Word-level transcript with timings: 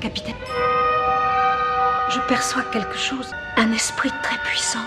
Capitaine, 0.00 0.34
je 2.08 2.20
perçois 2.28 2.62
quelque 2.72 2.96
chose, 2.96 3.32
un 3.56 3.72
esprit 3.72 4.10
très 4.22 4.38
puissant. 4.44 4.78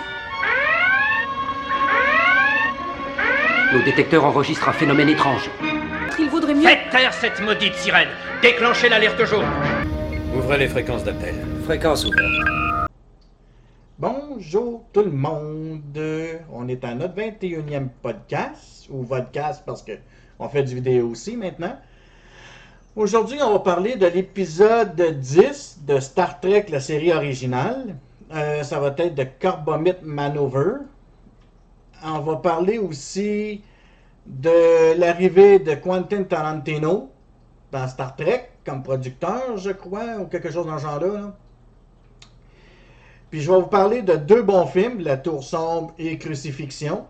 Nos 3.74 3.84
détecteurs 3.84 4.24
enregistrent 4.24 4.70
un 4.70 4.74
phénomène 4.74 5.10
étrange. 5.10 5.50
Il 6.18 6.30
vaudrait 6.30 6.54
mieux. 6.54 6.64
Faites 6.64 6.90
taire 6.92 7.14
cette 7.14 7.42
maudite 7.42 7.74
sirène 7.76 8.08
Déclenchez 8.42 8.88
l'alerte 8.88 9.26
jaune 9.26 9.46
Ouvrez 10.34 10.60
les 10.60 10.70
fréquences 10.70 11.04
d'appel. 11.04 11.36
Fréquence 11.66 12.06
ouverte. 12.06 12.88
Bonjour 14.00 14.86
tout 14.94 15.04
le 15.04 15.12
monde. 15.12 16.00
On 16.54 16.70
est 16.70 16.86
à 16.86 16.96
notre 16.96 17.16
21e 17.16 17.90
podcast, 18.02 18.88
ou 18.90 19.04
podcast 19.04 19.64
parce 19.66 19.84
que 19.84 19.92
on 20.40 20.48
fait 20.48 20.64
du 20.64 20.76
vidéo 20.76 21.10
aussi 21.10 21.36
maintenant. 21.36 21.78
Aujourd'hui, 22.98 23.42
on 23.42 23.54
va 23.54 23.60
parler 23.60 23.96
de 23.96 24.06
l'épisode 24.06 25.02
10 25.02 25.80
de 25.88 26.02
Star 26.02 26.42
Trek, 26.42 26.66
la 26.68 26.82
série 26.82 27.14
originale. 27.14 27.96
Euh, 28.34 28.64
ça 28.64 28.82
va 28.82 28.94
être 28.98 29.16
de 29.16 29.24
Carbomite 29.24 30.04
Manover. 30.04 30.74
On 32.04 32.20
va 32.20 32.36
parler 32.36 32.80
aussi 32.80 33.64
de 34.26 35.00
l'arrivée 35.00 35.60
de 35.60 35.74
Quentin 35.76 36.24
Tarantino 36.24 37.10
dans 37.72 37.88
Star 37.88 38.14
Trek 38.18 38.50
comme 38.66 38.84
producteur, 38.84 39.56
je 39.56 39.72
crois, 39.72 40.18
ou 40.20 40.26
quelque 40.26 40.52
chose 40.52 40.66
dans 40.66 40.78
ce 40.78 40.84
genre-là. 40.84 41.14
là. 41.14 41.36
Puis 43.30 43.40
je 43.40 43.50
vais 43.50 43.58
vous 43.58 43.68
parler 43.68 44.02
de 44.02 44.18
deux 44.18 44.42
bons 44.42 44.66
films, 44.66 45.00
La 45.00 45.16
Tour 45.16 45.46
Sombre 45.46 45.94
et 45.98 46.18
Crucifixion. 46.18 47.06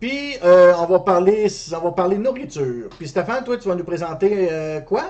Puis 0.00 0.36
euh, 0.42 0.74
on 0.78 0.86
va 0.86 1.00
parler, 1.00 1.46
on 1.72 1.80
va 1.80 1.92
parler 1.92 2.16
nourriture. 2.18 2.88
Puis 2.98 3.08
Stéphane, 3.08 3.44
toi, 3.44 3.56
tu 3.58 3.68
vas 3.68 3.74
nous 3.74 3.84
présenter 3.84 4.48
euh, 4.50 4.80
quoi? 4.80 5.04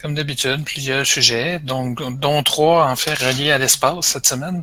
Comme 0.00 0.14
d'habitude, 0.14 0.64
plusieurs 0.64 1.04
sujets, 1.04 1.58
donc, 1.58 2.00
dont 2.20 2.42
trois 2.44 2.86
en 2.88 2.94
fait 2.94 3.14
reliés 3.14 3.50
à 3.50 3.58
l'espace 3.58 4.06
cette 4.06 4.26
semaine. 4.26 4.62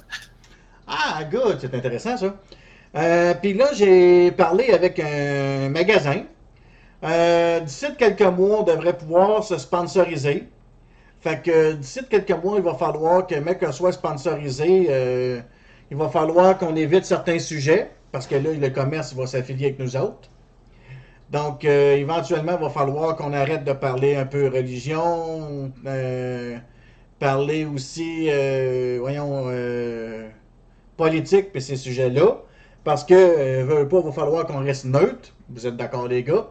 Ah, 0.88 1.24
good, 1.26 1.58
c'est 1.60 1.74
intéressant 1.76 2.16
ça. 2.18 2.36
Euh, 2.96 3.34
Puis 3.42 3.54
là, 3.54 3.74
j'ai 3.74 4.32
parlé 4.32 4.70
avec 4.72 5.00
un 5.00 5.70
magasin. 5.70 6.24
Euh, 7.04 7.60
d'ici 7.60 7.90
de 7.90 7.96
quelques 7.96 8.22
mois, 8.22 8.62
on 8.62 8.64
devrait 8.64 8.98
pouvoir 8.98 9.44
se 9.44 9.58
sponsoriser. 9.58 10.48
Fait 11.22 11.42
que 11.42 11.74
d'ici 11.74 12.02
de 12.02 12.06
quelques 12.06 12.32
mois, 12.44 12.58
il 12.58 12.64
va 12.64 12.76
falloir 12.76 13.28
que 13.28 13.36
mec 13.36 13.64
soit 13.74 13.92
sponsorisé. 13.94 14.88
euh, 14.90 15.42
il 15.92 15.98
va 15.98 16.10
falloir 16.10 16.58
qu'on 16.58 16.76
évite 16.76 17.06
certains 17.06 17.40
sujets 17.40 17.92
parce 18.14 18.28
que 18.28 18.36
là, 18.36 18.52
le 18.54 18.70
commerce 18.70 19.14
va 19.16 19.26
s'affilier 19.26 19.66
avec 19.66 19.80
nous 19.80 19.98
autres. 19.98 20.30
Donc, 21.32 21.66
euh, 21.66 21.96
éventuellement, 21.96 22.54
il 22.60 22.64
va 22.64 22.70
falloir 22.70 23.16
qu'on 23.16 23.34
arrête 23.34 23.64
de 23.64 23.74
parler 23.74 24.16
un 24.16 24.28
peu 24.28 24.50
religion, 24.50 25.72
euh, 25.88 26.56
parler 27.18 27.66
aussi, 27.66 28.28
euh, 28.30 29.00
voyons, 29.02 29.52
politique, 30.96 31.52
puis 31.52 31.62
ces 31.62 31.76
sujets-là. 31.76 32.38
Parce 32.84 33.04
que, 33.04 33.64
veut 33.64 33.88
pas, 33.88 33.98
il 33.98 34.06
va 34.06 34.12
falloir 34.12 34.46
qu'on 34.46 34.64
reste 34.64 34.86
neutre. 34.86 35.34
Vous 35.50 35.66
êtes 35.66 35.76
d'accord, 35.76 36.08
les 36.08 36.22
gars? 36.22 36.46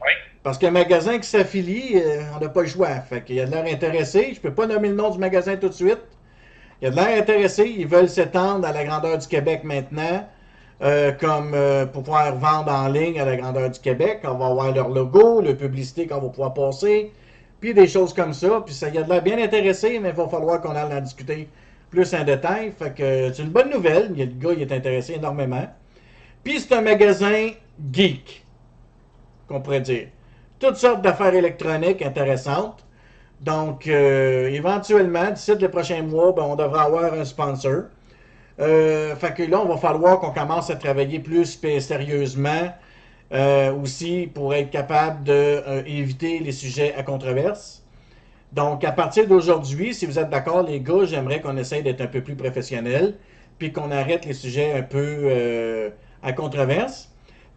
Oui. 0.00 0.12
Parce 0.44 0.58
qu'un 0.58 0.70
magasin 0.70 1.18
qui 1.18 1.28
s'affilie, 1.28 1.96
on 2.36 2.38
n'a 2.38 2.48
pas 2.50 2.62
le 2.62 2.68
choix. 2.68 3.00
Fait 3.00 3.24
qu'il 3.24 3.34
y 3.34 3.40
a 3.40 3.46
de 3.46 3.50
l'air 3.50 3.64
intéressé. 3.64 4.30
Je 4.32 4.40
peux 4.40 4.54
pas 4.54 4.68
nommer 4.68 4.90
le 4.90 4.94
nom 4.94 5.10
du 5.10 5.18
magasin 5.18 5.56
tout 5.56 5.70
de 5.70 5.74
suite. 5.74 6.02
Il 6.80 6.84
y 6.84 6.86
a 6.86 6.90
de 6.92 6.96
l'air 6.96 7.20
intéressé. 7.20 7.64
Ils 7.64 7.88
veulent 7.88 8.08
s'étendre 8.08 8.64
à 8.64 8.72
la 8.72 8.84
grandeur 8.84 9.18
du 9.18 9.26
Québec 9.26 9.64
maintenant. 9.64 10.24
Euh, 10.80 11.12
comme 11.12 11.52
euh, 11.54 11.86
pour 11.86 12.02
pouvoir 12.02 12.34
vendre 12.36 12.72
en 12.72 12.88
ligne 12.88 13.20
à 13.20 13.24
la 13.24 13.36
grandeur 13.36 13.70
du 13.70 13.78
Québec. 13.78 14.20
On 14.24 14.34
va 14.34 14.46
avoir 14.46 14.72
leur 14.72 14.88
logo, 14.88 15.40
leur 15.40 15.56
publicité 15.56 16.06
qu'on 16.06 16.20
va 16.20 16.28
pouvoir 16.28 16.54
passer. 16.54 17.12
Puis 17.60 17.74
des 17.74 17.86
choses 17.86 18.12
comme 18.12 18.32
ça. 18.32 18.62
Puis 18.64 18.74
ça, 18.74 18.88
y 18.88 18.98
a 18.98 19.02
de 19.02 19.08
l'air 19.08 19.22
bien 19.22 19.38
intéressé, 19.38 19.98
mais 20.00 20.10
il 20.10 20.14
va 20.14 20.28
falloir 20.28 20.60
qu'on 20.60 20.74
aille 20.74 20.92
en 20.92 21.00
discuter 21.00 21.48
plus 21.90 22.12
en 22.14 22.24
détail. 22.24 22.72
Fait 22.76 22.94
que 22.94 23.32
c'est 23.32 23.42
une 23.42 23.50
bonne 23.50 23.70
nouvelle. 23.70 24.12
Le 24.16 24.24
gars, 24.24 24.54
il 24.56 24.62
est 24.62 24.72
intéressé 24.72 25.14
énormément. 25.14 25.66
Puis 26.42 26.58
c'est 26.60 26.74
un 26.74 26.80
magasin 26.80 27.50
geek, 27.92 28.44
qu'on 29.46 29.60
pourrait 29.60 29.80
dire. 29.80 30.08
Toutes 30.58 30.76
sortes 30.76 31.02
d'affaires 31.02 31.34
électroniques 31.34 32.02
intéressantes. 32.02 32.84
Donc, 33.40 33.88
euh, 33.88 34.48
éventuellement, 34.48 35.30
d'ici 35.30 35.52
les 35.56 35.68
prochains 35.68 36.02
mois, 36.02 36.32
ben, 36.32 36.42
on 36.42 36.56
devrait 36.56 36.82
avoir 36.82 37.12
un 37.14 37.24
sponsor. 37.24 37.84
Euh, 38.62 39.16
fait 39.16 39.34
que 39.34 39.42
là, 39.42 39.60
on 39.60 39.66
va 39.66 39.76
falloir 39.76 40.20
qu'on 40.20 40.30
commence 40.30 40.70
à 40.70 40.76
travailler 40.76 41.18
plus 41.18 41.58
sérieusement 41.80 42.72
euh, 43.32 43.72
aussi 43.74 44.30
pour 44.32 44.54
être 44.54 44.70
capable 44.70 45.24
d'éviter 45.24 46.38
les 46.38 46.52
sujets 46.52 46.94
à 46.94 47.02
controverse. 47.02 47.82
Donc, 48.52 48.84
à 48.84 48.92
partir 48.92 49.26
d'aujourd'hui, 49.26 49.94
si 49.94 50.06
vous 50.06 50.18
êtes 50.18 50.30
d'accord, 50.30 50.62
les 50.62 50.80
gars, 50.80 51.04
j'aimerais 51.04 51.40
qu'on 51.40 51.56
essaye 51.56 51.82
d'être 51.82 52.02
un 52.02 52.06
peu 52.06 52.20
plus 52.20 52.36
professionnel, 52.36 53.14
puis 53.58 53.72
qu'on 53.72 53.90
arrête 53.90 54.26
les 54.26 54.34
sujets 54.34 54.72
un 54.74 54.82
peu 54.82 54.98
euh, 55.24 55.90
à 56.22 56.32
controverse. 56.32 57.08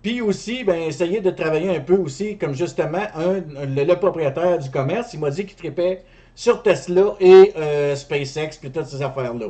Puis 0.02 0.22
aussi, 0.22 0.64
ben, 0.64 0.80
essayer 0.82 1.20
de 1.20 1.32
travailler 1.32 1.76
un 1.76 1.82
peu 1.82 1.96
aussi, 1.96 2.38
comme 2.38 2.54
justement, 2.54 3.04
le, 3.18 3.94
propriétaire 3.96 4.60
du 4.60 4.70
commerce, 4.70 5.14
il 5.14 5.20
m'a 5.20 5.32
dit 5.32 5.46
qu'il 5.46 5.56
tripait 5.56 6.04
sur 6.36 6.64
Tesla 6.64 7.16
et 7.20 7.54
euh, 7.58 7.96
SpaceX, 7.96 8.58
puis 8.60 8.72
toutes 8.72 8.86
ces 8.86 9.02
affaires-là. 9.02 9.48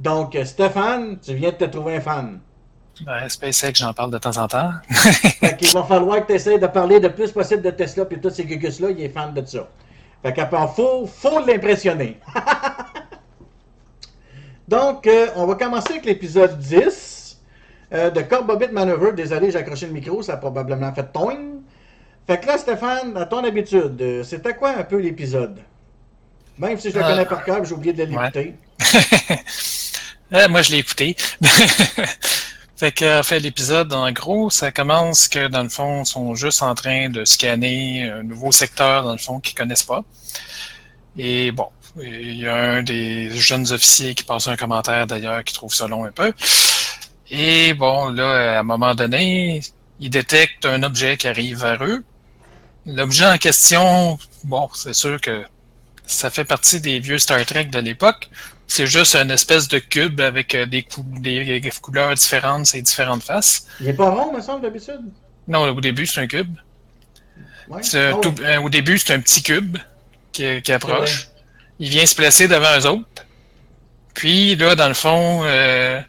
Donc, 0.00 0.34
euh, 0.34 0.46
Stéphane, 0.46 1.18
tu 1.20 1.34
viens 1.34 1.50
de 1.50 1.56
te 1.56 1.64
trouver 1.64 1.96
un 1.96 2.00
fan. 2.00 2.40
Ben, 3.04 3.28
SpaceX, 3.28 3.74
j'en 3.74 3.92
parle 3.92 4.10
de 4.10 4.18
temps 4.18 4.36
en 4.38 4.48
temps. 4.48 4.72
Fait 4.90 5.56
qu'il 5.56 5.70
va 5.72 5.84
falloir 5.84 6.22
que 6.22 6.28
tu 6.28 6.32
essaies 6.34 6.58
de 6.58 6.66
parler 6.66 7.00
le 7.00 7.14
plus 7.14 7.32
possible 7.32 7.62
de 7.62 7.70
Tesla, 7.70 8.06
puis 8.06 8.18
tous 8.18 8.30
ces 8.30 8.44
gugus-là, 8.44 8.90
il 8.90 9.02
est 9.02 9.10
fan 9.10 9.34
de 9.34 9.44
ça. 9.44 9.68
Fait 10.22 10.32
qu'à 10.32 10.46
part, 10.46 10.74
faut, 10.74 11.06
faut 11.06 11.44
l'impressionner. 11.44 12.18
Donc, 14.68 15.06
euh, 15.06 15.28
on 15.36 15.46
va 15.46 15.54
commencer 15.54 15.92
avec 15.92 16.06
l'épisode 16.06 16.58
10 16.58 17.38
euh, 17.92 18.10
de 18.10 18.22
Corp 18.22 18.46
Bobbitt 18.46 18.72
Maneuver. 18.72 19.12
Désolé, 19.12 19.50
j'ai 19.50 19.58
accroché 19.58 19.86
le 19.86 19.92
micro, 19.92 20.22
ça 20.22 20.34
a 20.34 20.36
probablement 20.38 20.92
fait 20.94 21.12
toing. 21.12 21.60
Fait 22.26 22.38
que 22.38 22.46
là, 22.46 22.56
Stéphane, 22.56 23.16
à 23.16 23.26
ton 23.26 23.44
habitude, 23.44 24.00
euh, 24.00 24.22
c'était 24.22 24.54
quoi 24.54 24.70
un 24.70 24.84
peu 24.84 24.98
l'épisode? 24.98 25.58
Même 26.58 26.78
si 26.78 26.90
je 26.90 26.98
le 26.98 27.04
connais 27.04 27.24
par 27.24 27.44
cœur, 27.44 27.64
j'ai 27.64 27.74
oublié 27.74 27.92
de 27.92 28.04
l'écouter. 28.04 28.54
Euh, 30.32 30.48
moi, 30.48 30.62
je 30.62 30.70
l'ai 30.72 30.78
écouté. 30.78 31.16
fait 32.76 32.92
que, 32.92 33.22
fait, 33.22 33.40
l'épisode, 33.40 33.92
en 33.92 34.10
gros, 34.12 34.50
ça 34.50 34.70
commence 34.70 35.28
que, 35.28 35.48
dans 35.48 35.62
le 35.62 35.68
fond, 35.68 36.02
ils 36.02 36.06
sont 36.06 36.34
juste 36.34 36.62
en 36.62 36.74
train 36.74 37.08
de 37.08 37.24
scanner 37.24 38.08
un 38.10 38.22
nouveau 38.22 38.52
secteur, 38.52 39.04
dans 39.04 39.12
le 39.12 39.18
fond, 39.18 39.40
qu'ils 39.40 39.56
connaissent 39.56 39.82
pas. 39.82 40.04
Et 41.18 41.50
bon, 41.50 41.66
il 42.00 42.36
y 42.36 42.46
a 42.46 42.54
un 42.54 42.82
des 42.82 43.30
jeunes 43.30 43.72
officiers 43.72 44.14
qui 44.14 44.24
passe 44.24 44.46
un 44.46 44.56
commentaire, 44.56 45.06
d'ailleurs, 45.06 45.42
qui 45.44 45.54
trouve 45.54 45.74
ça 45.74 45.88
long 45.88 46.04
un 46.04 46.12
peu. 46.12 46.32
Et 47.30 47.74
bon, 47.74 48.10
là, 48.10 48.56
à 48.56 48.60
un 48.60 48.62
moment 48.62 48.94
donné, 48.94 49.60
ils 50.00 50.10
détectent 50.10 50.66
un 50.66 50.82
objet 50.82 51.16
qui 51.16 51.28
arrive 51.28 51.60
vers 51.60 51.82
eux. 51.84 52.04
L'objet 52.86 53.26
en 53.26 53.38
question, 53.38 54.18
bon, 54.44 54.68
c'est 54.74 54.94
sûr 54.94 55.20
que 55.20 55.44
ça 56.06 56.30
fait 56.30 56.44
partie 56.44 56.80
des 56.80 56.98
vieux 56.98 57.18
Star 57.18 57.44
Trek 57.44 57.66
de 57.66 57.78
l'époque. 57.78 58.28
C'est 58.72 58.86
juste 58.86 59.16
une 59.16 59.32
espèce 59.32 59.66
de 59.66 59.80
cube 59.80 60.20
avec 60.20 60.54
euh, 60.54 60.64
des, 60.64 60.84
cou- 60.84 61.04
des 61.18 61.60
couleurs 61.82 62.14
différentes 62.14 62.72
et 62.76 62.80
différentes 62.82 63.24
faces. 63.24 63.66
Il 63.80 63.88
est 63.88 63.92
pas 63.94 64.10
rond, 64.10 64.32
me 64.32 64.40
semble, 64.40 64.62
d'habitude? 64.62 65.00
Non, 65.48 65.68
au 65.70 65.80
début, 65.80 66.06
c'est 66.06 66.20
un 66.20 66.28
cube. 66.28 66.54
Ouais. 67.68 67.80
Tout- 67.82 68.28
ouais. 68.40 68.56
euh, 68.56 68.60
au 68.60 68.68
début, 68.70 68.96
c'est 68.98 69.12
un 69.12 69.18
petit 69.18 69.42
cube 69.42 69.76
qui, 70.30 70.62
qui 70.62 70.72
approche. 70.72 71.26
Il 71.80 71.88
vient 71.88 72.06
se 72.06 72.14
placer 72.14 72.46
devant 72.46 72.78
eux 72.78 72.86
autres. 72.86 73.26
Puis 74.14 74.54
là, 74.54 74.76
dans 74.76 74.86
le 74.86 74.94
fond, 74.94 75.42
euh, 75.44 76.00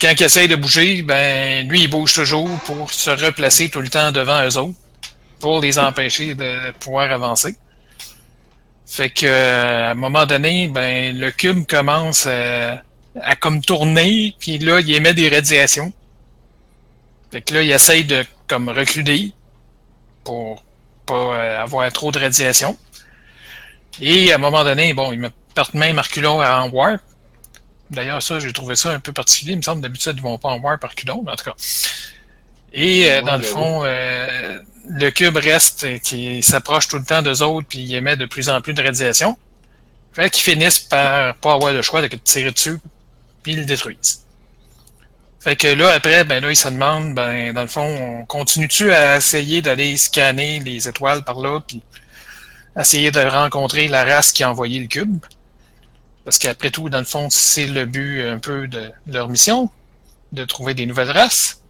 quand 0.00 0.12
il 0.20 0.22
essaye 0.24 0.48
de 0.48 0.56
bouger, 0.56 1.00
ben 1.00 1.66
lui, 1.66 1.84
il 1.84 1.88
bouge 1.88 2.12
toujours 2.12 2.50
pour 2.66 2.92
se 2.92 3.08
replacer 3.08 3.70
tout 3.70 3.80
le 3.80 3.88
temps 3.88 4.12
devant 4.12 4.44
eux 4.46 4.58
autres 4.58 4.78
pour 5.40 5.62
les 5.62 5.78
empêcher 5.78 6.34
de 6.34 6.70
pouvoir 6.72 7.10
avancer. 7.10 7.56
Fait 8.86 9.10
que 9.10 9.26
euh, 9.26 9.88
à 9.88 9.90
un 9.90 9.94
moment 9.94 10.26
donné, 10.26 10.68
ben 10.68 11.16
le 11.18 11.30
cube 11.30 11.66
commence 11.66 12.26
à, 12.26 12.82
à 13.20 13.36
comme 13.36 13.60
tourner, 13.60 14.34
puis 14.38 14.58
là, 14.58 14.80
il 14.80 14.94
émet 14.94 15.14
des 15.14 15.28
radiations. 15.28 15.92
Fait 17.30 17.42
que 17.42 17.54
là, 17.54 17.62
il 17.62 17.70
essaye 17.70 18.04
de 18.04 18.24
comme 18.46 18.68
reculer 18.68 19.32
pour 20.22 20.62
pas 21.06 21.14
euh, 21.14 21.62
avoir 21.62 21.90
trop 21.92 22.12
de 22.12 22.18
radiation. 22.18 22.76
Et 24.00 24.32
à 24.32 24.36
un 24.36 24.38
moment 24.38 24.64
donné, 24.64 24.94
bon, 24.94 25.12
il 25.12 25.20
me 25.20 25.30
porte 25.54 25.74
même 25.74 25.98
reculons 25.98 26.42
en 26.42 26.68
warp. 26.68 27.00
D'ailleurs, 27.90 28.22
ça, 28.22 28.40
j'ai 28.40 28.52
trouvé 28.52 28.76
ça 28.76 28.90
un 28.90 29.00
peu 29.00 29.12
particulier. 29.12 29.52
Il 29.52 29.58
me 29.58 29.62
semble 29.62 29.82
d'habitude, 29.82 30.14
ils 30.16 30.22
vont 30.22 30.38
pas 30.38 30.48
en 30.50 30.58
warp 30.58 30.80
par 30.80 30.90
reculons, 30.90 31.22
mais 31.24 31.32
en 31.32 31.36
tout 31.36 31.44
cas. 31.44 31.54
Et 32.72 33.10
euh, 33.10 33.22
dans 33.22 33.36
le 33.36 33.42
fond, 33.42 33.82
euh, 33.84 34.58
le 34.88 35.10
cube 35.10 35.36
reste, 35.36 35.84
euh, 35.84 35.98
qui 35.98 36.42
s'approche 36.42 36.88
tout 36.88 36.98
le 36.98 37.04
temps 37.04 37.22
d'eux 37.22 37.42
autres, 37.42 37.66
puis 37.68 37.80
il 37.80 37.94
émet 37.94 38.16
de 38.16 38.26
plus 38.26 38.48
en 38.48 38.60
plus 38.60 38.74
de 38.74 38.82
radiation. 38.82 39.36
Fait 40.12 40.30
qu'ils 40.30 40.42
finissent 40.42 40.80
par 40.80 41.34
pas 41.36 41.54
avoir 41.54 41.72
le 41.72 41.82
choix 41.82 42.02
de 42.02 42.08
tirer 42.16 42.50
dessus, 42.50 42.78
puis 43.42 43.52
ils 43.52 43.60
le 43.60 43.64
détruisent. 43.64 44.24
Fait 45.40 45.56
que 45.56 45.66
là, 45.66 45.90
après, 45.90 46.24
ben 46.24 46.42
là, 46.42 46.50
ils 46.50 46.56
se 46.56 46.68
demandent, 46.68 47.14
ben, 47.14 47.52
dans 47.52 47.62
le 47.62 47.68
fond, 47.68 47.82
on 47.82 48.24
continue-tu 48.24 48.92
à 48.92 49.16
essayer 49.16 49.60
d'aller 49.60 49.96
scanner 49.96 50.60
les 50.60 50.88
étoiles 50.88 51.22
par 51.22 51.40
là, 51.40 51.60
puis 51.60 51.82
essayer 52.78 53.10
de 53.10 53.20
rencontrer 53.20 53.88
la 53.88 54.04
race 54.04 54.32
qui 54.32 54.42
a 54.42 54.50
envoyé 54.50 54.80
le 54.80 54.86
cube? 54.86 55.18
Parce 56.24 56.38
qu'après 56.38 56.70
tout, 56.70 56.88
dans 56.88 56.98
le 56.98 57.04
fond, 57.04 57.28
c'est 57.28 57.66
le 57.66 57.84
but 57.84 58.22
un 58.22 58.38
peu 58.38 58.66
de 58.68 58.90
leur 59.06 59.28
mission, 59.28 59.70
de 60.32 60.44
trouver 60.44 60.72
des 60.72 60.86
nouvelles 60.86 61.10
races. 61.10 61.60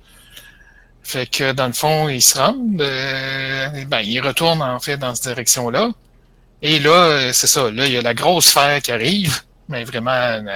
Fait 1.04 1.26
que 1.26 1.52
dans 1.52 1.66
le 1.66 1.74
fond, 1.74 2.08
ils 2.08 2.22
se 2.22 2.38
rendent, 2.38 2.80
euh, 2.80 3.84
ben, 3.86 4.00
ils 4.00 4.20
retournent 4.20 4.62
en 4.62 4.80
fait 4.80 4.96
dans 4.96 5.14
cette 5.14 5.24
direction-là. 5.24 5.90
Et 6.62 6.80
là, 6.80 6.90
euh, 6.90 7.32
c'est 7.32 7.46
ça, 7.46 7.70
là, 7.70 7.86
il 7.86 7.92
y 7.92 7.98
a 7.98 8.02
la 8.02 8.14
grosse 8.14 8.46
sphère 8.46 8.80
qui 8.80 8.90
arrive, 8.90 9.42
mais 9.68 9.84
vraiment 9.84 10.10
une, 10.10 10.50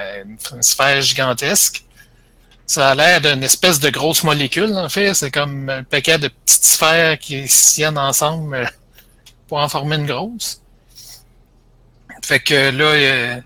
une 0.54 0.62
sphère 0.62 1.02
gigantesque. 1.02 1.84
Ça 2.66 2.90
a 2.90 2.94
l'air 2.94 3.20
d'une 3.20 3.42
espèce 3.42 3.78
de 3.78 3.90
grosse 3.90 4.24
molécule, 4.24 4.74
en 4.74 4.88
fait. 4.88 5.14
C'est 5.14 5.30
comme 5.30 5.68
un 5.68 5.84
paquet 5.84 6.18
de 6.18 6.28
petites 6.28 6.64
sphères 6.64 7.18
qui 7.18 7.44
tiennent 7.44 7.98
ensemble 7.98 8.56
euh, 8.56 8.66
pour 9.48 9.58
en 9.58 9.68
former 9.68 9.96
une 9.96 10.06
grosse. 10.06 10.62
Fait 12.24 12.40
que 12.40 12.70
là, 12.70 13.42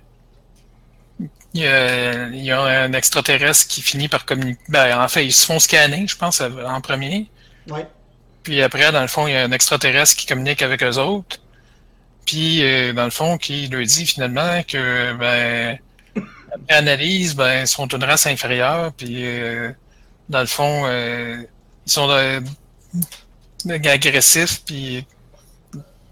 il 1.54 1.60
y, 1.60 1.66
a, 1.66 2.28
il 2.28 2.44
y, 2.44 2.50
a, 2.50 2.60
un 2.60 2.92
extraterrestre 2.94 3.68
qui 3.68 3.82
finit 3.82 4.08
par 4.08 4.24
communiquer. 4.24 4.62
Ben, 4.68 4.98
en 4.98 5.08
fait, 5.08 5.26
ils 5.26 5.32
se 5.32 5.44
font 5.44 5.58
scanner, 5.58 6.06
je 6.06 6.16
pense, 6.16 6.40
en 6.40 6.80
premier. 6.80 7.28
Ouais. 7.68 7.86
Puis 8.42 8.62
après, 8.62 8.90
dans 8.90 9.02
le 9.02 9.06
fond, 9.08 9.26
il 9.26 9.34
y 9.34 9.36
a 9.36 9.42
un 9.44 9.52
extraterrestre 9.52 10.16
qui 10.16 10.26
communique 10.26 10.62
avec 10.62 10.82
eux 10.82 10.98
autres. 10.98 11.38
Puis, 12.24 12.62
euh, 12.62 12.92
dans 12.92 13.04
le 13.04 13.10
fond, 13.10 13.38
qui 13.38 13.68
leur 13.68 13.84
dit 13.84 14.06
finalement 14.06 14.62
que, 14.66 15.12
ben, 15.14 15.78
après 16.52 16.74
analyse, 16.74 17.34
ben, 17.34 17.62
ils 17.62 17.66
sont 17.66 17.86
une 17.86 18.04
race 18.04 18.26
inférieure. 18.26 18.92
Puis, 18.92 19.24
euh, 19.24 19.72
dans 20.28 20.40
le 20.40 20.46
fond, 20.46 20.84
euh, 20.86 21.42
ils 21.86 21.92
sont 21.92 22.08
agressifs. 23.68 24.64
Puis, 24.64 25.06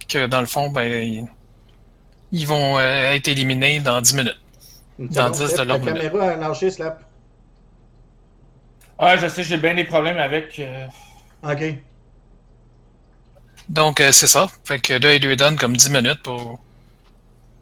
que 0.09 0.27
dans 0.27 0.41
le 0.41 0.47
fond, 0.47 0.71
ben, 0.71 1.29
ils 2.33 2.47
vont 2.47 2.81
être 2.81 3.29
éliminés 3.29 3.81
dans 3.81 4.01
10 4.01 4.15
minutes. 4.15 4.41
Dans 5.01 5.31
10 5.31 5.55
de 5.55 5.63
La 5.63 5.79
caméra 5.79 6.31
a 6.31 6.37
lâché, 6.37 6.71
Slap. 6.71 7.03
Ah, 8.99 9.17
je 9.17 9.29
sais, 9.29 9.43
j'ai 9.43 9.57
bien 9.57 9.75
des 9.75 9.85
problèmes 9.85 10.19
avec. 10.19 10.59
Euh... 10.59 10.87
Ok. 11.43 11.75
Donc, 13.71 14.01
euh, 14.01 14.13
c'est 14.13 14.27
ça. 14.27 14.49
Fait 14.65 14.79
que 14.79 14.93
là, 14.93 15.15
il 15.15 15.27
lui 15.27 15.37
donne 15.37 15.57
comme 15.57 15.75
10 15.75 15.91
minutes 15.91 16.23
pour 16.23 16.61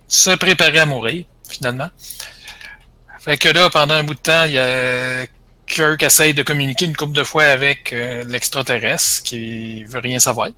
se 0.08 0.30
préparer 0.30 0.80
à 0.80 0.86
mourir, 0.86 1.26
finalement. 1.48 1.90
Fait 3.20 3.36
que 3.36 3.48
là, 3.50 3.70
pendant 3.70 3.94
un 3.94 4.02
bout 4.02 4.14
de 4.14 4.20
temps, 4.20 4.44
il 4.44 4.52
y 4.52 4.58
a 4.58 5.26
Kirk 5.68 6.02
essaye 6.02 6.34
de 6.34 6.42
communiquer 6.42 6.86
une 6.86 6.96
couple 6.96 7.12
de 7.12 7.22
fois 7.22 7.44
avec 7.44 7.92
euh, 7.92 8.24
l'extraterrestre 8.24 9.22
qui 9.22 9.84
veut 9.84 10.00
rien 10.00 10.18
savoir. 10.18 10.48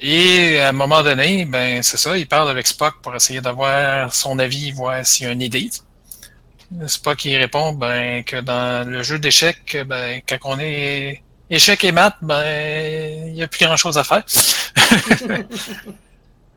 Et 0.00 0.60
à 0.60 0.68
un 0.68 0.72
moment 0.72 1.02
donné, 1.02 1.44
ben 1.44 1.82
c'est 1.82 1.96
ça, 1.96 2.16
il 2.16 2.26
parle 2.28 2.50
avec 2.50 2.66
Spock 2.66 3.02
pour 3.02 3.14
essayer 3.16 3.40
d'avoir 3.40 4.14
son 4.14 4.38
avis, 4.38 4.70
voir 4.70 5.04
s'il 5.04 5.26
y 5.26 5.28
a 5.28 5.32
une 5.32 5.42
idée. 5.42 5.70
Spock 6.86 7.24
il 7.24 7.36
répond 7.36 7.72
ben 7.72 8.22
que 8.24 8.36
dans 8.36 8.88
le 8.88 9.02
jeu 9.02 9.18
d'échecs, 9.18 9.76
ben 9.86 10.20
quand 10.28 10.38
on 10.44 10.58
est 10.60 11.22
échec 11.50 11.82
et 11.84 11.92
maths, 11.92 12.18
ben 12.22 13.26
il 13.26 13.32
n'y 13.32 13.42
a 13.42 13.48
plus 13.48 13.64
grand 13.64 13.76
chose 13.76 13.98
à 13.98 14.04
faire. 14.04 14.22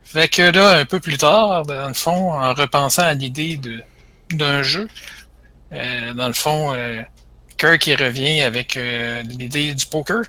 fait 0.04 0.28
que 0.28 0.42
là, 0.42 0.78
un 0.78 0.84
peu 0.84 1.00
plus 1.00 1.18
tard, 1.18 1.64
dans 1.64 1.88
le 1.88 1.94
fond, 1.94 2.32
en 2.32 2.54
repensant 2.54 3.02
à 3.02 3.14
l'idée 3.14 3.56
de 3.56 3.82
d'un 4.30 4.62
jeu, 4.62 4.88
euh, 5.72 6.14
dans 6.14 6.28
le 6.28 6.32
fond, 6.32 6.74
euh, 6.74 7.02
Kirk 7.58 7.86
il 7.86 8.02
revient 8.02 8.42
avec 8.42 8.76
euh, 8.76 9.22
l'idée 9.22 9.74
du 9.74 9.86
poker. 9.86 10.22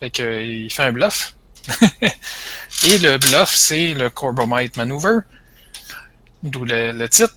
Fait 0.00 0.10
que 0.10 0.42
il 0.42 0.70
fait 0.70 0.84
un 0.84 0.92
bluff. 0.92 1.34
Et 2.86 2.98
le 2.98 3.18
bluff, 3.18 3.54
c'est 3.54 3.94
le 3.94 4.10
Corbomite 4.10 4.76
Maneuver, 4.76 5.20
d'où 6.42 6.64
le, 6.64 7.06
titre. 7.08 7.34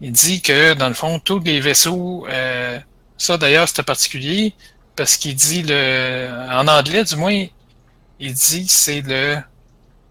Il 0.00 0.12
dit 0.12 0.42
que, 0.42 0.74
dans 0.74 0.88
le 0.88 0.94
fond, 0.94 1.18
tous 1.18 1.38
les 1.40 1.60
vaisseaux, 1.60 2.26
euh, 2.28 2.78
ça 3.16 3.38
d'ailleurs 3.38 3.68
c'était 3.68 3.84
particulier, 3.84 4.54
parce 4.96 5.16
qu'il 5.16 5.34
dit 5.34 5.62
le. 5.62 6.28
En 6.50 6.66
anglais, 6.68 7.04
du 7.04 7.16
moins, 7.16 7.46
il 8.18 8.34
dit 8.34 8.68
c'est 8.68 9.00
le. 9.02 9.38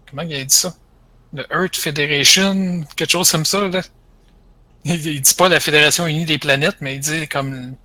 Comment 0.08 0.22
il 0.22 0.34
a 0.34 0.44
dit 0.44 0.54
ça? 0.54 0.74
Le 1.34 1.46
Earth 1.50 1.76
Federation, 1.76 2.84
quelque 2.96 3.10
chose 3.10 3.30
comme 3.30 3.44
ça, 3.44 3.68
là. 3.68 3.82
Il, 4.84 5.06
il 5.06 5.20
dit 5.20 5.34
pas 5.34 5.48
la 5.48 5.60
Fédération 5.60 6.06
Unie 6.06 6.24
des 6.24 6.38
Planètes, 6.38 6.76
mais 6.80 6.96
il 6.96 7.00
dit 7.00 7.28
comme 7.28 7.76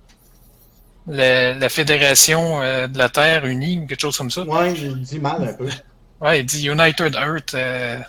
la, 1.08 1.54
la 1.54 1.68
Fédération 1.68 2.62
euh, 2.62 2.86
de 2.86 2.98
la 2.98 3.08
Terre 3.08 3.46
unie 3.46 3.78
ou 3.78 3.86
quelque 3.86 4.00
chose 4.00 4.16
comme 4.16 4.30
ça. 4.30 4.42
Ouais, 4.42 4.72
il 4.74 5.00
dit 5.02 5.18
mal 5.18 5.48
un 5.48 5.52
peu. 5.52 5.68
Ouais, 6.20 6.40
il 6.40 6.46
dit 6.46 6.66
United 6.66 7.14
Earth 7.14 7.54
euh, 7.54 8.00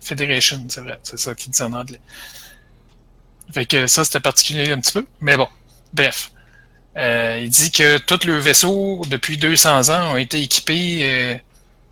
Federation, 0.00 0.64
c'est 0.68 0.82
vrai, 0.82 1.00
c'est 1.02 1.18
ça 1.18 1.34
qu'il 1.34 1.50
dit 1.50 1.60
en 1.62 1.72
anglais. 1.72 2.00
Fait 3.52 3.66
que 3.66 3.88
ça, 3.88 4.04
c'était 4.04 4.20
particulier 4.20 4.70
un 4.70 4.78
petit 4.78 4.92
peu, 4.92 5.04
mais 5.20 5.36
bon, 5.36 5.48
bref. 5.92 6.30
Euh, 6.96 7.40
il 7.42 7.50
dit 7.50 7.72
que 7.72 7.98
tous 7.98 8.24
leurs 8.24 8.40
vaisseaux, 8.40 9.02
depuis 9.10 9.36
200 9.36 9.88
ans, 9.88 10.12
ont 10.12 10.16
été 10.16 10.40
équipés 10.40 11.40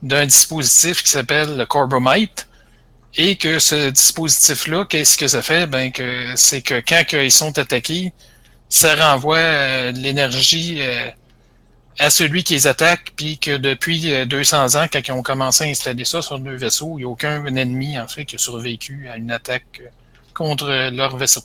d'un 0.01 0.27
dispositif 0.27 1.03
qui 1.03 1.11
s'appelle 1.11 1.57
le 1.57 1.67
Corbomite, 1.67 2.49
et 3.17 3.35
que 3.35 3.59
ce 3.59 3.91
dispositif-là, 3.91 4.85
qu'est-ce 4.89 5.19
que 5.19 5.27
ça 5.27 5.43
fait? 5.43 5.67
Ben, 5.67 5.91
que 5.91 6.33
c'est 6.37 6.63
que 6.63 6.81
quand 6.87 7.03
ils 7.15 7.33
sont 7.33 7.59
attaqués, 7.59 8.13
ça 8.69 8.95
renvoie 8.95 9.39
euh, 9.39 9.93
l'énergie 9.93 10.79
euh, 10.81 11.11
à 11.99 12.11
celui 12.11 12.45
qui 12.45 12.55
les 12.55 12.67
attaque, 12.67 13.13
puis 13.17 13.39
que 13.39 13.57
depuis 13.57 14.27
200 14.27 14.57
euh, 14.77 14.81
ans, 14.81 14.87
quand 14.93 15.01
ils 15.07 15.13
ont 15.13 15.23
commencé 15.23 15.65
à 15.65 15.69
installer 15.69 16.05
ça 16.05 16.23
sur 16.23 16.39
deux 16.39 16.57
vaisseaux, 16.57 16.99
il 16.99 17.03
n'y 17.03 17.05
a 17.05 17.09
aucun 17.09 17.45
ennemi, 17.47 17.99
en 17.99 18.07
fait, 18.07 18.25
qui 18.25 18.37
a 18.37 18.39
survécu 18.39 19.09
à 19.09 19.17
une 19.17 19.31
attaque 19.31 19.83
contre 20.35 20.91
leur 20.91 21.17
vaisseau. 21.17 21.43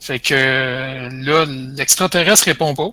Fait 0.00 0.18
que 0.18 1.08
là, 1.24 1.46
l'extraterrestre 1.46 2.46
répond 2.46 2.74
pas. 2.74 2.90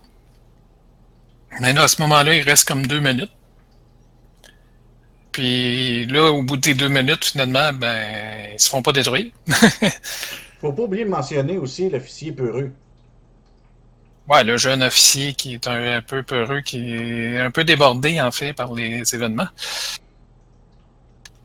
Mais 1.59 1.73
là, 1.73 1.83
à 1.83 1.87
ce 1.87 1.99
moment-là, 2.03 2.35
il 2.35 2.43
reste 2.43 2.67
comme 2.67 2.85
deux 2.85 2.99
minutes. 2.99 3.31
Puis 5.31 6.05
là, 6.05 6.31
au 6.31 6.43
bout 6.43 6.57
des 6.57 6.75
deux 6.75 6.87
minutes, 6.87 7.25
finalement, 7.25 7.73
ben, 7.73 8.51
ils 8.53 8.59
se 8.59 8.69
font 8.69 8.83
pas 8.83 8.91
détruire. 8.91 9.31
Faut 10.59 10.73
pas 10.73 10.83
oublier 10.83 11.05
de 11.05 11.09
mentionner 11.09 11.57
aussi 11.57 11.89
l'officier 11.89 12.31
peureux. 12.31 12.71
Ouais, 14.27 14.43
le 14.43 14.57
jeune 14.57 14.83
officier 14.83 15.33
qui 15.33 15.55
est 15.55 15.67
un, 15.67 16.01
peu 16.01 16.21
peureux, 16.21 16.61
qui 16.61 16.93
est 16.93 17.39
un 17.39 17.49
peu 17.49 17.63
débordé, 17.63 18.21
en 18.21 18.31
fait, 18.31 18.53
par 18.53 18.73
les 18.73 19.15
événements. 19.15 19.47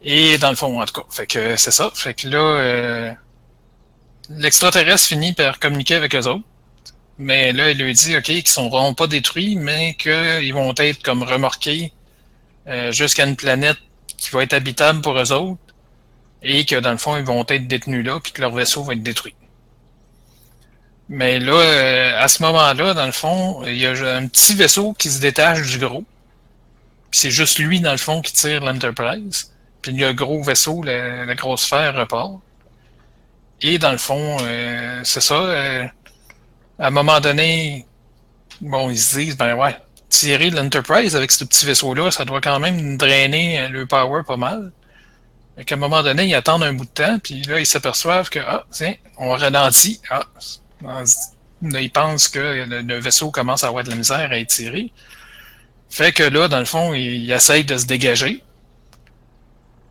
Et 0.02 0.36
dans 0.38 0.50
le 0.50 0.56
fond, 0.56 0.82
en 0.82 0.84
tout 0.84 1.00
cas, 1.00 1.06
fait 1.10 1.26
que 1.26 1.56
c'est 1.56 1.70
ça. 1.70 1.90
Fait 1.94 2.12
que 2.12 2.28
là, 2.28 2.38
euh, 2.38 3.12
l'extraterrestre 4.28 5.08
finit 5.08 5.32
par 5.32 5.58
communiquer 5.58 5.94
avec 5.94 6.14
eux 6.14 6.26
autres. 6.26 6.44
Mais 7.16 7.52
là, 7.52 7.70
il 7.70 7.78
lui 7.78 7.94
dit, 7.94 8.16
OK, 8.16 8.24
qu'ils 8.24 8.38
ne 8.38 8.42
seront 8.42 8.94
pas 8.94 9.06
détruits, 9.06 9.56
mais 9.56 9.94
qu'ils 9.94 10.52
vont 10.52 10.74
être 10.76 11.02
comme 11.02 11.22
remorqués 11.22 11.92
euh, 12.66 12.92
jusqu'à 12.92 13.24
une 13.24 13.36
planète 13.36 13.78
qui 14.18 14.30
va 14.30 14.42
être 14.42 14.52
habitable 14.52 15.00
pour 15.00 15.18
eux 15.18 15.32
autres 15.32 15.63
et 16.44 16.64
que 16.64 16.76
dans 16.76 16.92
le 16.92 16.98
fond, 16.98 17.16
ils 17.16 17.24
vont 17.24 17.44
être 17.48 17.66
détenus 17.66 18.04
là, 18.04 18.20
puis 18.20 18.32
que 18.32 18.40
leur 18.40 18.52
vaisseau 18.52 18.84
va 18.84 18.92
être 18.92 19.02
détruit. 19.02 19.34
Mais 21.08 21.38
là, 21.38 21.52
euh, 21.52 22.22
à 22.22 22.28
ce 22.28 22.42
moment-là, 22.42 22.94
dans 22.94 23.06
le 23.06 23.12
fond, 23.12 23.64
il 23.66 23.76
y 23.76 23.86
a 23.86 23.90
un 23.90 24.26
petit 24.26 24.54
vaisseau 24.54 24.92
qui 24.94 25.10
se 25.10 25.20
détache 25.20 25.70
du 25.70 25.78
gros. 25.78 26.04
Puis 27.10 27.20
c'est 27.20 27.30
juste 27.30 27.58
lui, 27.58 27.80
dans 27.80 27.92
le 27.92 27.98
fond, 27.98 28.22
qui 28.22 28.32
tire 28.32 28.64
l'Enterprise. 28.64 29.52
Puis 29.82 29.92
le 29.92 30.12
gros 30.12 30.42
vaisseau, 30.42 30.82
la, 30.82 31.34
grosse 31.34 31.62
sphère 31.62 31.94
repart. 31.94 32.32
Et 33.60 33.78
dans 33.78 33.92
le 33.92 33.98
fond, 33.98 34.38
euh, 34.42 35.00
c'est 35.04 35.20
ça. 35.20 35.34
Euh, 35.34 35.86
à 36.78 36.86
un 36.88 36.90
moment 36.90 37.20
donné, 37.20 37.86
bon, 38.60 38.90
ils 38.90 38.98
se 38.98 39.18
disent, 39.18 39.36
ben 39.36 39.54
ouais, 39.54 39.76
tirer 40.08 40.50
l'Enterprise 40.50 41.16
avec 41.16 41.30
ce 41.32 41.44
petit 41.44 41.66
vaisseau-là, 41.66 42.10
ça 42.10 42.24
doit 42.24 42.40
quand 42.40 42.58
même 42.60 42.96
drainer 42.96 43.68
le 43.68 43.86
power 43.86 44.22
pas 44.26 44.36
mal. 44.36 44.72
Et 45.56 45.64
qu'à 45.64 45.76
un 45.76 45.78
moment 45.78 46.02
donné, 46.02 46.26
ils 46.26 46.34
attendent 46.34 46.64
un 46.64 46.72
bout 46.72 46.84
de 46.84 46.90
temps, 46.90 47.18
puis 47.20 47.42
là, 47.42 47.60
ils 47.60 47.66
s'aperçoivent 47.66 48.28
que, 48.28 48.40
ah, 48.40 48.64
tiens, 48.70 48.94
on 49.18 49.30
ralentit. 49.30 50.00
Ah, 50.10 50.24
là, 51.62 51.80
ils 51.80 51.90
pensent 51.90 52.28
que 52.28 52.64
le, 52.66 52.98
vaisseau 52.98 53.30
commence 53.30 53.62
à 53.62 53.68
avoir 53.68 53.84
de 53.84 53.90
la 53.90 53.96
misère 53.96 54.28
à 54.30 54.36
étirer. 54.36 54.92
Fait 55.88 56.12
que 56.12 56.24
là, 56.24 56.48
dans 56.48 56.58
le 56.58 56.64
fond, 56.64 56.92
ils, 56.92 57.30
essayent 57.30 57.64
de 57.64 57.76
se 57.76 57.86
dégager. 57.86 58.42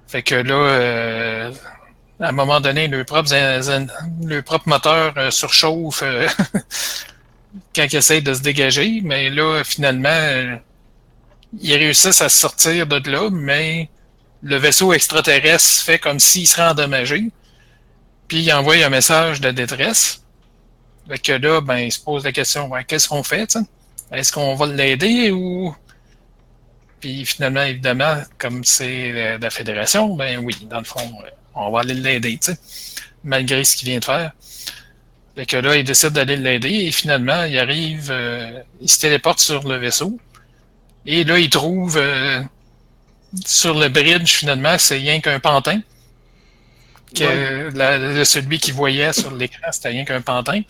Fait 0.08 0.22
que 0.22 0.36
là, 0.36 0.54
euh, 0.54 1.52
à 2.20 2.30
un 2.30 2.32
moment 2.34 2.60
donné, 2.60 2.88
le 2.88 3.04
propre, 3.06 4.68
moteur 4.68 5.14
euh, 5.18 5.32
surchauffe 5.32 6.04
euh, 6.04 6.28
quand 7.76 7.86
ils 7.92 7.96
essayent 7.96 8.22
de 8.22 8.34
se 8.34 8.42
dégager. 8.42 9.02
Mais 9.04 9.30
là, 9.30 9.64
finalement, 9.64 10.60
ils 11.60 11.76
réussissent 11.76 12.22
à 12.22 12.30
sortir 12.30 12.86
de 12.86 13.10
là, 13.10 13.30
mais 13.32 13.90
le 14.44 14.58
vaisseau 14.58 14.94
extraterrestre 14.94 15.84
fait 15.84 16.00
comme 16.00 16.20
s'il 16.20 16.48
serait 16.48 16.68
endommagé, 16.68 17.32
puis 18.28 18.42
il 18.42 18.54
envoie 18.54 18.76
un 18.76 18.90
message 18.90 19.42
de 19.42 19.52
détresse. 19.52 20.22
Fait 21.08 21.18
que 21.18 21.34
là, 21.34 21.62
ben, 21.62 21.78
il 21.78 21.92
se 21.92 22.00
pose 22.00 22.24
la 22.24 22.32
question, 22.32 22.70
qu'est-ce 22.88 23.08
qu'on 23.08 23.24
fait, 23.24 23.58
Est-ce 24.12 24.32
qu'on 24.32 24.56
va 24.56 24.68
l'aider 24.68 25.32
ou... 25.32 25.76
Puis 27.00 27.26
finalement, 27.26 27.64
évidemment, 27.64 28.22
comme 28.38 28.64
c'est 28.64 29.38
la 29.38 29.50
fédération, 29.50 30.16
ben 30.16 30.40
oui, 30.40 30.56
dans 30.70 30.80
le 30.80 30.86
fond, 30.86 31.12
on 31.54 31.70
va 31.72 31.82
aller 31.82 31.96
l'aider, 31.96 32.40
malgré 33.24 33.64
ce 33.64 33.76
qu'il 33.76 33.90
vient 33.90 34.00
de 34.00 34.06
faire. 34.06 34.32
Fait 35.36 35.46
que 35.46 35.58
là, 35.58 35.76
il 35.76 35.84
décide 35.84 36.12
d'aller 36.12 36.38
l'aider 36.38 36.70
et 36.70 36.92
finalement, 36.92 37.44
il 37.44 37.58
arrive, 37.58 38.10
euh, 38.12 38.62
il 38.80 38.90
se 38.90 39.00
téléporte 39.00 39.40
sur 39.40 39.68
le 39.68 39.78
vaisseau. 39.78 40.18
Et 41.06 41.24
là, 41.24 41.40
il 41.40 41.50
trouve 41.50 41.98
euh, 41.98 42.42
sur 43.46 43.74
le 43.74 43.90
bridge, 43.90 44.32
finalement, 44.32 44.78
c'est 44.78 44.98
rien 44.98 45.20
qu'un 45.20 45.40
pantin. 45.40 45.82
Que 47.16 48.24
celui 48.24 48.60
qui 48.60 48.72
voyait 48.72 49.14
sur 49.14 49.32
l'écran, 49.36 49.72
c'était 49.72 49.90
rien 49.90 50.04
qu'un 50.04 50.22
pantin. 50.22 50.62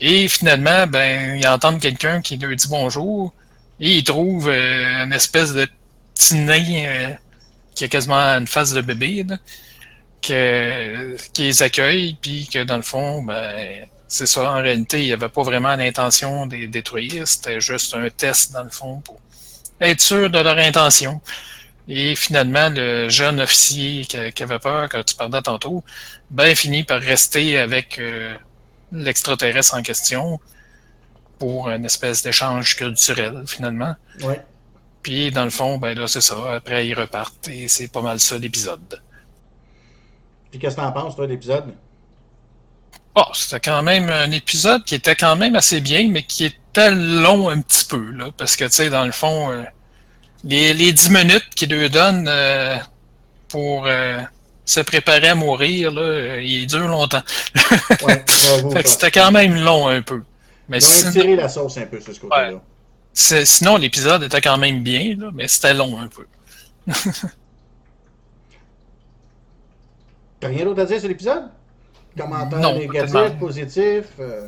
Et 0.00 0.28
finalement, 0.28 0.86
ben, 0.86 1.36
il 1.36 1.46
entend 1.46 1.78
quelqu'un 1.78 2.20
qui 2.20 2.36
lui 2.36 2.56
dit 2.56 2.68
bonjour. 2.68 3.32
Et 3.78 3.98
il 3.98 4.04
trouve 4.04 4.48
euh, 4.48 5.04
une 5.04 5.12
espèce 5.12 5.52
de 5.52 5.68
petit 6.14 6.34
nain 6.34 7.16
qui 7.74 7.84
a 7.84 7.88
quasiment 7.88 8.16
une 8.16 8.46
face 8.46 8.72
de 8.72 8.80
bébé. 8.80 9.24
Là 9.26 9.36
que, 10.20 11.16
qui 11.32 11.42
les 11.42 11.62
accueille, 11.62 12.16
puis 12.20 12.48
que 12.52 12.64
dans 12.64 12.76
le 12.76 12.82
fond, 12.82 13.22
ben, 13.22 13.86
c'est 14.08 14.26
ça, 14.26 14.50
en 14.50 14.62
réalité, 14.62 15.00
il 15.00 15.06
n'y 15.06 15.12
avait 15.12 15.28
pas 15.28 15.42
vraiment 15.42 15.74
l'intention 15.76 16.46
de 16.46 16.56
les 16.56 16.66
détruire, 16.66 17.26
c'était 17.26 17.60
juste 17.60 17.94
un 17.94 18.08
test, 18.10 18.52
dans 18.52 18.64
le 18.64 18.70
fond, 18.70 19.00
pour 19.00 19.20
être 19.80 20.00
sûr 20.00 20.30
de 20.30 20.38
leur 20.38 20.58
intention. 20.58 21.20
Et 21.88 22.14
finalement, 22.14 22.68
le 22.68 23.08
jeune 23.08 23.40
officier 23.40 24.04
qui, 24.04 24.42
avait 24.42 24.58
peur, 24.58 24.88
quand 24.88 25.02
tu 25.02 25.14
parlais 25.16 25.42
tantôt, 25.42 25.82
ben, 26.30 26.54
finit 26.54 26.84
par 26.84 27.00
rester 27.00 27.58
avec 27.58 27.98
euh, 27.98 28.34
l'extraterrestre 28.92 29.74
en 29.74 29.82
question 29.82 30.38
pour 31.38 31.70
une 31.70 31.84
espèce 31.84 32.22
d'échange 32.22 32.76
culturel, 32.76 33.44
finalement. 33.46 33.96
Ouais. 34.22 34.40
Puis, 35.02 35.30
dans 35.30 35.44
le 35.44 35.50
fond, 35.50 35.78
ben 35.78 35.98
là, 35.98 36.06
c'est 36.06 36.20
ça. 36.20 36.54
Après, 36.54 36.86
ils 36.86 36.94
repartent 36.94 37.48
et 37.48 37.66
c'est 37.68 37.88
pas 37.88 38.02
mal 38.02 38.20
ça 38.20 38.36
l'épisode. 38.38 39.00
Puis 40.50 40.60
qu'est-ce 40.60 40.76
que 40.76 40.80
t'en 40.80 40.92
penses, 40.92 41.16
toi, 41.16 41.26
de 41.26 41.32
l'épisode? 41.32 41.74
Oh, 43.14 43.24
c'était 43.32 43.60
quand 43.60 43.82
même 43.82 44.10
un 44.10 44.30
épisode 44.30 44.84
qui 44.84 44.94
était 44.94 45.16
quand 45.16 45.36
même 45.36 45.56
assez 45.56 45.80
bien, 45.80 46.08
mais 46.08 46.22
qui 46.22 46.44
était 46.44 46.59
long 46.78 47.48
un 47.50 47.60
petit 47.60 47.84
peu, 47.84 48.10
là. 48.12 48.30
Parce 48.36 48.56
que, 48.56 48.64
tu 48.64 48.72
sais, 48.72 48.90
dans 48.90 49.04
le 49.04 49.12
fond, 49.12 49.50
euh, 49.50 49.62
les, 50.44 50.72
les 50.74 50.92
10 50.92 51.10
minutes 51.10 51.48
qu'il 51.54 51.72
lui 51.72 51.90
donne 51.90 52.26
euh, 52.28 52.76
pour 53.48 53.86
euh, 53.86 54.20
se 54.64 54.80
préparer 54.80 55.28
à 55.28 55.34
mourir, 55.34 55.90
là, 55.92 56.38
il 56.40 56.66
dure 56.66 56.88
longtemps. 56.88 57.22
ouais, 58.02 58.24
fait 58.72 58.82
que 58.82 58.88
c'était 58.88 59.10
quand 59.10 59.32
même 59.32 59.54
long 59.56 59.88
un 59.88 60.02
peu. 60.02 60.22
Mais 60.68 60.78
Ils 60.78 61.06
ont 61.06 61.10
étiré 61.10 61.36
la 61.36 61.48
sauce 61.48 61.76
un 61.78 61.86
peu 61.86 62.00
sur 62.00 62.14
ce 62.14 62.20
côté-là. 62.20 62.52
Ouais. 62.52 62.60
Sinon, 63.12 63.76
l'épisode 63.76 64.22
était 64.22 64.40
quand 64.40 64.56
même 64.56 64.82
bien, 64.82 65.16
là, 65.18 65.30
mais 65.34 65.48
c'était 65.48 65.74
long 65.74 65.98
un 65.98 66.06
peu. 66.06 66.26
T'as 70.40 70.48
rien 70.48 70.64
d'autre 70.64 70.80
à 70.80 70.86
dire 70.86 70.98
sur 70.98 71.08
l'épisode? 71.08 71.50
Commentaires 72.16 72.74
négatifs, 72.74 73.38
positifs? 73.38 74.06
Euh... 74.18 74.46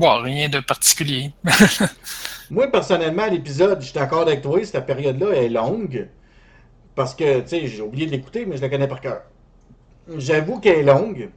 rien 0.00 0.48
de 0.48 0.60
particulier. 0.60 1.32
Moi, 2.50 2.70
personnellement, 2.70 3.26
l'épisode, 3.26 3.80
je 3.80 3.86
suis 3.86 3.94
d'accord 3.94 4.22
avec 4.22 4.42
toi, 4.42 4.62
cette 4.64 4.86
période-là 4.86 5.32
est 5.34 5.48
longue. 5.48 6.08
Parce 6.94 7.14
que, 7.14 7.40
tu 7.40 7.48
sais, 7.48 7.66
j'ai 7.66 7.82
oublié 7.82 8.06
de 8.06 8.10
l'écouter, 8.10 8.44
mais 8.44 8.56
je 8.56 8.62
la 8.62 8.68
connais 8.68 8.88
par 8.88 9.00
cœur. 9.00 9.22
J'avoue 10.16 10.60
qu'elle 10.60 10.80
est 10.80 10.82
longue. 10.82 11.30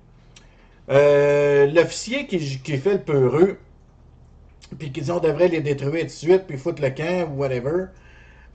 Euh, 0.90 1.68
L'officier 1.68 2.28
qui, 2.28 2.60
qui, 2.60 2.78
fait 2.78 2.94
le 2.94 3.02
peureux, 3.02 3.58
puis 4.78 4.92
qui 4.92 5.02
dit 5.02 5.12
on 5.12 5.20
devrait 5.20 5.48
les 5.48 5.62
détruire 5.62 6.02
tout 6.02 6.08
de 6.08 6.12
suite, 6.12 6.44
puis 6.48 6.58
foutre 6.58 6.82
le 6.82 6.90
camp, 6.90 7.30
ou 7.32 7.40
whatever. 7.40 7.86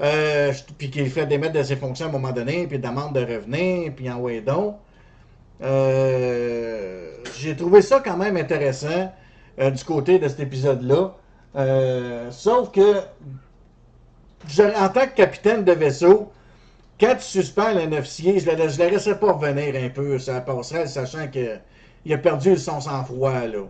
Euh, 0.03 0.53
puis 0.79 0.91
qu'il 0.91 1.11
fait 1.11 1.27
démettre 1.27 1.55
de 1.55 1.63
ses 1.63 1.77
fonctions 1.77 2.07
à 2.07 2.09
un 2.09 2.13
moment 2.13 2.33
donné, 2.33 2.67
puis 2.67 2.79
demande 2.79 3.15
de 3.15 3.21
revenir, 3.21 3.93
puis 3.95 4.11
en 4.11 4.21
donc. 4.41 4.77
Euh, 5.63 7.11
J'ai 7.39 7.55
trouvé 7.57 7.83
ça 7.83 8.01
quand 8.01 8.17
même 8.17 8.37
intéressant 8.37 9.13
euh, 9.61 9.71
du 9.71 9.85
côté 9.85 10.19
de 10.19 10.29
cet 10.29 10.41
épisode-là. 10.41 11.13
Euh, 11.57 12.31
sauf 12.31 12.71
que, 12.71 13.01
en 14.59 14.89
tant 14.89 15.07
que 15.07 15.15
capitaine 15.15 15.65
de 15.65 15.73
vaisseau, 15.73 16.33
quand 16.99 17.15
tu 17.17 17.25
suspends 17.25 17.77
un 17.77 17.93
officier, 17.93 18.39
je 18.41 18.51
ne 18.51 18.57
le, 18.57 18.91
laisserais 18.91 19.19
pas 19.19 19.33
revenir 19.33 19.75
un 19.83 19.89
peu 19.89 20.19
ça 20.19 20.41
passerait, 20.41 20.87
sachant 20.87 21.29
qu'il 21.29 22.13
a 22.13 22.19
perdu 22.19 22.57
son 22.57 22.81
sang-froid. 22.81 23.47
là. 23.47 23.65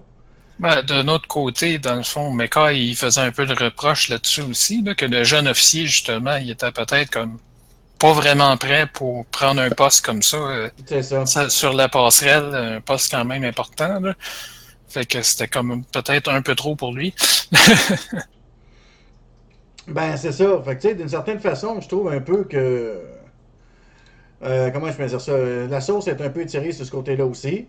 Ben, 0.59 0.83
D'un 0.83 1.09
autre 1.09 1.27
côté, 1.27 1.79
dans 1.79 1.95
le 1.95 2.03
fond, 2.03 2.31
Mecca, 2.31 2.73
il 2.73 2.95
faisait 2.95 3.23
un 3.23 3.33
peu 3.33 3.47
de 3.47 3.55
reproche 3.55 4.11
là-dessus 4.11 4.43
aussi, 4.43 4.85
que 4.97 5.07
le 5.07 5.25
jeune 5.25 5.49
officier, 5.49 5.87
justement, 5.87 6.37
il 6.37 6.51
était 6.51 6.71
peut-être 6.71 7.11
comme 7.11 7.39
pas 7.99 8.13
vraiment 8.13 8.57
prêt 8.57 8.87
pour 8.87 9.27
prendre 9.27 9.61
un 9.61 9.71
poste 9.71 10.05
comme 10.05 10.23
ça, 10.23 10.37
euh, 10.37 10.71
ça. 11.27 11.49
sur 11.51 11.73
la 11.73 11.89
passerelle, 11.89 12.55
un 12.55 12.81
poste 12.81 13.11
quand 13.11 13.25
même 13.25 13.45
important. 13.45 14.01
Là. 14.01 14.15
Fait 14.91 15.07
que 15.07 15.23
c'était 15.23 15.49
comme 15.49 15.85
peut-être 15.85 16.31
un 16.31 16.43
peu 16.43 16.55
trop 16.55 16.75
pour 16.75 16.93
lui. 16.93 17.15
ben, 19.89 20.17
c'est 20.17 20.33
ça. 20.33 20.61
Fait 20.65 20.77
que, 20.77 20.83
tu 20.83 20.89
sais, 20.89 20.95
d'une 20.97 21.09
certaine 21.09 21.39
façon, 21.39 21.81
je 21.81 21.89
trouve 21.89 22.13
un 22.13 22.21
peu 22.21 22.45
que. 22.45 23.01
Euh, 24.43 24.71
comment 24.71 24.89
je 24.89 24.97
peux 24.97 25.07
dire 25.07 25.21
ça? 25.21 25.37
La 25.69 25.81
sauce 25.81 26.09
est 26.09 26.21
un 26.21 26.31
peu 26.31 26.41
étirée 26.43 26.73
sur 26.73 26.85
ce 26.85 26.91
côté-là 26.91 27.25
aussi. 27.25 27.67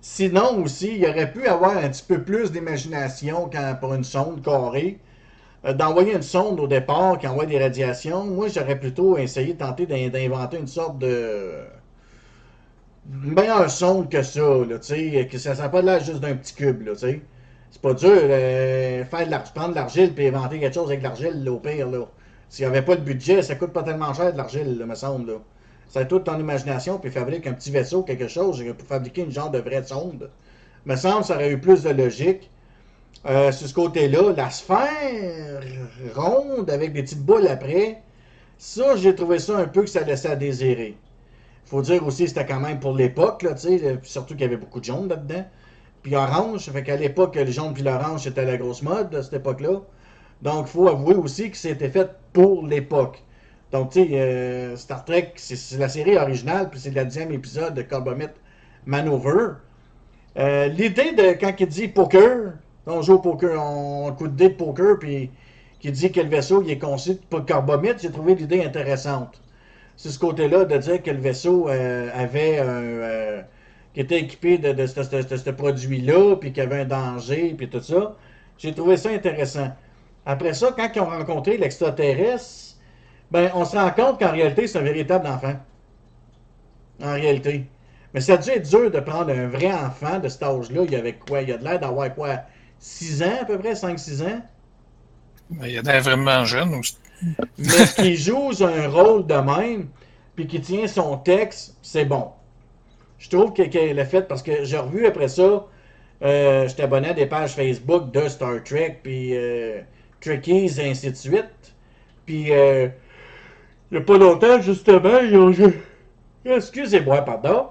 Sinon 0.00 0.62
aussi, 0.64 0.96
il 0.96 1.06
aurait 1.06 1.32
pu 1.32 1.46
avoir 1.46 1.76
un 1.76 1.88
petit 1.88 2.04
peu 2.06 2.22
plus 2.22 2.50
d'imagination 2.52 3.48
pour 3.80 3.94
une 3.94 4.04
sonde 4.04 4.42
carrée. 4.42 4.98
Euh, 5.64 5.72
d'envoyer 5.72 6.14
une 6.14 6.22
sonde 6.22 6.60
au 6.60 6.66
départ 6.66 7.18
qui 7.18 7.26
envoie 7.26 7.46
des 7.46 7.58
radiations, 7.58 8.24
moi 8.24 8.48
j'aurais 8.48 8.78
plutôt 8.78 9.18
essayé 9.18 9.54
de 9.54 9.58
tenter 9.58 9.86
d'inventer 9.86 10.58
une 10.58 10.66
sorte 10.66 10.98
de. 10.98 11.64
Une 13.12 13.34
meilleure 13.34 13.70
sonde 13.70 14.10
que 14.10 14.22
ça, 14.22 14.40
là, 14.40 14.78
que 14.78 15.38
ça 15.38 15.54
n'a 15.54 15.68
pas 15.68 15.82
l'air 15.82 16.02
juste 16.02 16.20
d'un 16.20 16.34
petit 16.34 16.54
cube, 16.54 16.86
là, 16.86 16.92
C'est 16.96 17.80
pas 17.80 17.94
dur, 17.94 18.10
euh, 18.10 19.04
faire 19.04 19.26
de 19.26 19.50
prendre 19.54 19.70
de 19.70 19.74
l'argile 19.74 20.12
et 20.16 20.28
inventer 20.28 20.58
quelque 20.60 20.74
chose 20.74 20.88
avec 20.88 21.02
l'argile, 21.02 21.48
au 21.48 21.58
pire, 21.58 21.88
là. 21.88 22.06
S'il 22.48 22.64
n'y 22.64 22.70
avait 22.70 22.84
pas 22.84 22.96
de 22.96 23.02
budget, 23.02 23.42
ça 23.42 23.54
coûte 23.54 23.72
pas 23.72 23.82
tellement 23.82 24.12
cher 24.14 24.32
de 24.32 24.36
l'argile, 24.36 24.84
me 24.84 24.94
semble, 24.94 25.30
là. 25.32 25.38
Ça 25.88 26.04
toute 26.04 26.24
ton 26.24 26.38
imagination, 26.38 26.98
puis 26.98 27.10
fabrique 27.10 27.46
un 27.46 27.52
petit 27.52 27.70
vaisseau, 27.70 28.02
quelque 28.02 28.28
chose, 28.28 28.64
pour 28.76 28.88
fabriquer 28.88 29.22
une 29.22 29.30
genre 29.30 29.50
de 29.50 29.58
vraie 29.58 29.84
sonde. 29.84 30.30
Me 30.84 30.96
semble 30.96 31.24
ça 31.24 31.34
aurait 31.34 31.50
eu 31.52 31.60
plus 31.60 31.82
de 31.82 31.90
logique. 31.90 32.50
Euh, 33.26 33.50
sur 33.52 33.68
ce 33.68 33.74
côté-là, 33.74 34.32
la 34.36 34.50
sphère 34.50 35.60
ronde 36.14 36.70
avec 36.70 36.92
des 36.92 37.02
petites 37.02 37.24
boules 37.24 37.46
après, 37.48 38.02
ça, 38.58 38.96
j'ai 38.96 39.14
trouvé 39.14 39.38
ça 39.38 39.56
un 39.58 39.66
peu 39.66 39.82
que 39.82 39.90
ça 39.90 40.02
laissait 40.02 40.28
à 40.30 40.36
désirer. 40.36 40.96
Faut 41.66 41.82
dire 41.82 42.06
aussi 42.06 42.24
que 42.24 42.28
c'était 42.30 42.46
quand 42.46 42.60
même 42.60 42.80
pour 42.80 42.94
l'époque, 42.94 43.46
surtout 44.02 44.34
qu'il 44.34 44.42
y 44.42 44.44
avait 44.44 44.56
beaucoup 44.56 44.80
de 44.80 44.84
jaune 44.84 45.08
là-dedans. 45.08 45.44
Puis 46.02 46.14
orange, 46.14 46.70
fait 46.70 46.82
qu'à 46.84 46.96
l'époque, 46.96 47.34
le 47.34 47.50
jaune 47.50 47.74
puis 47.74 47.82
l'orange, 47.82 48.22
c'était 48.22 48.44
la 48.44 48.56
grosse 48.56 48.82
mode 48.82 49.14
à 49.14 49.22
cette 49.22 49.34
époque-là. 49.34 49.80
Donc, 50.42 50.66
il 50.68 50.70
faut 50.70 50.88
avouer 50.88 51.14
aussi 51.14 51.50
que 51.50 51.56
c'était 51.56 51.88
fait 51.88 52.08
pour 52.32 52.64
l'époque. 52.66 53.22
Donc, 53.72 53.90
tu 53.90 54.04
sais, 54.04 54.08
euh, 54.12 54.76
Star 54.76 55.04
Trek, 55.04 55.32
c'est 55.36 55.78
la 55.78 55.88
série 55.88 56.16
originale, 56.16 56.70
puis 56.70 56.78
c'est 56.78 56.90
le 56.90 57.04
deuxième 57.04 57.32
épisode 57.32 57.74
de 57.74 57.82
Carbomite 57.82 58.34
Manover. 58.84 59.54
Euh, 60.38 60.68
l'idée 60.68 61.12
de 61.12 61.32
quand 61.40 61.52
il 61.58 61.66
dit 61.66 61.88
poker, 61.88 62.52
on 62.86 63.02
joue 63.02 63.14
au 63.14 63.18
poker, 63.18 63.60
on 63.60 64.12
coup 64.12 64.28
de 64.28 64.36
dé 64.36 64.50
de 64.50 64.54
poker, 64.54 64.98
puis 64.98 65.30
qui 65.80 65.90
dit 65.90 66.12
que 66.12 66.20
le 66.20 66.28
vaisseau 66.28 66.62
il 66.62 66.70
est 66.70 66.78
conçu 66.78 67.16
pour 67.28 67.44
carbomite, 67.44 68.00
j'ai 68.00 68.10
trouvé 68.10 68.34
l'idée 68.34 68.62
intéressante. 68.62 69.40
C'est 69.96 70.10
ce 70.10 70.18
côté-là 70.18 70.64
de 70.64 70.76
dire 70.76 71.02
que 71.02 71.10
le 71.10 71.20
vaisseau 71.20 71.68
euh, 71.68 72.10
avait 72.14 72.58
un. 72.58 73.44
qui 73.94 74.00
était 74.00 74.20
équipé 74.20 74.58
de, 74.58 74.72
de, 74.72 74.86
ce 74.86 75.50
produit-là, 75.50 76.36
puis 76.36 76.52
qu'il 76.52 76.62
y 76.62 76.66
avait 76.66 76.82
un 76.82 76.84
danger, 76.84 77.54
puis 77.56 77.68
tout 77.68 77.80
ça. 77.80 78.14
J'ai 78.58 78.72
trouvé 78.74 78.96
ça 78.96 79.10
intéressant. 79.10 79.70
Après 80.26 80.54
ça, 80.54 80.74
quand 80.76 80.88
ils 80.94 81.00
ont 81.00 81.08
rencontré 81.08 81.56
l'extraterrestre, 81.56 82.76
ben, 83.30 83.50
on 83.54 83.64
se 83.64 83.76
rend 83.76 83.90
compte 83.90 84.18
qu'en 84.18 84.32
réalité, 84.32 84.66
c'est 84.66 84.78
un 84.78 84.82
véritable 84.82 85.26
enfant. 85.26 85.54
En 87.02 87.12
réalité. 87.12 87.66
Mais 88.14 88.20
ça 88.20 88.34
a 88.34 88.36
dû 88.38 88.50
être 88.50 88.68
dur 88.68 88.90
de 88.90 89.00
prendre 89.00 89.30
un 89.30 89.48
vrai 89.48 89.72
enfant 89.72 90.18
de 90.18 90.28
cet 90.28 90.42
âge-là. 90.42 90.82
Il 90.84 90.90
y 90.90 90.96
avait 90.96 91.14
quoi? 91.14 91.42
Il 91.42 91.50
y 91.50 91.52
a 91.52 91.58
de 91.58 91.64
l'air 91.64 91.78
d'avoir 91.78 92.14
quoi? 92.14 92.40
6 92.78 93.22
ans 93.22 93.38
à 93.42 93.44
peu 93.44 93.58
près? 93.58 93.74
5-6 93.74 94.22
ans? 94.22 94.42
Ben, 95.50 95.66
il 95.66 95.72
y 95.74 95.78
a 95.78 96.00
vraiment 96.00 96.44
jeune. 96.44 96.80
Mais 97.58 97.86
qui 97.96 98.16
joue 98.16 98.50
un 98.60 98.88
rôle 98.88 99.26
de 99.26 99.34
même, 99.34 99.88
puis 100.34 100.46
qui 100.46 100.60
tient 100.60 100.86
son 100.86 101.16
texte, 101.18 101.76
c'est 101.82 102.04
bon. 102.04 102.28
Je 103.18 103.30
trouve 103.30 103.52
qu'elle 103.52 103.96
l'a 103.96 104.04
fait 104.04 104.22
parce 104.22 104.42
que 104.42 104.64
j'ai 104.64 104.76
revu 104.76 105.06
après 105.06 105.28
ça, 105.28 105.66
euh, 106.22 106.68
j'étais 106.68 106.82
abonné 106.82 107.08
à 107.08 107.14
des 107.14 107.26
pages 107.26 107.54
Facebook 107.54 108.10
de 108.10 108.28
Star 108.28 108.62
Trek, 108.62 109.00
puis 109.02 109.36
euh, 109.36 109.80
et 110.26 110.90
ainsi 110.90 111.10
de 111.10 111.16
suite. 111.16 111.74
Puis 112.24 112.52
euh, 112.52 112.88
il 113.90 113.98
n'y 113.98 114.02
a 114.02 114.04
pas 114.04 114.18
longtemps, 114.18 114.60
justement, 114.60 115.18
ils 115.20 115.36
ont. 115.36 115.52
Excusez-moi, 116.44 117.22
pardon. 117.22 117.68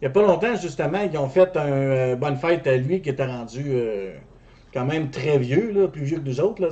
Il 0.00 0.04
n'y 0.04 0.06
a 0.06 0.10
pas 0.10 0.22
longtemps, 0.22 0.54
justement, 0.54 1.00
ils 1.00 1.18
ont 1.18 1.28
fait 1.28 1.56
un 1.56 1.72
euh, 1.72 2.16
bonne 2.16 2.36
fête 2.36 2.66
à 2.68 2.76
lui 2.76 3.02
qui 3.02 3.08
était 3.08 3.26
rendu 3.26 3.64
euh, 3.66 4.14
quand 4.72 4.84
même 4.84 5.10
très 5.10 5.38
vieux, 5.38 5.72
là, 5.72 5.88
plus 5.88 6.04
vieux 6.04 6.18
que 6.18 6.28
nous 6.28 6.40
autres, 6.40 6.62
là, 6.62 6.68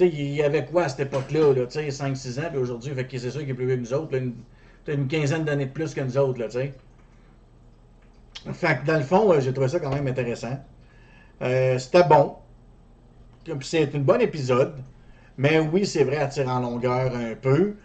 il 0.00 0.34
y 0.34 0.42
avait 0.42 0.64
quoi 0.64 0.84
à 0.84 0.88
cette 0.88 1.00
époque-là, 1.00 1.52
là, 1.54 1.66
tu 1.66 1.72
sais, 1.72 1.88
5-6 1.88 2.40
ans, 2.40 2.48
puis 2.50 2.58
aujourd'hui, 2.58 2.92
fait 2.94 3.06
c'est 3.18 3.30
sûr 3.30 3.40
qu'il 3.40 3.50
est 3.50 3.54
plus 3.54 3.66
vieux 3.66 3.76
que 3.76 3.80
nous 3.80 3.94
autres, 3.94 4.12
là, 4.12 4.18
une, 4.18 4.34
une 4.86 5.08
quinzaine 5.08 5.44
d'années 5.44 5.66
de 5.66 5.72
plus 5.72 5.94
que 5.94 6.00
nous 6.00 6.16
autres, 6.18 6.38
là, 6.38 6.46
tu 6.46 6.58
sais. 6.58 6.74
Fait 8.52 8.84
dans 8.84 8.96
le 8.96 9.02
fond, 9.02 9.32
euh, 9.32 9.40
j'ai 9.40 9.52
trouvé 9.52 9.68
ça 9.68 9.80
quand 9.80 9.90
même 9.90 10.06
intéressant. 10.06 10.58
Euh, 11.42 11.78
c'était 11.78 12.04
bon. 12.04 12.36
C'est 13.62 13.94
un 13.94 13.98
bon 13.98 14.20
épisode. 14.20 14.74
Mais 15.36 15.58
oui, 15.60 15.86
c'est 15.86 16.04
vrai, 16.04 16.18
à 16.18 16.26
tirer 16.26 16.50
en 16.50 16.60
longueur 16.60 17.14
un 17.14 17.34
peu. 17.34 17.76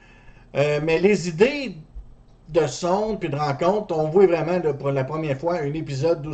Euh, 0.56 0.80
mais 0.84 1.00
les 1.00 1.30
idées 1.30 1.76
de 2.50 2.68
sonde 2.68 3.20
puis 3.20 3.30
de 3.30 3.36
rencontre, 3.36 3.96
on 3.98 4.10
voit 4.10 4.28
vraiment 4.28 4.60
pour 4.74 4.92
la 4.92 5.04
première 5.04 5.38
fois 5.38 5.60
un 5.60 5.74
épisode 5.74 6.26
où 6.26 6.34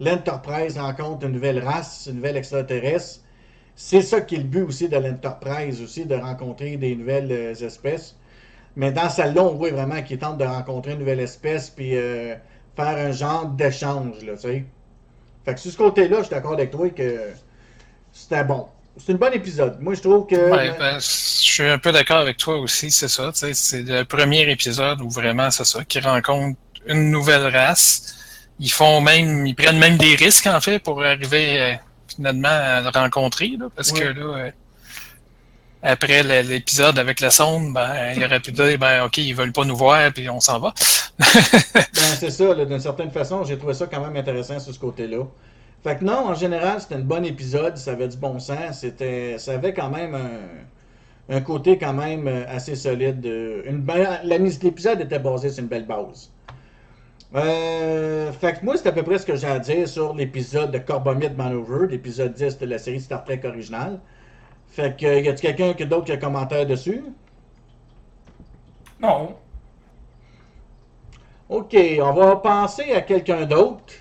l'Enterprise 0.00 0.78
rencontre 0.78 1.26
une 1.26 1.32
nouvelle 1.32 1.62
race, 1.62 2.06
une 2.08 2.16
nouvelle 2.16 2.36
extraterrestre. 2.36 3.20
C'est 3.74 4.02
ça 4.02 4.20
qui 4.20 4.36
est 4.36 4.38
le 4.38 4.44
but 4.44 4.62
aussi 4.62 4.88
de 4.88 4.96
l'Enterprise 4.96 5.80
aussi, 5.82 6.04
de 6.04 6.14
rencontrer 6.14 6.76
des 6.76 6.94
nouvelles 6.94 7.32
euh, 7.32 7.54
espèces. 7.54 8.16
Mais 8.76 8.92
dans 8.92 9.08
celle-là, 9.08 9.42
on 9.42 9.54
vraiment 9.56 10.02
qu'ils 10.02 10.18
tentent 10.18 10.38
de 10.38 10.44
rencontrer 10.44 10.92
une 10.92 11.00
nouvelle 11.00 11.20
espèce 11.20 11.70
puis 11.70 11.96
euh, 11.96 12.34
faire 12.76 12.96
un 12.96 13.12
genre 13.12 13.46
d'échange, 13.46 14.24
là. 14.24 14.34
Fait 14.36 15.54
que 15.54 15.60
sur 15.60 15.72
ce 15.72 15.76
côté-là, 15.76 16.18
je 16.18 16.22
suis 16.24 16.30
d'accord 16.30 16.54
avec 16.54 16.70
toi 16.70 16.88
que 16.90 17.32
c'était 18.12 18.44
bon. 18.44 18.66
C'est 18.96 19.12
un 19.12 19.16
bon 19.16 19.32
épisode. 19.32 19.80
Moi, 19.80 19.94
je 19.94 20.00
trouve 20.00 20.26
que. 20.26 20.50
Ben, 20.50 20.98
je 20.98 21.00
suis 21.00 21.66
un 21.66 21.78
peu 21.78 21.92
d'accord 21.92 22.18
avec 22.18 22.36
toi 22.36 22.58
aussi, 22.58 22.90
c'est 22.90 23.08
ça. 23.08 23.30
C'est 23.34 23.82
le 23.82 24.04
premier 24.04 24.50
épisode 24.50 25.00
où 25.00 25.10
vraiment 25.10 25.50
c'est 25.50 25.64
ça, 25.64 25.84
qu'ils 25.84 26.06
rencontrent 26.06 26.58
une 26.86 27.10
nouvelle 27.10 27.46
race. 27.46 28.14
Ils 28.60 28.70
font 28.70 29.00
même, 29.00 29.46
ils 29.46 29.54
prennent 29.54 29.78
même 29.78 29.96
des 29.96 30.14
risques 30.14 30.46
en 30.46 30.60
fait 30.60 30.78
pour 30.78 31.02
arriver 31.02 31.60
euh, 31.60 31.74
finalement 32.16 32.48
à 32.48 32.80
le 32.80 32.88
rencontrer, 32.88 33.56
là, 33.58 33.66
parce 33.74 33.92
que 33.92 34.04
là, 34.04 34.38
euh, 34.38 34.50
après 35.82 36.22
l'épisode 36.42 36.98
avec 36.98 37.20
la 37.20 37.30
sonde, 37.30 37.72
ben, 37.74 38.12
il 38.16 38.24
aurait 38.24 38.40
pu 38.40 38.52
dire, 38.52 38.78
ben 38.78 39.04
ok, 39.04 39.18
ils 39.18 39.34
veulent 39.34 39.52
pas 39.52 39.64
nous 39.64 39.76
voir, 39.76 40.12
puis 40.12 40.28
on 40.30 40.40
s'en 40.40 40.58
va. 40.60 40.72
Ben, 41.74 41.82
c'est 42.18 42.30
ça, 42.30 42.54
d'une 42.54 42.80
certaine 42.80 43.10
façon, 43.10 43.44
j'ai 43.44 43.58
trouvé 43.58 43.74
ça 43.74 43.86
quand 43.86 44.00
même 44.00 44.16
intéressant 44.16 44.58
sur 44.58 44.72
ce 44.74 44.78
côté-là. 44.78 45.24
Fait 45.84 45.98
que 45.98 46.04
non, 46.04 46.28
en 46.28 46.34
général, 46.34 46.80
c'était 46.80 46.94
un 46.96 47.00
bon 47.00 47.24
épisode, 47.24 47.76
ça 47.76 47.92
avait 47.92 48.08
du 48.08 48.16
bon 48.16 48.38
sens, 48.38 48.80
c'était, 48.80 49.36
ça 49.38 49.54
avait 49.54 49.74
quand 49.74 49.90
même 49.90 50.14
un, 50.14 51.36
un 51.36 51.40
côté 51.40 51.78
quand 51.78 51.92
même 51.92 52.26
euh, 52.28 52.44
assez 52.48 52.76
solide. 52.76 53.24
euh, 53.26 53.62
Une, 53.66 53.82
ben, 53.82 54.20
la 54.24 54.38
mise- 54.38 54.62
l'épisode 54.62 55.00
était 55.00 55.18
basé 55.20 55.50
sur 55.50 55.62
une 55.62 55.68
belle 55.68 55.86
base. 55.86 56.31
Euh, 57.34 58.30
fait 58.32 58.54
que 58.60 58.64
moi, 58.64 58.76
c'est 58.76 58.88
à 58.88 58.92
peu 58.92 59.02
près 59.02 59.18
ce 59.18 59.24
que 59.26 59.36
j'ai 59.36 59.46
à 59.46 59.58
dire 59.58 59.88
sur 59.88 60.14
l'épisode 60.14 60.70
de 60.70 60.78
Corbomite 60.78 61.36
Manover, 61.36 61.86
l'épisode 61.88 62.34
10 62.34 62.58
de 62.58 62.66
la 62.66 62.78
série 62.78 63.00
Star 63.00 63.24
Trek 63.24 63.40
originale. 63.44 64.00
Fait 64.68 64.96
que, 64.98 65.06
y 65.06 65.28
a-t-il 65.28 65.40
quelqu'un 65.56 65.74
qui- 65.74 65.86
d'autre 65.86 66.06
qui 66.06 66.12
a 66.12 66.16
un 66.16 66.18
commentaire 66.18 66.66
dessus? 66.66 67.02
Non. 69.00 69.36
OK, 71.48 71.76
on 72.00 72.12
va 72.12 72.36
passer 72.36 72.92
à 72.94 73.02
quelqu'un 73.02 73.44
d'autre. 73.46 73.94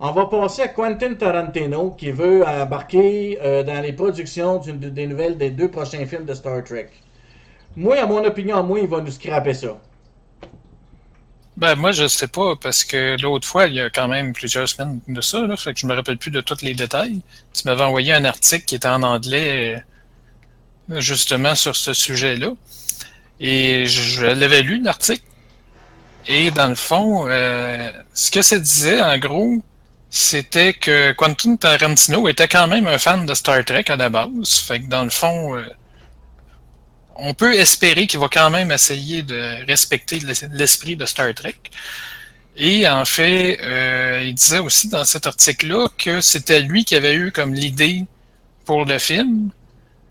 On 0.00 0.12
va 0.12 0.26
passer 0.26 0.62
à 0.62 0.68
Quentin 0.68 1.14
Tarantino 1.14 1.90
qui 1.92 2.10
veut 2.10 2.46
embarquer 2.46 3.38
euh, 3.42 3.62
dans 3.62 3.82
les 3.82 3.92
productions 3.92 4.58
d'une- 4.58 4.78
des 4.78 5.06
nouvelles 5.06 5.36
des 5.38 5.50
deux 5.50 5.70
prochains 5.70 6.06
films 6.06 6.24
de 6.24 6.34
Star 6.34 6.64
Trek. 6.64 6.90
Moi, 7.76 7.96
à 8.00 8.06
mon 8.06 8.24
opinion, 8.24 8.62
moi, 8.64 8.80
il 8.80 8.88
va 8.88 9.00
nous 9.00 9.10
scraper 9.10 9.54
ça. 9.54 9.78
Ben, 11.60 11.74
moi, 11.76 11.92
je 11.92 12.08
sais 12.08 12.26
pas, 12.26 12.56
parce 12.56 12.84
que 12.84 13.20
l'autre 13.20 13.46
fois, 13.46 13.66
il 13.66 13.74
y 13.74 13.80
a 13.82 13.90
quand 13.90 14.08
même 14.08 14.32
plusieurs 14.32 14.66
semaines 14.66 15.00
de 15.06 15.20
ça, 15.20 15.42
là, 15.42 15.58
fait 15.58 15.74
que 15.74 15.80
je 15.80 15.86
me 15.86 15.94
rappelle 15.94 16.16
plus 16.16 16.30
de 16.30 16.40
tous 16.40 16.62
les 16.62 16.72
détails. 16.72 17.20
Tu 17.52 17.62
m'avais 17.66 17.82
envoyé 17.82 18.14
un 18.14 18.24
article 18.24 18.64
qui 18.64 18.76
était 18.76 18.88
en 18.88 19.02
anglais, 19.02 19.84
euh, 20.90 21.00
justement, 21.02 21.54
sur 21.54 21.76
ce 21.76 21.92
sujet-là. 21.92 22.52
Et 23.40 23.84
je, 23.86 24.24
l'avais 24.24 24.62
lu, 24.62 24.80
l'article. 24.82 25.22
Et 26.28 26.50
dans 26.50 26.68
le 26.68 26.74
fond, 26.76 27.26
euh, 27.28 27.90
ce 28.14 28.30
que 28.30 28.40
ça 28.40 28.58
disait, 28.58 29.02
en 29.02 29.18
gros, 29.18 29.62
c'était 30.08 30.72
que 30.72 31.12
Quentin 31.12 31.56
Tarantino 31.56 32.26
était 32.28 32.48
quand 32.48 32.68
même 32.68 32.86
un 32.86 32.98
fan 32.98 33.26
de 33.26 33.34
Star 33.34 33.62
Trek 33.66 33.84
à 33.88 33.96
la 33.96 34.08
base. 34.08 34.60
Fait 34.60 34.80
que 34.80 34.86
dans 34.86 35.04
le 35.04 35.10
fond, 35.10 35.56
euh, 35.56 35.64
on 37.20 37.34
peut 37.34 37.54
espérer 37.54 38.06
qu'il 38.06 38.18
va 38.20 38.28
quand 38.28 38.50
même 38.50 38.70
essayer 38.72 39.22
de 39.22 39.66
respecter 39.66 40.18
l'es- 40.20 40.48
l'esprit 40.52 40.96
de 40.96 41.06
Star 41.06 41.32
Trek. 41.34 41.56
Et 42.56 42.86
en 42.88 43.04
fait, 43.04 43.58
euh, 43.62 44.22
il 44.24 44.34
disait 44.34 44.58
aussi 44.58 44.88
dans 44.88 45.04
cet 45.04 45.26
article-là 45.26 45.88
que 45.96 46.20
c'était 46.20 46.60
lui 46.60 46.84
qui 46.84 46.94
avait 46.96 47.14
eu 47.14 47.32
comme 47.32 47.54
l'idée 47.54 48.04
pour 48.64 48.84
le 48.84 48.98
film, 48.98 49.50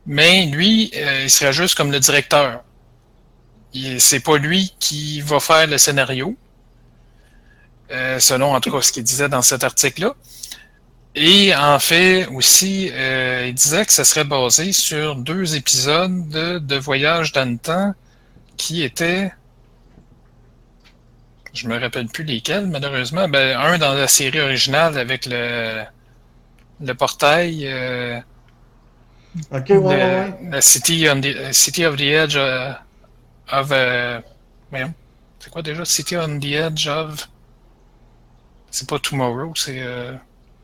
mais 0.06 0.46
lui, 0.48 0.92
euh, 0.96 1.24
il 1.26 1.30
serait 1.30 1.54
juste 1.54 1.76
comme 1.76 1.92
le 1.92 2.00
directeur. 2.00 2.64
C'est 4.00 4.22
pas 4.22 4.38
lui 4.38 4.74
qui 4.80 5.22
va 5.22 5.40
faire 5.40 5.68
le 5.68 5.78
scénario, 5.78 6.36
euh, 7.92 8.20
selon 8.20 8.54
en 8.56 8.60
tout 8.62 8.72
cas 8.72 8.82
ce 8.82 8.92
qu'il 8.92 9.04
disait 9.04 9.30
dans 9.30 9.42
cet 9.42 9.64
article-là. 9.64 10.14
Et 11.16 11.54
en 11.56 11.80
fait, 11.80 12.28
aussi, 12.28 12.90
euh, 12.94 13.46
il 13.48 13.54
disait 13.54 13.86
que 13.86 13.92
ça 13.94 14.06
serait 14.06 14.24
basé 14.24 14.72
sur 14.72 15.16
deux 15.16 15.56
épisodes 15.56 16.30
de, 16.30 16.60
de 16.60 16.76
Voyage 16.78 17.32
dans 17.32 17.50
le 17.50 17.58
temps 17.58 17.94
qui 18.58 18.84
étaient. 18.84 19.32
Je 21.54 21.68
me 21.68 21.80
rappelle 21.80 22.08
plus 22.08 22.24
lesquels, 22.24 22.68
malheureusement. 22.68 23.28
Ben, 23.28 23.58
un 23.60 23.78
dans 23.78 23.94
la 23.94 24.08
série 24.08 24.40
originale 24.40 24.98
avec 24.98 25.26
le, 25.26 25.84
le 26.82 26.94
portail, 26.96 27.68
euh, 27.68 28.20
ouais, 29.52 29.72
ouais. 29.78 30.40
la 30.52 30.62
City, 30.62 31.08
on 31.10 31.22
the, 31.22 31.52
City 31.54 31.86
of 31.86 31.96
the 31.98 32.02
Edge 32.02 32.36
euh, 32.38 32.74
of. 33.52 33.68
voyons, 34.72 34.94
c'est 35.40 35.50
quoi 35.52 35.62
déjà? 35.62 35.86
City 35.86 36.18
on 36.18 36.40
the 36.40 36.46
Edge 36.46 36.88
of. 36.88 37.30
C'est 38.72 38.88
pas 38.90 39.00
Tomorrow, 39.00 39.54
c'est. 39.56 39.80
euh, 39.82 40.14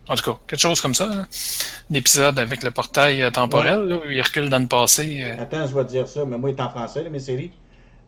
en 0.08 0.16
tout 0.16 0.32
cas, 0.32 0.40
quelque 0.48 0.60
chose 0.60 0.82
comme 0.82 0.94
ça. 0.94 1.10
hein. 1.12 1.28
L'épisode 1.90 2.40
avec 2.40 2.64
le 2.64 2.72
portail 2.72 3.22
euh, 3.22 3.32
temporel, 3.32 3.80
là, 3.88 3.96
où 3.98 4.10
il 4.10 4.22
recule 4.22 4.50
dans 4.50 4.60
le 4.60 4.68
passé. 4.68 5.22
euh. 5.24 5.42
Attends, 5.42 5.68
je 5.68 5.76
vais 5.76 5.84
te 5.86 5.90
dire 5.90 6.08
ça, 6.08 6.26
mais 6.26 6.38
moi, 6.38 6.50
il 6.52 6.56
est 6.56 6.62
en 6.62 6.70
français, 6.70 7.04
là, 7.04 7.10
mes 7.10 7.20
séries. 7.20 7.52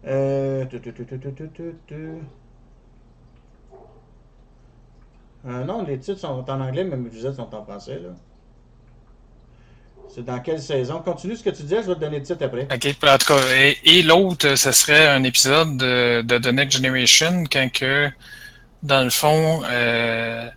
Euh... 0.05 0.65
Euh, 5.47 5.63
non, 5.63 5.83
les 5.86 5.99
titres 5.99 6.19
sont 6.19 6.49
en 6.49 6.62
anglais, 6.62 6.83
mais 6.83 6.97
mes 6.97 7.07
épisodes 7.07 7.36
sont 7.36 7.53
en 7.53 7.63
français, 7.63 7.99
là. 7.99 8.10
C'est 10.10 10.23
dans 10.23 10.39
quelle 10.39 10.62
saison? 10.62 10.99
Continue 10.99 11.36
ce 11.36 11.43
que 11.43 11.49
tu 11.49 11.63
disais, 11.63 11.81
je 11.83 11.88
vais 11.88 11.95
te 11.95 11.99
donner 11.99 12.19
le 12.19 12.23
titre 12.25 12.43
après. 12.43 12.63
OK, 12.63 12.79
puis 12.79 13.10
en 13.10 13.17
tout 13.17 13.27
cas, 13.27 13.39
et, 13.55 13.77
et 13.83 14.03
l'autre, 14.03 14.55
ce 14.55 14.71
serait 14.71 15.07
un 15.07 15.23
épisode 15.23 15.77
de, 15.77 16.21
de 16.21 16.38
The 16.38 16.47
Next 16.47 16.77
Generation, 16.77 17.43
quand 17.51 17.69
que, 17.71 18.10
dans 18.83 19.03
le 19.03 19.10
fond, 19.10 19.62
euh, 19.69 20.47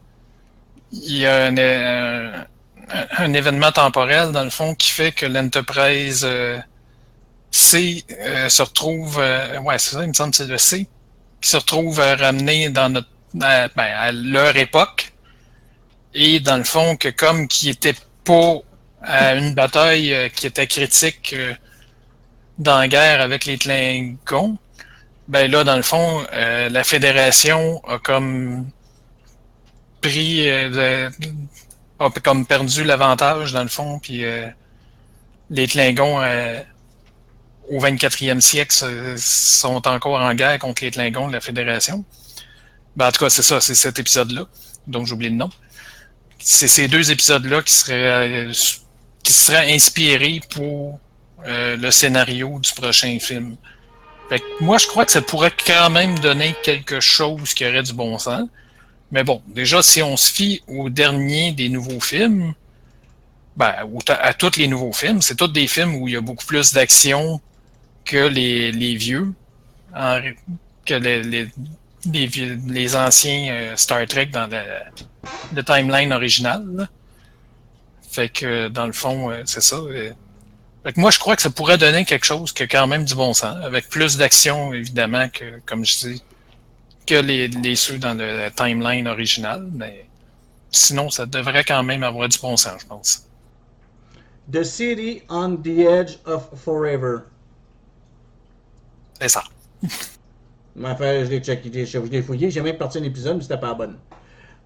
il 0.92 1.18
y 1.18 1.26
a 1.26 1.46
un, 1.46 2.46
un, 3.18 3.32
événement 3.32 3.72
temporel, 3.72 4.32
dans 4.32 4.44
le 4.44 4.50
fond, 4.50 4.74
qui 4.74 4.90
fait 4.90 5.12
que 5.12 5.26
l'Enterprise 5.26 6.22
euh, 6.24 6.58
C 7.50 8.04
euh, 8.10 8.48
se 8.48 8.62
retrouve, 8.62 9.18
euh, 9.20 9.58
ouais, 9.60 9.78
c'est 9.78 9.96
ça, 9.96 10.02
il 10.02 10.08
me 10.08 10.14
semble 10.14 10.30
que 10.30 10.38
c'est 10.38 10.46
le 10.46 10.58
C, 10.58 10.88
qui 11.40 11.50
se 11.50 11.56
retrouve 11.56 12.00
euh, 12.00 12.16
ramené 12.16 12.70
dans 12.70 12.88
notre, 12.90 13.08
à, 13.40 13.68
ben, 13.68 13.92
à 13.96 14.12
leur 14.12 14.56
époque, 14.56 15.12
et 16.14 16.40
dans 16.40 16.56
le 16.56 16.64
fond, 16.64 16.96
que 16.96 17.08
comme 17.08 17.46
qui 17.48 17.68
était 17.68 17.94
pas 18.24 18.56
à 19.02 19.34
une 19.34 19.54
bataille 19.54 20.12
euh, 20.12 20.28
qui 20.28 20.46
était 20.46 20.66
critique 20.66 21.32
euh, 21.34 21.54
dans 22.58 22.78
la 22.78 22.88
guerre 22.88 23.20
avec 23.20 23.44
les 23.46 23.56
Klingons, 23.58 24.58
ben 25.28 25.50
là, 25.50 25.64
dans 25.64 25.76
le 25.76 25.82
fond, 25.82 26.24
euh, 26.32 26.68
la 26.68 26.84
Fédération 26.84 27.80
a 27.86 27.98
comme 27.98 28.68
pris, 30.00 30.48
euh, 30.48 31.10
comme 32.22 32.46
perdu 32.46 32.84
l'avantage, 32.84 33.52
dans 33.52 33.62
le 33.62 33.68
fond, 33.68 33.98
puis 33.98 34.24
euh, 34.24 34.46
les 35.50 35.66
Klingons, 35.66 36.20
euh, 36.22 36.60
au 37.68 37.80
24e 37.80 38.40
siècle, 38.40 38.74
sont 39.18 39.86
encore 39.86 40.20
en 40.20 40.34
guerre 40.34 40.58
contre 40.58 40.84
les 40.84 40.90
Klingons 40.90 41.28
de 41.28 41.32
la 41.32 41.40
Fédération. 41.40 42.04
Ben, 42.96 43.08
en 43.08 43.12
tout 43.12 43.20
cas, 43.20 43.30
c'est 43.30 43.42
ça, 43.42 43.60
c'est 43.60 43.74
cet 43.74 43.98
épisode-là, 43.98 44.46
dont 44.86 45.04
j'oublie 45.04 45.28
le 45.28 45.36
nom. 45.36 45.50
C'est 46.38 46.68
ces 46.68 46.88
deux 46.88 47.10
épisodes-là 47.10 47.62
qui 47.62 47.72
seraient 47.72 48.46
euh, 48.46 48.52
qui 49.22 49.32
serait 49.32 49.72
inspiré 49.72 50.40
pour 50.50 50.98
euh, 51.46 51.76
le 51.76 51.90
scénario 51.90 52.58
du 52.58 52.72
prochain 52.72 53.18
film. 53.20 53.56
Fait 54.28 54.40
que 54.40 54.44
moi, 54.60 54.78
je 54.78 54.86
crois 54.86 55.04
que 55.04 55.12
ça 55.12 55.22
pourrait 55.22 55.52
quand 55.66 55.90
même 55.90 56.18
donner 56.18 56.54
quelque 56.62 57.00
chose 57.00 57.52
qui 57.54 57.66
aurait 57.66 57.82
du 57.82 57.92
bon 57.92 58.18
sens. 58.18 58.48
Mais 59.12 59.24
bon, 59.24 59.42
déjà, 59.48 59.82
si 59.82 60.02
on 60.02 60.16
se 60.16 60.32
fie 60.32 60.62
au 60.68 60.88
dernier 60.88 61.52
des 61.52 61.68
nouveaux 61.68 62.00
films, 62.00 62.54
ben, 63.56 63.74
à 64.08 64.34
tous 64.34 64.56
les 64.56 64.68
nouveaux 64.68 64.92
films, 64.92 65.20
c'est 65.20 65.34
tous 65.34 65.48
des 65.48 65.66
films 65.66 65.96
où 65.96 66.08
il 66.08 66.14
y 66.14 66.16
a 66.16 66.20
beaucoup 66.20 66.46
plus 66.46 66.72
d'action 66.72 67.40
que 68.04 68.16
les, 68.28 68.72
les 68.72 68.94
vieux, 68.94 69.32
que 70.86 70.94
les, 70.94 71.22
les, 71.22 71.48
les, 72.68 72.96
anciens 72.96 73.52
euh, 73.52 73.76
Star 73.76 74.06
Trek 74.06 74.26
dans 74.26 74.48
le, 74.48 75.62
timeline 75.62 76.12
original. 76.12 76.88
Fait 78.10 78.28
que 78.28 78.68
dans 78.68 78.86
le 78.86 78.92
fond, 78.92 79.30
euh, 79.30 79.42
c'est 79.44 79.60
ça. 79.62 79.76
euh, 79.76 80.10
Fait 80.84 80.92
que 80.92 81.00
moi, 81.00 81.10
je 81.10 81.18
crois 81.18 81.36
que 81.36 81.42
ça 81.42 81.50
pourrait 81.50 81.78
donner 81.78 82.04
quelque 82.04 82.24
chose 82.24 82.52
qui 82.52 82.62
a 82.62 82.66
quand 82.66 82.86
même 82.86 83.04
du 83.04 83.14
bon 83.14 83.34
sens, 83.34 83.56
avec 83.64 83.88
plus 83.88 84.16
d'action, 84.16 84.72
évidemment, 84.72 85.28
que, 85.28 85.60
comme 85.66 85.84
je 85.84 85.98
dis, 86.08 86.22
que 87.06 87.14
les, 87.14 87.48
les 87.48 87.76
ceux 87.76 87.98
dans 87.98 88.14
le 88.14 88.48
timeline 88.54 89.08
original, 89.08 89.68
mais 89.72 90.06
sinon, 90.70 91.10
ça 91.10 91.26
devrait 91.26 91.64
quand 91.64 91.82
même 91.82 92.02
avoir 92.02 92.28
du 92.28 92.38
bon 92.38 92.56
sens, 92.56 92.80
je 92.80 92.86
pense. 92.86 93.26
The 94.50 94.64
City 94.64 95.22
on 95.28 95.56
the 95.56 95.78
Edge 95.86 96.16
of 96.26 96.48
Forever. 96.56 97.18
C'est 99.20 99.28
ça. 99.28 99.44
Enfin, 100.82 101.24
je 101.24 101.30
l'ai 101.30 101.40
checké, 101.40 101.84
je 101.84 101.98
l'ai 101.98 102.22
fouillé, 102.22 102.50
j'ai 102.50 102.62
même 102.62 102.78
parti 102.78 102.98
un 102.98 103.02
épisode, 103.02 103.36
mais 103.36 103.42
c'était 103.42 103.58
pas 103.58 103.74
bonne. 103.74 103.98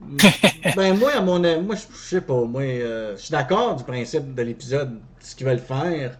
ben 0.76 0.96
moi, 0.96 1.12
à 1.12 1.20
mon 1.20 1.40
moi, 1.62 1.74
je 1.74 1.96
sais 1.96 2.20
pas, 2.20 2.44
moi, 2.44 2.62
euh, 2.62 3.16
je 3.16 3.22
suis 3.22 3.32
d'accord 3.32 3.74
du 3.74 3.84
principe 3.84 4.34
de 4.34 4.42
l'épisode, 4.42 5.00
ce 5.18 5.34
qu'ils 5.34 5.46
veulent 5.46 5.58
faire, 5.58 6.18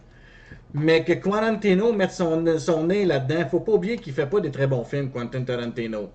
mais 0.77 1.05
que 1.05 1.13
Quarantino 1.13 1.93
mette 1.93 2.11
son, 2.11 2.41
nez 2.83 3.05
là-dedans, 3.05 3.47
faut 3.49 3.61
pas 3.61 3.71
oublier 3.71 3.95
qu'il 3.95 4.11
fait 4.11 4.25
pas 4.25 4.41
des 4.41 4.51
très 4.51 4.67
bons 4.67 4.83
films, 4.83 5.09
Quentin 5.09 5.41
Tarantino. 5.43 6.09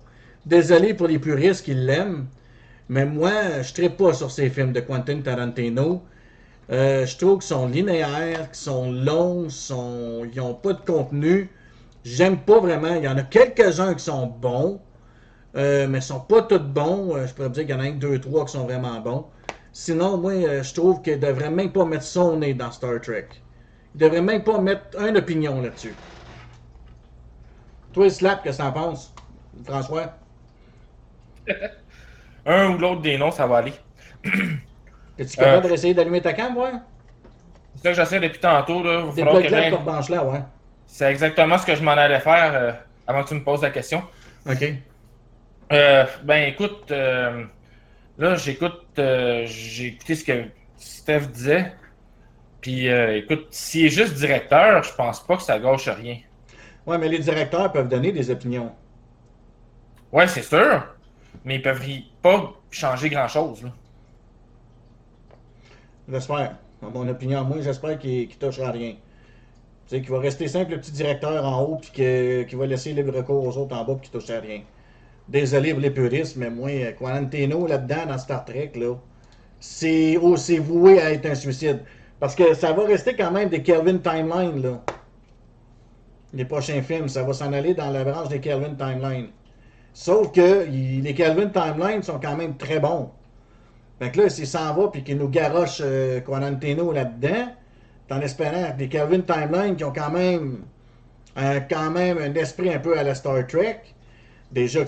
Désolé 0.45 0.93
pour 0.93 1.07
les 1.07 1.17
puristes 1.17 1.65
qui 1.65 1.73
l'aiment, 1.73 2.27
mais 2.87 3.07
moi, 3.07 3.31
je 3.63 3.81
ne 3.81 3.87
pas 3.87 4.13
sur 4.13 4.29
ces 4.29 4.51
films 4.51 4.71
de 4.71 4.81
Quentin 4.81 5.19
Tarantino. 5.21 6.03
Euh, 6.71 7.07
je 7.07 7.17
trouve 7.17 7.39
qu'ils 7.39 7.47
sont 7.47 7.67
linéaires, 7.67 8.51
qu'ils 8.51 8.55
sont 8.55 8.91
longs, 8.91 9.49
sont... 9.49 10.27
ils 10.31 10.37
n'ont 10.37 10.53
pas 10.53 10.73
de 10.73 10.81
contenu. 10.81 11.49
J'aime 12.03 12.37
pas 12.37 12.59
vraiment. 12.59 12.93
Il 12.93 13.03
y 13.03 13.07
en 13.07 13.17
a 13.17 13.23
quelques-uns 13.23 13.95
qui 13.95 14.03
sont 14.03 14.27
bons, 14.27 14.79
euh, 15.55 15.87
mais 15.87 15.97
ils 15.97 16.03
sont 16.03 16.19
pas 16.19 16.43
tous 16.43 16.59
bons. 16.59 17.15
Euh, 17.15 17.25
je 17.25 17.33
pourrais 17.33 17.49
dire 17.49 17.65
qu'il 17.65 17.71
y 17.71 17.77
en 17.77 17.79
a 17.79 17.85
un, 17.85 17.93
deux, 17.93 18.19
trois 18.21 18.45
qui 18.45 18.51
sont 18.51 18.65
vraiment 18.65 18.99
bons. 18.99 19.25
Sinon, 19.73 20.17
moi, 20.17 20.33
je 20.61 20.73
trouve 20.75 21.01
qu'il 21.01 21.19
devrait 21.19 21.49
même 21.49 21.71
pas 21.71 21.85
mettre 21.85 22.03
son 22.03 22.37
nez 22.37 22.53
dans 22.53 22.71
Star 22.71 23.01
Trek. 23.01 23.27
Il 23.95 23.99
devrait 23.99 24.21
même 24.21 24.43
pas 24.43 24.59
mettre 24.59 24.99
une 24.99 25.17
opinion 25.17 25.61
là-dessus. 25.61 25.95
Toi, 27.93 28.09
Slap, 28.09 28.43
qu'est-ce 28.43 28.57
que 28.57 28.63
t'en 28.63 28.71
penses? 28.71 29.13
François? 29.65 30.13
Un 32.45 32.69
ou 32.69 32.77
l'autre 32.77 33.01
des 33.01 33.17
noms, 33.17 33.31
ça 33.31 33.45
va 33.45 33.57
aller. 33.57 33.73
Es-tu 35.17 35.37
capable 35.37 35.67
d'essayer 35.67 35.93
d'allumer 35.93 36.21
ta 36.21 36.33
cam, 36.33 36.57
ouais? 36.57 36.71
C'est 37.75 37.83
ça 37.83 37.89
que 37.89 37.95
j'essaie 37.95 38.19
depuis 38.19 38.39
tantôt, 38.39 38.81
là. 38.83 39.03
Blocs 39.15 39.49
là, 39.49 39.77
branche 39.77 40.09
là, 40.09 40.23
ouais. 40.23 40.41
C'est 40.87 41.09
exactement 41.09 41.57
ce 41.57 41.65
que 41.65 41.75
je 41.75 41.83
m'en 41.83 41.91
allais 41.91 42.19
faire 42.19 42.51
euh, 42.53 42.71
avant 43.07 43.23
que 43.23 43.29
tu 43.29 43.35
me 43.35 43.43
poses 43.43 43.61
la 43.61 43.69
question. 43.69 44.03
OK. 44.49 44.63
Euh, 45.71 46.05
ben 46.23 46.49
écoute, 46.49 46.91
euh, 46.91 47.45
là 48.17 48.35
j'écoute, 48.35 48.81
j'ai 48.97 49.87
écouté 49.87 50.15
ce 50.15 50.25
que 50.25 50.43
Steph 50.77 51.27
disait. 51.27 51.71
Puis 52.61 52.87
écoute, 52.87 53.47
s'il 53.49 53.87
est 53.87 53.89
juste 53.89 54.13
directeur, 54.13 54.83
je 54.83 54.93
pense 54.93 55.25
pas 55.25 55.37
que 55.37 55.43
ça 55.43 55.59
gâche 55.59 55.89
rien. 55.89 56.17
Ouais, 56.85 56.97
mais 56.97 57.09
les 57.09 57.19
directeurs 57.19 57.71
peuvent 57.71 57.87
donner 57.87 58.11
des 58.11 58.29
opinions. 58.29 58.71
Ouais, 60.11 60.27
c'est 60.27 60.43
sûr. 60.43 60.85
Mais 61.43 61.55
ils 61.55 61.61
peuvent 61.61 61.81
pas 62.21 62.53
changer 62.69 63.09
grand-chose. 63.09 63.63
J'espère. 66.07 66.57
En 66.81 66.89
mon 66.89 67.07
opinion, 67.07 67.43
moi, 67.43 67.57
j'espère 67.61 67.97
qu'il 67.97 68.27
ne 68.27 68.33
touchera 68.33 68.67
à 68.67 68.71
rien 68.71 68.95
qu'il 69.99 70.09
va 70.09 70.19
rester 70.19 70.47
simple 70.47 70.71
le 70.71 70.79
petit 70.79 70.91
directeur 70.91 71.45
en 71.45 71.63
haut, 71.63 71.75
puis 71.75 71.91
qu'il 71.91 72.57
va 72.57 72.65
laisser 72.65 72.93
libre 72.93 73.13
recours 73.13 73.45
aux 73.45 73.57
autres 73.57 73.75
en 73.75 73.83
bas, 73.83 73.95
puis 73.95 74.09
qu'il 74.09 74.19
touche 74.19 74.29
à 74.29 74.39
rien. 74.39 74.61
Désolé 75.27 75.71
pour 75.71 75.81
les 75.81 75.91
puristes, 75.91 76.37
mais 76.37 76.49
moi, 76.49 76.69
Quarantino 76.97 77.67
là-dedans, 77.67 78.05
dans 78.07 78.17
Star 78.17 78.45
Trek, 78.45 78.71
là, 78.75 78.95
c'est 79.59 80.17
oh, 80.17 80.35
voué 80.61 81.01
à 81.01 81.11
être 81.11 81.25
un 81.25 81.35
suicide. 81.35 81.79
Parce 82.21 82.35
que 82.35 82.53
ça 82.53 82.71
va 82.71 82.85
rester 82.85 83.15
quand 83.15 83.31
même 83.31 83.49
des 83.49 83.63
Kelvin 83.63 83.97
Timeline, 83.97 84.61
là. 84.61 84.79
Les 86.33 86.45
prochains 86.45 86.83
films, 86.83 87.09
ça 87.09 87.23
va 87.23 87.33
s'en 87.33 87.51
aller 87.51 87.73
dans 87.73 87.89
la 87.89 88.03
branche 88.03 88.29
des 88.29 88.39
Kelvin 88.39 88.75
Timeline. 88.75 89.29
Sauf 89.91 90.31
que 90.31 90.67
les 90.69 91.15
Kelvin 91.15 91.47
Timeline 91.47 92.03
sont 92.03 92.19
quand 92.19 92.37
même 92.37 92.57
très 92.57 92.79
bons. 92.79 93.09
Fait 93.97 94.11
que 94.11 94.21
là, 94.21 94.29
s'il 94.29 94.45
s'en 94.45 94.71
va 94.75 94.89
puis 94.89 95.03
qu'il 95.03 95.17
nous 95.17 95.29
garoche 95.29 95.81
euh, 95.83 96.21
Quarantino 96.21 96.91
là-dedans, 96.91 97.47
en 98.11 98.21
espérant 98.21 98.75
des 98.77 98.87
Kelvin 98.87 99.21
Timeline 99.21 99.75
qui 99.75 99.83
ont 99.83 99.93
quand 99.93 100.11
même, 100.11 100.59
quand 101.35 101.89
même 101.89 102.19
un 102.19 102.33
esprit 102.35 102.71
un 102.71 102.79
peu 102.79 102.99
à 102.99 103.03
la 103.03 103.15
Star 103.15 103.47
Trek. 103.47 103.81
Déjà, 104.51 104.81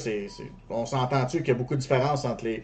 on 0.70 0.86
s'entend-tu 0.86 1.40
qu'il 1.40 1.48
y 1.48 1.52
a 1.52 1.56
beaucoup 1.56 1.76
de 1.76 1.82
différence 1.82 2.26
entre 2.26 2.46
les, 2.46 2.64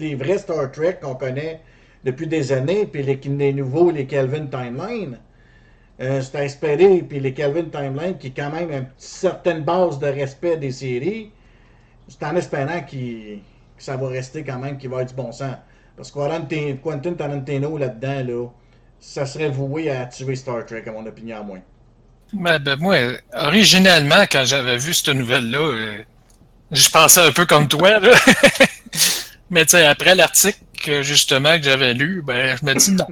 les 0.00 0.16
vrais 0.16 0.38
Star 0.38 0.72
Trek 0.72 0.98
qu'on 1.00 1.14
connaît 1.14 1.60
depuis 2.04 2.26
des 2.26 2.52
années, 2.52 2.86
puis 2.86 3.02
les, 3.02 3.52
nouveaux, 3.52 3.90
les 3.90 4.06
Kelvin 4.06 4.46
Timeline. 4.46 5.18
Euh, 6.00 6.22
c'est 6.22 6.38
à 6.38 6.44
espérer, 6.44 7.04
puis 7.06 7.20
les 7.20 7.34
Kelvin 7.34 7.64
Timeline, 7.64 8.16
qui 8.16 8.32
quand 8.32 8.50
même 8.50 8.70
une 8.70 8.86
certaine 8.96 9.62
base 9.62 9.98
de 9.98 10.06
respect 10.06 10.56
des 10.56 10.72
séries, 10.72 11.30
c'est 12.08 12.24
en 12.24 12.34
espérant 12.36 12.80
que 12.80 12.96
ça 13.76 13.96
va 13.96 14.08
rester 14.08 14.42
quand 14.42 14.58
même, 14.58 14.78
qu'il 14.78 14.88
va 14.88 15.02
être 15.02 15.10
du 15.10 15.14
bon 15.14 15.30
sens. 15.30 15.56
Parce 15.96 16.10
que 16.10 16.72
Quentin 16.76 17.12
Tarantino 17.12 17.76
là-dedans, 17.76 18.24
là, 18.26 18.46
ça 18.98 19.26
serait 19.26 19.50
voué 19.50 19.90
à 19.90 20.06
tuer 20.06 20.36
Star 20.36 20.64
Trek, 20.64 20.84
à 20.86 20.92
mon 20.92 21.04
opinion, 21.06 21.38
à 21.38 21.42
moi. 21.42 21.58
Ben, 22.32 22.58
ben, 22.58 22.76
moi, 22.78 22.96
originalement, 23.34 24.22
quand 24.30 24.44
j'avais 24.44 24.76
vu 24.76 24.94
cette 24.94 25.14
nouvelle-là, 25.14 25.58
euh, 25.58 25.98
je 26.70 26.88
pensais 26.88 27.20
un 27.20 27.32
peu 27.32 27.44
comme 27.44 27.68
toi, 27.68 27.98
là. 27.98 28.12
Mais 29.50 29.74
après 29.74 30.14
l'article, 30.14 30.60
justement, 31.02 31.56
que 31.56 31.62
j'avais 31.62 31.94
lu, 31.94 32.22
ben, 32.22 32.56
je 32.56 32.64
me 32.64 32.74
dis 32.74 32.92
non, 32.92 33.06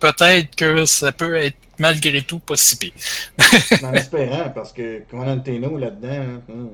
peut-être 0.00 0.54
que 0.56 0.84
ça 0.84 1.12
peut 1.12 1.36
être 1.36 1.56
malgré 1.78 2.22
tout 2.22 2.38
pas 2.38 2.56
si 2.56 2.76
pire. 2.76 2.92
en 3.82 3.92
espérant, 3.92 4.50
parce 4.50 4.72
que 4.72 5.00
Quarantino 5.10 5.76
là-dedans, 5.76 6.40
hein, 6.48 6.68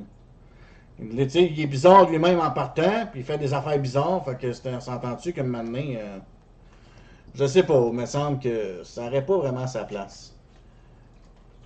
il 1.01 1.21
est 1.21 1.67
bizarre 1.67 2.09
lui-même 2.09 2.41
en 2.41 2.51
partant, 2.51 3.07
puis 3.11 3.21
il 3.21 3.27
fait 3.27 3.39
des 3.39 3.53
affaires 3.53 3.79
bizarres, 3.79 4.25
fait 4.25 4.39
que 4.39 4.53
s'entend-tu 4.53 5.33
comme 5.33 5.49
maintenant. 5.49 5.81
Euh, 5.81 6.19
je 7.35 7.47
sais 7.47 7.65
pas, 7.65 7.83
il 7.89 7.95
me 7.95 8.07
semble 8.07 8.39
que 8.39 8.83
ça 8.85 9.05
n'aurait 9.05 9.27
pas 9.27 9.37
vraiment 9.37 9.67
sa 9.67 9.85
place. 9.85 10.35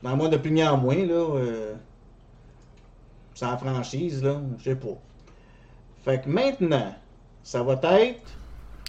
Dans 0.02 0.16
mon 0.16 0.32
opinion, 0.32 0.76
moins, 0.78 1.04
là, 1.04 1.36
euh, 1.36 1.74
sans 3.34 3.58
franchise, 3.58 4.22
là, 4.22 4.40
je 4.58 4.64
sais 4.64 4.76
pas. 4.76 4.96
Fait 6.04 6.22
que 6.22 6.28
maintenant, 6.28 6.94
ça 7.42 7.62
va 7.62 7.78
être. 8.00 8.37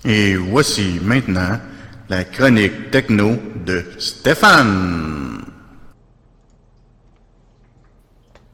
Et 0.05 0.35
voici 0.35 0.99
maintenant 1.01 1.59
la 2.07 2.23
chronique 2.23 2.89
techno 2.89 3.37
de 3.65 3.85
Stéphane. 3.99 5.43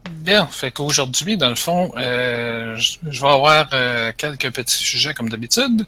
Bien, 0.10 0.47
fait 0.47 0.71
qu'aujourd'hui, 0.71 1.38
dans 1.38 1.49
le 1.49 1.55
fond, 1.55 1.91
euh, 1.97 2.75
je 2.77 3.21
vais 3.21 3.27
avoir 3.27 3.69
euh, 3.73 4.12
quelques 4.17 4.51
petits 4.51 4.77
sujets 4.77 5.13
comme 5.13 5.29
d'habitude. 5.29 5.86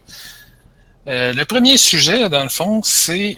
Euh, 1.08 1.34
le 1.34 1.44
premier 1.46 1.78
sujet, 1.78 2.30
dans 2.30 2.44
le 2.44 2.50
fond, 2.50 2.84
c'est 2.84 3.36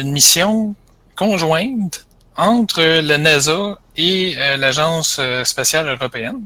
une 0.00 0.12
mission 0.12 0.74
conjointe 1.14 2.06
entre 2.36 2.82
la 2.82 3.18
NASA 3.18 3.78
et 3.98 4.34
l'Agence 4.56 5.20
spatiale 5.44 5.88
européenne 5.88 6.40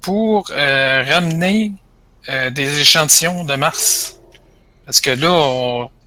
pour 0.00 0.48
ramener 0.48 1.72
des 2.28 2.80
échantillons 2.80 3.44
de 3.44 3.54
Mars. 3.56 4.20
Parce 4.84 5.00
que 5.00 5.10
là, 5.10 5.32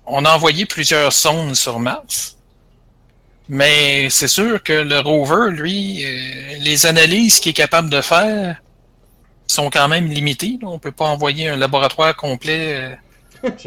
on, 0.06 0.26
a 0.26 0.36
envoyé 0.36 0.65
plusieurs 0.65 1.12
sondes 1.12 1.56
sur 1.56 1.80
Mars. 1.80 2.38
Mais 3.49 4.10
c'est 4.10 4.28
sûr 4.28 4.62
que 4.63 4.73
le 4.73 4.99
rover, 4.99 5.52
lui, 5.52 6.06
les 6.60 6.86
analyses 6.86 7.39
qu'il 7.39 7.49
est 7.52 7.54
capable 7.54 7.89
de 7.89 8.02
faire 8.02 8.62
sont 9.47 9.69
quand 9.69 9.88
même 9.88 10.08
limitées. 10.08 10.60
On 10.63 10.73
ne 10.73 10.78
peut 10.78 10.91
pas 10.91 11.06
envoyer 11.06 11.49
un 11.49 11.58
laboratoire 11.58 12.15
complet 12.15 12.97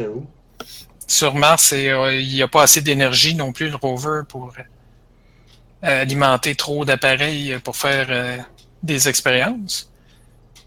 Sur 1.07 1.35
Mars, 1.35 1.73
euh, 1.73 2.15
il 2.15 2.35
n'y 2.35 2.43
a 2.43 2.49
pas 2.49 2.63
assez 2.63 2.81
d'énergie 2.81 3.35
non 3.35 3.53
plus, 3.53 3.71
le 3.71 3.77
rover, 3.77 4.23
pour 4.29 4.53
euh, 4.59 6.03
alimenter 6.03 6.57
trop 6.57 6.85
d'appareils 6.85 7.59
pour 7.63 7.77
faire 7.77 8.07
euh, 8.11 8.39
des 8.83 9.09
expériences. 9.09 9.91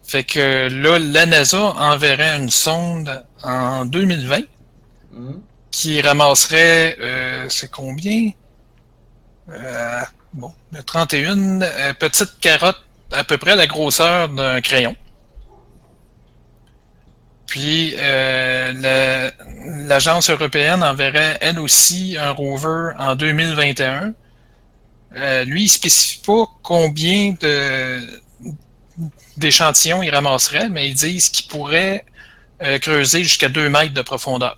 Fait 0.10 0.24
que 0.24 0.70
là, 0.70 0.98
la 0.98 1.28
NASA 1.28 1.62
enverrait 1.78 2.36
une 2.38 2.50
sonde 2.50 3.24
en 3.44 3.86
2020 3.86 4.40
mm-hmm. 4.40 5.40
qui 5.70 6.02
ramasserait, 6.02 6.98
c'est 7.48 7.70
combien? 7.70 8.32
bon, 10.34 10.52
31 10.86 11.60
petites 12.00 12.40
carottes 12.40 12.84
à 13.12 13.24
peu 13.24 13.38
près 13.38 13.56
la 13.56 13.68
grosseur 13.68 14.30
d'un 14.30 14.62
crayon. 14.62 14.96
Puis 17.46 17.96
euh, 17.98 19.32
l'agence 19.88 20.30
européenne 20.30 20.84
enverrait 20.84 21.38
elle 21.42 21.60
aussi 21.60 22.16
un 22.20 22.32
rover 22.32 22.94
en 23.00 23.16
2021. 23.16 24.14
Euh, 25.16 25.44
lui, 25.46 25.62
il 25.62 25.66
ne 25.66 25.70
spécifie 25.70 26.22
pas 26.26 26.46
combien 26.62 27.34
d'échantillons 29.40 30.04
il 30.04 30.14
ramasserait, 30.14 30.70
mais 30.70 30.90
ils 30.90 30.94
disent 30.94 31.30
qu'il 31.30 31.48
pourrait 31.48 32.06
euh, 32.62 32.78
creuser 32.78 33.24
jusqu'à 33.24 33.50
2 33.50 33.70
mètres 33.70 33.94
de 33.94 34.02
profondeur. 34.02 34.58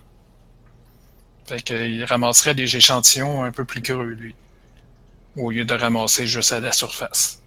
Fait 1.46 1.62
qu'il 1.62 2.04
ramasserait 2.04 2.54
des 2.54 2.76
échantillons 2.76 3.44
un 3.44 3.52
peu 3.52 3.64
plus 3.64 3.80
creux, 3.80 4.10
lui. 4.10 4.34
Au 5.36 5.50
lieu 5.50 5.64
de 5.64 5.74
ramasser 5.74 6.26
juste 6.26 6.52
à 6.52 6.60
la 6.60 6.72
surface. 6.72 7.40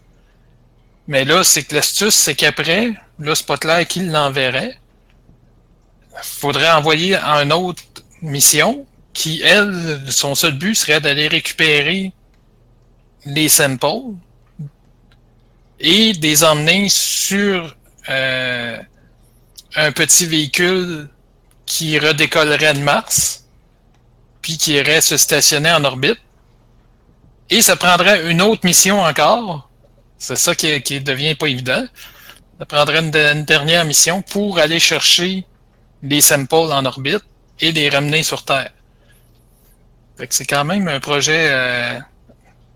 Mais 1.07 1.23
là, 1.23 1.43
c'est 1.43 1.63
que 1.63 1.75
l'astuce, 1.75 2.15
c'est 2.15 2.35
qu'après, 2.35 2.93
là, 3.19 3.33
c'est 3.35 3.87
qui 3.87 3.99
l'enverrait. 3.99 4.79
Faudrait 6.23 6.71
envoyer 6.71 7.15
à 7.15 7.43
une 7.43 7.53
autre 7.53 7.83
mission 8.21 8.87
qui, 9.13 9.41
elle, 9.41 10.01
son 10.09 10.33
seul 10.35 10.53
but 10.53 10.73
serait 10.73 11.01
d'aller 11.01 11.27
récupérer 11.27 12.11
les 13.25 13.49
samples 13.49 14.15
et 15.79 16.13
de 16.13 16.21
les 16.21 16.43
emmener 16.43 16.87
sur 16.89 17.75
euh, 18.09 18.77
un 19.75 19.91
petit 19.91 20.25
véhicule 20.25 21.09
qui 21.65 21.97
redécollerait 21.99 22.73
de 22.73 22.79
Mars, 22.79 23.45
puis 24.41 24.57
qui 24.57 24.73
irait 24.73 25.01
se 25.01 25.17
stationner 25.17 25.71
en 25.71 25.83
orbite. 25.83 26.19
Et 27.49 27.61
ça 27.61 27.75
prendrait 27.75 28.29
une 28.29 28.41
autre 28.41 28.65
mission 28.65 29.01
encore. 29.01 29.69
C'est 30.17 30.35
ça 30.35 30.55
qui, 30.55 30.81
qui, 30.81 31.01
devient 31.01 31.35
pas 31.35 31.47
évident. 31.47 31.85
Ça 32.59 32.65
prendrait 32.65 32.99
une, 32.99 33.15
une, 33.15 33.43
dernière 33.45 33.85
mission 33.85 34.21
pour 34.21 34.59
aller 34.59 34.79
chercher 34.79 35.45
les 36.01 36.21
samples 36.21 36.55
en 36.55 36.85
orbite 36.85 37.23
et 37.59 37.71
les 37.71 37.89
ramener 37.89 38.23
sur 38.23 38.43
Terre. 38.43 38.71
Fait 40.17 40.27
que 40.27 40.33
c'est 40.33 40.45
quand 40.45 40.63
même 40.63 40.87
un 40.87 40.99
projet 40.99 41.47
euh, 41.49 41.99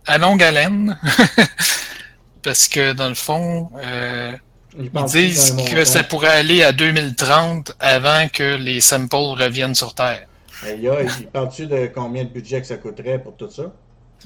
à 0.06 0.18
longue 0.18 0.44
haleine. 0.44 1.00
Parce 2.42 2.68
que 2.68 2.94
dans 2.94 3.10
le 3.10 3.16
fond, 3.16 3.70
euh, 3.84 4.32
ils, 4.78 4.90
ils 4.94 5.06
disent 5.06 5.56
que 5.70 5.84
ça 5.84 6.04
pourrait 6.04 6.30
aller 6.30 6.64
à 6.64 6.72
2030 6.72 7.76
avant 7.80 8.28
que 8.30 8.56
les 8.56 8.82
samples 8.82 9.16
reviennent 9.16 9.76
sur 9.76 9.94
Terre. 9.94 10.28
Il, 10.66 10.82
y 10.82 10.90
a, 10.90 11.02
il 11.02 11.28
parle-tu 11.28 11.68
de 11.68 11.90
combien 11.94 12.24
de 12.24 12.30
budget 12.30 12.62
que 12.62 12.68
ça 12.68 12.78
coûterait 12.78 13.22
pour 13.22 13.36
tout 13.36 13.50
ça? 13.50 13.74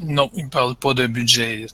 Non, 0.01 0.29
il 0.35 0.45
ne 0.45 0.49
parle 0.49 0.75
pas 0.75 0.93
de 0.93 1.05
budget. 1.07 1.67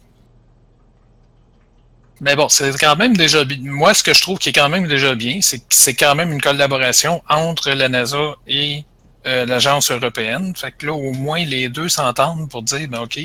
Mais 2.22 2.36
bon, 2.36 2.50
c'est 2.50 2.78
quand 2.78 2.98
même 2.98 3.16
déjà 3.16 3.46
bien. 3.46 3.58
Moi, 3.62 3.94
ce 3.94 4.04
que 4.04 4.14
je 4.14 4.22
trouve 4.22 4.38
qui 4.40 4.50
est 4.50 4.54
quand 4.54 4.68
même 4.68 4.88
déjà 4.88 5.16
bien, 5.16 5.40
c'est 5.42 5.60
que 5.60 5.66
c'est 5.70 5.94
quand 5.94 6.16
même 6.16 6.32
une 6.32 6.42
collaboration 6.42 7.22
entre 7.30 7.72
la 7.72 7.88
NASA 7.88 8.36
et 8.46 8.84
euh, 9.26 9.46
l'agence 9.46 9.90
européenne. 9.90 10.54
Fait 10.56 10.72
que 10.72 10.88
là, 10.88 10.94
au 10.94 11.14
moins, 11.14 11.46
les 11.46 11.70
deux 11.70 11.88
s'entendent 11.88 12.50
pour 12.50 12.62
dire, 12.64 12.90
ben, 12.90 13.02
OK, 13.02 13.18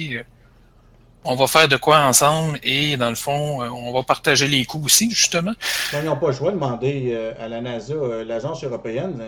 on 1.24 1.34
va 1.34 1.46
faire 1.46 1.68
de 1.68 1.76
quoi 1.76 2.00
ensemble 2.00 2.58
et, 2.62 2.96
dans 2.96 3.08
le 3.08 3.14
fond, 3.14 3.62
euh, 3.62 3.68
on 3.68 3.92
va 3.92 4.02
partager 4.02 4.46
les 4.46 4.64
coûts 4.64 4.82
aussi, 4.84 5.10
justement. 5.10 5.52
Ils 5.92 6.04
n'ont 6.04 6.16
pas 6.16 6.28
le 6.28 6.32
choix 6.34 6.50
de 6.50 6.56
demander 6.56 7.10
euh, 7.12 7.32
à 7.38 7.48
la 7.48 7.60
NASA, 7.60 7.94
l'agence 8.24 8.62
européenne, 8.62 9.22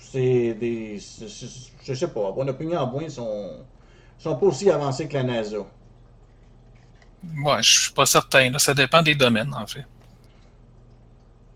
c'est 0.00 0.54
des. 0.54 0.98
je 0.98 1.94
sais 1.94 2.08
pas, 2.08 2.32
mon 2.36 2.48
opinion 2.48 2.80
en 2.80 2.86
moins, 2.86 3.02
ils 3.02 3.10
sont, 3.10 3.50
sont 4.18 4.36
pas 4.36 4.46
aussi 4.46 4.70
avancés 4.70 5.08
que 5.08 5.14
la 5.14 5.22
NASA. 5.22 5.58
Moi, 7.22 7.60
je 7.62 7.80
suis 7.80 7.92
pas 7.92 8.06
certain. 8.06 8.50
Là. 8.50 8.58
Ça 8.58 8.74
dépend 8.74 9.02
des 9.02 9.14
domaines, 9.14 9.52
en 9.54 9.66
fait. 9.66 9.84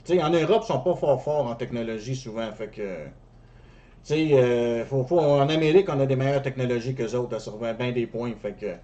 sais, 0.05 0.23
en 0.23 0.31
Europe, 0.31 0.63
ils 0.65 0.73
sont 0.73 0.81
pas 0.81 0.95
fort 0.95 1.23
forts 1.23 1.47
en 1.47 1.55
technologie 1.55 2.17
souvent. 2.17 2.51
Fait 2.53 2.69
que. 2.69 3.07
Sais, 4.03 4.31
euh, 4.33 4.85
faut, 4.87 5.07
en 5.19 5.49
Amérique, 5.49 5.89
on 5.89 6.01
a 6.01 6.07
des 6.07 6.17
meilleures 6.17 6.43
technologies 6.43 6.95
que 6.95 7.03
les 7.03 7.15
autres 7.15 7.39
sur 7.41 7.59
bien 7.59 7.93
des 7.93 8.07
points. 8.07 8.33
Fait 8.41 8.53
que 8.59 8.75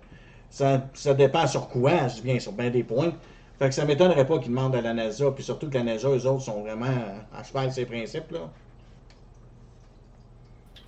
ça, 0.51 0.87
ça 0.95 1.15
dépend 1.15 1.47
sur 1.47 1.69
quoi, 1.69 2.09
je 2.09 2.23
viens 2.23 2.39
sur 2.39 2.53
bien 2.53 2.71
des 2.71 2.85
points. 2.85 3.13
Fait 3.59 3.69
que 3.69 3.75
ça 3.75 3.85
m'étonnerait 3.87 4.27
pas 4.27 4.39
qu'ils 4.39 4.51
demandent 4.51 4.77
à 4.77 4.83
la 4.83 4.93
NASA, 4.93 5.31
puis 5.31 5.43
surtout 5.43 5.69
que 5.71 5.75
la 5.75 5.83
NASA, 5.83 6.09
eux 6.09 6.27
autres, 6.27 6.43
sont 6.43 6.61
vraiment 6.63 6.95
à 7.35 7.43
cheval 7.43 7.73
ces 7.73 7.87
principes, 7.87 8.31
là. 8.31 8.51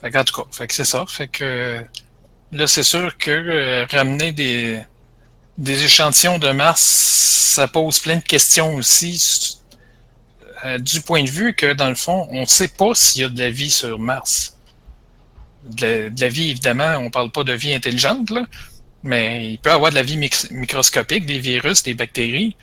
Fait 0.01 0.17
en 0.17 0.25
tout 0.25 0.43
cas, 0.43 0.67
c'est 0.69 0.85
ça. 0.85 1.05
Fait 1.09 1.29
que 1.29 1.83
là, 2.53 2.67
c'est 2.67 2.83
sûr 2.83 3.17
que 3.17 3.31
euh, 3.31 3.87
ramener 3.91 4.33
des, 4.33 4.81
des 5.57 5.85
échantillons 5.85 6.39
de 6.39 6.51
Mars, 6.51 6.81
ça 6.83 7.67
pose 7.67 7.99
plein 7.99 8.17
de 8.17 8.23
questions 8.23 8.77
aussi, 8.77 9.58
euh, 10.65 10.79
du 10.79 11.01
point 11.01 11.23
de 11.23 11.31
vue 11.31 11.55
que, 11.55 11.73
dans 11.73 11.89
le 11.89 11.95
fond, 11.95 12.27
on 12.31 12.43
ne 12.43 12.47
sait 12.47 12.69
pas 12.69 12.95
s'il 12.95 13.23
y 13.23 13.25
a 13.25 13.29
de 13.29 13.39
la 13.39 13.51
vie 13.51 13.71
sur 13.71 13.99
Mars. 13.99 14.57
De 15.65 15.87
la, 15.87 16.11
de 16.11 16.21
la 16.21 16.29
vie, 16.29 16.51
évidemment, 16.51 16.97
on 16.99 17.05
ne 17.05 17.09
parle 17.11 17.31
pas 17.31 17.45
de 17.45 17.53
vie 17.53 17.75
intelligente, 17.75 18.31
là, 18.31 18.45
mais 19.03 19.53
il 19.53 19.59
peut 19.59 19.71
y 19.71 19.73
avoir 19.73 19.91
de 19.91 19.97
la 19.97 20.03
vie 20.03 20.17
microscopique, 20.51 21.27
des 21.27 21.39
virus, 21.39 21.83
des 21.83 21.95
bactéries. 21.95 22.57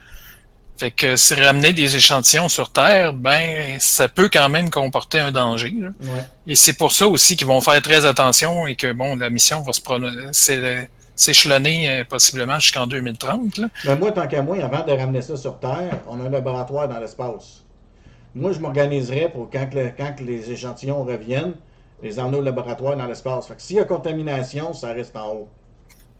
Fait 0.77 0.91
que 0.91 1.15
si 1.15 1.33
ramener 1.35 1.71
des 1.71 1.95
échantillons 1.95 2.49
sur 2.49 2.69
Terre, 2.69 3.13
ben 3.13 3.79
ça 3.79 4.09
peut 4.09 4.29
quand 4.31 4.49
même 4.49 4.69
comporter 4.69 5.19
un 5.19 5.31
danger. 5.31 5.73
Ouais. 6.01 6.09
Et 6.47 6.55
c'est 6.55 6.73
pour 6.73 6.91
ça 6.91 7.07
aussi 7.07 7.37
qu'ils 7.37 7.47
vont 7.47 7.61
faire 7.61 7.81
très 7.81 8.05
attention 8.05 8.67
et 8.67 8.75
que 8.75 8.91
bon, 8.91 9.15
la 9.15 9.29
mission 9.29 9.61
va 9.61 9.71
se 9.71 9.81
s'échelonner 11.15 11.89
euh, 11.89 12.03
possiblement 12.03 12.59
jusqu'en 12.59 12.87
2030. 12.87 13.57
Là. 13.57 13.67
Mais 13.85 13.95
moi, 13.95 14.11
tant 14.11 14.27
qu'à 14.27 14.41
moi, 14.41 14.57
avant 14.61 14.85
de 14.85 14.91
ramener 14.91 15.21
ça 15.21 15.37
sur 15.37 15.59
Terre, 15.59 15.99
on 16.09 16.19
a 16.19 16.27
un 16.27 16.29
laboratoire 16.29 16.89
dans 16.89 16.99
l'espace. 16.99 17.63
Moi, 18.35 18.51
je 18.51 18.59
m'organiserais 18.59 19.29
pour 19.31 19.49
quand, 19.49 19.69
le, 19.73 19.91
quand 19.97 20.15
les 20.19 20.51
échantillons 20.51 21.03
reviennent, 21.03 21.53
les 22.03 22.19
emmener 22.19 22.37
au 22.37 22.41
laboratoire 22.41 22.97
dans 22.97 23.05
l'espace. 23.05 23.47
Fait 23.47 23.55
que 23.55 23.61
s'il 23.61 23.77
y 23.77 23.79
a 23.79 23.85
contamination, 23.85 24.73
ça 24.73 24.91
reste 24.91 25.15
en 25.15 25.33
haut. 25.33 25.49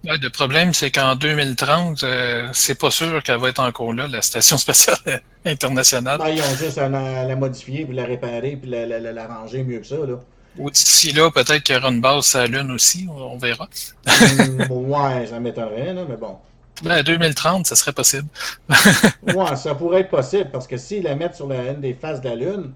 Ouais, 0.06 0.17
le 0.21 0.30
problème, 0.30 0.73
c'est 0.73 0.91
qu'en 0.91 1.15
2030, 1.15 2.04
euh, 2.04 2.47
c'est 2.54 2.80
pas 2.80 2.91
sûr 2.91 3.21
qu'elle 3.23 3.39
va 3.39 3.49
être 3.49 3.60
encore 3.60 3.91
là, 3.91 4.08
la 4.08 4.21
Station 4.21 4.58
spatiale 4.58 4.97
internationale. 5.45 6.19
Ben, 6.19 6.30
ils 6.30 6.41
ont 6.41 6.56
juste 6.58 6.78
à 6.78 6.88
la, 6.88 7.25
la, 7.25 7.36
modifier, 7.36 7.86
puis 7.86 7.95
la 7.95 8.06
réparer, 8.06 8.56
puis 8.56 8.69
la, 8.69 8.86
la, 8.86 8.99
la 8.99 9.28
ranger 9.28 9.63
mieux 9.63 9.80
que 9.80 9.88
ça. 9.88 9.97
Là. 9.97 10.19
Ou 10.58 10.69
d'ici 10.69 11.12
là, 11.12 11.30
peut-être 11.32 11.63
qu'il 11.63 11.75
y 11.75 11.78
aura 11.78 11.89
une 11.89 12.01
base 12.01 12.25
sur 12.25 12.39
la 12.39 12.47
Lune 12.47 12.71
aussi, 12.71 13.08
on 13.10 13.38
verra. 13.38 13.67
mm, 14.06 14.62
ouais, 14.71 15.28
ça 15.28 15.39
m'étonnerait, 15.39 15.93
mais 15.93 16.17
bon. 16.17 16.38
Ben, 16.83 17.03
2030, 17.03 17.65
ça 17.65 17.75
serait 17.75 17.93
possible. 17.93 18.27
ouais, 19.23 19.55
ça 19.55 19.75
pourrait 19.75 20.01
être 20.01 20.09
possible, 20.09 20.49
parce 20.51 20.67
que 20.67 20.77
s'ils 20.77 21.03
la 21.03 21.15
mettent 21.15 21.35
sur 21.35 21.47
la, 21.47 21.71
une 21.71 21.81
des 21.81 21.93
faces 21.93 22.21
de 22.21 22.29
la 22.29 22.35
Lune, 22.35 22.73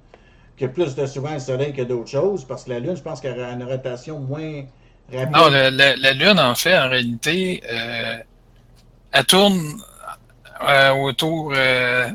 a 0.61 0.67
plus 0.67 0.95
de 0.95 1.05
souvent 1.05 1.33
le 1.33 1.39
Soleil 1.39 1.73
que 1.73 1.81
d'autres 1.81 2.09
choses, 2.09 2.43
parce 2.45 2.63
que 2.63 2.71
la 2.71 2.79
Lune, 2.79 2.95
je 2.95 3.01
pense 3.01 3.21
qu'elle 3.21 3.39
a 3.41 3.51
une 3.51 3.63
rotation 3.63 4.19
moins 4.19 4.63
rapide. 5.11 5.31
Non, 5.33 5.49
la, 5.49 5.71
la, 5.71 5.95
la 5.95 6.13
Lune, 6.13 6.39
en 6.39 6.55
fait, 6.55 6.77
en 6.77 6.89
réalité, 6.89 7.61
euh, 7.69 8.17
elle 9.11 9.25
tourne 9.25 9.81
euh, 10.67 10.91
autour... 10.91 11.53
Euh, 11.55 12.09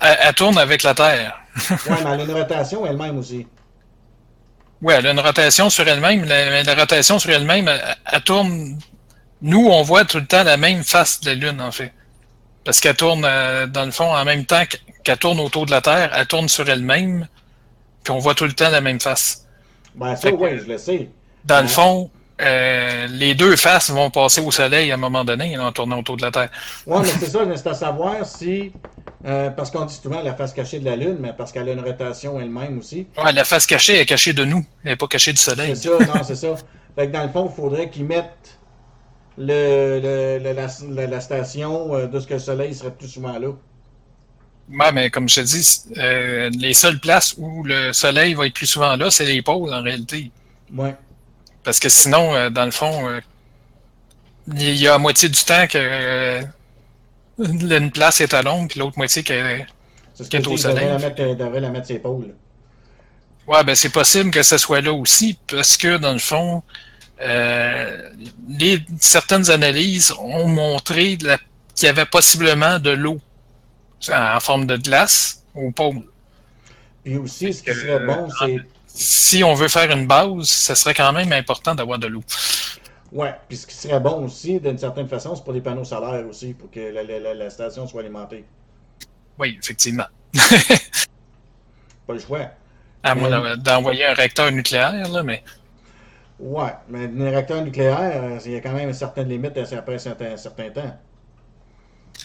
elle, 0.00 0.16
elle, 0.20 0.34
tourne 0.34 0.58
avec 0.58 0.82
la 0.82 0.94
Terre. 0.94 1.38
ouais, 1.70 1.76
mais 1.88 2.10
elle 2.14 2.20
a 2.20 2.24
une 2.24 2.32
rotation 2.32 2.86
elle-même 2.86 3.18
aussi. 3.18 3.46
Oui, 4.82 4.92
elle 4.94 5.06
a 5.06 5.10
une 5.12 5.20
rotation 5.20 5.70
sur 5.70 5.88
elle-même. 5.88 6.24
La, 6.24 6.62
la, 6.62 6.74
rotation 6.74 7.18
sur 7.18 7.30
elle-même, 7.30 7.68
elle, 7.68 7.80
elle, 8.12 8.22
tourne. 8.22 8.78
Nous, 9.44 9.68
on 9.68 9.82
voit 9.82 10.06
tout 10.06 10.16
le 10.16 10.24
temps 10.24 10.42
la 10.42 10.56
même 10.56 10.82
face 10.82 11.20
de 11.20 11.26
la 11.26 11.34
Lune, 11.34 11.60
en 11.60 11.70
fait. 11.70 11.92
Parce 12.64 12.80
qu'elle 12.80 12.96
tourne, 12.96 13.26
euh, 13.26 13.66
dans 13.66 13.84
le 13.84 13.90
fond, 13.90 14.10
en 14.10 14.24
même 14.24 14.46
temps 14.46 14.62
qu'elle 15.04 15.18
tourne 15.18 15.38
autour 15.38 15.66
de 15.66 15.70
la 15.70 15.82
Terre, 15.82 16.10
elle 16.16 16.26
tourne 16.26 16.48
sur 16.48 16.66
elle-même, 16.66 17.28
puis 18.02 18.10
on 18.10 18.18
voit 18.20 18.34
tout 18.34 18.46
le 18.46 18.54
temps 18.54 18.70
la 18.70 18.80
même 18.80 19.00
face. 19.00 19.46
Ben, 19.94 20.16
ça, 20.16 20.32
oui, 20.32 20.58
je 20.60 20.64
le 20.66 20.78
sais. 20.78 21.10
Dans 21.44 21.56
ouais. 21.56 21.62
le 21.62 21.68
fond, 21.68 22.10
euh, 22.40 23.06
les 23.08 23.34
deux 23.34 23.54
faces 23.56 23.90
vont 23.90 24.10
passer 24.10 24.40
au 24.40 24.50
Soleil 24.50 24.90
à 24.90 24.94
un 24.94 24.96
moment 24.96 25.26
donné 25.26 25.58
en 25.58 25.70
tournant 25.72 25.98
autour 25.98 26.16
de 26.16 26.22
la 26.22 26.30
Terre. 26.30 26.48
Oui, 26.86 27.00
mais 27.02 27.08
c'est 27.20 27.26
ça, 27.26 27.40
c'est 27.54 27.66
à 27.66 27.74
savoir 27.74 28.24
si. 28.24 28.72
Euh, 29.26 29.50
parce 29.50 29.70
qu'on 29.70 29.84
dit 29.84 29.94
souvent 29.94 30.22
la 30.22 30.34
face 30.34 30.54
cachée 30.54 30.78
de 30.78 30.86
la 30.86 30.96
Lune, 30.96 31.18
mais 31.20 31.34
parce 31.36 31.52
qu'elle 31.52 31.68
a 31.68 31.72
une 31.72 31.84
rotation 31.84 32.40
elle-même 32.40 32.78
aussi. 32.78 33.06
Oui, 33.22 33.32
la 33.34 33.44
face 33.44 33.66
cachée 33.66 34.00
est 34.00 34.06
cachée 34.06 34.32
de 34.32 34.46
nous, 34.46 34.64
elle 34.84 34.92
n'est 34.92 34.96
pas 34.96 35.06
cachée 35.06 35.32
du 35.32 35.38
Soleil. 35.38 35.76
C'est 35.76 35.88
ça, 35.90 35.98
non, 35.98 36.22
c'est 36.24 36.34
ça. 36.34 36.54
Fait 36.96 37.08
que 37.08 37.12
dans 37.12 37.24
le 37.24 37.28
fond, 37.28 37.50
il 37.52 37.54
faudrait 37.54 37.90
qu'ils 37.90 38.06
mettent 38.06 38.58
le, 39.38 40.00
le, 40.00 40.38
le 40.42 40.52
la, 40.52 40.68
la, 40.90 41.06
la, 41.06 41.20
station 41.20 41.94
euh, 41.94 42.06
de 42.06 42.20
ce 42.20 42.26
que 42.26 42.34
le 42.34 42.40
Soleil 42.40 42.74
serait 42.74 42.92
plus 42.92 43.08
souvent 43.08 43.38
là. 43.38 43.48
Oui, 44.70 44.86
mais 44.92 45.10
comme 45.10 45.28
je 45.28 45.36
te 45.36 45.40
dis, 45.40 45.82
euh, 45.98 46.50
les 46.58 46.72
seules 46.72 46.98
places 46.98 47.34
où 47.36 47.64
le 47.64 47.92
Soleil 47.92 48.34
va 48.34 48.46
être 48.46 48.54
plus 48.54 48.66
souvent 48.66 48.96
là, 48.96 49.10
c'est 49.10 49.26
les 49.26 49.42
pôles 49.42 49.72
en 49.74 49.82
réalité. 49.82 50.30
Oui. 50.74 50.90
Parce 51.62 51.78
que 51.78 51.88
sinon, 51.88 52.34
euh, 52.34 52.50
dans 52.50 52.64
le 52.64 52.70
fond, 52.70 53.08
euh, 53.08 53.20
il 54.48 54.76
y 54.76 54.88
a 54.88 54.98
moitié 54.98 55.28
du 55.28 55.42
temps 55.42 55.66
que 55.66 56.40
une 57.38 57.90
place 57.90 58.20
est 58.20 58.32
à 58.32 58.42
l'ombre, 58.42 58.68
puis 58.68 58.78
l'autre 58.78 58.96
moitié 58.96 59.22
qui 59.22 59.32
est, 59.32 59.66
qu 60.30 60.36
est, 60.36 60.46
au 60.46 60.56
soleil. 60.56 60.86
Mettre, 60.98 61.34
devrait 61.34 61.60
la 61.60 61.70
mettre 61.70 61.88
ses 61.88 61.98
pôles. 61.98 62.34
Ouais, 63.46 63.64
ben 63.64 63.74
c'est 63.74 63.90
possible 63.90 64.30
que 64.30 64.42
ce 64.42 64.56
soit 64.56 64.80
là 64.80 64.92
aussi, 64.92 65.36
parce 65.50 65.76
que 65.76 65.98
dans 65.98 66.12
le 66.12 66.18
fond, 66.18 66.62
les, 67.20 68.84
certaines 69.00 69.50
analyses 69.50 70.12
ont 70.18 70.48
montré 70.48 71.16
qu'il 71.16 71.86
y 71.86 71.86
avait 71.86 72.06
possiblement 72.06 72.78
de 72.78 72.90
l'eau 72.90 73.20
en 74.12 74.40
forme 74.40 74.66
de 74.66 74.76
glace 74.76 75.42
au 75.54 75.70
pôle. 75.70 76.02
Puis 77.04 77.16
aussi, 77.16 77.52
ce 77.52 77.62
qui 77.62 77.72
serait 77.74 78.00
bon, 78.00 78.28
c'est 78.38 78.56
si 78.86 79.42
on 79.42 79.54
veut 79.54 79.68
faire 79.68 79.90
une 79.90 80.06
base, 80.06 80.46
ce 80.46 80.74
serait 80.74 80.94
quand 80.94 81.12
même 81.12 81.32
important 81.32 81.74
d'avoir 81.74 81.98
de 81.98 82.06
l'eau. 82.06 82.22
Oui, 83.12 83.28
puis 83.48 83.56
ce 83.56 83.66
qui 83.66 83.74
serait 83.74 84.00
bon 84.00 84.24
aussi, 84.24 84.60
d'une 84.60 84.78
certaine 84.78 85.08
façon, 85.08 85.34
c'est 85.34 85.44
pour 85.44 85.52
les 85.52 85.60
panneaux 85.60 85.84
solaires 85.84 86.26
aussi, 86.28 86.54
pour 86.54 86.70
que 86.70 86.80
la, 86.80 87.02
la, 87.02 87.34
la 87.34 87.50
station 87.50 87.86
soit 87.86 88.00
alimentée. 88.00 88.44
Oui, 89.38 89.58
effectivement. 89.60 90.06
Pas 92.06 92.12
le 92.12 92.18
choix. 92.18 92.50
À 93.02 93.14
moins 93.14 93.56
d'envoyer 93.56 94.06
un 94.06 94.14
réacteur 94.14 94.50
nucléaire, 94.50 95.08
là, 95.10 95.22
mais 95.22 95.42
Ouais, 96.38 96.72
mais 96.88 97.06
un 97.06 97.30
réacteur 97.30 97.60
nucléaire, 97.64 98.38
il 98.44 98.52
y 98.52 98.56
a 98.56 98.60
quand 98.60 98.72
même 98.72 98.88
une 98.88 98.94
certaine 98.94 99.28
limite 99.28 99.56
à- 99.58 99.78
après 99.78 99.94
un 99.94 99.98
certain, 99.98 100.32
un 100.32 100.36
certain 100.36 100.70
temps. 100.70 100.96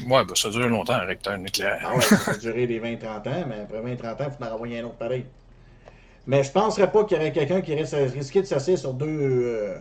ouais, 0.07 0.25
ben, 0.25 0.35
ça 0.35 0.49
dure 0.49 0.67
longtemps, 0.67 0.93
un 0.93 1.05
réacteur 1.05 1.37
nucléaire. 1.37 1.79
Ah 1.83 1.95
ouais, 1.95 2.05
ça 2.05 2.19
peut 2.19 2.37
durer 2.37 2.67
des 2.67 2.79
20-30 2.79 3.27
ans, 3.27 3.45
mais 3.47 3.61
après 3.61 3.81
20-30 3.81 4.21
ans, 4.21 4.25
il 4.27 4.31
faut 4.37 4.43
en 4.51 4.55
envoyer 4.55 4.79
un 4.79 4.85
autre 4.85 4.97
pareil. 4.97 5.25
Mais 6.27 6.43
je 6.43 6.51
penserais 6.51 6.91
pas 6.91 7.03
qu'il 7.05 7.17
y 7.17 7.19
aurait 7.19 7.31
quelqu'un 7.31 7.61
qui 7.61 7.73
risque- 7.75 7.95
risquait 8.13 8.41
de 8.41 8.47
s'asseoir 8.47 8.77
sur 8.77 8.93
deux, 8.93 9.07
euh, 9.09 9.77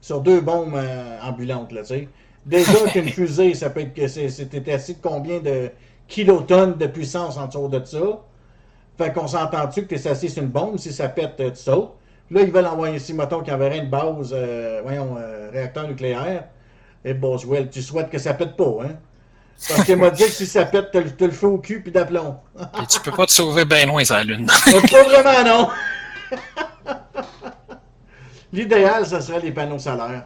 sur 0.00 0.20
deux 0.20 0.40
bombes 0.40 0.74
euh, 0.76 1.18
ambulantes, 1.22 1.72
là, 1.72 1.82
tu 1.82 1.88
sais. 1.88 2.08
Déjà 2.46 2.88
qu'une 2.92 3.08
fusée, 3.08 3.54
ça 3.54 3.70
peut 3.70 3.80
être 3.80 3.94
que 3.94 4.08
c'est- 4.08 4.28
c'était 4.30 4.72
assis 4.72 4.94
de 4.94 5.00
combien 5.02 5.40
de 5.40 5.70
kilotonnes 6.08 6.76
de 6.78 6.86
puissance 6.86 7.36
en 7.38 7.46
dessous 7.46 7.68
de 7.68 7.84
ça? 7.84 8.00
Fait 8.98 9.12
qu'on 9.12 9.26
s'entend-tu 9.26 9.82
que 9.86 9.94
tu 9.94 9.94
es 9.96 10.06
assis 10.08 10.30
sur 10.30 10.42
une 10.42 10.50
bombe, 10.50 10.78
si 10.78 10.92
ça 10.92 11.08
pète, 11.08 11.40
euh, 11.40 11.50
tu 11.50 11.56
sautes? 11.56 11.92
Là, 12.32 12.40
ils 12.40 12.50
veulent 12.50 12.66
envoyer 12.66 12.96
ici, 12.96 13.12
mettons, 13.12 13.42
qu'ils 13.42 13.52
enverraient 13.52 13.78
une 13.78 13.90
base, 13.90 14.32
euh, 14.32 14.80
voyons, 14.82 15.16
euh, 15.18 15.50
réacteur 15.52 15.86
nucléaire. 15.86 16.44
Et 17.04 17.12
Boswell, 17.12 17.68
tu 17.68 17.82
souhaites 17.82 18.08
que 18.08 18.18
ça 18.18 18.32
pète 18.32 18.56
pas, 18.56 18.78
hein? 18.84 18.96
Parce 19.68 19.84
qu'il 19.84 19.96
m'a 19.96 20.10
dit 20.10 20.24
que 20.24 20.30
si 20.30 20.46
ça 20.46 20.64
pète, 20.64 20.94
le 20.94 21.10
t'as 21.10 21.26
le 21.26 21.32
feu 21.32 21.48
au 21.48 21.58
cul 21.58 21.82
puis 21.82 21.92
d'aplomb. 21.92 22.38
Et 22.82 22.86
tu 22.86 23.00
peux 23.00 23.10
pas 23.12 23.26
te 23.26 23.32
sauver 23.32 23.66
bien 23.66 23.84
loin 23.84 24.02
sur 24.02 24.16
la 24.16 24.24
Lune. 24.24 24.46
Pas 24.64 25.02
vraiment, 25.02 25.44
non. 25.44 25.68
L'idéal, 28.52 29.06
ça 29.06 29.20
serait 29.20 29.40
les 29.40 29.52
panneaux 29.52 29.78
solaires. 29.78 30.24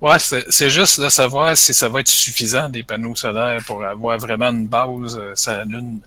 Ouais, 0.00 0.18
c'est 0.18 0.70
juste 0.70 1.00
de 1.00 1.08
savoir 1.08 1.56
si 1.56 1.74
ça 1.74 1.88
va 1.88 2.00
être 2.00 2.08
suffisant 2.08 2.68
des 2.68 2.84
panneaux 2.84 3.16
solaires 3.16 3.60
pour 3.66 3.84
avoir 3.84 4.18
vraiment 4.18 4.50
une 4.50 4.66
base 4.66 5.18
euh, 5.18 5.34
sur 5.34 5.52
la 5.52 5.64
Lune. 5.64 6.00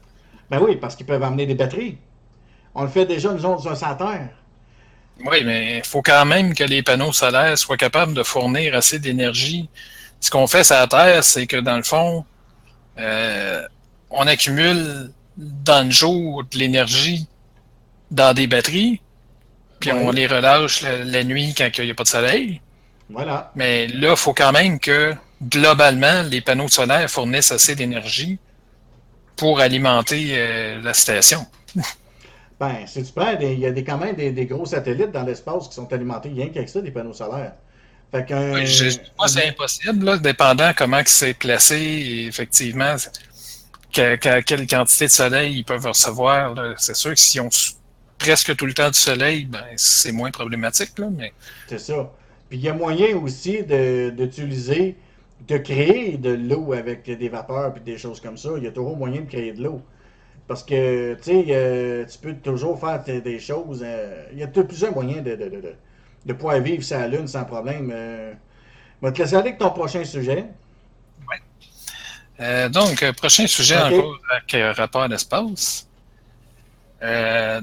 Ben 0.50 0.60
oui, 0.62 0.78
parce 0.78 0.96
qu'ils 0.96 1.06
peuvent 1.06 1.22
amener 1.22 1.46
des 1.46 1.56
batteries. 1.56 1.98
On 2.74 2.84
le 2.84 2.90
fait 2.90 3.06
déjà, 3.06 3.32
nous 3.34 3.46
autres, 3.46 3.76
sur 3.76 3.98
Terre. 3.98 4.30
Oui, 5.26 5.44
mais 5.44 5.78
il 5.80 5.86
faut 5.86 6.02
quand 6.02 6.26
même 6.26 6.54
que 6.54 6.64
les 6.64 6.82
panneaux 6.84 7.12
solaires 7.12 7.58
soient 7.58 7.78
capables 7.78 8.14
de 8.14 8.24
fournir 8.24 8.76
assez 8.76 9.00
d'énergie. 9.00 9.70
Ce 10.20 10.30
qu'on 10.30 10.48
fait 10.48 10.64
sur 10.64 10.76
la 10.76 10.88
Terre, 10.88 11.24
c'est 11.24 11.48
que 11.48 11.58
dans 11.58 11.78
le 11.78 11.84
fond, 11.84 12.26
euh, 12.98 13.62
on 14.10 14.28
accumule 14.28 15.12
dans 15.38 15.86
le 15.86 15.92
jour 15.92 16.44
de 16.44 16.58
l'énergie 16.58 17.28
dans 18.12 18.34
des 18.34 18.48
batteries, 18.48 19.02
puis 19.80 19.92
Ouais. 19.92 20.00
on 20.04 20.12
les 20.12 20.28
relâche 20.28 20.82
la, 20.82 21.04
la 21.06 21.24
nuit 21.24 21.54
quand 21.58 21.70
il 21.78 21.86
n'y 21.86 21.92
a 21.92 21.94
pas 21.96 22.04
de 22.04 22.08
soleil. 22.10 22.62
Voilà. 23.10 23.52
Mais 23.56 23.88
là, 23.88 24.12
il 24.12 24.18
faut 24.18 24.34
quand 24.34 24.52
même 24.52 24.80
que 24.80 25.14
globalement, 25.42 26.24
les 26.24 26.42
panneaux 26.42 26.68
solaires 26.68 27.10
fournissent 27.10 27.52
assez 27.52 27.76
d'énergie 27.76 28.40
pour 29.36 29.60
alimenter 29.62 30.32
euh, 30.34 30.82
la 30.82 30.94
station. 30.94 31.46
Ben, 32.60 32.86
si 32.88 33.04
tu 33.04 33.12
prends, 33.14 33.36
des- 33.36 33.54
il 33.54 33.60
y 33.60 33.66
a 33.66 33.72
des, 33.72 33.84
quand 33.84 33.98
même 33.98 34.16
des, 34.16 34.32
des 34.32 34.46
gros 34.46 34.66
satellites 34.66 35.12
dans 35.12 35.24
l'espace 35.24 35.70
qui 35.70 35.76
sont 35.76 35.92
alimentés 35.94 36.30
rien 36.30 36.50
qu'avec 36.50 36.68
ça, 36.70 36.82
des 36.82 36.92
panneaux 36.92 37.14
solaires. 37.14 37.54
Fait 38.12 38.26
qu'un. 38.26 38.54
Oui, 38.54 38.66
je 38.68 38.86
dis 38.90 39.00
pas 39.18 39.26
que 39.26 39.32
c'est 39.32 39.48
impossible, 39.48 40.04
là, 40.06 40.18
dépendant 40.18 40.72
comment 40.76 41.02
c'est 41.06 41.34
placé, 41.36 41.78
et 41.78 42.26
effectivement, 42.28 42.96
que- 43.94 44.16
que- 44.18 44.42
quelle 44.42 44.68
quantité 44.68 45.06
de 45.06 45.12
soleil 45.12 45.58
ils 45.60 45.64
peuvent 45.64 45.86
recevoir. 45.86 46.56
C'est 46.78 46.96
sûr 46.96 47.12
que 47.12 47.20
s'ils 47.20 47.42
ont 47.42 47.50
presque 48.18 48.56
tout 48.56 48.66
le 48.66 48.74
temps 48.74 48.90
du 48.90 48.98
soleil, 49.00 49.46
ben, 49.46 49.64
c'est 49.78 50.12
moins 50.12 50.32
problématique, 50.32 50.98
là, 51.00 51.08
mais 51.16 51.32
C'est 51.68 51.80
ça. 51.80 52.12
Puis 52.50 52.58
il 52.58 52.64
y 52.64 52.70
a 52.70 52.74
moyen 52.74 53.16
aussi 53.16 53.64
de- 53.64 54.10
d'utiliser, 54.10 54.96
de, 55.48 55.58
créer 55.58 56.18
de 56.18 56.32
l'eau 56.32 56.74
avec 56.74 57.06
des 57.06 57.30
vapeurs 57.30 57.74
puis 57.74 57.82
des 57.84 57.98
choses 57.98 58.20
comme 58.20 58.38
ça. 58.38 58.50
Il 58.58 58.64
y 58.64 58.68
a 58.68 58.72
toujours 58.72 58.98
moyen 58.98 59.22
de 59.22 59.28
créer 59.28 59.54
de 59.54 59.64
l'eau. 59.64 59.82
Parce 60.50 60.64
que, 60.64 61.14
tu 61.22 61.24
sais, 61.46 62.06
tu 62.12 62.18
peux 62.18 62.34
toujours 62.34 62.80
faire 62.80 63.04
des 63.04 63.40
choses. 63.40 63.82
euh, 63.86 64.26
il 64.34 64.40
y 64.40 64.44
a 64.44 64.48
plusieurs 64.48 64.94
moyens 64.94 65.24
de, 65.24 65.36
de, 65.36 65.44
de, 65.46 65.62
de- 65.62 65.76
de 66.26 66.34
pouvoir 66.34 66.60
vivre 66.60 66.84
la 66.90 67.08
Lune 67.08 67.28
sans 67.28 67.46
problème. 67.46 67.92
Euh, 67.94 68.34
je 69.02 69.08
vais 69.08 69.14
te 69.14 69.22
laisser 69.22 69.36
aller 69.36 69.50
avec 69.50 69.60
ton 69.60 69.70
prochain 69.70 70.04
sujet. 70.04 70.46
Euh, 72.42 72.68
donc, 72.70 73.12
prochain 73.12 73.46
sujet 73.48 73.78
Ok. 73.78 73.94
encore 73.94 74.18
avec 74.32 74.78
rapport 74.78 75.04
à 75.04 75.08
l'espace. 75.08 75.88
Euh, 77.04 77.62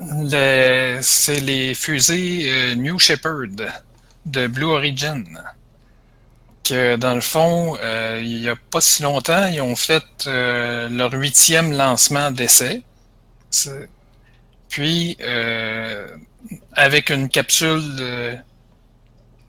le- 0.00 0.98
c'est 1.02 1.40
les 1.40 1.72
fusées 1.74 2.74
New 2.76 2.98
Shepard 2.98 3.46
de 4.26 4.46
Blue 4.48 4.64
Origin. 4.64 5.24
Que 6.64 6.94
dans 6.96 7.14
le 7.14 7.20
fond, 7.20 7.76
euh, 7.80 8.20
il 8.22 8.40
n'y 8.40 8.48
a 8.48 8.54
pas 8.56 8.80
si 8.80 9.02
longtemps, 9.02 9.46
ils 9.48 9.60
ont 9.60 9.74
fait 9.74 10.04
euh, 10.28 10.88
leur 10.88 11.12
huitième 11.12 11.72
lancement 11.76 12.30
d'essai. 12.30 12.82
Puis, 14.68 15.16
euh, 15.20 16.16
avec 16.72 17.10
une 17.10 17.28
capsule 17.28 17.82
euh, 18.00 18.36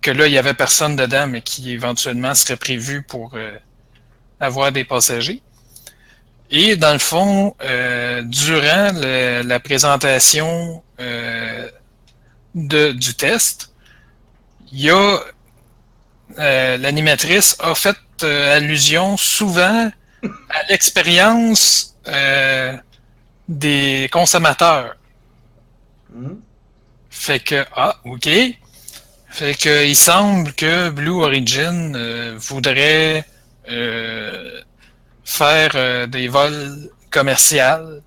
que 0.02 0.12
là, 0.12 0.28
il 0.28 0.32
n'y 0.32 0.38
avait 0.38 0.54
personne 0.54 0.96
dedans, 0.96 1.28
mais 1.28 1.42
qui 1.42 1.72
éventuellement 1.72 2.34
serait 2.36 2.58
prévue 2.58 3.04
pour 3.04 3.32
euh, 3.36 3.58
avoir 4.40 4.72
des 4.72 4.84
passagers. 4.84 5.42
Et 6.52 6.76
dans 6.76 6.94
le 6.94 7.00
fond, 7.00 7.56
euh, 7.64 8.22
durant 8.24 8.92
le- 8.94 9.44
la 9.44 9.60
présentation 9.60 10.84
euh, 11.00 11.70
de, 12.54 12.92
du 12.92 13.16
test, 13.16 13.72
il 14.72 14.82
y 14.82 14.90
a 14.90 15.20
euh, 16.40 16.78
l'animatrice 16.78 17.56
a 17.60 17.76
fait 17.76 17.98
euh, 18.24 18.58
allusion 18.58 19.18
souvent 19.18 19.92
à 20.24 20.64
l'expérience 20.70 21.96
euh, 22.08 22.76
des 23.48 24.10
consommateurs. 24.12 24.96
Hmm? 26.12 26.36
Fait 27.10 27.40
que, 27.40 27.66
ah, 27.76 27.98
OK. 28.06 28.28
Fait 29.30 29.56
que, 29.56 29.86
il 29.86 29.96
semble 29.96 30.54
que 30.54 30.90
Blue 30.90 31.24
Origin 31.24 32.36
voudrait 32.38 33.26
faire 35.24 36.08
des 36.08 36.28
vols 36.28 36.90
commerciaux 37.10 38.02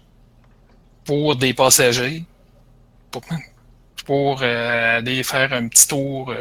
pour 1.04 1.34
des 1.36 1.52
passagers, 1.52 2.24
pour, 3.10 3.22
pour 4.04 4.42
aller 4.42 5.22
faire 5.24 5.52
un 5.52 5.66
petit 5.68 5.88
tour 5.88 6.32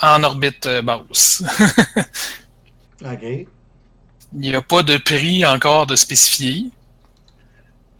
en 0.00 0.22
orbite 0.22 0.66
euh, 0.66 0.82
basse. 0.82 1.42
OK. 3.04 3.22
Il 3.22 3.46
n'y 4.40 4.54
a 4.54 4.60
pas 4.62 4.82
de 4.82 4.96
prix 4.98 5.44
encore 5.46 5.86
de 5.86 5.96
spécifié. 5.96 6.66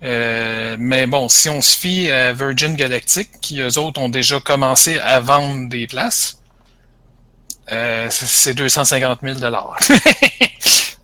Euh, 0.02 0.76
mais 0.78 1.06
bon, 1.06 1.28
si 1.28 1.48
on 1.48 1.60
se 1.60 1.76
fie 1.76 2.10
à 2.10 2.32
Virgin 2.32 2.76
Galactic, 2.76 3.40
qui 3.40 3.60
eux 3.60 3.78
autres 3.78 4.00
ont 4.00 4.08
déjà 4.08 4.38
commencé 4.38 4.98
à 5.00 5.18
vendre 5.20 5.68
des 5.68 5.86
places, 5.86 6.38
euh, 7.72 8.06
c'est- 8.10 8.26
c'est 8.26 8.54
250 8.54 9.20
000 9.22 9.38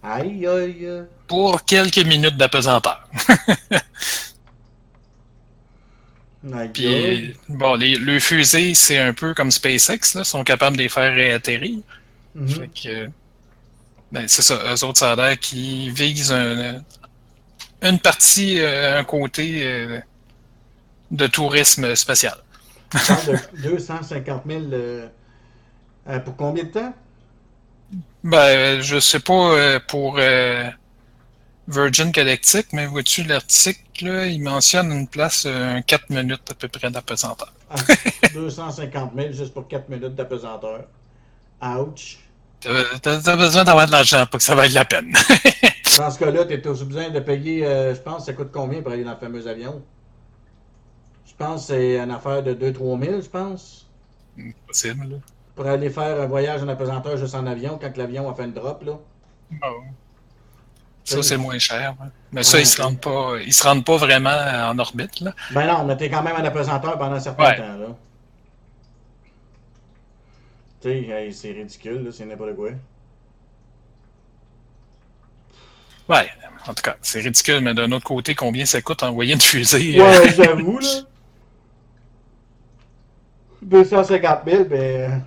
Aïe, 0.03 0.47
aïe, 0.47 0.47
aïe. 0.47 1.03
pour 1.27 1.65
quelques 1.65 1.99
minutes 2.05 2.37
d'apesanteur. 2.37 3.09
Puis, 6.73 7.35
bon, 7.49 7.75
les, 7.75 7.97
le 7.97 8.19
fusée, 8.21 8.75
c'est 8.75 8.99
un 8.99 9.15
peu 9.15 9.35
comme 9.35 9.51
SpaceX, 9.51 10.15
là, 10.15 10.25
sont 10.25 10.45
capables 10.45 10.77
de 10.77 10.83
les 10.83 10.89
faire 10.89 11.15
réatterrir. 11.15 11.79
Mhm. 12.35 12.49
Fait 12.49 12.69
que, 12.69 13.11
ben, 14.13 14.29
c'est 14.29 14.43
ça, 14.43 14.61
eux 14.75 14.85
autres, 14.85 14.99
ça 14.99 15.13
a 15.13 15.17
l'air 15.17 15.39
qu'ils 15.39 15.93
visent 15.93 16.33
un- 16.33 16.83
une 17.83 17.99
partie, 18.01 18.61
euh, 18.61 18.99
un 18.99 19.05
côté 19.05 19.63
euh, 19.67 20.01
de 21.11 21.27
tourisme 21.27 21.95
spatial. 21.95 22.37
De 22.93 23.37
250 23.63 24.43
000 24.47 24.63
euh, 24.73 25.09
euh, 26.09 26.19
pour 26.21 26.37
combien 26.37 26.65
de 26.65 26.69
temps? 26.71 26.95
Ben, 28.23 28.81
je 28.81 28.99
sais 29.01 29.21
pas 29.21 29.79
pour 29.81 30.17
euh, 30.19 30.69
Virgin 31.67 32.11
Galactic, 32.11 32.73
mais 32.73 32.87
vois-tu, 32.87 33.25
l'article, 33.25 34.27
il 34.29 34.41
mentionne 34.41 34.93
une 34.93 35.09
place, 35.09 35.45
euh, 35.47 35.77
un 35.77 35.83
4 35.83 36.11
minutes 36.11 36.51
à 36.51 36.55
peu 36.55 36.69
près 36.69 36.91
d'apesanteur. 36.91 37.53
Ah, 37.71 37.77
250 38.35 39.13
000 39.17 39.33
juste 39.33 39.55
pour 39.55 39.67
4 39.67 39.89
minutes 39.89 40.15
d'apesanteur. 40.15 40.85
Ouch. 41.63 42.19
T'as 42.61 43.21
t'as 43.21 43.37
besoin 43.37 43.65
d'avoir 43.65 43.87
de 43.87 43.93
l'argent 43.93 44.25
pour 44.27 44.39
que 44.39 44.45
ça 44.45 44.55
vaille 44.55 44.73
la 44.73 44.85
peine. 44.85 45.13
Dans 45.99 46.11
ce 46.11 46.19
cas-là, 46.19 46.45
tu 46.47 46.55
as 46.55 46.85
besoin 46.85 47.11
de 47.11 47.21
payer, 47.21 47.67
euh, 47.67 47.95
je 47.95 48.01
pense, 48.01 48.27
ça 48.27 48.33
coûte 48.33 48.51
combien 48.53 48.83
pour 48.83 48.93
aller 48.93 49.05
dans 49.05 49.13
le 49.13 49.17
fameux 49.19 49.47
avion? 49.47 49.83
Je 51.27 51.35
pense 51.37 51.63
que 51.63 51.67
c'est 51.69 51.99
une 51.99 52.11
affaire 52.11 52.43
de 52.43 52.55
2-3 52.55 53.05
000, 53.05 53.21
je 53.21 53.29
pense. 53.29 53.89
Possible, 54.67 55.09
là. 55.09 55.17
Pour 55.55 55.67
aller 55.67 55.91
faire 55.91 56.21
un 56.21 56.27
voyage 56.27 56.63
en 56.63 56.69
apesanteur 56.69 57.17
juste 57.17 57.35
en 57.35 57.47
avion, 57.47 57.79
quand 57.81 57.97
l'avion 57.97 58.31
a 58.31 58.35
fait 58.35 58.45
une 58.45 58.53
drop, 58.53 58.83
là. 58.85 58.99
Bon. 59.51 59.85
Ça, 61.05 61.23
c'est 61.23 61.37
moins 61.37 61.59
cher. 61.59 61.95
hein. 62.01 62.09
Mais 62.33 62.39
Ouais, 62.39 62.45
ça, 62.45 62.59
ils 62.59 62.67
se 62.67 62.81
ok. 62.81 62.87
rendent 62.89 63.01
pas, 63.01 63.35
ils 63.45 63.53
se 63.53 63.63
rendent 63.63 63.85
pas 63.85 63.97
vraiment 63.99 64.31
en 64.31 64.79
orbite, 64.79 65.21
là. 65.21 65.35
Ben 65.51 65.67
non, 65.67 65.85
mais 65.85 65.97
t'es 65.97 66.09
quand 66.09 66.23
même 66.23 66.35
en 66.37 66.45
apesanteur 66.45 66.99
pendant 66.99 67.17
un 67.17 67.21
certain 67.21 67.45
Ouais. 67.45 67.57
temps, 67.59 67.77
là. 67.79 67.87
Tu 70.81 70.89
sais, 70.89 70.99
hey, 71.09 71.33
c'est 71.33 71.53
ridicule, 71.53 72.11
c'est 72.13 72.25
n'importe 72.25 72.57
quoi. 72.57 72.71
Ouais, 76.09 76.29
en 76.67 76.75
tout 76.75 76.83
cas, 76.83 76.97
c'est 77.03 77.21
ridicule, 77.21 77.61
mais 77.61 77.75
d'un 77.75 77.91
autre 77.93 78.05
côté, 78.05 78.35
combien 78.35 78.65
ça 78.67 78.81
coûte 78.83 79.03
envoyer 79.03 79.35
une 79.35 79.41
fusée? 79.41 80.01
Ouais, 80.01 80.19
euh, 80.19 80.31
j'avoue, 80.37 80.79
là. 80.79 80.89
250 83.63 84.41
000, 84.47 84.65
ben. 84.65 85.25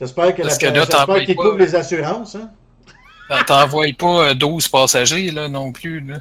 J'espère 0.00 0.34
que 0.34 0.42
Parce 0.42 0.60
la- 0.60 0.68
que 0.70 0.74
là, 0.74 0.84
j'espère 0.84 1.24
qu'ils 1.24 1.36
pas- 1.36 1.42
couvrent 1.42 1.58
les 1.58 1.74
assurances, 1.74 2.34
hein. 2.36 2.50
T'envoies 3.46 3.92
pas 3.98 4.30
euh, 4.30 4.34
12 4.34 4.68
passagers, 4.68 5.30
là, 5.30 5.48
non 5.48 5.72
plus, 5.72 6.00
là. 6.00 6.18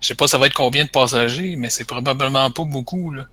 Je 0.00 0.06
sais 0.08 0.14
pas 0.14 0.26
ça 0.26 0.38
va 0.38 0.46
être 0.46 0.54
combien 0.54 0.84
de 0.84 0.90
passagers, 0.90 1.56
mais 1.56 1.68
c'est 1.70 1.84
probablement 1.84 2.50
pas 2.50 2.64
beaucoup, 2.64 3.10
là. 3.12 3.24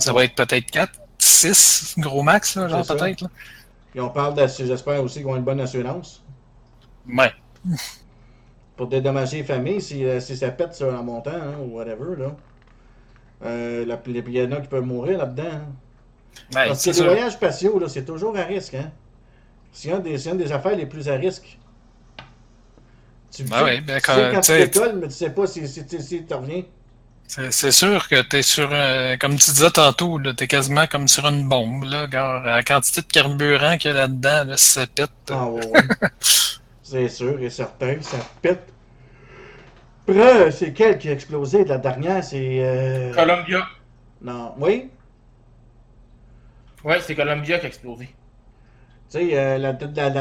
Ça 0.00 0.12
va 0.12 0.24
être 0.24 0.34
peut-être 0.34 0.70
4, 0.70 0.92
6, 1.18 1.94
gros 1.98 2.22
max, 2.22 2.56
là, 2.56 2.68
genre 2.68 2.84
peut-être. 2.98 3.24
Et 3.94 4.00
on 4.00 4.10
parle 4.10 4.34
d'assurance, 4.34 4.68
j'espère 4.70 5.02
aussi 5.02 5.18
qu'ils 5.18 5.26
ont 5.28 5.36
une 5.36 5.42
bonne 5.44 5.60
assurance. 5.60 6.22
Ouais. 7.08 7.32
Pour 8.76 8.88
dédommager 8.88 9.38
les 9.38 9.44
familles 9.44 9.80
si, 9.80 10.04
euh, 10.04 10.20
si 10.20 10.36
ça 10.36 10.50
pète 10.50 10.74
sur 10.74 10.92
en 10.92 11.02
montant, 11.02 11.30
hein, 11.34 11.54
ou 11.62 11.76
whatever, 11.76 12.14
là. 12.18 12.36
Euh, 13.44 13.84
la- 13.86 14.00
les- 14.06 14.24
il 14.26 14.32
y 14.32 14.42
en 14.42 14.52
a 14.52 14.60
qui 14.60 14.68
peuvent 14.68 14.84
mourir 14.84 15.18
là-dedans. 15.18 15.44
hein. 15.52 15.64
Ouais, 16.54 16.68
Parce 16.68 16.84
que 16.84 16.90
les 16.90 16.96
voyages 17.14 17.32
spatiaux, 17.32 17.78
là, 17.78 17.88
c'est 17.88 18.04
toujours 18.04 18.36
à 18.36 18.42
risque, 18.42 18.74
hein. 18.74 18.90
C'est 19.72 19.90
une 19.90 20.06
une 20.06 20.38
des 20.38 20.52
affaires 20.52 20.76
les 20.76 20.86
plus 20.86 21.08
à 21.08 21.14
risque. 21.16 21.58
Tu 23.30 23.44
Ben 23.44 23.58
sais- 23.58 23.64
ouais, 23.64 23.80
ben, 23.80 24.00
tu 24.00 24.02
quand- 24.02 24.14
sais 24.14 24.28
quand 24.28 24.40
tu 24.40 24.46
tu 24.50 24.52
sais, 24.52 24.58
décolles, 24.58 24.96
mais 24.98 25.08
tu 25.08 25.14
sais 25.14 25.30
pas 25.30 25.46
si, 25.46 25.66
si, 25.68 25.82
si, 25.88 26.02
si 26.02 26.26
tu 26.26 26.34
reviens. 26.34 26.64
C'est 27.28 27.52
c'est 27.52 27.70
sûr 27.72 28.08
que 28.08 28.20
t'es 28.22 28.42
sur, 28.42 28.68
euh, 28.72 29.16
comme 29.16 29.36
tu 29.36 29.50
disais 29.52 29.70
tantôt, 29.70 30.18
là, 30.18 30.32
t'es 30.34 30.46
quasiment 30.48 30.86
comme 30.86 31.06
sur 31.08 31.26
une 31.28 31.48
bombe, 31.48 31.84
là, 31.84 32.06
gars, 32.06 32.42
la 32.44 32.62
quantité 32.64 33.00
de 33.02 33.06
carburant 33.06 33.76
qu'il 33.78 33.90
y 33.90 33.94
a 33.94 33.96
là-dedans, 33.96 34.44
là, 34.44 34.56
ça 34.56 34.86
pète. 34.86 35.10
Ah 35.28 35.46
ouais, 35.50 35.64
ouais. 35.70 35.88
c'est 36.82 37.08
sûr 37.08 37.38
et 37.42 37.50
certain, 37.50 38.00
ça 38.00 38.18
pète. 38.40 38.72
Après, 40.08 40.50
c'est 40.52 40.72
quel 40.72 40.98
qui 40.98 41.08
a 41.08 41.12
explosé 41.12 41.64
de 41.64 41.68
la 41.68 41.78
dernière? 41.78 42.22
C'est... 42.24 42.58
euh, 42.60 43.12
Columbia. 43.12 43.66
Non, 44.20 44.54
oui? 44.58 44.90
Ouais, 46.84 47.00
c'est 47.02 47.14
Columbia 47.14 47.58
qui 47.58 47.66
a 47.66 47.68
explosé. 47.68 48.08
Tu 49.10 49.18
sais, 49.18 49.38
euh, 49.38 49.58
la, 49.58 49.72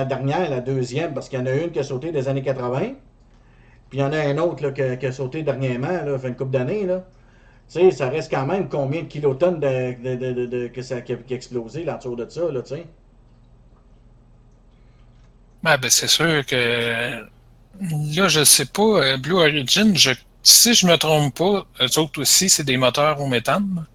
dernière, 0.05 0.49
la 0.49 0.61
deuxième, 0.61 1.13
parce 1.13 1.29
qu'il 1.29 1.39
y 1.39 1.41
en 1.41 1.45
a 1.45 1.53
une 1.53 1.71
qui 1.71 1.79
a 1.79 1.83
sauté 1.83 2.11
des 2.11 2.27
années 2.27 2.43
80, 2.43 2.79
puis 3.89 3.97
il 3.97 3.99
y 3.99 4.03
en 4.03 4.11
a 4.13 4.19
un 4.19 4.37
autre 4.37 4.63
là, 4.63 4.71
qui, 4.71 5.05
a, 5.05 5.11
sauté 5.11 5.43
dernièrement, 5.43 5.87
là, 5.87 6.17
fait 6.19 6.27
une 6.27 6.35
couple 6.35 6.51
d'années. 6.51 6.87
ça 7.67 8.09
reste 8.09 8.31
quand 8.31 8.45
même 8.45 8.69
combien 8.69 9.01
de 9.01 9.07
kilotonnes 9.07 9.59
de, 9.59 10.67
que 10.67 10.81
ça, 10.81 11.01
qui, 11.01 11.13
a, 11.13 11.17
explosé 11.29 11.85
autour 11.89 12.15
de 12.15 12.29
ça, 12.29 12.41
tu 12.51 12.75
sais. 12.75 12.85
Ben 15.63 15.79
c'est 15.89 16.07
sûr 16.07 16.45
que 16.45 17.25
là, 18.15 18.27
je 18.27 18.43
sais 18.43 18.67
pas, 18.67 18.83
euh, 18.83 19.17
Blue 19.17 19.33
Origin, 19.33 19.95
si 20.43 20.73
je 20.75 20.85
me 20.85 20.95
trompe 20.95 21.33
pas, 21.35 21.65
eux 21.81 21.99
autres 21.99 22.21
aussi, 22.21 22.49
c'est 22.49 22.63
des 22.63 22.77
moteurs 22.77 23.19
au 23.19 23.25
méthane. 23.25 23.85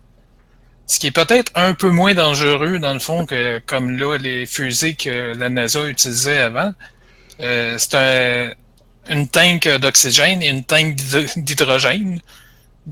Ce 0.91 0.99
qui 0.99 1.07
est 1.07 1.13
peut-être 1.13 1.53
un 1.55 1.73
peu 1.73 1.89
moins 1.91 2.15
dangereux, 2.15 2.81
dans 2.81 2.93
le 2.93 2.99
fond, 2.99 3.25
que 3.25 3.61
comme 3.65 3.97
là, 3.97 4.17
les 4.19 4.45
fusées 4.45 4.95
que 4.95 5.35
la 5.37 5.49
NASA 5.49 5.87
utilisait 5.87 6.39
avant. 6.39 6.73
Euh, 7.39 7.77
c'est 7.79 7.95
un, 7.95 8.53
une 9.09 9.29
tank 9.29 9.69
d'oxygène 9.69 10.43
et 10.43 10.49
une 10.49 10.65
tank 10.65 10.97
d'hyd- 10.97 11.45
d'hydrogène. 11.45 12.21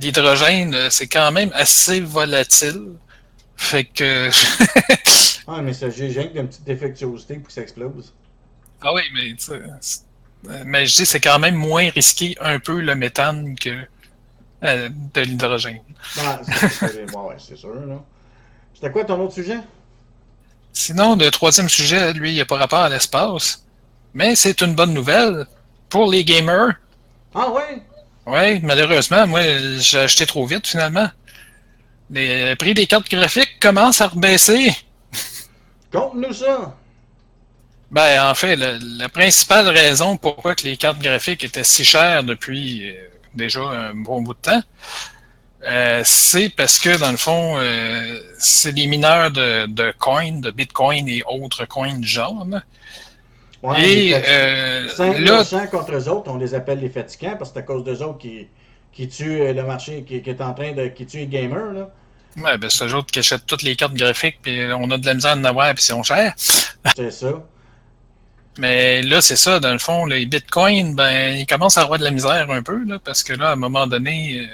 L'hydrogène, 0.01 0.75
euh, 0.77 0.91
c'est 0.91 1.09
quand 1.09 1.33
même 1.33 1.51
assez 1.55 1.99
volatile. 2.01 2.83
Fait 3.57 3.83
que. 3.85 4.31
Ah, 5.51 5.63
mais 5.63 5.73
ça, 5.73 5.87
rien 5.89 6.27
qu'une 6.29 6.47
petite 6.47 6.65
défectuosité 6.65 7.35
pour 7.37 7.47
que 7.49 7.53
ça 7.55 7.63
explose. 7.63 8.13
Ah 8.83 8.93
oui, 8.95 9.01
mais, 9.15 9.31
tu 9.31 9.37
sais, 9.47 9.61
c'est- 9.81 10.01
euh, 10.49 10.63
mais 10.67 10.87
je 10.87 10.95
dis 10.95 11.07
c'est 11.07 11.21
quand 11.21 11.39
même 11.41 11.57
moins 11.57 11.89
risqué 11.91 12.37
un 12.41 12.61
peu 12.61 12.81
le 12.81 12.95
méthane 12.95 13.57
que 13.59 13.71
euh, 14.65 14.89
de 15.15 15.21
l'hydrogène. 15.21 15.81
Ah, 16.19 16.41
ouais, 16.43 17.37
c'est 17.39 17.57
sûr. 17.57 17.75
C'était 18.75 18.91
quoi 18.93 19.05
ton 19.05 19.21
autre 19.23 19.35
sujet? 19.35 19.59
Sinon, 20.73 21.17
le 21.17 21.31
troisième 21.31 21.69
sujet, 21.69 22.13
lui, 22.13 22.33
il 22.35 22.39
n'a 22.39 22.45
pas 22.45 22.57
rapport 22.57 22.81
à 22.81 22.89
l'espace, 22.89 23.65
mais 24.15 24.37
c'est 24.37 24.61
une 24.61 24.75
bonne 24.75 24.93
nouvelle 24.95 25.47
pour 25.89 26.11
les 26.11 26.25
gamers. 26.25 26.75
Ah 27.35 27.51
ouais? 27.51 27.83
Oui, 28.27 28.61
malheureusement, 28.63 29.27
moi, 29.27 29.41
j'ai 29.79 29.99
acheté 30.01 30.27
trop 30.27 30.47
vite 30.47 30.67
finalement. 30.67 31.09
Les 32.11 32.55
prix 32.57 32.75
des 32.75 32.87
cartes 32.87 33.11
graphiques 33.11 33.59
commencent 33.61 34.01
à 34.01 34.09
rebaisser. 34.09 34.75
Conte-nous 35.93 36.33
ça! 36.33 36.75
Ben, 37.91 38.23
en 38.31 38.35
fait, 38.35 38.55
le- 38.55 38.79
la 38.99 39.09
principale 39.09 39.69
raison 39.69 40.17
pourquoi 40.19 40.55
que 40.55 40.65
les 40.65 40.77
cartes 40.77 40.99
graphiques 40.99 41.43
étaient 41.45 41.65
si 41.65 41.85
chères 41.85 42.23
depuis 42.23 42.91
euh, 42.91 43.09
déjà 43.35 43.61
un 43.61 43.95
bon 43.95 44.23
bout 44.23 44.35
de 44.35 44.41
temps, 44.41 44.63
euh, 45.65 46.03
c'est 46.05 46.51
parce 46.51 46.79
que, 46.79 46.99
dans 46.99 47.11
le 47.11 47.17
fond, 47.17 47.57
euh, 47.59 48.21
c'est 48.39 48.73
les 48.73 48.87
mineurs 48.87 49.31
de, 49.31 49.67
de 49.67 49.93
coins, 49.99 50.41
de 50.41 50.51
bitcoin 50.51 51.09
et 51.09 51.23
autres 51.27 51.67
coins 51.67 51.99
du 51.99 52.07
genre. 52.07 52.47
Ouais, 53.63 53.83
et 53.83 54.09
les 54.11 54.15
euh, 54.15 54.89
5 54.89 55.19
là, 55.19 55.67
contre 55.67 55.93
eux 55.97 56.09
autres, 56.09 56.31
on 56.31 56.37
les 56.37 56.55
appelle 56.55 56.79
les 56.79 56.89
fatigants 56.89 57.37
parce 57.37 57.51
que 57.51 57.55
c'est 57.55 57.61
à 57.61 57.63
cause 57.63 57.83
d'eux 57.83 58.03
autres 58.03 58.19
qui, 58.19 58.47
qui 58.93 59.09
tuent 59.09 59.41
euh, 59.41 59.53
le 59.53 59.65
marché, 59.65 60.05
qui, 60.07 60.23
qui 60.23 60.31
est 60.31 60.41
en 60.41 60.55
train 60.55 60.73
de 60.73 60.87
qui 60.87 61.07
tue 61.07 61.19
les 61.19 61.27
gamers. 61.27 61.73
Là. 61.73 61.91
ouais, 62.37 62.57
ben, 62.57 62.71
c'est 62.71 62.87
eux 62.87 62.95
autres 62.95 63.11
qui 63.11 63.19
achètent 63.19 63.47
toutes 63.47 63.63
les 63.63 63.75
cartes 63.75 63.95
graphiques, 63.95 64.39
puis 64.41 64.61
on 64.73 64.89
a 64.93 64.99
de 64.99 65.07
la 65.07 65.15
misère 65.15 65.33
à 65.33 65.37
en 65.37 65.45
avoir, 65.45 65.75
puis 65.75 65.83
ils 65.83 65.87
sont 65.87 66.05
chers. 66.05 66.35
C'est 66.95 67.11
ça. 67.11 67.33
Mais 68.59 69.03
là, 69.03 69.21
c'est 69.21 69.37
ça, 69.37 69.61
dans 69.61 69.73
le 69.73 69.79
fond, 69.79 70.05
les 70.05 70.27
bitcoins, 70.27 70.95
ben, 70.97 71.37
ils 71.37 71.47
commencent 71.47 71.79
à 71.79 71.83
avoir 71.83 72.01
de 72.01 72.05
la 72.05 72.11
misère 72.11 72.51
un 72.51 72.63
peu, 72.63 72.85
là, 72.85 72.99
parce 72.99 73.23
que 73.23 73.33
là, 73.33 73.51
à 73.51 73.53
un 73.53 73.57
moment 73.57 73.87
donné, 73.87 74.41
euh, 74.41 74.47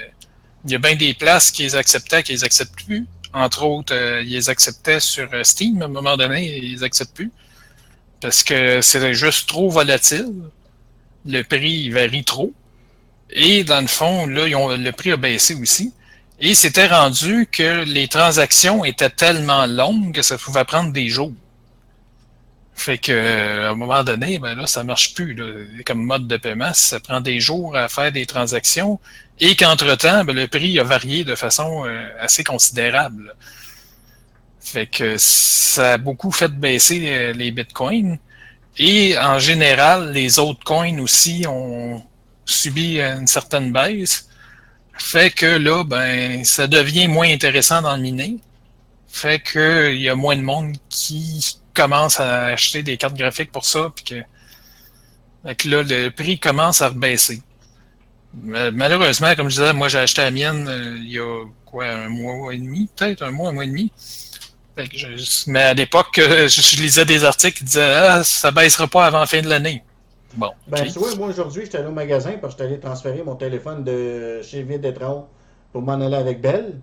il 0.67 0.73
y 0.73 0.75
a 0.75 0.79
bien 0.79 0.95
des 0.95 1.15
places 1.15 1.51
qui 1.51 1.63
les 1.63 1.75
acceptaient, 1.75 2.23
qui 2.23 2.33
les 2.33 2.45
acceptent 2.45 2.77
plus. 2.85 3.07
Entre 3.33 3.65
autres, 3.65 3.95
euh, 3.95 4.23
ils 4.23 4.33
les 4.33 4.51
acceptaient 4.51 5.01
sur 5.01 5.29
euh, 5.33 5.43
Steam, 5.43 5.81
à 5.81 5.87
un 5.87 5.89
moment 5.89 6.19
donné, 6.19 6.59
ils 6.59 6.75
les 6.75 6.83
acceptent 6.83 7.15
plus. 7.15 7.33
Parce 8.21 8.43
que 8.43 8.83
c'est 8.83 9.15
juste 9.15 9.49
trop 9.49 9.71
volatile. 9.71 10.33
Le 11.27 11.43
prix 11.43 11.89
varie 11.89 12.25
trop. 12.25 12.53
Et 13.31 13.65
dans 13.65 13.81
le 13.81 13.87
fond, 13.87 14.27
là, 14.27 14.47
ils 14.47 14.55
ont, 14.55 14.69
le 14.77 14.93
prix 14.93 15.13
a 15.13 15.17
baissé 15.17 15.55
aussi. 15.55 15.95
Et 16.41 16.55
c'était 16.55 16.89
rendu 16.89 17.49
que 17.51 17.85
les 17.85 18.09
transactions 18.09 18.85
étaient 18.85 19.11
tellement 19.11 19.67
longues 19.67 20.13
que 20.13 20.23
ça 20.23 20.37
pouvait 20.37 20.65
prendre 20.65 20.93
des 20.93 21.09
jours. 21.09 21.33
Fait 22.75 22.99
que 22.99 23.13
euh, 23.13 23.69
à 23.69 23.71
un 23.71 23.75
moment 23.75 24.03
donné, 24.03 24.39
ben 24.39 24.55
là, 24.55 24.67
ça 24.67 24.83
marche 24.85 25.15
plus 25.15 25.37
comme 25.87 26.03
mode 26.03 26.27
de 26.27 26.37
paiement. 26.37 26.73
Ça 26.75 27.01
prend 27.01 27.21
des 27.21 27.41
jours 27.41 27.77
à 27.77 27.89
faire 27.89 28.13
des 28.13 28.27
transactions 28.27 29.01
et 29.41 29.57
qu'entre-temps, 29.57 30.25
ben, 30.25 30.35
le 30.35 30.49
prix 30.49 30.79
a 30.79 30.85
varié 30.85 31.25
de 31.25 31.35
façon 31.35 31.87
euh, 31.87 32.09
assez 32.19 32.45
considérable. 32.45 33.35
Fait 34.61 34.87
que 34.87 35.17
ça 35.19 35.95
a 35.95 35.99
beaucoup 35.99 36.33
fait 36.33 36.53
baisser 36.53 37.05
euh, 37.09 37.33
les 37.33 37.51
bitcoins. 37.53 38.19
Et 38.77 39.17
en 39.19 39.39
général, 39.39 40.13
les 40.13 40.39
autres 40.41 40.65
coins 40.65 40.99
aussi 40.99 41.45
ont 41.49 42.03
subi 42.45 43.01
une 43.01 43.29
certaine 43.29 43.73
baisse. 43.73 44.29
Fait 44.99 45.31
que 45.31 45.47
là, 45.47 45.85
ben, 45.85 46.45
ça 46.45 46.67
devient 46.67 47.07
moins 47.09 47.29
intéressant 47.31 47.83
d'en 47.83 47.99
miner. 47.99 48.37
Fait 49.09 49.39
que 49.39 49.93
il 49.93 50.03
y 50.03 50.09
a 50.09 50.17
moins 50.17 50.37
de 50.37 50.43
monde 50.43 50.77
qui 50.89 51.59
commence 51.75 52.21
à 52.21 52.47
acheter 52.47 52.83
des 52.83 52.97
cartes 52.97 53.17
graphiques 53.17 53.53
pour 53.53 53.65
ça, 53.67 53.93
puis 53.95 54.05
que, 54.05 55.69
là, 55.69 55.83
le 55.83 56.09
prix 56.11 56.39
commence 56.39 56.83
à 56.83 56.89
rebaisser. 56.89 57.43
Mais 58.35 58.71
Malheureusement, 58.73 59.35
comme 59.37 59.49
je 59.49 59.57
disais, 59.61 59.73
moi 59.73 59.89
j'ai 59.89 59.99
acheté 59.99 60.23
la 60.23 60.31
mienne 60.31 60.67
euh, 60.69 60.97
il 60.99 61.13
y 61.13 61.19
a 61.21 61.45
quoi, 61.65 61.87
un 61.87 62.09
mois 62.09 62.53
et 62.55 62.59
demi, 62.59 62.89
peut-être 62.97 63.23
un 63.23 63.31
mois, 63.31 63.51
un 63.51 63.53
mois 63.53 63.65
et 63.65 63.69
demi. 63.69 63.93
Fait 64.77 64.89
que 64.89 64.97
je- 64.99 65.51
mais 65.51 65.63
à 65.63 65.75
l'époque, 65.75 66.19
euh, 66.19 66.49
je, 66.49 66.61
je 66.61 66.77
lisais 66.83 67.05
des 67.05 67.25
articles 67.25 67.59
qui 67.59 67.65
disaient 67.65 67.83
Ah, 67.95 68.25
ça 68.25 68.51
baissera 68.51 68.89
pas 68.89 69.07
avant 69.07 69.21
la 69.21 69.27
fin 69.27 69.41
de 69.43 69.49
l'année. 69.49 69.85
Bon. 70.35 70.53
Ben, 70.67 70.87
ok. 70.87 70.93
tu 70.93 70.99
vois, 70.99 71.15
moi 71.17 71.29
aujourd'hui, 71.29 71.63
j'étais 71.65 71.79
allé 71.79 71.89
au 71.89 71.93
magasin 71.93 72.33
parce 72.41 72.55
que 72.57 72.63
j'étais 72.65 72.73
allé 72.75 72.81
transférer 72.81 73.23
mon 73.23 73.37
téléphone 73.37 73.85
de 73.85 74.43
chez 74.43 74.63
Vidétron 74.65 75.29
pour 75.73 75.83
m'en 75.83 75.95
aller 75.95 76.17
avec 76.17 76.41
Belle. 76.41 76.81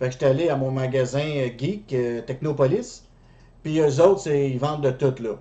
Fait 0.00 0.06
que 0.06 0.12
j'étais 0.12 0.26
allé 0.26 0.48
à 0.48 0.56
mon 0.56 0.70
magasin 0.72 1.20
euh, 1.36 1.50
geek, 1.56 1.92
euh, 1.92 2.22
Technopolis. 2.22 3.04
Puis 3.62 3.78
eux 3.80 4.00
autres, 4.00 4.28
ils 4.30 4.58
vendent 4.58 4.82
de 4.82 4.90
tout, 4.90 5.22
là. 5.22 5.36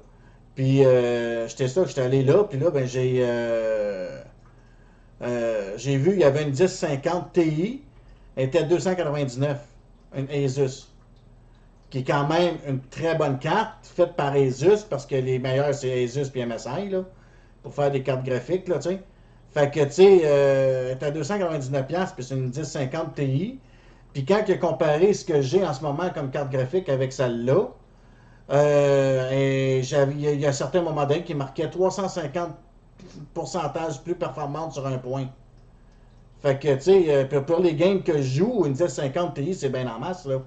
Puis 0.55 0.85
euh, 0.85 1.47
j'étais 1.47 1.67
ça, 1.67 1.85
j'étais 1.85 2.01
allé 2.01 2.23
là, 2.23 2.43
puis 2.43 2.59
là, 2.59 2.69
ben 2.69 2.85
j'ai 2.85 3.19
euh, 3.21 4.21
euh, 5.21 5.73
j'ai 5.77 5.97
vu, 5.97 6.13
il 6.13 6.19
y 6.19 6.23
avait 6.23 6.43
une 6.43 6.49
1050 6.49 7.33
Ti, 7.33 7.81
elle 8.35 8.45
était 8.45 8.59
à 8.59 8.63
299, 8.63 9.57
une 10.15 10.29
Asus, 10.29 10.87
qui 11.89 11.99
est 11.99 12.03
quand 12.03 12.27
même 12.27 12.55
une 12.67 12.81
très 12.81 13.15
bonne 13.15 13.39
carte, 13.39 13.73
faite 13.83 14.15
par 14.15 14.33
Asus, 14.33 14.83
parce 14.89 15.05
que 15.05 15.15
les 15.15 15.39
meilleurs, 15.39 15.73
c'est 15.73 16.03
Asus 16.03 16.29
puis 16.29 16.45
MSI, 16.45 16.89
là, 16.89 17.03
pour 17.63 17.73
faire 17.73 17.91
des 17.91 18.03
cartes 18.03 18.23
graphiques, 18.25 18.67
là, 18.67 18.79
tu 18.79 18.89
sais. 18.89 19.01
Fait 19.51 19.71
que, 19.71 19.83
tu 19.85 19.91
sais, 19.91 20.21
euh, 20.25 20.91
elle 20.91 20.97
est 20.97 21.03
à 21.03 21.11
299$, 21.11 22.13
puis 22.15 22.23
c'est 22.23 22.35
une 22.35 22.49
1050 22.49 23.15
Ti. 23.15 23.59
Puis 24.13 24.25
quand 24.25 24.43
il 24.47 24.53
a 24.53 24.57
comparé 24.57 25.13
ce 25.13 25.25
que 25.25 25.41
j'ai 25.41 25.65
en 25.65 25.73
ce 25.73 25.81
moment 25.81 26.09
comme 26.13 26.29
carte 26.31 26.51
graphique 26.51 26.87
avec 26.89 27.11
celle-là, 27.11 27.69
euh, 28.51 29.29
et 29.31 29.79
il 29.79 29.89
y 29.89 29.95
a- 29.95 30.03
il 30.33 30.39
y 30.39 30.45
a 30.45 30.49
un 30.49 30.53
certain 30.53 30.81
moment 30.81 31.05
donné 31.05 31.23
qui 31.23 31.35
marquait 31.35 31.69
350 31.69 32.51
pourcentage 33.33 34.01
plus 34.03 34.15
performante 34.15 34.73
sur 34.73 34.85
un 34.87 34.97
point. 34.97 35.27
Fait 36.41 36.57
que, 36.57 36.73
tu 36.75 36.81
sais, 36.81 37.05
euh, 37.09 37.25
pour, 37.25 37.43
pour 37.45 37.59
les 37.61 37.73
games 37.75 38.01
que 38.01 38.17
je 38.21 38.37
joue, 38.39 38.63
une 38.65 38.73
1050 38.73 39.35
Ti, 39.35 39.53
c'est 39.53 39.69
bien 39.69 39.87
en 39.87 39.99
masse, 39.99 40.25
là. 40.25 40.37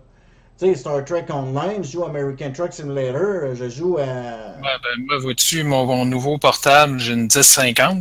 Tu 0.59 0.67
sais, 0.67 0.75
Star 0.75 1.05
Trek 1.05 1.27
Online, 1.31 1.83
je 1.83 1.93
joue 1.93 2.05
American 2.05 2.53
Truck 2.53 2.73
Simulator, 2.73 3.55
je 3.55 3.69
joue 3.69 3.99
à... 3.99 4.03
Ouais, 4.03 4.79
ben, 4.83 5.05
moi, 5.07 5.19
vois-tu, 5.19 5.65
mon, 5.65 5.85
mon 5.87 6.05
nouveau 6.07 6.39
portable, 6.39 6.99
j'ai 6.99 7.13
une 7.15 7.23
1050 7.23 7.99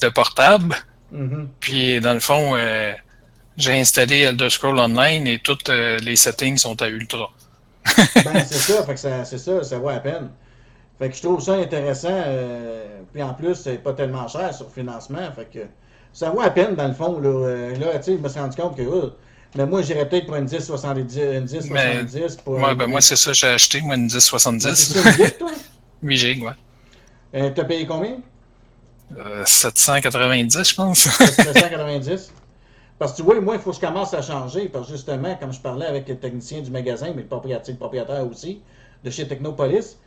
de 0.00 0.08
portable. 0.10 0.76
Mhm. 1.10 1.48
Puis, 1.60 2.00
dans 2.00 2.14
le 2.14 2.20
fond, 2.20 2.54
euh, 2.56 2.92
j'ai 3.56 3.80
installé 3.80 4.18
Elder 4.20 4.50
Scroll 4.50 4.78
Online 4.78 5.26
et 5.26 5.38
tous 5.40 5.58
euh, 5.70 5.98
les 5.98 6.16
settings 6.16 6.58
sont 6.58 6.80
à 6.82 6.88
ultra. 6.88 7.30
Ben, 8.24 8.44
c'est 8.46 8.54
ça, 8.72 8.82
fait 8.84 8.94
que 8.94 9.00
ça, 9.00 9.24
c'est 9.24 9.38
ça, 9.38 9.62
ça 9.62 9.78
vaut 9.78 9.90
la 9.90 10.00
peine. 10.00 10.30
Fait 10.98 11.08
que 11.08 11.16
je 11.16 11.22
trouve 11.22 11.40
ça 11.40 11.54
intéressant, 11.54 12.08
euh, 12.12 13.00
puis 13.12 13.22
en 13.22 13.34
plus, 13.34 13.54
c'est 13.54 13.78
pas 13.78 13.92
tellement 13.92 14.26
cher 14.28 14.52
sur 14.52 14.70
financement, 14.72 15.30
fait 15.34 15.46
que 15.46 15.66
ça 16.12 16.30
vaut 16.30 16.42
la 16.42 16.50
peine 16.50 16.74
dans 16.74 16.88
le 16.88 16.94
fond, 16.94 17.20
là. 17.20 17.28
Euh, 17.28 17.76
là, 17.76 18.00
je 18.04 18.12
me 18.12 18.28
suis 18.28 18.40
rendu 18.40 18.56
compte 18.56 18.76
que, 18.76 18.82
euh, 18.82 19.10
mais 19.54 19.64
moi, 19.64 19.82
j'irais 19.82 20.08
peut-être 20.08 20.26
pour 20.26 20.36
une 20.36 20.48
1070, 20.48 21.16
une 21.16 21.40
1070 21.44 22.36
pour... 22.44 22.54
Ouais, 22.54 22.74
ben 22.74 22.86
moi, 22.86 23.00
c'est 23.00 23.16
ça, 23.16 23.32
j'ai 23.32 23.46
acheté, 23.46 23.80
moi, 23.80 23.94
une 23.94 24.08
Ben, 24.08 24.20
c'est 24.20 24.50
1070. 24.50 24.74
ça, 24.74 25.10
une 25.10 25.16
10, 25.16 25.38
toi? 25.38 25.50
8 26.02 26.16
gigs, 26.16 26.42
ouais. 26.42 26.52
Euh, 27.34 27.50
T'as 27.54 27.64
payé 27.64 27.86
combien? 27.86 28.18
Euh, 29.16 29.42
790, 29.44 30.68
je 30.68 30.74
pense. 30.74 30.98
790. 30.98 32.32
Parce 32.98 33.12
que 33.12 33.18
tu 33.18 33.22
vois, 33.22 33.40
moi, 33.40 33.54
il 33.54 33.60
faut 33.60 33.70
que 33.70 33.76
je 33.76 33.80
commence 33.80 34.12
à 34.14 34.22
changer. 34.22 34.68
Parce 34.68 34.86
que 34.86 34.92
justement, 34.92 35.34
comme 35.36 35.52
je 35.52 35.60
parlais 35.60 35.86
avec 35.86 36.08
le 36.08 36.16
technicien 36.16 36.60
du 36.60 36.70
magasin, 36.70 37.12
mais 37.14 37.22
le 37.22 37.28
propriétaire, 37.28 37.64
le 37.68 37.78
propriétaire 37.78 38.26
aussi, 38.28 38.60
de 39.04 39.10
chez 39.10 39.28
Technopolis. 39.28 39.98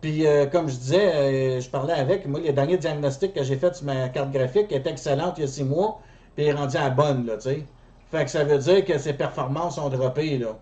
Puis, 0.00 0.26
euh, 0.26 0.46
comme 0.46 0.68
je 0.68 0.76
disais, 0.76 1.14
euh, 1.14 1.60
je 1.60 1.68
parlais 1.68 1.92
avec. 1.92 2.26
Moi, 2.26 2.40
les 2.40 2.52
derniers 2.52 2.78
diagnostics 2.78 3.34
que 3.34 3.42
j'ai 3.42 3.56
fait 3.56 3.74
sur 3.74 3.86
ma 3.86 4.08
carte 4.08 4.30
graphique 4.30 4.72
est 4.72 4.86
excellente 4.86 5.34
il 5.38 5.42
y 5.42 5.44
a 5.44 5.48
six 5.48 5.64
mois. 5.64 6.00
Puis, 6.36 6.46
elle 6.46 6.54
est 6.54 6.58
rendue 6.58 6.76
à 6.76 6.88
bonne, 6.90 7.26
là, 7.26 7.36
tu 7.36 7.42
sais. 7.42 7.64
Fait 8.10 8.24
que 8.24 8.30
ça 8.30 8.44
veut 8.44 8.58
dire 8.58 8.84
que 8.84 8.96
ses 8.96 9.12
performances 9.12 9.76
ont 9.76 9.90
droppé, 9.90 10.38
là. 10.38 10.56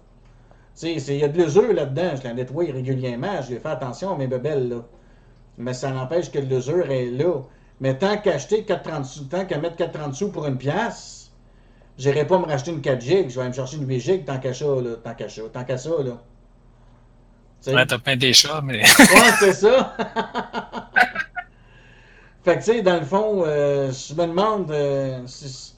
Tu 0.78 0.98
sais, 0.98 1.14
il 1.14 1.20
y 1.20 1.24
a 1.24 1.28
de 1.28 1.40
l'usure 1.40 1.72
là-dedans. 1.72 2.16
Je 2.16 2.24
la 2.24 2.34
nettoie 2.34 2.64
régulièrement. 2.64 3.40
Je 3.42 3.52
lui 3.52 3.60
fais 3.60 3.68
attention 3.68 4.14
à 4.14 4.16
mes 4.16 4.26
bebelles, 4.26 4.68
là. 4.68 4.76
Mais 5.58 5.72
ça 5.72 5.90
n'empêche 5.90 6.30
que 6.30 6.38
l'usure 6.38 6.90
est 6.90 7.06
là. 7.06 7.42
Mais 7.80 7.96
tant 7.96 8.16
qu'acheter 8.18 8.62
4,30 8.62 9.04
sous, 9.04 9.24
tant 9.24 9.44
qu'à 9.44 9.58
mettre 9.58 9.76
4,30 9.76 10.14
sous 10.14 10.30
pour 10.30 10.46
une 10.46 10.58
pièce, 10.58 11.15
j'irai 11.98 12.26
pas 12.26 12.38
me 12.38 12.44
racheter 12.46 12.70
une 12.70 12.80
4 12.80 13.00
gigs. 13.00 13.30
Je 13.30 13.34
vais 13.34 13.40
aller 13.40 13.50
me 13.50 13.54
chercher 13.54 13.76
une 13.76 13.88
8 13.88 14.00
gigs 14.00 14.24
tant 14.24 14.38
qu'à 14.38 14.52
ça, 14.54 14.64
là. 14.64 14.90
Tant 15.02 15.14
qu'à 15.14 15.28
ça, 15.28 15.42
tant 15.52 15.64
qu'à 15.64 15.78
ça, 15.78 15.90
là. 15.90 16.12
Tu 17.62 17.70
sais? 17.70 17.74
Ouais, 17.74 17.86
t'as 17.86 17.98
plein 17.98 18.16
des 18.16 18.32
chats, 18.32 18.60
mais. 18.62 18.82
Ouais, 18.98 19.32
c'est 19.38 19.52
ça. 19.54 19.96
fait 22.44 22.54
que, 22.54 22.64
tu 22.64 22.72
sais, 22.72 22.82
dans 22.82 22.98
le 23.00 23.04
fond, 23.04 23.42
euh, 23.46 23.90
je 23.92 24.14
me 24.14 24.26
demande. 24.26 24.70
euh, 24.70 25.20
si- 25.26 25.72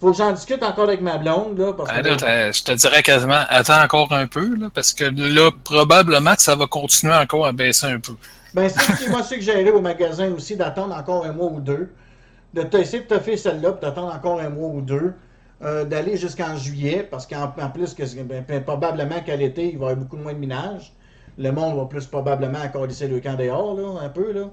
faut 0.00 0.12
que 0.12 0.16
j'en 0.16 0.30
discute 0.32 0.62
encore 0.62 0.84
avec 0.84 1.00
ma 1.00 1.18
blonde, 1.18 1.58
là. 1.58 1.72
Parce 1.72 1.90
Ben 1.90 2.02
que, 2.02 2.08
là, 2.08 2.16
t'as- 2.16 2.52
je 2.52 2.62
te 2.62 2.70
dirais 2.72 3.02
quasiment, 3.02 3.42
attends 3.48 3.82
encore 3.82 4.12
un 4.12 4.28
peu, 4.28 4.54
là, 4.56 4.68
parce 4.72 4.92
que 4.92 5.04
là, 5.04 5.50
probablement 5.64 6.36
que 6.36 6.42
ça 6.42 6.54
va 6.54 6.66
continuer 6.68 7.14
encore 7.14 7.46
à 7.46 7.52
baisser 7.52 7.86
un 7.86 7.98
peu. 7.98 8.12
Ben, 8.54 8.68
c'est 8.68 8.80
ce 8.80 9.04
qui 9.04 9.10
m'a 9.10 9.22
suggéré 9.24 9.70
au 9.70 9.80
magasin 9.80 10.30
aussi 10.32 10.56
d'attendre 10.56 10.94
encore 10.94 11.24
un 11.24 11.32
mois 11.32 11.48
ou 11.50 11.60
deux. 11.60 11.92
De 12.54 12.62
t'essayer 12.62 13.02
de 13.02 13.08
te 13.08 13.18
faire 13.18 13.38
celle-là, 13.38 13.72
puis 13.72 13.80
d'attendre 13.82 14.14
encore 14.14 14.40
un 14.40 14.48
mois 14.50 14.68
ou 14.68 14.80
deux. 14.80 15.14
Euh, 15.62 15.84
D'aller 15.84 16.16
jusqu'en 16.16 16.56
juillet, 16.56 17.06
parce 17.10 17.26
qu'en 17.26 17.52
en 17.60 17.70
plus, 17.70 17.94
que, 17.94 18.02
ben, 18.22 18.44
ben, 18.46 18.62
probablement 18.62 19.20
qu'à 19.24 19.36
l'été, 19.36 19.70
il 19.72 19.78
va 19.78 19.86
y 19.86 19.90
avoir 19.90 19.96
beaucoup 19.96 20.16
moins 20.16 20.32
de 20.32 20.38
minage. 20.38 20.92
Le 21.36 21.50
monde 21.52 21.76
va 21.76 21.84
plus 21.86 22.06
probablement 22.06 22.58
encore 22.60 22.86
laisser 22.86 23.08
le 23.08 23.20
camp 23.20 23.36
dehors, 23.36 23.74
là, 23.76 24.00
un 24.02 24.08
peu, 24.08 24.32
là. 24.32 24.50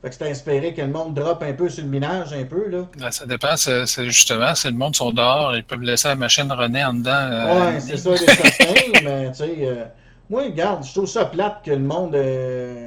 Fait 0.00 0.10
que 0.10 0.14
c'est 0.14 0.24
à 0.24 0.28
espérer 0.30 0.74
que 0.74 0.80
le 0.80 0.88
monde 0.88 1.14
drop 1.14 1.42
un 1.42 1.52
peu 1.52 1.68
sur 1.68 1.82
le 1.82 1.90
minage, 1.90 2.32
un 2.32 2.44
peu, 2.44 2.68
là. 2.68 2.86
Ben, 2.98 3.10
ça 3.10 3.26
dépend, 3.26 3.56
c'est 3.56 4.04
justement, 4.06 4.54
si 4.54 4.68
le 4.68 4.74
monde 4.74 4.94
sont 4.94 5.10
dehors, 5.10 5.56
ils 5.56 5.64
peuvent 5.64 5.80
laisser 5.82 6.08
la 6.08 6.14
machine 6.14 6.50
runner 6.52 6.84
en 6.84 6.94
dedans. 6.94 7.10
euh, 7.12 7.72
Ouais, 7.72 7.80
c'est 7.80 7.96
ça, 7.96 8.10
les 8.10 8.16
certains, 8.18 8.74
mais 9.04 9.28
tu 9.32 9.38
sais, 9.38 9.54
euh, 9.62 9.84
moi, 10.30 10.44
regarde, 10.44 10.84
je 10.84 10.92
trouve 10.92 11.06
ça 11.06 11.24
plate 11.24 11.64
que 11.64 11.72
le 11.72 11.78
monde, 11.80 12.14
euh, 12.14 12.86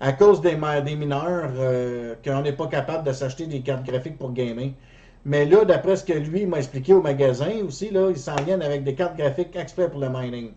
à 0.00 0.12
cause 0.12 0.40
des, 0.40 0.56
des 0.84 0.94
mineurs, 0.96 1.50
qu'on 2.24 2.42
n'est 2.42 2.52
pas 2.52 2.66
capable 2.68 3.04
de 3.04 3.12
s'acheter 3.12 3.46
des 3.46 3.60
cartes 3.62 3.84
graphiques 3.84 4.18
pour 4.18 4.32
gamer. 4.32 4.70
Mais 5.28 5.44
là, 5.44 5.64
d'après 5.64 5.96
ce 5.96 6.04
que 6.04 6.12
lui 6.12 6.46
m'a 6.46 6.58
expliqué 6.58 6.92
au 6.92 7.02
magasin 7.02 7.50
aussi, 7.66 7.90
là, 7.90 8.10
ils 8.10 8.16
s'en 8.16 8.36
viennent 8.36 8.62
avec 8.62 8.84
des 8.84 8.94
cartes 8.94 9.16
graphiques 9.16 9.56
exprès 9.56 9.90
pour 9.90 9.98
le 9.98 10.08
mining. 10.08 10.52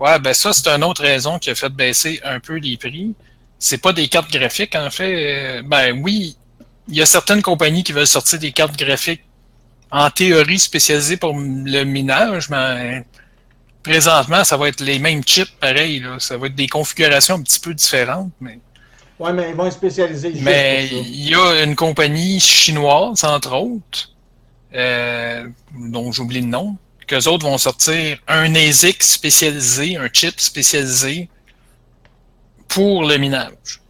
Ouais, 0.00 0.18
ben 0.18 0.34
ça, 0.34 0.52
c'est 0.52 0.66
une 0.66 0.82
autre 0.82 1.02
raison 1.02 1.38
qui 1.38 1.48
a 1.50 1.54
fait 1.54 1.68
baisser 1.68 2.20
un 2.24 2.40
peu 2.40 2.56
les 2.56 2.76
prix. 2.76 3.14
C'est 3.56 3.78
pas 3.78 3.92
des 3.92 4.08
cartes 4.08 4.32
graphiques, 4.32 4.74
en 4.74 4.90
fait. 4.90 5.62
Ben 5.62 5.96
oui, 6.02 6.36
il 6.88 6.96
y 6.96 7.02
a 7.02 7.06
certaines 7.06 7.40
compagnies 7.40 7.84
qui 7.84 7.92
veulent 7.92 8.04
sortir 8.04 8.40
des 8.40 8.50
cartes 8.50 8.76
graphiques 8.76 9.22
en 9.92 10.10
théorie 10.10 10.58
spécialisées 10.58 11.16
pour 11.16 11.34
le 11.36 11.84
minage, 11.84 12.50
mais 12.50 13.06
présentement, 13.84 14.42
ça 14.42 14.56
va 14.56 14.66
être 14.70 14.80
les 14.80 14.98
mêmes 14.98 15.22
chips, 15.22 15.52
pareil. 15.60 16.00
Là. 16.00 16.18
Ça 16.18 16.36
va 16.36 16.48
être 16.48 16.56
des 16.56 16.66
configurations 16.66 17.36
un 17.36 17.42
petit 17.42 17.60
peu 17.60 17.74
différentes, 17.74 18.32
mais 18.40 18.58
Ouais, 19.18 19.32
mais 19.32 19.50
ils 19.50 19.54
vont 19.54 19.66
être 19.66 19.74
spécialisés 19.74 20.32
juste 20.32 20.42
Mais 20.42 20.88
il 20.88 21.28
y 21.28 21.34
a 21.34 21.62
une 21.62 21.76
compagnie 21.76 22.40
chinoise, 22.40 23.22
entre 23.24 23.52
autres, 23.54 24.10
euh, 24.74 25.46
dont 25.72 26.10
j'oublie 26.10 26.40
le 26.40 26.48
nom, 26.48 26.76
qu'eux 27.06 27.28
autres 27.28 27.46
vont 27.46 27.58
sortir 27.58 28.18
un 28.26 28.54
ASIC 28.54 29.02
spécialisé, 29.02 29.96
un 29.96 30.08
chip 30.12 30.40
spécialisé 30.40 31.28
pour 32.66 33.04
le 33.04 33.16
minage. 33.16 33.80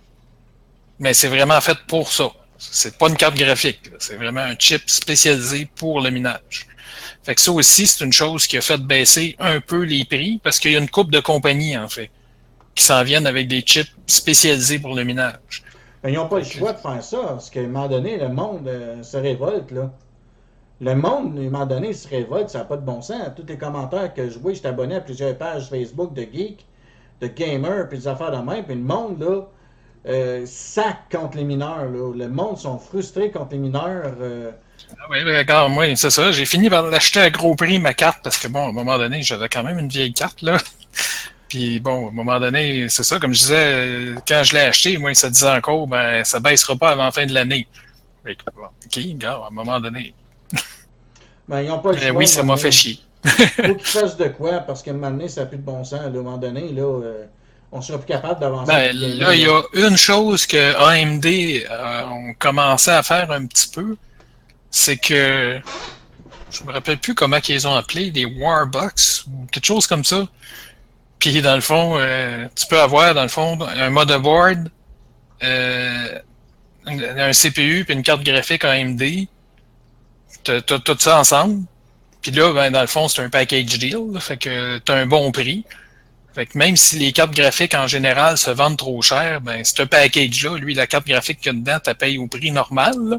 Mais 0.99 1.15
c'est 1.15 1.29
vraiment 1.29 1.61
fait 1.61 1.79
pour 1.87 2.13
ça. 2.13 2.31
C'est 2.59 2.99
pas 2.99 3.09
une 3.09 3.17
carte 3.17 3.37
graphique. 3.37 3.91
C'est 3.99 4.17
vraiment 4.17 4.41
un 4.43 4.57
chip 4.59 4.83
spécialisé 4.89 5.69
pour 5.75 6.01
le 6.01 6.11
minage. 6.11 6.67
Fait 7.23 7.35
que 7.35 7.41
ça 7.41 7.53
aussi, 7.53 7.87
c'est 7.87 8.05
une 8.05 8.13
chose 8.13 8.47
qui 8.47 8.59
a 8.59 8.61
fait 8.61 8.77
baisser 8.79 9.37
un 9.39 9.61
peu 9.61 9.83
les 9.83 10.05
prix 10.05 10.39
parce 10.43 10.59
qu'il 10.59 10.73
y 10.73 10.77
a 10.77 10.79
une 10.79 10.91
coupe 10.91 11.11
de 11.11 11.21
compagnies, 11.21 11.77
en 11.79 11.89
fait, 11.89 12.11
qui 12.75 12.85
s'en 12.85 13.03
viennent 13.05 13.27
avec 13.27 13.49
des 13.49 13.61
chips 13.61 13.91
spécialisés 14.07 14.79
pour 14.79 14.95
le 14.95 15.05
minage. 15.05 15.63
Ben, 16.03 16.11
ils 16.11 16.17
n'ont 16.17 16.29
pas 16.29 16.39
le 16.39 16.45
choix 16.45 16.73
de 16.73 16.79
faire 16.79 17.03
ça, 17.03 17.19
parce 17.29 17.51
qu'à 17.51 17.61
un 17.61 17.65
moment 17.67 17.89
donné, 17.89 18.19
le 18.19 18.29
monde 18.29 18.69
euh, 18.69 19.03
se 19.03 19.17
révolte, 19.17 19.71
là. 19.71 19.91
Le 20.81 20.95
monde, 20.95 21.39
à 21.39 21.41
un 21.41 21.45
moment 21.45 21.67
donné, 21.67 21.93
se 21.95 22.09
révolte, 22.09 22.51
ça 22.51 22.59
n'a 22.59 22.65
pas 22.65 22.77
de 22.77 22.85
bon 22.85 23.01
sens. 23.01 23.31
Tous 23.37 23.47
les 23.47 23.57
commentaires 23.57 24.13
que 24.13 24.29
je 24.29 24.39
vois, 24.39 24.53
je 24.53 24.59
suis 24.59 24.67
abonné 24.67 24.97
à 24.97 25.01
plusieurs 25.01 25.37
pages 25.39 25.69
Facebook 25.71 26.13
de 26.15 26.23
geeks, 26.23 26.67
de 27.21 27.27
gamers, 27.29 27.89
puis 27.89 27.99
des 27.99 28.09
affaires 28.09 28.33
de 28.33 28.39
même, 28.45 28.65
puis 28.65 28.75
le 28.75 28.83
monde, 28.83 29.21
là, 29.21 29.43
euh, 30.07 30.45
sac 30.47 30.97
contre 31.11 31.39
les 31.39 31.45
mineurs, 31.45 31.87
là. 31.91 32.13
Le 32.15 32.29
monde 32.29 32.59
sont 32.59 32.79
frustrés 32.79 33.31
contre 33.31 33.53
les 33.53 33.59
mineurs. 33.59 34.13
euh, 34.21 34.51
Ah 34.99 35.05
Oui, 35.11 35.25
d'accord, 35.25 35.71
moi, 35.71 35.95
c'est 35.97 36.11
ça. 36.11 36.33
J'ai 36.33 36.45
fini 36.45 36.69
par 36.69 36.83
l'acheter 36.91 37.21
à 37.21 37.31
gros 37.31 37.55
prix, 37.55 37.79
ma 37.79 37.95
carte, 37.95 38.19
parce 38.23 38.37
que 38.37 38.49
bon, 38.49 38.67
à 38.67 38.69
un 38.69 38.73
moment 38.73 38.99
donné, 38.99 39.23
j'avais 39.23 39.49
quand 39.49 39.63
même 39.63 39.79
une 39.79 39.89
vieille 39.89 40.13
carte, 40.13 40.43
là. 40.43 40.59
Puis 41.55 41.79
bon, 41.79 42.07
à 42.07 42.09
un 42.09 42.13
moment 42.13 42.41
donné, 42.41 42.89
c'est 42.89 43.05
ça, 43.05 43.21
comme 43.21 43.33
je 43.33 43.39
disais, 43.39 43.55
euh, 43.55 44.15
quand 44.27 44.43
je 44.43 44.55
l'ai 44.55 44.63
acheté, 44.63 44.99
moi, 44.99 45.15
ça 45.15 45.31
disait 45.31 45.51
encore, 45.51 45.87
ben, 45.87 46.25
ça 46.25 46.41
baissera 46.41 46.75
pas 46.75 46.91
avant 46.91 47.05
la 47.05 47.13
fin 47.13 47.27
de 47.27 47.33
l'année. 47.33 47.69
OK, 48.29 48.99
gars, 49.15 49.41
à 49.45 49.47
un 49.47 49.51
moment 49.51 49.79
donné. 49.79 50.13
ben, 51.49 51.61
ils 51.63 51.69
n'ont 51.69 51.79
pas 51.79 51.93
le 51.93 51.99
Ben 51.99 52.09
choix. 52.09 52.19
oui, 52.19 52.27
ça 52.27 52.43
m'a 52.43 52.57
fait 52.57 52.73
chier. 52.73 52.99
faut 53.25 53.63
qu'ils 53.63 53.79
fassent 53.85 54.17
de 54.17 54.27
quoi, 54.31 54.59
parce 54.67 54.83
qu'à 54.83 54.91
un 54.91 54.95
moment 54.95 55.13
donné, 55.13 55.29
ça 55.29 55.43
n'a 55.43 55.47
plus 55.47 55.59
de 55.59 55.63
bon 55.63 55.85
sens. 55.85 56.01
Là, 56.01 56.07
à 56.07 56.09
un 56.09 56.11
moment 56.11 56.39
donné, 56.39 56.73
là, 56.73 56.83
euh, 56.83 57.25
on 57.71 57.81
sera 57.81 57.99
plus 57.99 58.09
capable 58.09 58.41
d'avancer. 58.41 58.73
Ben, 58.73 58.97
là, 58.97 59.33
il 59.37 59.43
y 59.43 59.47
a 59.47 59.63
une 59.75 59.97
chose 59.97 60.47
que 60.47 60.75
AMD 60.77 61.25
euh, 61.71 62.05
ont 62.07 62.35
commencé 62.37 62.91
à 62.91 63.05
faire 63.05 63.31
un 63.31 63.47
petit 63.47 63.69
peu, 63.69 63.97
c'est 64.73 64.97
que 64.97 65.61
je 66.51 66.65
me 66.65 66.73
rappelle 66.73 66.99
plus 66.99 67.15
comment 67.15 67.39
ils 67.49 67.69
ont 67.69 67.77
appelé, 67.77 68.11
des 68.11 68.25
Warbox 68.25 69.27
ou 69.29 69.47
quelque 69.53 69.67
chose 69.67 69.87
comme 69.87 70.05
ça. 70.05 70.27
Puis 71.25 71.41
dans 71.41 71.55
le 71.55 71.63
fond, 71.63 71.97
euh, 71.99 72.47
tu 72.55 72.67
peux 72.67 72.79
avoir 72.79 73.15
dans 73.15 73.23
le 73.23 73.29
fond 73.29 73.59
un 73.63 73.89
motherboard, 73.89 74.69
euh, 75.43 76.19
un, 76.85 76.99
un 76.99 77.33
CPU 77.33 77.87
puis 77.87 77.95
une 77.95 78.03
carte 78.03 78.23
graphique 78.23 78.63
AMD. 78.63 79.03
T'as 80.43 80.61
tout 80.61 80.97
ça 80.99 81.19
ensemble. 81.19 81.65
Puis 82.21 82.31
là, 82.31 82.53
ben, 82.53 82.71
dans 82.71 82.83
le 82.83 82.87
fond, 82.87 83.09
c'est 83.09 83.23
un 83.23 83.31
package 83.31 83.79
deal, 83.79 83.97
là, 84.13 84.21
fait 84.21 84.37
que 84.37 84.77
t'as 84.81 84.97
un 84.97 85.07
bon 85.07 85.33
prix. 85.33 85.65
Fait 86.35 86.45
que 86.45 86.59
même 86.59 86.77
si 86.77 86.99
les 86.99 87.13
cartes 87.13 87.35
graphiques 87.35 87.75
en 87.75 87.87
général 87.87 88.37
se 88.37 88.51
vendent 88.51 88.77
trop 88.77 89.01
cher, 89.01 89.41
ben 89.41 89.65
ce 89.65 89.83
package-là, 89.83 90.59
lui, 90.59 90.75
la 90.75 90.87
carte 90.87 91.07
graphique 91.07 91.41
qu'il 91.41 91.55
y 91.55 91.57
a 91.57 91.59
dedans, 91.59 91.79
tu 91.83 91.95
payes 91.95 92.19
au 92.19 92.27
prix 92.27 92.51
normal. 92.51 93.19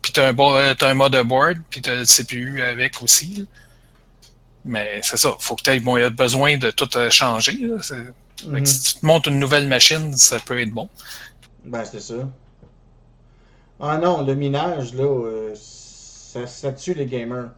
Puis 0.00 0.12
t'as 0.12 0.28
un, 0.28 0.32
bo- 0.32 0.54
euh, 0.54 0.74
t'as 0.78 0.90
un 0.90 0.94
motherboard, 0.94 1.58
puis 1.70 1.82
t'as 1.82 1.96
le 1.96 2.04
CPU 2.04 2.62
avec 2.62 3.02
aussi. 3.02 3.48
Mais 4.64 5.00
c'est 5.02 5.16
ça, 5.16 5.34
faut 5.38 5.56
que 5.56 5.62
tu 5.62 5.80
bon, 5.80 5.96
il 5.96 6.00
y 6.02 6.04
a 6.04 6.10
besoin 6.10 6.56
de 6.56 6.70
tout 6.70 6.88
euh, 6.96 7.10
changer. 7.10 7.56
Là. 7.60 7.76
C'est- 7.82 7.96
fait 7.96 8.44
que 8.46 8.48
Mhm. 8.48 8.66
si 8.66 8.82
tu 8.94 9.00
te 9.00 9.06
montes 9.06 9.26
une 9.26 9.38
nouvelle 9.38 9.68
machine, 9.68 10.16
ça 10.16 10.38
peut 10.40 10.60
être 10.60 10.70
bon. 10.72 10.88
Ben, 11.64 11.84
c'est 11.84 12.00
ça. 12.00 12.28
Ah 13.80 13.98
non, 13.98 14.22
le 14.24 14.34
minage, 14.34 14.94
là, 14.94 15.04
euh, 15.04 15.54
ça, 15.54 16.46
ça 16.46 16.72
tue 16.72 16.94
les 16.94 17.06
gamers. 17.06 17.50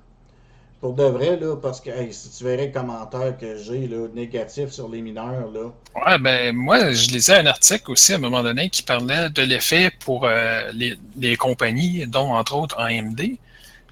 Pour 0.80 0.92
de 0.94 1.04
vrai, 1.04 1.38
là, 1.38 1.56
parce 1.56 1.80
que 1.80 1.88
hey, 1.90 2.12
si 2.12 2.30
tu 2.30 2.44
verrais 2.44 2.66
les 2.66 2.70
commentaires 2.72 3.38
que 3.38 3.56
j'ai 3.56 3.86
là, 3.88 4.06
négatifs 4.14 4.70
sur 4.70 4.88
les 4.88 5.00
mineurs, 5.00 5.50
là. 5.50 5.72
Ouais, 6.06 6.18
ben 6.18 6.54
moi, 6.54 6.92
je 6.92 7.08
lisais 7.08 7.36
un 7.38 7.46
article 7.46 7.90
aussi 7.92 8.12
à 8.12 8.16
un 8.16 8.18
moment 8.18 8.42
donné 8.42 8.68
qui 8.68 8.82
parlait 8.82 9.30
de 9.30 9.42
l'effet 9.42 9.90
pour 10.00 10.26
euh, 10.26 10.70
les, 10.74 10.98
les 11.16 11.36
compagnies, 11.36 12.06
dont 12.06 12.34
entre 12.34 12.54
autres 12.56 12.78
AMD. 12.78 13.20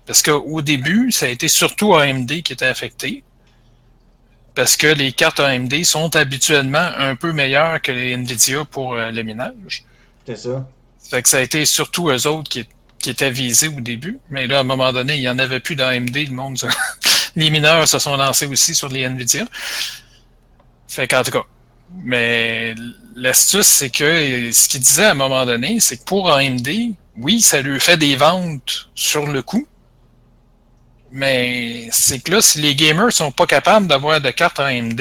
Parce 0.06 0.22
qu'au 0.22 0.62
début, 0.62 1.12
ça 1.12 1.26
a 1.26 1.28
été 1.28 1.48
surtout 1.48 1.94
AMD 1.94 2.42
qui 2.42 2.52
était 2.52 2.66
affecté. 2.66 3.22
Parce 4.54 4.76
que 4.76 4.86
les 4.86 5.12
cartes 5.12 5.40
AMD 5.40 5.84
sont 5.84 6.14
habituellement 6.16 6.90
un 6.98 7.16
peu 7.16 7.32
meilleures 7.32 7.80
que 7.80 7.92
les 7.92 8.12
Nvidia 8.12 8.64
pour 8.66 8.94
euh, 8.94 9.10
le 9.10 9.22
minage. 9.22 9.84
C'est 10.26 10.36
ça. 10.36 10.68
Fait 11.08 11.22
que 11.22 11.28
ça 11.28 11.38
a 11.38 11.40
été 11.40 11.64
surtout 11.64 12.10
eux 12.10 12.26
autres 12.26 12.50
qui, 12.50 12.66
qui 12.98 13.10
étaient 13.10 13.30
visés 13.30 13.68
au 13.68 13.80
début. 13.80 14.18
Mais 14.28 14.46
là, 14.46 14.58
à 14.58 14.60
un 14.60 14.64
moment 14.64 14.92
donné, 14.92 15.14
il 15.14 15.20
n'y 15.20 15.28
en 15.28 15.38
avait 15.38 15.60
plus 15.60 15.74
d'AMD. 15.76 16.14
Le 16.14 16.30
monde, 16.34 16.58
se- 16.58 16.66
les 17.36 17.48
mineurs 17.50 17.88
se 17.88 17.98
sont 17.98 18.16
lancés 18.16 18.46
aussi 18.46 18.74
sur 18.74 18.88
les 18.88 19.02
Nvidia. 19.04 19.44
Fait 20.88 21.08
qu'en 21.08 21.22
tout 21.22 21.30
cas. 21.30 21.44
Mais 22.04 22.74
l'astuce, 23.16 23.66
c'est 23.66 23.90
que 23.90 24.50
ce 24.52 24.68
qu'il 24.68 24.80
disait 24.80 25.04
à 25.06 25.10
un 25.12 25.14
moment 25.14 25.44
donné, 25.46 25.78
c'est 25.80 25.98
que 25.98 26.04
pour 26.04 26.30
AMD, 26.32 26.68
oui, 27.18 27.40
ça 27.40 27.60
lui 27.62 27.78
fait 27.80 27.96
des 27.98 28.16
ventes 28.16 28.90
sur 28.94 29.26
le 29.26 29.42
coup. 29.42 29.66
Mais 31.12 31.88
c'est 31.92 32.20
que 32.20 32.30
là, 32.32 32.40
si 32.40 32.60
les 32.60 32.74
gamers 32.74 33.12
sont 33.12 33.30
pas 33.30 33.46
capables 33.46 33.86
d'avoir 33.86 34.20
de 34.20 34.30
cartes 34.30 34.58
AMD, 34.60 35.00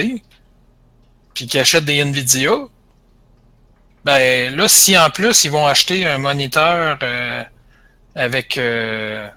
puis 1.34 1.48
qu'ils 1.48 1.60
achètent 1.62 1.86
des 1.86 2.00
Nvidia, 2.04 2.52
ben 4.04 4.54
là, 4.56 4.68
si 4.68 4.98
en 4.98 5.10
plus 5.10 5.44
ils 5.46 5.52
vont 5.52 5.66
acheter 5.68 6.06
un 6.06 6.18
moniteur 6.18 7.00
euh, 7.02 7.44
avec 8.16 8.58
euh, 8.58 9.30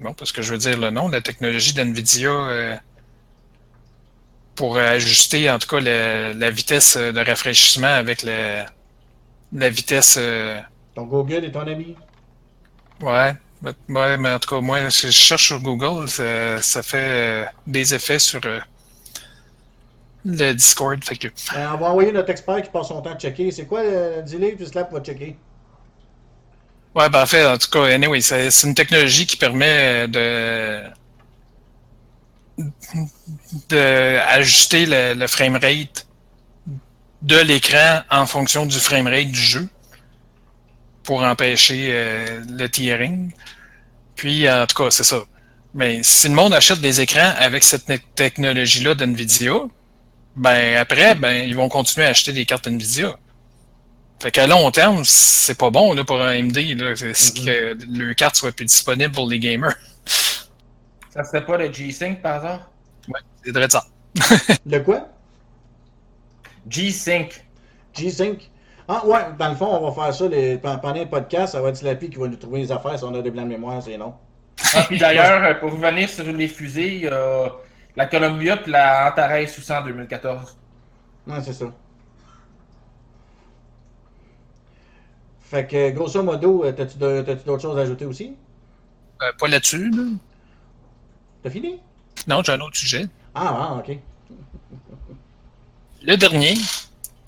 bon, 0.00 0.12
parce 0.14 0.30
que 0.32 0.42
je 0.42 0.52
veux 0.52 0.58
dire 0.58 0.78
le 0.78 0.90
nom, 0.90 1.08
la 1.08 1.20
technologie 1.22 1.72
d'NVIDIA 1.72 2.30
euh, 2.30 2.76
pour 4.54 4.76
ajuster 4.78 5.50
en 5.50 5.58
tout 5.58 5.66
cas 5.68 5.80
le- 5.80 6.34
la 6.38 6.50
vitesse 6.50 6.96
de 6.96 7.20
rafraîchissement 7.24 7.88
avec 7.94 8.22
le- 8.22 8.62
la 9.52 9.68
vitesse 9.70 10.16
euh, 10.18 10.60
Ton 10.94 11.04
Google 11.04 11.44
est 11.44 11.50
ton 11.52 11.66
ami. 11.66 11.96
Ouais, 13.00 13.34
ouais, 13.62 14.16
mais 14.18 14.30
en 14.30 14.38
tout 14.38 14.48
cas, 14.48 14.60
moi, 14.60 14.90
si 14.90 15.06
je 15.06 15.12
cherche 15.12 15.46
sur 15.48 15.60
Google, 15.60 16.08
ça, 16.08 16.62
ça 16.62 16.82
fait 16.82 17.44
euh, 17.44 17.46
des 17.66 17.94
effets 17.94 18.18
sur 18.18 18.40
euh, 18.44 18.60
le 20.24 20.52
Discord. 20.54 21.02
Fait 21.04 21.16
que, 21.16 21.28
Euh, 21.52 21.66
on 21.74 21.78
va 21.78 21.86
envoyer 21.90 22.12
notre 22.12 22.30
expert 22.30 22.62
qui 22.62 22.70
passe 22.70 22.88
son 22.88 23.02
temps 23.02 23.12
à 23.14 23.18
checker. 23.18 23.50
C'est 23.50 23.66
quoi, 23.66 23.80
euh, 23.80 24.22
dis-le, 24.22 24.54
puis 24.56 24.66
Slap 24.66 24.92
va 24.92 25.00
checker. 25.00 25.40
ouais, 26.94 27.08
ben 27.10 27.22
en 27.22 27.26
fait, 27.26 27.46
en 27.46 27.58
tout 27.58 27.68
cas, 27.70 27.84
anyway, 27.84 28.20
c'est 28.20 28.48
une 28.64 28.74
technologie 28.74 29.26
qui 29.26 29.36
permet 29.36 30.08
de 30.08 30.82
de 33.68 34.18
ajuster 34.28 34.86
le, 34.86 35.14
le 35.14 35.26
framerate 35.26 36.06
de 37.22 37.36
l'écran 37.38 38.02
en 38.10 38.26
fonction 38.26 38.66
du 38.66 38.78
framerate 38.78 39.28
du 39.30 39.40
jeu 39.40 39.68
pour 41.06 41.22
empêcher 41.22 41.88
euh, 41.92 42.42
le 42.50 42.68
tearing. 42.68 43.32
Puis, 44.16 44.50
en 44.50 44.66
tout 44.66 44.82
cas, 44.82 44.90
c'est 44.90 45.04
ça. 45.04 45.22
Mais 45.74 46.02
si 46.02 46.28
le 46.28 46.34
monde 46.34 46.52
achète 46.54 46.80
des 46.80 47.00
écrans 47.00 47.32
avec 47.38 47.62
cette 47.62 47.90
technologie-là 48.14 48.94
d'NVIDIA, 48.94 49.54
ben 50.36 50.76
après, 50.76 51.14
ben 51.14 51.46
ils 51.48 51.54
vont 51.56 51.68
continuer 51.68 52.06
à 52.06 52.10
acheter 52.10 52.32
des 52.32 52.44
cartes 52.46 52.66
NVIDIA. 52.66 53.16
Fait 54.22 54.30
qu'à 54.30 54.46
long 54.46 54.70
terme, 54.70 55.02
c'est 55.04 55.58
pas 55.58 55.68
bon 55.70 55.92
là, 55.92 56.02
pour 56.04 56.20
un 56.20 56.28
AMD 56.28 56.56
là, 56.78 56.96
c'est- 56.96 57.12
c'est 57.14 57.44
que 57.44 57.76
le 57.90 58.14
carte 58.14 58.36
soit 58.36 58.52
plus 58.52 58.64
disponible 58.64 59.12
pour 59.14 59.28
les 59.28 59.38
gamers. 59.38 59.76
Ça 61.14 61.24
serait 61.24 61.44
pas 61.44 61.56
le 61.58 61.72
G-Sync 61.72 62.20
par 62.22 62.36
hasard? 62.36 62.70
Ouais, 63.08 63.20
c'est 63.44 63.50
vrai 63.52 63.66
de 63.66 63.72
ça. 63.72 63.86
Le 64.66 64.78
quoi? 64.80 65.08
G-Sync. 66.68 67.44
G-Sync. 67.94 68.50
Ah 68.88 69.04
ouais, 69.04 69.20
dans 69.38 69.48
le 69.48 69.56
fond, 69.56 69.66
on 69.66 69.90
va 69.90 70.04
faire 70.04 70.14
ça 70.14 70.28
les, 70.28 70.58
pen- 70.58 70.78
pendant 70.80 71.00
un 71.00 71.06
podcast. 71.06 71.52
Ça 71.52 71.60
va 71.60 71.70
être 71.70 71.76
Slappy 71.76 72.08
qui 72.10 72.16
va 72.18 72.28
nous 72.28 72.36
trouver 72.36 72.60
les 72.60 72.70
affaires 72.72 72.96
si 72.98 73.04
on 73.04 73.14
a 73.14 73.20
des 73.22 73.30
blancs 73.30 73.44
de 73.46 73.50
mémoire, 73.50 73.82
c'est 73.82 73.98
non. 73.98 74.14
Ah, 74.74 74.84
puis 74.86 74.98
d'ailleurs, 74.98 75.42
euh, 75.44 75.54
pour 75.54 75.72
revenir 75.72 76.08
sur 76.08 76.24
les 76.24 76.48
fusées, 76.48 76.94
il 76.96 77.00
y 77.02 77.08
a 77.08 77.50
la 77.96 78.06
Columbia 78.06 78.56
puis 78.56 78.70
la 78.72 79.10
Antares 79.10 79.48
600 79.48 79.78
en 79.78 79.82
2014. 79.86 80.56
Non, 81.26 81.42
c'est 81.42 81.52
ça. 81.52 81.66
Fait 85.40 85.66
que, 85.66 85.90
grosso 85.90 86.22
modo, 86.22 86.64
euh, 86.64 86.72
t'as-tu 86.72 86.98
d'autres 86.98 87.62
choses 87.62 87.78
à 87.78 87.82
ajouter 87.82 88.04
aussi? 88.04 88.34
Euh, 89.22 89.32
pas 89.38 89.48
là-dessus, 89.48 89.90
là. 89.90 90.02
T'as 91.42 91.50
fini? 91.50 91.80
Non, 92.26 92.42
j'ai 92.42 92.52
un 92.52 92.60
autre 92.60 92.76
sujet. 92.76 93.06
Ah, 93.34 93.56
ah, 93.70 93.74
ok. 93.78 93.96
Le 96.02 96.16
dernier, 96.16 96.54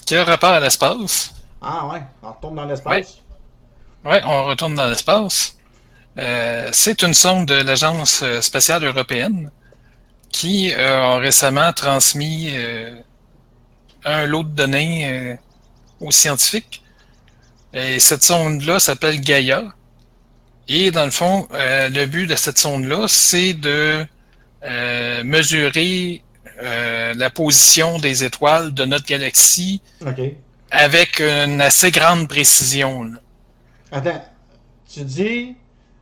qui 0.04 0.16
a 0.16 0.24
rapport 0.24 0.50
à 0.50 0.60
l'espace. 0.60 1.34
Ah 1.60 1.88
ouais, 1.88 2.02
on 2.22 2.32
retourne 2.32 2.54
dans 2.56 2.64
l'espace. 2.64 3.18
Ouais, 4.04 4.20
on 4.24 4.44
retourne 4.44 4.74
dans 4.74 4.86
l'espace. 4.86 5.56
Euh, 6.18 6.68
c'est 6.72 7.02
une 7.02 7.14
sonde 7.14 7.46
de 7.46 7.54
l'Agence 7.54 8.24
spatiale 8.40 8.84
européenne 8.84 9.50
qui 10.30 10.72
euh, 10.72 11.00
a 11.00 11.18
récemment 11.18 11.72
transmis 11.72 12.50
euh, 12.52 12.94
un 14.04 14.26
lot 14.26 14.42
de 14.42 14.50
données 14.50 15.38
aux 16.00 16.10
scientifiques. 16.10 16.82
Et 17.72 17.98
cette 17.98 18.22
sonde-là 18.22 18.78
s'appelle 18.78 19.20
Gaia. 19.20 19.64
Et 20.68 20.90
dans 20.90 21.04
le 21.04 21.10
fond, 21.10 21.48
le 21.50 22.04
but 22.06 22.26
de 22.26 22.36
cette 22.36 22.58
sonde-là, 22.58 23.06
c'est 23.08 23.54
de 23.54 24.06
mesurer 25.24 26.22
la 26.62 27.30
position 27.30 27.98
des 27.98 28.24
étoiles 28.24 28.72
de 28.72 28.84
notre 28.84 29.06
galaxie. 29.06 29.82
Avec 30.70 31.20
une 31.20 31.60
assez 31.60 31.90
grande 31.90 32.28
précision. 32.28 33.04
là. 33.04 33.18
Attends, 33.92 34.24
tu 34.92 35.00
dis, 35.02 35.56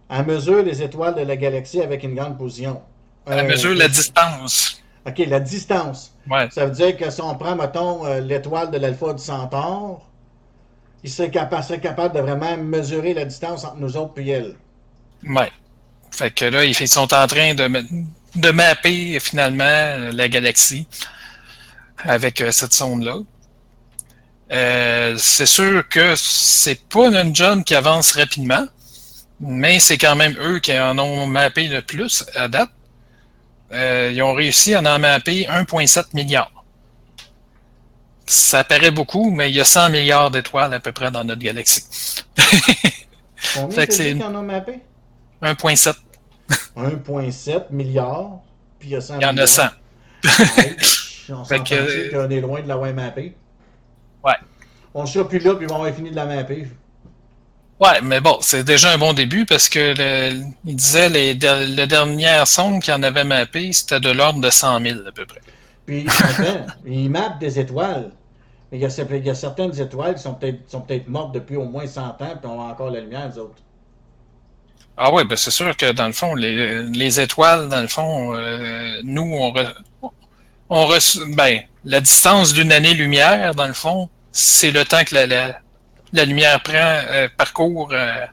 à 0.09 0.23
mesure 0.23 0.62
les 0.62 0.83
étoiles 0.83 1.14
de 1.14 1.23
la 1.23 1.37
galaxie 1.37 1.81
avec 1.83 2.03
une 2.03 2.14
grande 2.14 2.37
position. 2.39 2.81
Euh, 3.29 3.43
mesure 3.45 3.75
la 3.75 3.89
distance. 3.89 4.83
Ok, 5.07 5.19
la 5.29 5.41
distance. 5.41 6.12
Ouais. 6.29 6.49
Ça 6.51 6.67
veut 6.67 6.73
dire 6.73 6.97
que 6.97 7.11
si 7.11 7.21
on 7.23 7.35
prend, 7.37 7.55
mettons, 7.57 8.05
euh, 8.07 8.21
l'étoile 8.21 8.71
de 8.71 8.79
l'alpha 8.79 9.12
du 9.14 9.23
centaure, 9.23 10.03
il 11.05 11.11
serait, 11.11 11.31
capa- 11.31 11.62
serait 11.62 11.81
capable 11.81 12.14
de 12.17 12.21
vraiment 12.21 12.57
mesurer 12.57 13.14
la 13.14 13.25
distance 13.25 13.64
entre 13.64 13.77
nous 13.77 13.97
autres 13.97 14.14
et 14.21 14.29
elle. 14.29 14.57
Ouais. 15.29 15.51
Fait 16.11 16.31
que 16.33 16.45
là, 16.47 16.64
ils 16.64 16.75
sont 16.89 17.12
en 17.14 17.27
train 17.27 17.55
de, 17.55 17.85
de 18.35 18.51
mapper 18.51 19.21
finalement 19.21 20.11
la 20.12 20.29
galaxie 20.29 20.87
avec 21.99 22.41
euh, 22.41 22.51
cette 22.51 22.73
sonde-là. 22.73 23.19
Euh, 24.53 25.16
c'est 25.18 25.47
sûr 25.47 25.88
que 25.88 26.14
c'est 26.16 26.80
pas 26.88 27.07
une 27.09 27.34
job 27.34 27.64
qui 27.64 27.74
avance 27.74 28.12
rapidement, 28.12 28.66
mais 29.40 29.80
c'est 29.80 29.99
quand 29.99 30.14
même 30.16 30.36
eux 30.40 30.61
qui 30.61 30.78
en 30.78 30.99
ont 30.99 31.26
mappé 31.26 31.66
le 31.68 31.82
plus 31.82 32.24
à 32.34 32.47
date. 32.49 32.70
Euh, 33.72 34.12
ils 34.14 34.22
ont 34.22 34.32
réussi 34.34 34.74
à 34.74 34.80
en 34.80 34.99
mapper 35.01 35.47
1,7 35.49 36.14
milliard. 36.14 36.53
Ça 38.26 38.64
paraît 38.64 38.90
beaucoup, 38.92 39.30
mais 39.30 39.51
il 39.51 39.57
y 39.57 39.61
a 39.61 39.64
100 39.64 39.90
milliards 39.90 40.30
d'étoiles 40.30 40.74
à 40.74 40.80
peu 40.80 40.92
près 40.92 41.11
dans 41.11 41.24
notre 41.24 41.40
galaxie. 41.42 41.84
Combien 43.55 43.70
c'est 43.76 43.92
c'est- 43.92 44.14
qui 44.14 44.22
en 44.22 44.34
a 44.34 44.42
mappé? 44.42 44.80
1,7. 45.42 45.94
1,7 46.76 47.70
milliard, 47.70 48.40
puis 48.78 48.88
il 48.90 48.92
y 48.92 48.97
a 48.97 49.01
100 49.01 49.18
Il 49.18 49.22
y 49.22 49.26
en 49.26 49.36
a 49.36 49.47
100. 49.47 49.62
Ouais, 50.24 50.76
on 51.30 51.44
Fait 51.44 51.62
que- 51.62 52.11
qu'on 52.12 52.30
est 52.30 52.40
loin 52.40 52.62
de 52.62 52.68
l'avoir 52.68 52.92
mappé? 52.94 53.36
Ouais. 54.25 54.37
On 54.95 55.03
ne 55.03 55.07
sera 55.07 55.29
plus 55.29 55.39
là, 55.39 55.55
puis 55.55 55.67
on 55.67 55.75
va 55.75 55.77
avoir 55.77 55.95
fini 55.95 56.11
de 56.11 56.17
la 56.17 56.27
mapper. 56.27 56.69
Ouais, 57.79 58.01
mais 58.03 58.21
bon, 58.23 58.39
c'est 58.41 58.64
déjà 58.64 58.93
un 58.93 58.99
bon 58.99 59.12
début 59.12 59.45
parce 59.45 59.69
que 59.69 59.95
le, 59.97 60.43
il 60.64 60.77
disait 60.77 61.11
les, 61.11 61.35
der- 61.35 61.67
la 61.69 61.87
dernière 61.87 62.47
sonde 62.49 62.83
qu'il 62.83 62.95
en 62.95 63.03
avait 63.03 63.25
mappé, 63.25 63.71
c'était 63.73 64.01
de 64.01 64.11
l'ordre 64.11 64.41
de 64.41 64.49
100 64.51 64.81
000 64.81 65.01
à 65.07 65.12
peu 65.12 65.27
près. 65.27 65.43
Puis, 65.87 66.07
attends, 66.23 66.67
ils 66.87 67.11
mappent 67.11 67.39
des 67.41 67.59
étoiles. 67.61 68.12
Mais 68.73 68.79
il 68.79 68.83
y 68.83 68.87
a, 68.87 68.89
cer- 68.89 69.07
il 69.11 69.27
y 69.27 69.31
a 69.31 69.35
certaines 69.35 69.79
étoiles 69.81 70.14
qui 70.17 70.23
sont 70.23 70.35
peut-être 70.35 70.71
sont 70.71 70.83
peut-être 70.83 71.09
mortes 71.09 71.35
depuis 71.35 71.57
au 71.57 71.67
moins 71.67 71.87
100 71.87 72.01
ans, 72.09 72.17
puis 72.19 72.47
on 72.47 72.61
a 72.61 72.64
encore 72.73 72.91
la 72.91 73.01
lumière, 73.01 73.29
les 73.29 73.39
autres. 73.39 73.62
Ah 74.97 75.12
ouais, 75.12 75.25
ben 75.25 75.37
c'est 75.37 75.51
sûr 75.51 75.77
que 75.77 75.93
dans 75.93 76.07
le 76.07 76.12
fond, 76.12 76.35
les, 76.35 76.83
les 76.85 77.21
étoiles, 77.21 77.69
dans 77.69 77.83
le 77.83 77.89
fond, 77.89 78.35
euh, 78.35 79.01
nous, 79.05 79.23
on, 79.23 79.53
re- 79.53 79.75
on 80.69 80.87
reçoit, 80.87 81.25
ben, 81.29 81.61
la 81.85 82.01
distance 82.01 82.53
d'une 82.53 82.73
année-lumière, 82.73 83.55
dans 83.55 83.67
le 83.67 83.73
fond, 83.73 84.09
c'est 84.33 84.71
le 84.71 84.85
temps 84.85 85.05
que 85.05 85.14
la, 85.14 85.27
la, 85.27 85.61
la 86.12 86.25
lumière 86.25 86.62
prend, 86.62 86.75
euh, 86.77 87.29
parcourt 87.37 87.91
euh, 87.93 88.27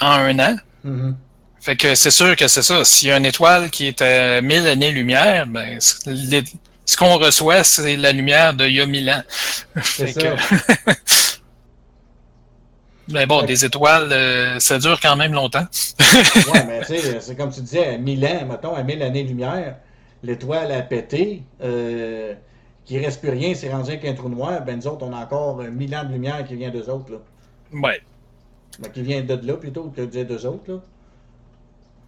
en 0.00 0.06
un 0.12 0.38
an. 0.38 0.56
Mhm. 0.84 1.16
Fait 1.60 1.76
que 1.76 1.94
c'est 1.94 2.10
sûr 2.10 2.34
que 2.36 2.48
c'est 2.48 2.62
ça. 2.62 2.84
S'il 2.84 3.08
y 3.08 3.12
a 3.12 3.18
une 3.18 3.26
étoile 3.26 3.68
qui 3.70 3.86
est 3.88 4.00
à 4.00 4.40
1000 4.40 4.66
années-lumière, 4.66 5.46
ben, 5.46 5.78
les- 6.06 6.44
ce 6.86 6.96
qu'on 6.96 7.18
reçoit, 7.18 7.62
c'est 7.64 7.96
la 7.96 8.12
lumière 8.12 8.54
d'il 8.54 8.70
y 8.72 8.80
a 8.80 8.86
1000 8.86 9.10
ans. 9.10 9.22
C'est 9.82 10.06
Fait 10.06 10.12
ça. 10.12 10.20
que- 10.30 10.92
Mais 13.08 13.26
bon, 13.26 13.42
des 13.42 13.64
étoiles, 13.64 14.10
euh, 14.12 14.58
ça 14.58 14.78
dure 14.78 14.98
quand 15.00 15.16
même 15.16 15.32
longtemps. 15.34 15.66
ouais, 16.00 16.64
mais 16.66 16.80
tu 16.80 16.98
sais, 16.98 17.20
c'est 17.20 17.36
comme 17.36 17.52
tu 17.52 17.60
disais, 17.60 17.94
à 17.94 17.98
1000 17.98 18.24
ans, 18.24 18.46
mettons, 18.48 18.74
à 18.74 18.82
1000 18.82 19.02
années-lumière, 19.02 19.76
l'étoile 20.22 20.72
a 20.72 20.82
pété, 20.82 21.42
euh, 21.62 22.34
qui 22.84 22.98
reste 22.98 23.20
plus 23.20 23.30
rien, 23.30 23.54
c'est 23.54 23.70
rendu 23.72 23.98
qu'un 24.00 24.14
trou 24.14 24.28
noir, 24.28 24.62
ben 24.64 24.76
nous 24.76 24.86
autres, 24.86 25.06
on 25.06 25.12
a 25.12 25.22
encore 25.22 25.58
1000 25.58 25.94
ans 25.96 26.04
de 26.04 26.12
lumière 26.12 26.44
qui 26.44 26.54
vient 26.56 26.70
d'eux 26.70 26.88
autres, 26.90 27.12
là. 27.12 27.18
Ouais. 27.72 28.00
Ben, 28.78 28.90
qui 28.90 29.02
vient 29.02 29.20
de 29.22 29.34
là 29.46 29.54
plutôt 29.54 29.84
que 29.94 30.00
de 30.02 30.22
d'eux 30.24 30.46
autres, 30.46 30.70
là. 30.72 30.78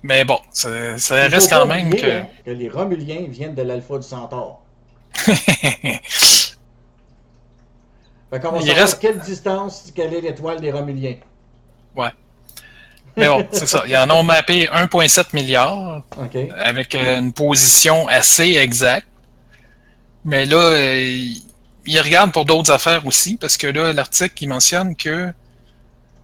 Mais 0.05 0.25
bon, 0.25 0.39
ça, 0.51 0.99
ça 0.99 1.15
reste 1.29 1.49
quand 1.51 1.65
même 1.67 1.87
oublier, 1.89 2.03
que. 2.03 2.11
hein, 2.11 2.27
que 2.45 2.51
les 2.51 2.69
Romuliens 2.69 3.27
viennent 3.29 3.55
de 3.55 3.63
l'Alpha 3.63 3.99
du 3.99 4.03
Centaure. 4.07 4.61
Fait 8.31 8.41
qu'on 8.41 8.51
va 8.53 8.59
Il 8.59 8.67
savoir 8.67 8.77
reste- 8.77 8.99
quelle 9.01 9.19
distance, 9.21 9.93
quelle 9.95 10.15
est 10.15 10.21
l'étoile 10.23 10.61
des 10.61 10.73
Romuliens. 10.73 11.17
Ouais. 11.97 12.09
Mais 13.17 13.27
bon, 13.29 13.47
c'est 13.53 13.67
ça. 13.69 13.85
Ils 13.87 13.97
en 13.97 14.09
ont 14.11 14.23
mappé 14.23 14.67
1,7 14.67 15.27
milliard 15.35 16.03
OK. 16.17 16.37
avec 16.59 16.95
une 16.95 17.33
position 17.33 18.09
assez 18.09 18.57
exacte. 18.57 19.07
Mais 20.25 20.47
là, 20.47 20.57
euh, 20.57 21.25
ils 21.85 22.01
regardent 22.01 22.33
pour 22.33 22.45
d'autres 22.45 22.71
affaires 22.71 23.05
aussi, 23.07 23.37
parce 23.37 23.57
que 23.57 23.67
là, 23.67 23.93
l'article, 23.93 24.35
il 24.45 24.49
mentionne 24.49 24.95
que 24.97 25.33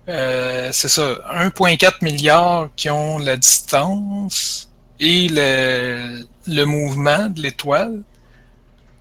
euh, 0.08 0.70
c'est 0.72 0.88
ça, 0.88 1.16
1,4 1.34 2.02
milliard 2.02 2.68
qui 2.76 2.88
ont 2.88 3.18
la 3.18 3.36
distance 3.36 4.70
et 5.00 5.28
le, 5.28 6.24
le 6.46 6.64
mouvement 6.64 7.26
de 7.28 7.42
l'étoile. 7.42 8.02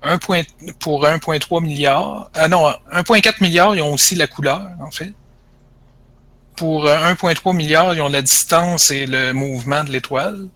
Un 0.03 0.17
point- 0.19 0.43
pour 0.79 1.05
1,3 1.05 1.61
milliard. 1.63 2.29
Ah 2.33 2.47
non, 2.47 2.67
1,4 2.91 3.35
milliard, 3.41 3.75
ils 3.75 3.81
ont 3.81 3.93
aussi 3.93 4.15
la 4.15 4.27
couleur, 4.27 4.67
en 4.79 4.91
fait. 4.91 5.13
Pour 6.57 6.87
euh, 6.87 6.97
1,3 7.13 7.55
milliard, 7.55 7.93
ils 7.93 8.01
ont 8.01 8.09
la 8.09 8.21
distance 8.21 8.91
et 8.91 9.05
le 9.05 9.31
mouvement 9.31 9.83
de 9.85 9.91
l'étoile. 9.91 10.47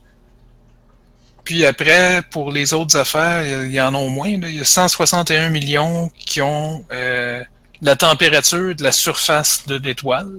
Puis 1.46 1.66
après, 1.66 2.22
pour 2.30 2.52
les 2.52 2.74
autres 2.74 2.98
affaires, 2.98 3.46
il 3.66 3.72
y 3.72 3.80
en 3.80 3.96
a 3.96 4.10
moins. 4.10 4.38
là. 4.38 4.50
Il 4.50 4.56
y 4.56 4.62
a 4.62 4.66
161 4.66 5.50
millions 5.50 6.12
qui 6.26 6.42
ont 6.42 6.84
euh, 6.92 7.44
la 7.82 7.96
température 7.96 8.76
de 8.76 8.84
la 8.84 8.92
surface 8.92 9.66
de 9.68 9.76
l'étoile. 9.76 10.32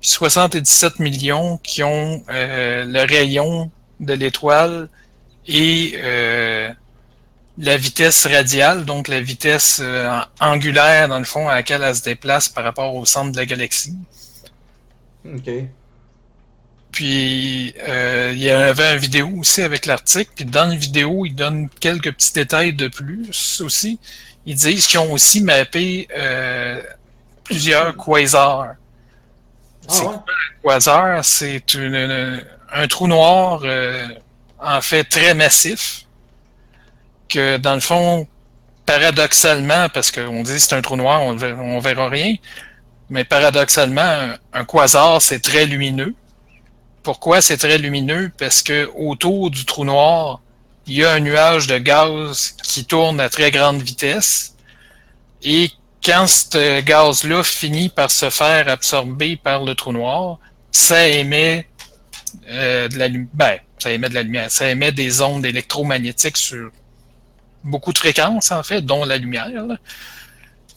Puis 0.00 0.10
77 0.10 0.98
millions 0.98 1.58
qui 1.58 1.82
ont 1.82 2.24
euh, 2.30 2.84
le 2.84 3.00
rayon 3.06 3.70
de 4.00 4.14
l'étoile 4.14 4.88
et 5.46 5.94
euh, 5.96 6.70
la 7.58 7.76
vitesse 7.76 8.26
radiale, 8.26 8.84
donc 8.84 9.08
la 9.08 9.20
vitesse 9.20 9.80
euh, 9.82 10.20
angulaire, 10.40 11.08
dans 11.08 11.18
le 11.18 11.24
fond, 11.24 11.48
à 11.48 11.54
laquelle 11.56 11.82
elle 11.82 11.94
se 11.94 12.02
déplace 12.02 12.48
par 12.48 12.64
rapport 12.64 12.94
au 12.94 13.04
centre 13.04 13.32
de 13.32 13.36
la 13.36 13.46
galaxie. 13.46 13.94
OK. 15.24 15.50
Puis 16.90 17.74
euh, 17.88 18.32
il 18.34 18.42
y 18.42 18.50
avait 18.50 18.92
une 18.94 18.98
vidéo 18.98 19.28
aussi 19.38 19.62
avec 19.62 19.86
l'article. 19.86 20.30
Puis 20.34 20.44
dans 20.44 20.66
la 20.68 20.76
vidéo, 20.76 21.24
ils 21.24 21.34
donnent 21.34 21.68
quelques 21.80 22.12
petits 22.12 22.32
détails 22.34 22.74
de 22.74 22.88
plus 22.88 23.60
aussi. 23.62 23.98
Ils 24.44 24.56
disent 24.56 24.86
qu'ils 24.86 25.00
ont 25.00 25.12
aussi 25.12 25.42
mappé 25.42 26.06
euh, 26.16 26.82
plusieurs 27.44 27.96
quasars. 27.96 28.74
Ah 29.88 29.88
C'est 29.88 30.02
ouais? 30.04 30.14
un 30.14 30.22
quasar? 30.68 31.24
C'est 31.24 31.74
une- 31.74 31.94
une- 31.94 32.44
un 32.74 32.86
trou 32.88 33.06
noir 33.08 33.60
euh, 33.64 34.06
en 34.58 34.80
fait 34.80 35.04
très 35.04 35.34
massif. 35.34 36.04
Que 37.28 37.56
dans 37.56 37.74
le 37.74 37.80
fond, 37.80 38.26
paradoxalement, 38.84 39.88
parce 39.88 40.10
qu'on 40.10 40.42
dit 40.42 40.52
que 40.52 40.58
c'est 40.58 40.74
un 40.74 40.82
trou 40.82 40.96
noir, 40.96 41.22
on, 41.22 41.40
on 41.42 41.80
verra 41.80 42.08
rien. 42.10 42.34
Mais 43.12 43.24
paradoxalement, 43.24 44.36
un, 44.54 44.64
quasar, 44.64 45.20
c'est 45.20 45.40
très 45.40 45.66
lumineux. 45.66 46.14
Pourquoi 47.02 47.42
c'est 47.42 47.58
très 47.58 47.76
lumineux? 47.76 48.32
Parce 48.38 48.62
que 48.62 48.90
autour 48.96 49.50
du 49.50 49.66
trou 49.66 49.84
noir, 49.84 50.40
il 50.86 50.94
y 50.94 51.04
a 51.04 51.12
un 51.12 51.20
nuage 51.20 51.66
de 51.66 51.76
gaz 51.76 52.56
qui 52.62 52.86
tourne 52.86 53.20
à 53.20 53.28
très 53.28 53.50
grande 53.50 53.82
vitesse. 53.82 54.56
Et 55.42 55.70
quand 56.02 56.26
ce 56.26 56.80
gaz-là 56.80 57.42
finit 57.42 57.90
par 57.90 58.10
se 58.10 58.30
faire 58.30 58.70
absorber 58.70 59.36
par 59.36 59.62
le 59.62 59.74
trou 59.74 59.92
noir, 59.92 60.38
ça 60.70 61.06
émet 61.06 61.68
euh, 62.48 62.88
de 62.88 62.96
la 62.96 63.08
lumière. 63.08 63.28
Ben, 63.34 63.58
ça 63.78 63.90
émet 63.90 64.08
de 64.08 64.14
la 64.14 64.22
lumière. 64.22 64.50
Ça 64.50 64.70
émet 64.70 64.90
des 64.90 65.20
ondes 65.20 65.44
électromagnétiques 65.44 66.38
sur 66.38 66.70
beaucoup 67.62 67.92
de 67.92 67.98
fréquences, 67.98 68.52
en 68.52 68.62
fait, 68.62 68.80
dont 68.80 69.04
la 69.04 69.18
lumière. 69.18 69.50
là. 69.50 69.76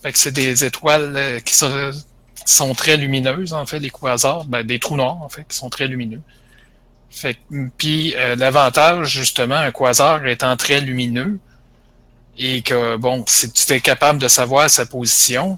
Fait 0.04 0.12
que 0.12 0.20
c'est 0.20 0.34
des 0.34 0.66
étoiles 0.66 1.14
euh, 1.16 1.40
qui 1.40 1.56
sont, 1.56 1.92
sont 2.46 2.74
très 2.74 2.98
lumineuses, 2.98 3.54
en 3.54 3.66
fait, 3.66 3.80
les 3.80 3.90
quasars, 3.90 4.46
ben, 4.46 4.64
des 4.64 4.80
trous 4.80 4.98
noirs, 4.98 5.22
en 5.22 5.30
fait, 5.30 5.46
qui 5.48 5.56
sont 5.56 5.70
très 5.70 5.88
lumineux. 5.88 6.22
Fait 7.10 7.36
que- 7.36 7.70
puis 7.78 8.14
euh, 8.18 8.36
l'avantage, 8.36 9.08
justement, 9.10 9.56
un 9.56 9.72
quasar 9.72 10.26
étant 10.28 10.56
très 10.58 10.82
lumineux, 10.82 11.40
et 12.38 12.62
que, 12.62 12.98
bon, 12.98 13.24
si 13.28 13.50
tu 13.52 13.72
es 13.74 13.80
capable 13.80 14.20
de 14.20 14.28
savoir 14.28 14.70
sa 14.70 14.86
position, 14.86 15.58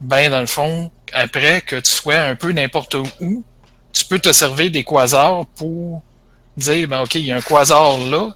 ben, 0.00 0.30
dans 0.30 0.40
le 0.40 0.46
fond, 0.46 0.90
après 1.12 1.62
que 1.62 1.76
tu 1.76 1.90
sois 1.90 2.16
un 2.18 2.36
peu 2.36 2.52
n'importe 2.52 2.94
où, 2.94 3.44
tu 3.92 4.04
peux 4.04 4.18
te 4.18 4.32
servir 4.32 4.70
des 4.70 4.84
quasars 4.84 5.46
pour 5.56 6.02
dire, 6.58 6.86
ben, 6.88 7.00
OK, 7.02 7.14
il 7.14 7.24
y 7.24 7.32
a 7.32 7.36
un 7.36 7.40
quasar 7.40 7.96
là, 7.98 8.34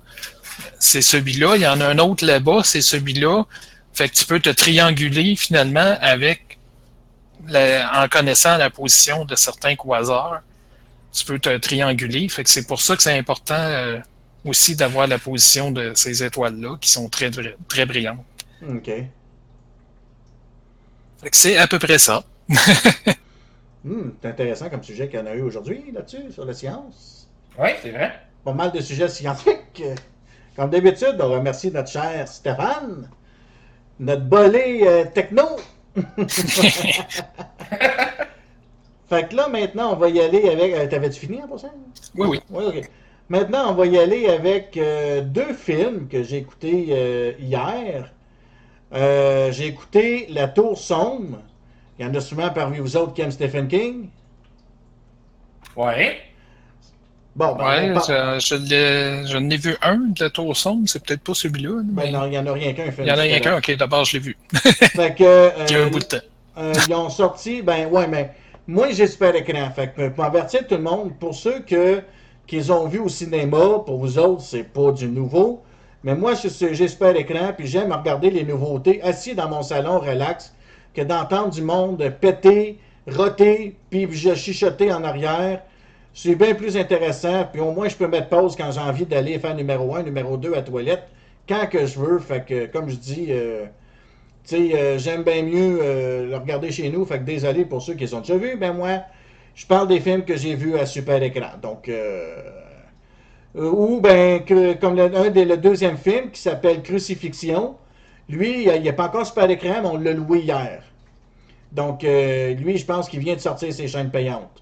c'est 0.78 1.02
celui-là, 1.02 1.56
il 1.56 1.62
y 1.62 1.66
en 1.66 1.80
a 1.80 1.86
un 1.86 1.98
autre 1.98 2.24
là-bas, 2.24 2.62
c'est 2.64 2.80
celui-là. 2.80 3.44
Fait 3.92 4.08
que 4.08 4.14
tu 4.14 4.24
peux 4.24 4.40
te 4.40 4.48
trianguler 4.50 5.36
finalement 5.36 5.98
avec, 6.00 6.58
la- 7.48 8.02
en 8.04 8.08
connaissant 8.08 8.56
la 8.56 8.70
position 8.70 9.24
de 9.24 9.34
certains 9.36 9.76
quasars. 9.76 10.40
Tu 11.12 11.24
peux 11.24 11.38
te 11.38 11.56
trianguler. 11.58 12.28
Fait 12.28 12.44
que 12.44 12.50
c'est 12.50 12.66
pour 12.66 12.80
ça 12.80 12.96
que 12.96 13.02
c'est 13.02 13.16
important 13.18 13.54
euh, 13.56 13.98
aussi 14.44 14.76
d'avoir 14.76 15.06
la 15.06 15.18
position 15.18 15.70
de 15.72 15.92
ces 15.94 16.22
étoiles-là 16.24 16.76
qui 16.80 16.90
sont 16.90 17.08
très, 17.08 17.30
très 17.68 17.86
brillantes. 17.86 18.24
OK. 18.68 18.86
Fait 18.86 19.10
que 21.30 21.36
c'est 21.36 21.56
à 21.56 21.66
peu 21.66 21.78
près 21.78 21.98
ça. 21.98 22.24
Hmm, 23.82 24.10
c'est 24.20 24.28
intéressant 24.28 24.68
comme 24.68 24.82
sujet 24.82 25.08
qu'il 25.08 25.18
y 25.18 25.22
en 25.22 25.26
a 25.26 25.34
eu 25.34 25.40
aujourd'hui 25.40 25.90
là-dessus, 25.90 26.32
sur 26.32 26.44
la 26.44 26.52
science. 26.52 27.26
Oui, 27.58 27.70
c'est 27.82 27.90
vrai. 27.90 28.12
Pas 28.44 28.52
mal 28.52 28.72
de 28.72 28.80
sujets 28.80 29.08
scientifiques. 29.08 29.82
Comme 30.54 30.68
d'habitude, 30.68 31.16
on 31.18 31.30
remercie 31.32 31.70
notre 31.70 31.88
cher 31.90 32.28
Stéphane, 32.28 33.08
notre 33.98 34.24
bolé 34.24 34.82
euh, 34.84 35.04
techno. 35.14 35.46
fait 39.08 39.28
que 39.28 39.34
là, 39.36 39.48
maintenant, 39.48 39.92
on 39.92 39.96
va 39.96 40.08
y 40.08 40.20
aller 40.20 40.48
avec. 40.48 40.72
euh, 40.74 40.86
T'avais-tu 40.88 41.20
fini 41.20 41.42
en 41.42 41.48
passant? 41.48 41.72
Oui, 42.16 42.28
oui. 42.28 42.40
Oui, 42.50 42.64
ok. 42.66 42.90
Maintenant, 43.28 43.70
on 43.70 43.74
va 43.74 43.86
y 43.86 43.98
aller 43.98 44.26
avec 44.28 44.76
euh, 44.76 45.22
deux 45.22 45.52
films 45.54 46.08
que 46.08 46.22
j'ai 46.22 46.38
écoutés 46.38 46.86
euh, 46.90 47.32
hier. 47.38 48.12
Euh, 48.94 49.52
j'ai 49.52 49.66
écouté 49.68 50.26
La 50.30 50.48
Tour 50.48 50.78
Sombre. 50.78 51.40
Il 51.98 52.06
y 52.06 52.08
en 52.08 52.14
a 52.14 52.20
souvent 52.20 52.50
parmi 52.50 52.78
vous 52.78 52.96
autres 52.96 53.14
qui 53.14 53.22
aiment 53.22 53.30
Stephen 53.32 53.68
King. 53.68 54.10
Ouais. 55.76 56.29
Bon, 57.36 57.54
ben, 57.54 57.64
Ouais, 57.64 57.94
je, 58.40 59.24
je 59.26 59.36
n'ai 59.38 59.56
vu 59.56 59.76
un 59.82 59.96
de 59.96 60.24
la 60.24 60.30
tour 60.30 60.56
sombre, 60.56 60.88
c'est 60.88 61.02
peut-être 61.04 61.22
pas 61.22 61.34
celui-là. 61.34 61.80
ben 61.84 62.12
non, 62.12 62.24
il 62.26 62.30
n'y 62.30 62.38
en 62.38 62.46
a 62.46 62.52
rien 62.52 62.72
qu'un 62.72 62.86
il 62.98 63.06
y 63.06 63.10
en 63.10 63.18
a 63.18 63.20
rien 63.20 63.40
qu'un, 63.40 63.56
ok, 63.58 63.76
d'abord 63.76 64.04
je 64.04 64.14
l'ai 64.14 64.18
vu. 64.18 64.36
Fait 64.52 65.14
que. 65.14 65.24
euh, 65.24 65.50
Il 65.68 65.72
y 65.72 65.76
a 65.76 65.84
un 65.84 65.86
bout 65.88 66.00
de 66.00 66.04
temps. 66.04 66.16
euh, 66.58 66.72
ils 66.88 66.94
ont 66.94 67.08
sorti, 67.08 67.62
ben 67.62 67.86
ouais, 67.88 68.06
mais 68.08 68.32
moi 68.66 68.92
super 69.06 69.34
écran. 69.34 69.70
Fait 69.70 69.92
que 69.94 70.08
pour 70.08 70.24
avertir 70.24 70.66
tout 70.66 70.74
le 70.76 70.82
monde, 70.82 71.12
pour 71.18 71.34
ceux 71.34 71.60
que 71.60 72.02
qu'ils 72.46 72.72
ont 72.72 72.88
vu 72.88 72.98
au 72.98 73.08
cinéma, 73.08 73.78
pour 73.86 73.98
vous 73.98 74.18
autres, 74.18 74.42
c'est 74.42 74.64
pas 74.64 74.90
du 74.90 75.06
nouveau. 75.06 75.62
Mais 76.02 76.14
moi, 76.16 76.34
je 76.34 76.48
suis- 76.48 76.74
j'ai 76.74 76.88
super 76.88 77.14
écran, 77.14 77.52
puis 77.56 77.66
j'aime 77.66 77.92
regarder 77.92 78.30
les 78.30 78.42
nouveautés 78.42 79.00
assis 79.02 79.34
dans 79.34 79.48
mon 79.48 79.62
salon 79.62 80.00
relax, 80.00 80.52
que 80.94 81.02
d'entendre 81.02 81.50
du 81.50 81.62
monde 81.62 82.02
péter, 82.20 82.78
roter, 83.06 83.76
puis 83.90 84.08
je 84.10 84.34
chuchoter 84.34 84.92
en 84.92 85.04
arrière. 85.04 85.62
C'est 86.12 86.34
bien 86.34 86.54
plus 86.54 86.76
intéressant, 86.76 87.46
puis 87.52 87.60
au 87.60 87.70
moins 87.72 87.88
je 87.88 87.96
peux 87.96 88.08
mettre 88.08 88.28
pause 88.28 88.56
quand 88.56 88.72
j'ai 88.72 88.80
envie 88.80 89.06
d'aller 89.06 89.38
faire 89.38 89.54
numéro 89.54 89.94
1, 89.94 90.02
numéro 90.02 90.36
2 90.36 90.54
à 90.54 90.62
toilette, 90.62 91.04
quand 91.48 91.66
que 91.68 91.86
je 91.86 91.98
veux. 91.98 92.18
Fait 92.18 92.44
que, 92.44 92.66
comme 92.66 92.88
je 92.88 92.96
dis, 92.96 93.26
euh, 93.30 93.66
euh, 94.52 94.98
j'aime 94.98 95.22
bien 95.22 95.42
mieux 95.42 95.78
euh, 95.80 96.26
le 96.26 96.36
regarder 96.36 96.72
chez 96.72 96.90
nous. 96.90 97.04
Fait 97.04 97.18
que 97.18 97.24
désolé 97.24 97.64
pour 97.64 97.80
ceux 97.80 97.94
qui 97.94 98.00
les 98.00 98.14
ont 98.14 98.20
déjà 98.20 98.36
vus. 98.36 98.56
Ben 98.56 98.72
moi, 98.72 99.02
je 99.54 99.66
parle 99.66 99.86
des 99.88 100.00
films 100.00 100.24
que 100.24 100.36
j'ai 100.36 100.54
vus 100.56 100.76
à 100.76 100.86
super 100.86 101.22
écran. 101.22 101.52
Donc, 101.62 101.90
ou 103.54 104.00
ben, 104.00 104.42
comme 104.80 104.96
le, 104.96 105.16
un 105.16 105.30
des, 105.30 105.44
le 105.44 105.56
deuxième 105.56 105.96
film 105.96 106.30
qui 106.30 106.40
s'appelle 106.40 106.82
Crucifixion. 106.82 107.76
Lui, 108.28 108.64
il 108.64 108.82
n'est 108.82 108.92
pas 108.92 109.06
encore 109.06 109.26
super 109.26 109.50
écran, 109.50 109.80
mais 109.82 109.88
on 109.88 109.98
l'a 109.98 110.12
loué 110.12 110.40
hier. 110.40 110.82
Donc, 111.72 112.02
lui, 112.02 112.76
je 112.78 112.84
pense 112.84 113.08
qu'il 113.08 113.20
vient 113.20 113.34
de 113.34 113.40
sortir 113.40 113.72
ses 113.72 113.88
chaînes 113.88 114.10
payantes. 114.10 114.59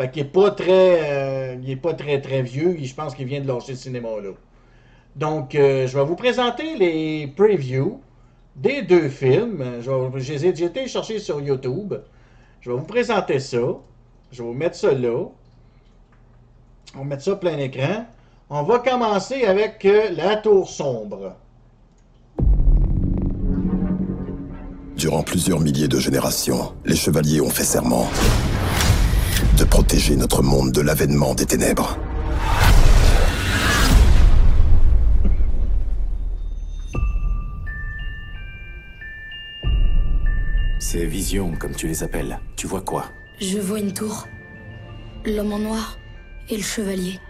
Fait 0.00 0.10
qu'il 0.10 0.22
n'est 0.22 0.30
pas 0.30 0.50
très, 0.50 1.10
euh, 1.12 1.56
il 1.62 1.68
est 1.68 1.76
pas 1.76 1.92
très, 1.92 2.22
très 2.22 2.40
vieux. 2.40 2.74
Je 2.82 2.94
pense 2.94 3.14
qu'il 3.14 3.26
vient 3.26 3.42
de 3.42 3.46
lâcher 3.46 3.74
ce 3.74 3.82
cinéma-là. 3.82 4.30
Donc, 5.14 5.54
euh, 5.54 5.86
je 5.86 5.98
vais 5.98 6.04
vous 6.06 6.16
présenter 6.16 6.74
les 6.78 7.26
previews 7.26 8.00
des 8.56 8.80
deux 8.80 9.10
films. 9.10 9.62
J'ai 10.16 10.46
été 10.46 10.88
chercher 10.88 11.18
sur 11.18 11.42
YouTube. 11.42 11.92
Je 12.62 12.70
vais 12.70 12.78
vous 12.78 12.86
présenter 12.86 13.40
ça. 13.40 13.58
Je 14.32 14.42
vais 14.42 14.48
vous 14.48 14.54
mettre 14.54 14.76
ça 14.76 14.90
là. 14.92 15.26
On 16.94 17.00
va 17.00 17.04
mettre 17.04 17.24
ça 17.24 17.36
plein 17.36 17.58
écran. 17.58 18.06
On 18.48 18.62
va 18.62 18.78
commencer 18.78 19.44
avec 19.44 19.84
euh, 19.84 20.12
la 20.12 20.36
tour 20.36 20.66
sombre. 20.66 21.36
Durant 24.96 25.22
plusieurs 25.22 25.60
milliers 25.60 25.88
de 25.88 25.98
générations, 25.98 26.72
les 26.86 26.96
chevaliers 26.96 27.42
ont 27.42 27.50
fait 27.50 27.64
serment 27.64 28.08
de 29.60 29.64
protéger 29.66 30.16
notre 30.16 30.42
monde 30.42 30.72
de 30.72 30.80
l'avènement 30.80 31.34
des 31.34 31.44
ténèbres. 31.44 31.98
Ces 40.78 41.04
visions, 41.04 41.54
comme 41.56 41.72
tu 41.72 41.88
les 41.88 42.02
appelles, 42.02 42.40
tu 42.56 42.66
vois 42.66 42.80
quoi? 42.80 43.04
Je 43.38 43.58
vois 43.58 43.80
une 43.80 43.92
tour, 43.92 44.26
l'homme 45.26 45.52
en 45.52 45.58
noir 45.58 45.98
et 46.48 46.56
le 46.56 46.62
chevalier. 46.62 47.20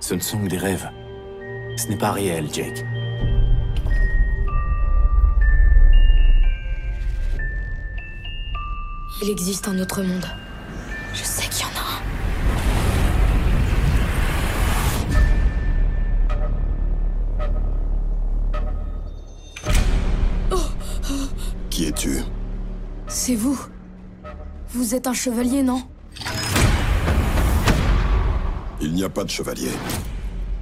Ce 0.00 0.14
ne 0.14 0.20
sont 0.20 0.38
que 0.38 0.48
des 0.48 0.56
rêves. 0.56 0.88
Ce 1.76 1.86
n'est 1.88 1.98
pas 1.98 2.12
réel, 2.12 2.46
Jake. 2.50 2.82
Il 9.22 9.28
existe 9.30 9.68
un 9.68 9.78
autre 9.80 10.02
monde. 10.02 10.24
C'est 23.08 23.34
vous. 23.34 23.58
Vous 24.70 24.94
êtes 24.94 25.08
un 25.08 25.12
chevalier, 25.12 25.62
non? 25.62 25.82
Il 28.80 28.92
n'y 28.92 29.02
a 29.02 29.08
pas 29.08 29.24
de 29.24 29.30
chevalier. 29.30 29.70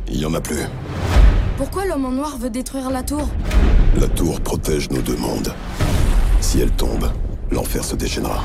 Il 0.08 0.18
n'y 0.18 0.24
en 0.24 0.32
a 0.32 0.40
plus. 0.40 0.62
Pourquoi 1.58 1.84
l'homme 1.84 2.06
en 2.06 2.12
noir 2.12 2.38
veut 2.38 2.48
détruire 2.48 2.90
la 2.90 3.02
tour? 3.02 3.28
La 4.00 4.08
tour 4.08 4.40
protège 4.40 4.88
nos 4.90 5.02
deux 5.02 5.16
mondes. 5.16 5.52
Si 6.40 6.60
elle 6.60 6.70
tombe, 6.70 7.10
l'enfer 7.50 7.84
se 7.84 7.96
déchaînera. 7.96 8.42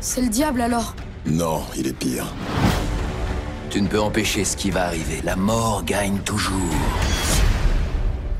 C'est 0.00 0.22
le 0.22 0.28
diable 0.28 0.62
alors 0.62 0.94
Non, 1.26 1.62
il 1.76 1.86
est 1.86 1.92
pire. 1.92 2.26
Tu 3.68 3.82
ne 3.82 3.88
peux 3.88 4.00
empêcher 4.00 4.44
ce 4.44 4.56
qui 4.56 4.70
va 4.70 4.86
arriver. 4.86 5.20
La 5.24 5.36
mort 5.36 5.82
gagne 5.84 6.18
toujours. 6.18 6.56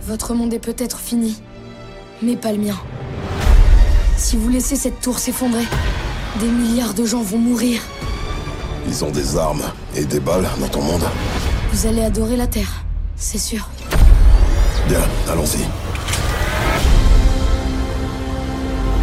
Votre 0.07 0.35
monde 0.35 0.53
est 0.53 0.59
peut-être 0.59 0.99
fini, 0.99 1.41
mais 2.23 2.35
pas 2.35 2.51
le 2.51 2.59
mien. 2.59 2.77
Si 4.17 4.37
vous 4.37 4.49
laissez 4.49 4.75
cette 4.75 5.01
tour 5.01 5.21
s'effondrer, 5.21 5.65
des 6.41 6.49
milliards 6.49 6.95
de 6.95 7.05
gens 7.05 7.23
vont 7.23 7.39
mourir. 7.39 7.81
Ils 8.89 9.05
ont 9.05 9.11
des 9.11 9.37
armes 9.37 9.63
et 9.95 10.05
des 10.05 10.19
balles 10.19 10.49
dans 10.59 10.67
ton 10.67 10.83
monde. 10.83 11.05
Vous 11.73 11.87
allez 11.87 12.03
adorer 12.03 12.37
la 12.37 12.49
Terre, 12.49 12.83
c'est 13.15 13.39
sûr. 13.39 13.69
Bien, 14.89 15.03
allons-y. 15.31 15.65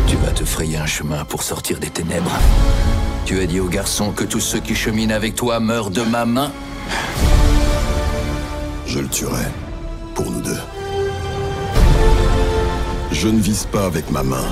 Tu 0.06 0.18
vas 0.18 0.32
te 0.32 0.44
frayer 0.44 0.78
un 0.78 0.86
chemin 0.86 1.24
pour 1.24 1.44
sortir 1.44 1.80
des 1.80 1.90
ténèbres. 1.90 2.38
Tu 3.26 3.40
as 3.40 3.46
dit 3.46 3.62
aux 3.62 3.70
garçons 3.70 4.12
que 4.12 4.26
tous 4.26 4.42
ceux 4.42 4.60
qui 4.60 4.76
cheminent 4.76 5.16
avec 5.16 5.36
toi 5.36 5.62
meurent 5.62 5.92
de 5.92 6.02
ma 6.02 6.26
main 6.26 6.52
Je 8.86 9.00
le 9.00 9.08
tuerai. 9.08 9.46
Pour 10.14 10.30
nous 10.30 10.42
deux. 10.42 10.60
Je 13.22 13.28
ne 13.28 13.42
vise 13.42 13.66
pas 13.66 13.86
avec 13.86 14.10
ma 14.12 14.24
main. 14.24 14.50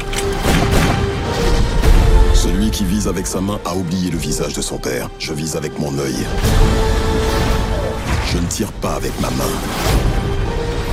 Celui 2.33 2.69
qui 2.69 2.83
vise 2.83 3.07
avec 3.07 3.25
sa 3.25 3.39
main 3.39 3.61
a 3.63 3.73
oublié 3.73 4.11
le 4.11 4.17
visage 4.17 4.51
de 4.51 4.61
son 4.61 4.77
père. 4.77 5.09
Je 5.19 5.31
vise 5.31 5.55
avec 5.55 5.79
mon 5.79 5.97
œil. 5.97 6.17
Je 8.25 8.37
ne 8.37 8.45
tire 8.47 8.73
pas 8.73 8.95
avec 8.95 9.17
ma 9.21 9.29
main. 9.29 9.55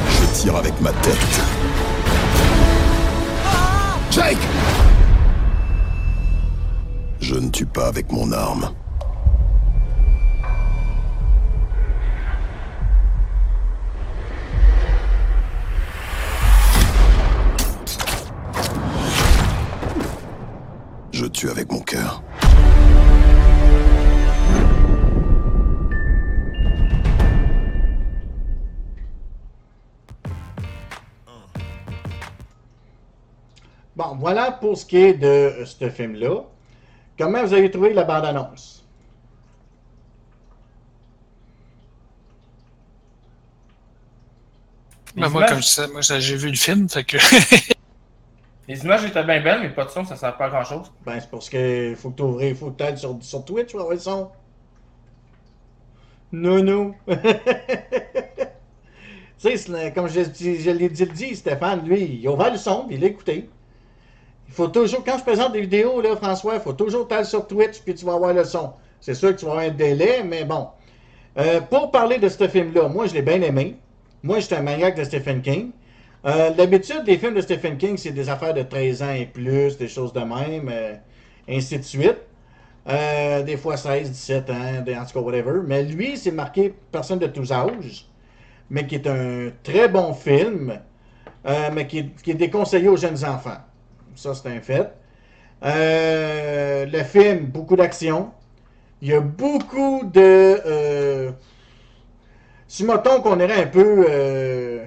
Je 0.08 0.40
tire 0.40 0.54
avec 0.54 0.80
ma 0.80 0.92
tête. 0.92 1.40
Jake 4.12 4.38
Je 7.20 7.34
ne 7.34 7.48
tue 7.48 7.66
pas 7.66 7.88
avec 7.88 8.12
mon 8.12 8.30
arme. 8.30 8.70
Tue 21.34 21.50
avec 21.50 21.70
mon 21.70 21.80
cœur. 21.80 22.22
Bon, 33.96 34.16
voilà 34.18 34.50
pour 34.52 34.76
ce 34.76 34.84
qui 34.84 34.96
est 34.96 35.14
de 35.14 35.26
euh, 35.26 35.66
ce 35.66 35.88
film-là. 35.88 36.42
Comment 37.18 37.44
vous 37.44 37.52
avez 37.54 37.70
trouvé 37.70 37.92
la 37.92 38.02
bande-annonce? 38.04 38.84
Ben, 45.16 45.28
moi, 45.28 45.46
comme 45.46 45.58
je 45.58 45.62
disais, 45.68 45.86
moi, 45.88 46.02
ça- 46.02 46.18
j'ai 46.18 46.36
vu 46.36 46.50
le 46.50 46.56
film, 46.56 46.88
fait 46.88 47.04
que. 47.04 47.18
Les 48.66 48.82
images 48.82 49.04
étaient 49.04 49.24
bien 49.24 49.42
belles, 49.42 49.60
mais 49.60 49.70
pas 49.70 49.84
de 49.84 49.90
son, 49.90 50.04
ça 50.04 50.16
sert 50.16 50.36
pas 50.36 50.46
à 50.46 50.48
grand 50.48 50.64
chose. 50.64 50.90
Ben, 51.04 51.20
c'est 51.20 51.30
parce 51.30 51.50
que 51.50 51.94
faut 51.96 52.10
que 52.10 52.42
il 52.44 52.56
faut 52.56 52.70
que 52.70 52.76
t'ailles 52.76 52.96
sur, 52.96 53.18
sur 53.20 53.44
Twitch 53.44 53.72
pour 53.72 53.80
avoir 53.80 53.94
le 53.94 54.00
son. 54.00 54.30
Non, 56.32 56.62
non. 56.62 56.94
tu 59.38 59.56
sais, 59.56 59.92
comme 59.94 60.08
je, 60.08 60.70
l'ai 60.70 60.88
dit, 60.88 61.06
dit, 61.06 61.36
Stéphane, 61.36 61.86
lui, 61.86 62.18
il 62.20 62.26
a 62.26 62.32
ouvert 62.32 62.50
le 62.50 62.58
son, 62.58 62.86
il 62.90 63.00
l'a 63.00 63.06
écouté. 63.08 63.48
Il 64.48 64.54
faut 64.54 64.68
toujours, 64.68 65.04
quand 65.04 65.18
je 65.18 65.22
présente 65.22 65.52
des 65.52 65.60
vidéos, 65.60 66.00
là, 66.00 66.16
François, 66.16 66.54
il 66.54 66.60
faut 66.60 66.72
toujours 66.72 67.06
t'aller 67.06 67.24
sur 67.24 67.46
Twitch, 67.46 67.80
puis 67.82 67.94
tu 67.94 68.04
vas 68.04 68.14
avoir 68.14 68.32
le 68.32 68.44
son. 68.44 68.72
C'est 69.00 69.14
sûr 69.14 69.30
que 69.30 69.40
tu 69.40 69.44
vas 69.44 69.52
avoir 69.52 69.66
un 69.66 69.70
délai, 69.70 70.24
mais 70.24 70.44
bon. 70.44 70.68
Euh, 71.36 71.60
pour 71.60 71.90
parler 71.90 72.18
de 72.18 72.28
ce 72.28 72.48
film-là, 72.48 72.88
moi, 72.88 73.06
je 73.06 73.14
l'ai 73.14 73.22
bien 73.22 73.42
aimé. 73.42 73.76
Moi, 74.22 74.40
j'étais 74.40 74.56
un 74.56 74.62
maniaque 74.62 74.96
de 74.96 75.04
Stephen 75.04 75.42
King. 75.42 75.70
Euh, 76.26 76.52
D'habitude, 76.52 77.04
des 77.04 77.18
films 77.18 77.34
de 77.34 77.42
Stephen 77.42 77.76
King, 77.76 77.98
c'est 77.98 78.12
des 78.12 78.30
affaires 78.30 78.54
de 78.54 78.62
13 78.62 79.02
ans 79.02 79.12
et 79.12 79.26
plus, 79.26 79.76
des 79.76 79.88
choses 79.88 80.12
de 80.12 80.20
même, 80.20 80.70
euh, 80.70 80.94
ainsi 81.48 81.78
de 81.78 81.82
suite. 81.82 82.16
Euh, 82.88 83.42
des 83.42 83.56
fois 83.58 83.76
16, 83.76 84.10
17 84.10 84.50
ans, 84.50 84.54
en 84.54 85.04
tout 85.04 85.12
cas, 85.12 85.20
whatever. 85.20 85.60
Mais 85.66 85.82
lui, 85.82 86.16
c'est 86.16 86.30
marqué 86.30 86.74
Personne 86.90 87.18
de 87.18 87.26
tous 87.26 87.52
âges, 87.52 88.06
mais 88.70 88.86
qui 88.86 88.94
est 88.94 89.06
un 89.06 89.50
très 89.62 89.88
bon 89.88 90.14
film, 90.14 90.80
mais 91.72 91.86
qui 91.86 91.98
est, 91.98 92.14
qui 92.22 92.30
est 92.30 92.34
déconseillé 92.34 92.88
aux 92.88 92.96
jeunes 92.96 93.22
enfants. 93.24 93.60
Ça, 94.14 94.34
c'est 94.34 94.48
un 94.48 94.60
fait. 94.60 94.90
Le 95.62 97.02
film, 97.04 97.46
beaucoup 97.46 97.76
d'action. 97.76 98.30
Il 99.02 99.08
y 99.08 99.12
a 99.14 99.20
beaucoup 99.20 100.04
de... 100.04 101.32
Si 102.66 102.86
qu'on 102.86 103.40
irait 103.40 103.62
un 103.62 103.66
peu... 103.66 104.86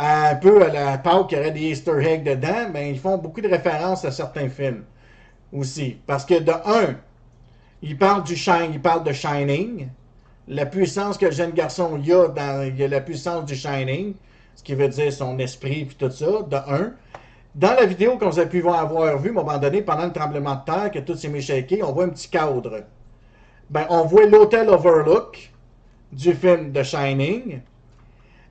un 0.00 0.34
peu 0.36 0.62
à 0.62 0.68
la 0.68 0.98
Pâques, 0.98 1.28
qu'il 1.28 1.38
y 1.38 1.40
aurait 1.40 1.50
des 1.50 1.60
Easter 1.60 1.98
eggs 2.00 2.24
dedans, 2.24 2.70
ben, 2.72 2.86
ils 2.86 2.98
font 2.98 3.18
beaucoup 3.18 3.40
de 3.40 3.48
références 3.48 4.04
à 4.04 4.10
certains 4.10 4.48
films 4.48 4.84
aussi. 5.52 5.98
Parce 6.06 6.24
que 6.24 6.40
de 6.40 6.52
un, 6.52 6.96
ils 7.82 7.98
parlent 7.98 8.24
du 8.24 8.36
shine, 8.36 8.70
ils 8.72 8.80
parlent 8.80 9.04
de 9.04 9.12
Shining, 9.12 9.88
la 10.48 10.66
puissance 10.66 11.18
que 11.18 11.26
le 11.26 11.32
jeune 11.32 11.52
garçon 11.52 11.96
a 11.96 12.28
dans 12.28 12.78
la 12.90 13.00
puissance 13.00 13.44
du 13.44 13.54
Shining, 13.54 14.14
ce 14.54 14.62
qui 14.62 14.74
veut 14.74 14.88
dire 14.88 15.12
son 15.12 15.38
esprit 15.38 15.84
puis 15.84 15.96
tout 15.96 16.10
ça, 16.10 16.42
de 16.48 16.56
un. 16.56 16.92
Dans 17.54 17.74
la 17.74 17.84
vidéo 17.84 18.16
qu'on 18.16 18.30
a 18.30 18.46
pu 18.46 18.60
voir 18.60 18.80
avoir 18.80 19.18
vu, 19.18 19.28
à 19.28 19.32
un 19.32 19.34
moment 19.34 19.58
donné, 19.58 19.82
pendant 19.82 20.06
le 20.06 20.12
tremblement 20.12 20.54
de 20.54 20.64
terre, 20.64 20.90
que 20.92 21.00
tout 21.00 21.14
s'est 21.14 21.28
mis 21.28 21.46
on 21.82 21.92
voit 21.92 22.04
un 22.04 22.10
petit 22.10 22.28
cadre. 22.28 22.84
Ben, 23.68 23.86
on 23.90 24.04
voit 24.04 24.26
l'hôtel 24.26 24.68
Overlook 24.68 25.50
du 26.12 26.32
film 26.32 26.72
The 26.72 26.82
Shining. 26.82 27.60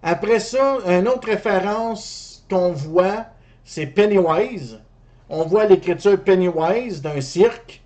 Après 0.01 0.39
ça, 0.39 0.77
une 0.87 1.07
autre 1.07 1.27
référence 1.27 2.45
qu'on 2.49 2.71
voit, 2.71 3.25
c'est 3.63 3.85
Pennywise. 3.87 4.79
On 5.29 5.43
voit 5.45 5.65
l'écriture 5.65 6.21
Pennywise 6.23 7.01
d'un 7.01 7.21
cirque. 7.21 7.81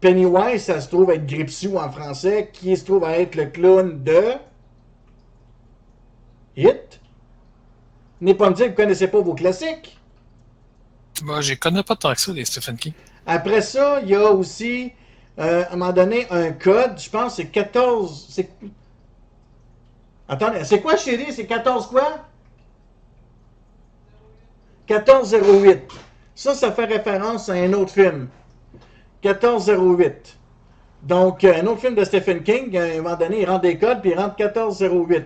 Pennywise, 0.00 0.62
ça 0.64 0.80
se 0.80 0.88
trouve 0.88 1.10
être 1.10 1.26
Gripsou 1.26 1.76
en 1.76 1.90
français, 1.90 2.50
qui 2.52 2.76
se 2.76 2.84
trouve 2.84 3.04
à 3.04 3.18
être 3.18 3.34
le 3.34 3.46
clown 3.46 4.02
de 4.02 4.22
Hit. 6.56 7.00
N'est 8.20 8.34
pas 8.34 8.50
me 8.50 8.54
dire 8.54 8.66
que 8.66 8.70
vous 8.70 8.72
ne 8.72 8.76
connaissez 8.76 9.08
pas 9.08 9.20
vos 9.20 9.34
classiques. 9.34 9.98
Moi, 11.22 11.40
je 11.40 11.54
connais 11.54 11.82
pas 11.82 11.96
tant 11.96 12.12
que 12.14 12.20
ça, 12.20 12.32
les 12.32 12.44
Stephen 12.44 12.76
King. 12.76 12.92
Après 13.26 13.60
ça, 13.62 14.00
il 14.02 14.10
y 14.10 14.14
a 14.14 14.30
aussi, 14.30 14.92
euh, 15.38 15.64
à 15.64 15.72
un 15.72 15.76
moment 15.76 15.92
donné, 15.92 16.26
un 16.30 16.52
code. 16.52 16.98
Je 16.98 17.10
pense 17.10 17.36
que 17.36 17.42
c'est 17.42 17.48
14. 17.48 18.26
c'est- 18.30 18.50
Attendez, 20.30 20.62
c'est 20.62 20.80
quoi, 20.80 20.96
chérie? 20.96 21.32
C'est 21.32 21.44
14 21.44 21.88
quoi? 21.88 22.20
1408. 24.88 25.82
Ça, 26.36 26.54
ça 26.54 26.70
fait 26.70 26.84
référence 26.84 27.48
à 27.48 27.54
un 27.54 27.72
autre 27.72 27.90
film. 27.90 28.28
1408. 29.24 30.38
Donc, 31.02 31.42
un 31.42 31.66
autre 31.66 31.80
film 31.80 31.96
de 31.96 32.04
Stephen 32.04 32.44
King, 32.44 32.76
à 32.78 32.84
un 32.84 32.96
moment 33.02 33.16
donné, 33.16 33.42
il 33.42 33.48
rentre 33.50 33.62
des 33.62 33.76
codes, 33.76 34.02
puis 34.02 34.12
il 34.12 34.18
rentre 34.18 34.36
1408. 34.38 35.24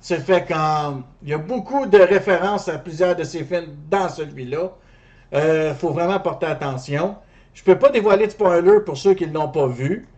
C'est 0.00 0.18
fait 0.18 0.44
qu'il 0.44 1.28
y 1.28 1.32
a 1.32 1.38
beaucoup 1.38 1.86
de 1.86 1.98
références 1.98 2.68
à 2.68 2.78
plusieurs 2.78 3.14
de 3.14 3.22
ces 3.22 3.44
films 3.44 3.76
dans 3.88 4.08
celui-là. 4.08 4.72
Il 5.32 5.38
euh, 5.38 5.74
faut 5.76 5.90
vraiment 5.90 6.18
porter 6.18 6.46
attention. 6.46 7.14
Je 7.54 7.62
peux 7.62 7.78
pas 7.78 7.90
dévoiler 7.90 8.26
de 8.26 8.32
spoiler 8.32 8.80
pour 8.84 8.96
ceux 8.96 9.14
qui 9.14 9.28
ne 9.28 9.32
l'ont 9.32 9.48
pas 9.48 9.68
vu, 9.68 10.08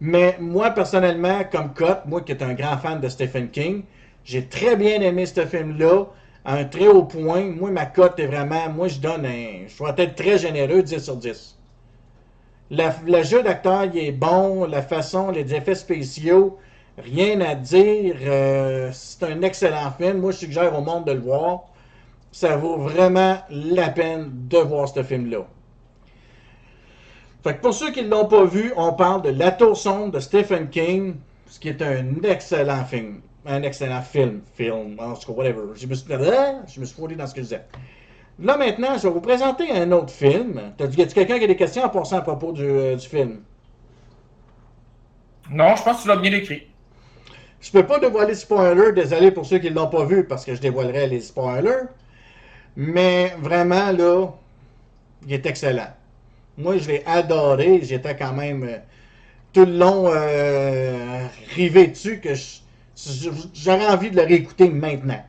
mais 0.00 0.36
moi, 0.40 0.70
personnellement, 0.70 1.42
comme 1.50 1.74
Cote, 1.74 2.06
moi 2.06 2.22
qui 2.22 2.32
est 2.32 2.42
un 2.42 2.54
grand 2.54 2.78
fan 2.78 3.00
de 3.00 3.08
Stephen 3.08 3.50
King, 3.50 3.82
j'ai 4.24 4.46
très 4.46 4.76
bien 4.76 5.00
aimé 5.00 5.26
ce 5.26 5.44
film-là, 5.44 6.06
à 6.44 6.54
un 6.54 6.64
très 6.64 6.88
haut 6.88 7.04
point. 7.04 7.44
Moi, 7.44 7.70
ma 7.70 7.86
cote 7.86 8.18
est 8.18 8.26
vraiment, 8.26 8.68
moi, 8.70 8.88
je 8.88 8.98
donne 8.98 9.26
un, 9.26 9.66
je 9.68 9.78
dois 9.78 9.94
être 9.96 10.14
très 10.14 10.38
généreux, 10.38 10.82
10 10.82 10.98
sur 10.98 11.16
10. 11.16 11.58
le 12.70 13.22
jeu 13.22 13.42
d'acteur, 13.42 13.84
est 13.94 14.12
bon, 14.12 14.64
la 14.64 14.82
façon, 14.82 15.30
les 15.30 15.54
effets 15.54 15.74
spéciaux, 15.74 16.58
rien 16.98 17.40
à 17.40 17.54
dire. 17.54 18.16
Euh, 18.22 18.90
c'est 18.92 19.24
un 19.24 19.42
excellent 19.42 19.90
film. 19.98 20.18
Moi, 20.18 20.32
je 20.32 20.38
suggère 20.38 20.76
au 20.78 20.82
monde 20.82 21.06
de 21.06 21.12
le 21.12 21.20
voir. 21.20 21.64
Ça 22.32 22.56
vaut 22.56 22.76
vraiment 22.76 23.38
la 23.50 23.88
peine 23.88 24.30
de 24.48 24.58
voir 24.58 24.88
ce 24.88 25.02
film-là. 25.02 25.46
Fait 27.42 27.56
que 27.56 27.60
pour 27.62 27.72
ceux 27.72 27.90
qui 27.90 28.02
ne 28.02 28.08
l'ont 28.08 28.26
pas 28.26 28.44
vu, 28.44 28.72
on 28.76 28.92
parle 28.92 29.22
de 29.22 29.30
La 29.30 29.50
Tour 29.50 29.76
Sombre 29.76 30.12
de 30.12 30.20
Stephen 30.20 30.68
King, 30.68 31.16
ce 31.46 31.58
qui 31.58 31.68
est 31.68 31.80
un 31.80 32.22
excellent 32.22 32.84
film. 32.84 33.20
Un 33.46 33.62
excellent 33.62 34.02
film, 34.02 34.42
film, 34.54 34.96
en 34.98 35.14
tout 35.14 35.32
cas, 35.32 35.38
whatever. 35.38 35.62
Je 35.74 35.86
me 35.86 35.94
suis, 35.94 36.12
ah, 36.12 36.60
je 36.66 36.78
me 36.78 36.84
suis 36.84 37.16
dans 37.16 37.26
ce 37.26 37.34
que 37.34 37.40
je 37.40 37.46
disais. 37.46 37.64
Là, 38.38 38.58
maintenant, 38.58 38.98
je 38.98 39.04
vais 39.04 39.14
vous 39.14 39.22
présenter 39.22 39.70
un 39.70 39.90
autre 39.92 40.12
film. 40.12 40.60
Y 40.78 40.82
a-t-il 40.82 41.06
quelqu'un 41.14 41.38
qui 41.38 41.44
a 41.44 41.46
des 41.46 41.56
questions 41.56 41.84
en 41.84 41.88
passant 41.88 42.18
à 42.18 42.20
propos 42.20 42.52
du, 42.52 42.62
euh, 42.62 42.96
du 42.96 43.06
film? 43.06 43.40
Non, 45.50 45.74
je 45.76 45.82
pense 45.82 45.98
que 45.98 46.02
tu 46.02 46.08
l'as 46.08 46.16
bien 46.16 46.32
écrit. 46.32 46.66
Je 47.60 47.70
peux 47.70 47.86
pas 47.86 47.98
dévoiler 47.98 48.34
spoiler, 48.34 48.92
désolé 48.92 49.30
pour 49.30 49.46
ceux 49.46 49.58
qui 49.58 49.70
ne 49.70 49.74
l'ont 49.76 49.88
pas 49.88 50.04
vu, 50.04 50.26
parce 50.26 50.44
que 50.44 50.54
je 50.54 50.60
dévoilerai 50.60 51.06
les 51.06 51.20
spoilers. 51.20 51.84
Mais 52.76 53.34
vraiment, 53.38 53.90
là, 53.92 54.28
il 55.26 55.32
est 55.32 55.46
excellent. 55.46 55.88
Moi, 56.60 56.78
je 56.78 56.88
l'ai 56.88 57.02
adoré. 57.06 57.80
J'étais 57.82 58.16
quand 58.16 58.32
même 58.32 58.64
euh, 58.64 58.78
tout 59.52 59.64
le 59.64 59.78
long 59.78 60.10
euh, 60.12 61.26
rivé 61.54 61.88
dessus 61.88 62.20
que 62.20 62.30
j'aurais 63.54 63.86
envie 63.86 64.10
de 64.10 64.16
le 64.16 64.22
réécouter 64.22 64.68
maintenant. 64.68 65.24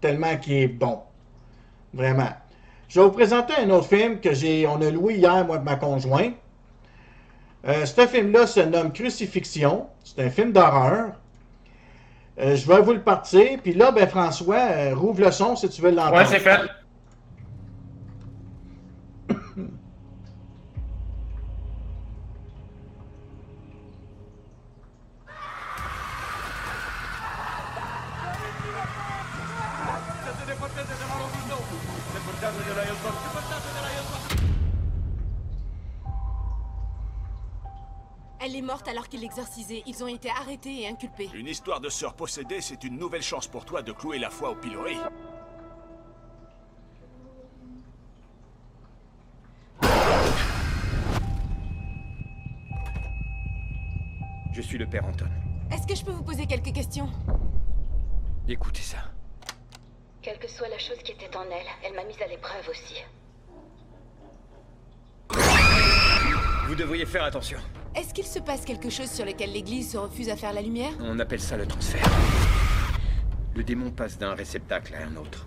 Tellement 0.00 0.36
qu'il 0.36 0.54
est 0.54 0.68
bon. 0.68 1.00
Vraiment. 1.92 2.30
Je 2.88 3.00
vais 3.00 3.06
vous 3.06 3.12
présenter 3.12 3.54
un 3.56 3.70
autre 3.70 3.86
film 3.86 4.20
que 4.20 4.32
j'ai, 4.34 4.66
on 4.66 4.80
a 4.80 4.90
loué 4.90 5.14
hier, 5.14 5.44
moi, 5.44 5.58
de 5.58 5.64
ma 5.64 5.76
conjointe. 5.76 6.34
Euh, 7.68 7.84
ce 7.84 8.06
film-là 8.06 8.46
se 8.46 8.60
nomme 8.60 8.92
Crucifixion. 8.92 9.86
C'est 10.02 10.24
un 10.24 10.30
film 10.30 10.52
d'horreur. 10.52 11.12
Euh, 12.40 12.56
je 12.56 12.66
vais 12.66 12.80
vous 12.80 12.92
le 12.92 13.02
partir. 13.02 13.58
Puis 13.62 13.74
là, 13.74 13.92
ben 13.92 14.08
François, 14.08 14.56
euh, 14.56 14.94
rouvre 14.94 15.20
le 15.20 15.30
son 15.30 15.56
si 15.56 15.68
tu 15.68 15.82
veux 15.82 15.90
l'entendre. 15.90 16.16
Ouais, 16.16 16.26
c'est 16.26 16.40
fait. 16.40 16.60
Est 38.60 38.62
morte 38.62 38.86
alors 38.88 39.08
qu'il 39.08 39.20
l'exorcisait. 39.20 39.82
Ils 39.86 40.04
ont 40.04 40.06
été 40.06 40.30
arrêtés 40.30 40.82
et 40.82 40.88
inculpés. 40.88 41.30
Une 41.34 41.46
histoire 41.46 41.80
de 41.80 41.88
sœur 41.88 42.14
possédée, 42.14 42.60
c'est 42.60 42.84
une 42.84 42.98
nouvelle 42.98 43.22
chance 43.22 43.46
pour 43.46 43.64
toi 43.64 43.82
de 43.82 43.92
clouer 43.92 44.18
la 44.18 44.30
foi 44.30 44.50
au 44.50 44.54
pilori. 44.54 44.96
Je 54.52 54.62
suis 54.62 54.78
le 54.78 54.86
père 54.86 55.06
Anton. 55.06 55.26
Est-ce 55.72 55.86
que 55.86 55.94
je 55.94 56.04
peux 56.04 56.12
vous 56.12 56.22
poser 56.22 56.46
quelques 56.46 56.74
questions? 56.74 57.08
Écoutez 58.46 58.82
ça. 58.82 58.98
Quelle 60.22 60.38
que 60.38 60.48
soit 60.48 60.68
la 60.68 60.78
chose 60.78 60.98
qui 61.02 61.12
était 61.12 61.34
en 61.34 61.44
elle, 61.44 61.66
elle 61.82 61.94
m'a 61.94 62.04
mise 62.04 62.20
à 62.20 62.26
l'épreuve 62.26 62.68
aussi. 62.68 62.96
Vous 66.66 66.74
devriez 66.74 67.06
faire 67.06 67.24
attention. 67.24 67.58
Est-ce 67.94 68.14
qu'il 68.14 68.26
se 68.26 68.38
passe 68.38 68.64
quelque 68.64 68.88
chose 68.88 69.10
sur 69.10 69.24
lequel 69.24 69.52
l'Église 69.52 69.92
se 69.92 69.98
refuse 69.98 70.28
à 70.28 70.36
faire 70.36 70.52
la 70.52 70.62
lumière 70.62 70.92
On 71.00 71.18
appelle 71.18 71.40
ça 71.40 71.56
le 71.56 71.66
transfert. 71.66 72.08
Le 73.54 73.64
démon 73.64 73.90
passe 73.90 74.16
d'un 74.16 74.34
réceptacle 74.34 74.94
à 74.94 75.06
un 75.06 75.16
autre. 75.16 75.46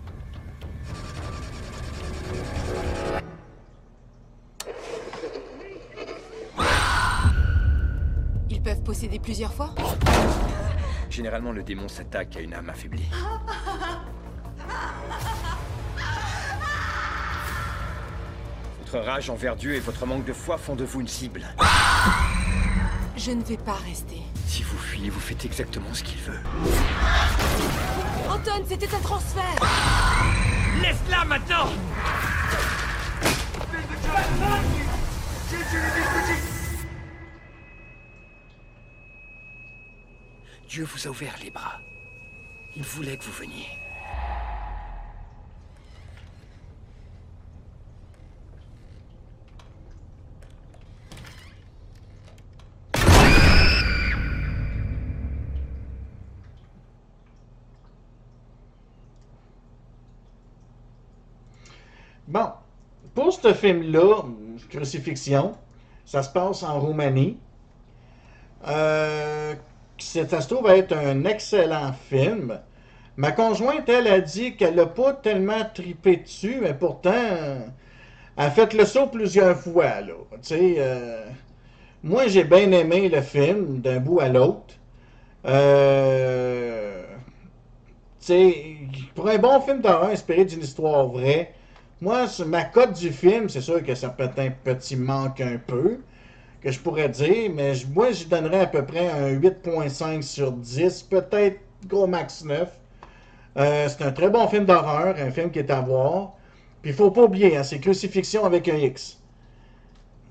Ils 8.50 8.62
peuvent 8.62 8.84
posséder 8.84 9.20
plusieurs 9.20 9.54
fois 9.54 9.74
Généralement, 11.10 11.52
le 11.52 11.64
démon 11.64 11.88
s'attaque 11.88 12.36
à 12.36 12.42
une 12.42 12.54
âme 12.54 12.70
affaiblie. 12.70 13.10
Votre 18.94 19.08
rage 19.08 19.30
envers 19.32 19.56
Dieu 19.56 19.74
et 19.74 19.80
votre 19.80 20.06
manque 20.06 20.24
de 20.24 20.34
foi 20.34 20.60
font 20.60 20.76
de 20.76 20.84
vous 20.84 21.02
une 21.02 21.08
cible. 21.08 21.44
Je 23.18 23.32
ne 23.32 23.44
vais 23.44 23.58
pas 23.58 23.74
rester. 23.74 24.22
Si 24.46 24.62
vous 24.62 24.78
fuyez, 24.78 25.10
vous 25.10 25.20
faites 25.20 25.46
exactement 25.46 25.92
ce 25.96 26.04
qu'il 26.04 26.20
veut. 26.20 26.38
Anton, 28.30 28.64
c'était 28.70 28.94
un 28.94 29.00
transfert 29.00 29.56
Laisse-la 30.80 31.26
maintenant 31.26 31.70
Dieu 40.70 40.84
vous 40.86 41.08
a 41.08 41.10
ouvert 41.10 41.34
les 41.44 41.50
bras. 41.50 41.82
Il 42.76 42.84
voulait 42.84 43.18
que 43.18 43.24
vous 43.24 43.32
veniez. 43.32 43.66
Pour 63.14 63.34
ce 63.34 63.54
film-là, 63.54 64.24
Crucifixion, 64.70 65.54
ça 66.06 66.24
se 66.24 66.30
passe 66.30 66.64
en 66.64 66.80
Roumanie. 66.80 67.38
Ça 68.64 70.42
se 70.42 70.48
trouve 70.48 70.70
être 70.70 70.96
un 70.96 71.26
excellent 71.26 71.94
film. 71.94 72.60
Ma 73.16 73.32
conjointe, 73.32 73.88
elle, 73.90 74.08
a 74.08 74.20
dit 74.22 74.56
qu'elle 74.56 74.76
n'a 74.76 74.88
pas 74.88 75.14
tellement 75.14 75.64
tripé 75.74 76.18
dessus, 76.18 76.58
mais 76.62 76.74
pourtant, 76.74 77.12
elle 77.14 77.72
a 78.38 78.50
fait 78.50 78.74
le 78.74 78.86
saut 78.86 79.08
plusieurs 79.08 79.58
fois. 79.58 80.00
Euh, 80.52 81.26
moi, 82.02 82.28
j'ai 82.28 82.44
bien 82.44 82.72
aimé 82.72 83.10
le 83.10 83.22
film 83.22 83.82
d'un 83.82 84.00
bout 84.00 84.20
à 84.20 84.30
l'autre. 84.30 84.74
Euh, 85.46 87.04
pour 89.14 89.30
un 89.30 89.38
bon 89.38 89.60
film 89.62 89.82
d'horreur 89.82 90.10
inspiré 90.10 90.46
d'une 90.46 90.62
histoire 90.62 91.08
vraie, 91.08 91.54
moi, 92.04 92.26
ma 92.46 92.66
cote 92.66 93.00
du 93.00 93.12
film, 93.12 93.48
c'est 93.48 93.62
sûr 93.62 93.82
que 93.82 93.96
ça 93.96 94.10
peut 94.10 94.24
être 94.24 94.40
un 94.40 94.50
petit 94.50 94.98
manque 94.98 95.40
un 95.40 95.58
peu, 95.58 96.00
que 96.62 96.70
je 96.70 96.78
pourrais 96.78 97.08
dire, 97.08 97.50
mais 97.56 97.72
moi, 97.94 98.12
je 98.12 98.26
donnerais 98.26 98.60
à 98.60 98.68
peu 98.68 98.86
près 98.86 99.10
un 99.10 99.30
8.5 99.30 100.22
sur 100.22 100.52
10, 100.52 101.04
peut-être 101.04 101.60
gros 101.88 102.06
max 102.06 102.44
9. 102.44 102.70
Euh, 103.56 103.88
c'est 103.88 104.04
un 104.04 104.12
très 104.12 104.30
bon 104.30 104.46
film 104.50 104.66
d'horreur, 104.66 105.16
un 105.18 105.32
film 105.32 105.50
qui 105.50 105.60
est 105.60 105.72
à 105.72 105.80
voir. 105.80 106.34
Puis 106.82 106.92
il 106.92 106.94
faut 106.94 107.10
pas 107.10 107.24
oublier, 107.24 107.56
hein, 107.56 107.64
c'est 107.64 107.80
crucifixion 107.80 108.44
avec 108.44 108.68
un 108.68 108.76
X. 108.76 109.20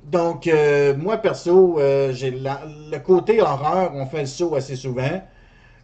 Donc, 0.04 0.46
euh, 0.48 0.94
moi, 0.94 1.16
perso, 1.16 1.78
euh, 1.78 2.12
j'ai 2.12 2.32
le 2.32 2.98
côté 2.98 3.40
horreur, 3.40 3.92
on 3.94 4.04
fait 4.04 4.20
le 4.20 4.26
saut 4.26 4.54
assez 4.56 4.76
souvent. 4.76 5.22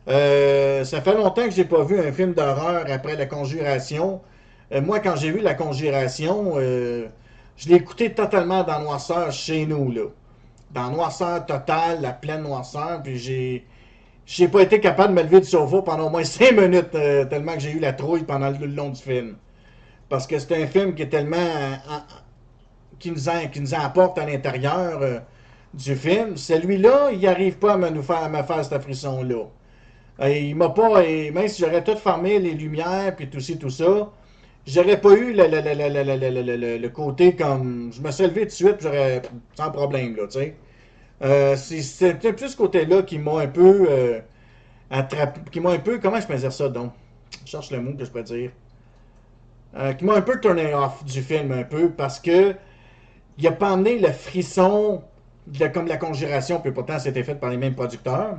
ça 0.07 1.01
fait 1.01 1.15
longtemps 1.15 1.45
que 1.45 1.53
j'ai 1.53 1.65
pas 1.65 1.83
vu 1.83 1.99
un 1.99 2.13
film 2.13 2.35
d'horreur 2.35 2.85
après 2.91 3.17
la 3.17 3.25
conjuration. 3.25 4.21
Euh, 4.73 4.81
moi, 4.83 5.01
quand 5.01 5.17
j'ai 5.17 5.31
vu 5.31 5.41
la 5.41 5.55
conjuration, 5.55 6.55
euh, 6.57 7.07
je 7.57 7.69
l'ai 7.69 7.77
écouté 7.77 8.13
totalement 8.15 8.65
dans 8.65 8.81
noirceur 8.81 9.33
chez 9.33 9.67
nous, 9.67 9.91
là. 9.91 10.03
Dans 10.71 10.91
noirceur 10.91 11.47
totale, 11.47 12.01
la 12.03 12.13
pleine 12.13 12.43
noirceur, 12.43 13.03
puis 13.03 13.19
j'ai... 13.19 13.67
J'ai 14.27 14.49
pas 14.49 14.63
été 14.63 14.81
capable 14.81 15.15
de 15.15 15.21
me 15.21 15.25
lever 15.25 15.41
du 15.41 15.47
sofa 15.49 15.83
pendant 15.83 16.07
au 16.07 16.11
moins 16.11 16.25
cinq 16.25 16.53
minutes, 16.53 16.95
euh, 16.95 17.25
tellement 17.27 17.55
que 17.55 17.61
j'ai 17.61 17.73
eu 17.73 17.81
la 17.81 17.93
trouille 17.95 18.25
pendant 18.25 18.51
le 18.51 18.67
long 18.67 18.91
du 18.91 19.03
film. 19.03 19.37
Parce 20.09 20.27
que 20.27 20.39
c'est 20.39 20.63
un 20.63 20.67
film 20.69 20.95
qui 20.95 21.03
est 21.03 21.09
tellement. 21.09 21.37
euh, 21.39 21.77
qui, 22.99 23.11
nous 23.11 23.29
en- 23.29 23.49
qui 23.49 23.61
nous 23.61 23.75
emporte 23.75 24.19
à 24.19 24.27
l'intérieur 24.27 25.01
du 25.75 25.97
film. 25.97 26.37
Celui-là, 26.37 27.11
il 27.13 27.21
n'arrive 27.21 27.59
pas 27.59 27.75
à 27.75 27.77
me, 27.77 27.91
nous 27.91 28.03
faire, 28.03 28.29
me 28.31 28.43
faire 28.43 28.65
ce 28.65 28.79
frisson-là. 28.79 29.45
Il 30.29 30.57
m'a 30.57 30.71
pas. 30.71 31.05
et 31.05 31.31
même 31.31 31.49
si 31.49 31.63
j'aurais 31.63 31.85
tout 31.85 31.97
fermé 31.97 32.39
les 32.39 32.53
lumières, 32.55 33.15
puis 33.17 33.29
tout 33.31 33.41
ci, 33.41 33.59
tout 33.59 33.71
ça, 33.71 34.11
j'aurais 34.69 35.01
pas 35.01 35.13
eu 35.15 35.33
le, 35.33 35.47
le, 35.47 36.57
le, 36.57 36.79
le, 36.79 36.89
côté 36.91 37.35
comme. 37.35 37.93
Je 37.93 38.01
me 38.01 38.11
suis 38.11 38.25
levé 38.25 38.43
tout 38.43 38.47
de 38.47 38.51
suite, 38.53 38.77
j'aurais. 38.81 39.23
sans 39.55 39.71
problème, 39.71 40.17
là, 40.17 40.27
tu 40.27 40.39
sais. 40.39 40.57
C'est 41.57 42.25
un 42.27 42.49
ce 42.49 42.57
côté-là 42.57 43.03
qui 43.03 43.19
m'a 43.19 43.41
un 43.41 43.49
peu. 43.49 44.21
Attrapé. 44.91 45.41
qui 45.51 45.61
m'a 45.61 45.73
un 45.73 45.79
peu. 45.79 45.99
comment 45.99 46.21
je 46.21 46.27
peux 46.27 46.37
dire 46.37 46.53
ça 46.53 46.69
donc 46.69 46.93
Je 47.45 47.51
cherche 47.51 47.71
le 47.71 47.81
mot 47.81 47.93
que 47.95 48.05
je 48.05 48.11
peux 48.11 48.23
dire. 48.23 48.51
Qui 49.99 50.05
m'a 50.05 50.15
un 50.15 50.23
peu 50.23 50.41
tourné 50.41 50.73
off 50.75 51.05
du 51.05 51.23
film, 51.23 51.53
un 51.53 51.65
peu, 51.65 51.91
parce 51.91 52.21
que. 52.21 52.55
il 53.39 53.47
a 53.47 53.53
pas 53.53 53.73
amené 53.73 53.99
le 53.99 54.13
frisson 54.13 55.03
de 55.47 55.67
comme 55.69 55.87
la 55.87 55.97
conjuration, 55.97 56.61
puis 56.61 56.73
pourtant 56.73 56.99
c'était 56.99 57.25
fait 57.25 57.35
par 57.35 57.51
les 57.51 57.57
mêmes 57.57 57.75
producteurs. 57.75 58.37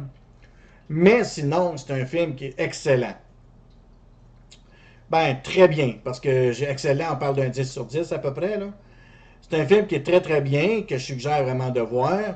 Mais 0.90 1.24
sinon, 1.24 1.78
c'est 1.78 1.94
un 1.94 2.06
film 2.06 2.36
qui 2.36 2.46
est 2.46 2.60
excellent. 2.60 3.16
Ben, 5.12 5.38
très 5.41 5.68
bien, 5.68 5.95
parce 6.03 6.20
que 6.20 6.51
j'ai 6.51 6.70
excellent, 6.70 7.14
on 7.14 7.16
parle 7.16 7.36
d'un 7.36 7.49
10 7.49 7.72
sur 7.72 7.86
10 7.86 8.12
à 8.12 8.20
peu 8.20 8.34
près. 8.34 8.57
là. 8.57 8.68
C'est 9.41 9.60
un 9.60 9.66
film 9.66 9.88
qui 9.88 9.95
est 9.95 10.05
très 10.05 10.22
très 10.22 10.41
bien, 10.41 10.84
que 10.84 10.97
je 10.97 11.03
suggère 11.03 11.43
vraiment 11.43 11.70
de 11.70 11.82
voir. 11.82 12.36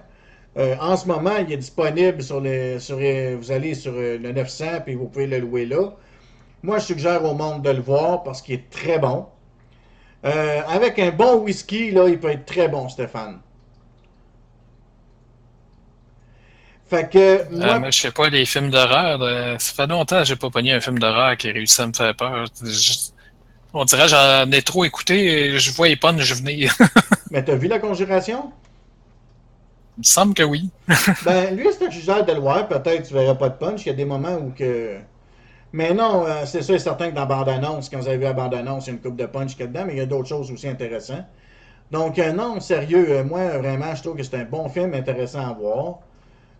Euh, 0.57 0.75
en 0.79 0.95
ce 0.97 1.07
moment, 1.07 1.37
il 1.37 1.51
est 1.51 1.57
disponible 1.57 2.21
sur 2.21 2.39
le. 2.41 2.79
Sur, 2.79 2.97
euh, 3.01 3.35
vous 3.39 3.51
allez 3.51 3.75
sur 3.75 3.93
euh, 3.95 4.17
le 4.17 4.31
900 4.31 4.65
puis 4.85 4.95
vous 4.95 5.07
pouvez 5.07 5.27
le 5.27 5.39
louer 5.39 5.65
là. 5.65 5.93
Moi, 6.63 6.79
je 6.79 6.85
suggère 6.85 7.23
au 7.25 7.33
monde 7.33 7.63
de 7.63 7.69
le 7.71 7.81
voir 7.81 8.23
parce 8.23 8.41
qu'il 8.41 8.55
est 8.55 8.69
très 8.69 8.99
bon. 8.99 9.25
Avec 10.23 10.99
un 10.99 11.11
bon 11.11 11.41
whisky, 11.41 11.91
là, 11.91 12.07
il 12.07 12.17
peut 12.17 12.29
être 12.29 12.45
très 12.45 12.69
bon, 12.69 12.87
Stéphane. 12.87 13.41
Fait 16.93 17.09
que 17.09 17.49
moi, 17.55 17.75
Euh, 17.75 17.79
moi, 17.79 17.89
je 17.91 17.99
fais 18.01 18.11
pas 18.11 18.29
les 18.29 18.45
films 18.45 18.69
d'horreur. 18.69 19.21
euh, 19.21 19.57
ça 19.57 19.73
fait 19.73 19.87
longtemps 19.87 20.19
que 20.19 20.25
j'ai 20.25 20.35
pas 20.35 20.49
pogné 20.51 20.73
un 20.73 20.79
film 20.81 20.99
d'horreur 20.99 21.35
qui 21.37 21.51
réussit 21.51 21.79
à 21.79 21.87
me 21.87 21.93
faire 21.93 22.15
peur. 22.15 22.45
Je- 22.61 23.09
on 23.73 23.85
dirait 23.85 24.03
que 24.03 24.09
j'en 24.09 24.51
ai 24.51 24.61
trop 24.63 24.85
écouté 24.85 25.15
et 25.55 25.59
je 25.59 25.71
vois 25.71 25.89
les 25.89 25.97
punch 25.97 26.33
venir. 26.33 26.73
mais 27.29 27.43
t'as 27.43 27.55
vu 27.55 27.67
la 27.67 27.79
conjuration? 27.79 28.53
Il 29.97 30.01
me 30.01 30.03
semble 30.03 30.33
que 30.33 30.43
oui. 30.43 30.71
Ben, 31.21 31.55
lui, 31.55 31.67
c'est 31.71 31.87
un 31.87 31.91
suggère 31.91 32.25
de 32.25 32.33
le 32.33 32.39
voir. 32.39 32.67
Peut-être 32.67 33.07
tu 33.07 33.13
verras 33.13 33.35
pas 33.35 33.49
de 33.49 33.57
punch. 33.57 33.85
Il 33.85 33.87
y 33.89 33.91
a 33.91 33.93
des 33.95 34.05
moments 34.05 34.35
où 34.35 34.51
que. 34.51 34.99
Mais 35.73 35.93
non, 35.93 36.25
euh, 36.27 36.45
c'est 36.45 36.61
sûr 36.63 36.75
et 36.75 36.79
certain 36.79 37.11
que 37.11 37.15
dans 37.15 37.25
bande-annonce, 37.27 37.89
quand 37.89 37.99
vous 37.99 38.07
avez 38.07 38.17
vu 38.17 38.23
la 38.25 38.33
bande-annonce, 38.33 38.87
il 38.87 38.89
y 38.89 38.91
a 38.93 38.95
une 38.95 39.01
coupe 39.01 39.17
de 39.17 39.25
punch 39.27 39.51
qu'il 39.53 39.61
y 39.61 39.63
a 39.63 39.67
dedans, 39.67 39.85
mais 39.87 39.93
il 39.95 39.97
y 39.99 40.01
a 40.01 40.05
d'autres 40.07 40.29
choses 40.29 40.51
aussi 40.51 40.67
intéressantes. 40.67 41.25
Donc, 41.91 42.19
euh, 42.19 42.33
non, 42.33 42.59
sérieux, 42.61 43.07
euh, 43.11 43.23
moi, 43.25 43.57
vraiment, 43.59 43.95
je 43.95 44.03
trouve 44.03 44.17
que 44.17 44.23
c'est 44.23 44.37
un 44.37 44.45
bon 44.45 44.69
film 44.69 44.93
intéressant 44.95 45.47
à 45.49 45.53
voir, 45.53 45.99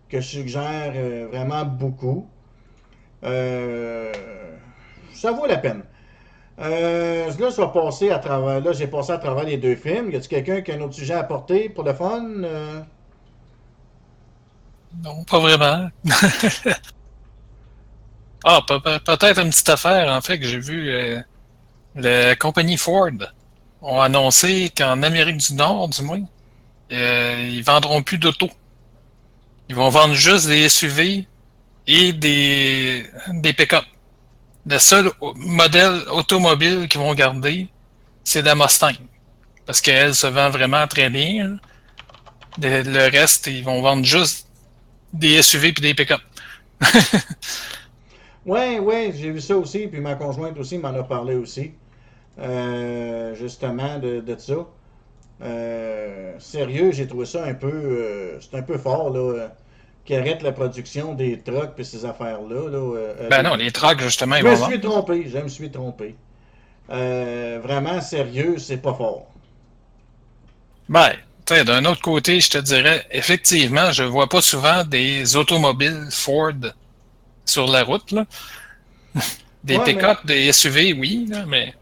que 0.08 0.20
je 0.20 0.26
suggère 0.28 0.92
euh, 0.96 1.28
vraiment 1.30 1.64
beaucoup. 1.64 2.28
Euh, 3.24 4.12
ça 5.14 5.32
vaut 5.32 5.46
la 5.46 5.58
peine. 5.58 5.84
Euh, 6.60 7.30
là, 7.38 7.50
à 8.10 8.18
travers. 8.20 8.60
Là, 8.62 8.72
j'ai 8.72 8.88
passé 8.88 9.12
à 9.12 9.18
travers 9.18 9.44
les 9.44 9.58
deux 9.58 9.76
films. 9.76 10.10
Y 10.12 10.16
a-t-il 10.16 10.28
quelqu'un 10.28 10.62
qui 10.62 10.72
a 10.72 10.76
un 10.76 10.80
autre 10.82 10.94
sujet 10.94 11.14
à 11.14 11.20
apporter 11.20 11.68
pour 11.70 11.84
le 11.84 11.94
fun? 11.94 12.24
Euh, 12.44 12.82
Non, 15.02 15.24
pas 15.24 15.38
vraiment. 15.40 15.88
ah, 18.44 18.60
pe- 18.66 18.78
pe- 18.80 18.98
peut-être 19.04 19.40
une 19.40 19.50
petite 19.50 19.68
affaire, 19.68 20.10
en 20.12 20.20
fait, 20.20 20.38
que 20.38 20.46
j'ai 20.46 20.58
vu. 20.58 20.92
la 21.94 22.36
compagnie 22.36 22.76
Ford 22.76 23.10
ont 23.82 24.00
annoncé 24.00 24.70
qu'en 24.76 25.02
Amérique 25.02 25.38
du 25.38 25.54
Nord, 25.54 25.88
du 25.88 26.02
moins, 26.02 26.22
ils 26.90 27.62
vendront 27.64 28.02
plus 28.02 28.18
d'auto. 28.18 28.50
Ils 29.68 29.74
vont 29.74 29.88
vendre 29.88 30.14
juste 30.14 30.46
des 30.46 30.68
SUV 30.68 31.26
et 31.86 32.12
des, 32.12 33.06
pick-up. 33.56 33.84
Le 34.66 34.78
seul 34.78 35.10
modèle 35.36 36.02
automobile 36.10 36.88
qu'ils 36.88 37.00
vont 37.00 37.14
garder, 37.14 37.68
c'est 38.24 38.42
la 38.42 38.54
Mustang. 38.54 38.92
Parce 39.66 39.80
qu'elle 39.80 40.14
se 40.14 40.26
vend 40.26 40.50
vraiment 40.50 40.86
très 40.86 41.10
bien. 41.10 41.58
Le, 42.60 43.10
reste, 43.10 43.46
ils 43.46 43.64
vont 43.64 43.82
vendre 43.82 44.04
juste 44.04 44.48
des 45.12 45.42
SUV 45.42 45.72
puis 45.72 45.82
des 45.82 45.94
pick-up. 45.94 46.20
Ouais, 48.46 48.78
ouais, 48.78 49.10
j'ai 49.16 49.30
vu 49.30 49.40
ça 49.40 49.56
aussi, 49.56 49.86
puis 49.86 50.02
ma 50.02 50.16
conjointe 50.16 50.58
aussi 50.58 50.76
m'en 50.76 50.88
a 50.88 51.02
parlé 51.02 51.34
aussi. 51.34 51.72
Euh, 52.38 53.34
justement, 53.34 53.98
de 53.98 54.36
ça. 54.36 54.66
Euh, 55.42 56.34
sérieux, 56.38 56.92
j'ai 56.92 57.06
trouvé 57.06 57.26
ça 57.26 57.44
un 57.44 57.54
peu. 57.54 57.68
euh, 57.68 58.40
c'est 58.40 58.56
un 58.56 58.62
peu 58.62 58.78
fort, 58.78 59.10
là. 59.10 59.20
euh, 59.20 59.48
qui 60.04 60.14
arrête 60.14 60.42
la 60.42 60.52
production 60.52 61.14
des 61.14 61.40
trucks 61.40 61.74
puis 61.74 61.84
ces 61.84 62.04
affaires-là. 62.04 62.68
Là, 62.70 63.28
Ben 63.30 63.42
non, 63.42 63.54
les 63.54 63.72
trucks, 63.72 64.00
justement, 64.00 64.36
ils 64.36 64.42
Je 64.44 64.48
me 64.48 64.56
suis 64.56 64.80
trompé, 64.80 65.28
je 65.30 65.38
me 65.38 65.48
suis 65.48 65.70
trompé. 65.70 66.14
Vraiment, 66.88 68.00
sérieux, 68.02 68.58
c'est 68.58 68.76
pas 68.82 68.92
fort. 68.94 69.26
Ben, 70.88 71.12
tu 71.46 71.54
sais, 71.54 71.64
d'un 71.64 71.84
autre 71.86 72.02
côté, 72.02 72.40
je 72.40 72.50
te 72.50 72.58
dirais, 72.58 73.06
effectivement, 73.10 73.92
je 73.92 74.02
vois 74.02 74.28
pas 74.28 74.42
souvent 74.42 74.84
des 74.84 75.36
automobiles 75.36 76.08
Ford 76.10 76.52
sur 77.46 77.66
la 77.66 77.82
route, 77.84 78.12
là. 78.12 78.26
Des 79.64 79.78
Ouais, 79.78 79.84
pick-up, 79.84 80.18
des 80.26 80.52
SUV, 80.52 80.92
oui, 80.92 81.26
là, 81.30 81.46
mais 81.46 81.74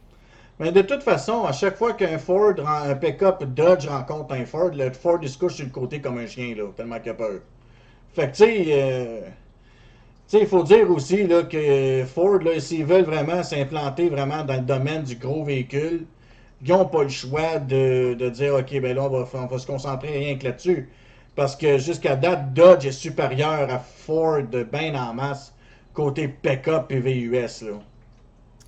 Mais 0.59 0.71
de 0.73 0.83
toute 0.83 1.03
façon, 1.03 1.45
à 1.45 1.53
chaque 1.53 1.77
fois 1.77 1.95
qu'un 1.95 2.19
Ford, 2.19 2.55
un 2.67 2.95
pick-up 2.95 3.43
Dodge 3.45 3.87
rencontre 3.87 4.35
un 4.35 4.45
Ford, 4.45 4.71
le 4.75 4.93
Ford 4.93 5.19
il 5.23 5.29
se 5.29 5.39
couche 5.39 5.55
sur 5.55 5.65
le 5.65 5.71
côté 5.71 6.01
comme 6.01 6.19
un 6.19 6.27
chien, 6.27 6.55
là, 6.55 6.65
tellement 6.77 7.01
qu'il 7.01 7.11
a 7.11 7.15
peur. 7.15 7.41
Fait 8.15 8.31
que, 8.31 8.37
tu 8.37 8.45
sais, 8.45 8.65
euh, 8.69 9.21
il 10.33 10.47
faut 10.47 10.63
dire 10.63 10.91
aussi 10.91 11.27
là, 11.27 11.43
que 11.45 12.05
Ford, 12.05 12.41
s'ils 12.59 12.85
veulent 12.85 13.05
vraiment 13.05 13.43
s'implanter 13.43 14.09
vraiment 14.09 14.45
dans 14.45 14.55
le 14.57 14.61
domaine 14.63 15.03
du 15.03 15.17
gros 15.17 15.45
véhicule, 15.45 16.07
ils 16.63 16.69
n'ont 16.69 16.85
pas 16.87 17.03
le 17.03 17.09
choix 17.09 17.59
de, 17.59 18.15
de 18.15 18.29
dire, 18.31 18.55
OK, 18.55 18.81
ben 18.81 18.95
là, 18.95 19.05
on 19.05 19.09
va, 19.09 19.29
on 19.35 19.47
va 19.47 19.59
se 19.59 19.67
concentrer 19.67 20.11
rien 20.19 20.39
que 20.39 20.45
là-dessus. 20.45 20.89
Parce 21.35 21.57
que 21.57 21.79
jusqu'à 21.79 22.15
date, 22.17 22.53
Dodge 22.55 22.87
est 22.87 22.93
supérieur 22.93 23.71
à 23.71 23.79
Ford 23.79 24.43
bien 24.71 24.95
en 24.95 25.15
masse, 25.15 25.55
côté 25.95 26.29
pick-up 26.29 26.93
et 26.93 27.01
VUS, 27.01 27.63
là. 27.63 27.81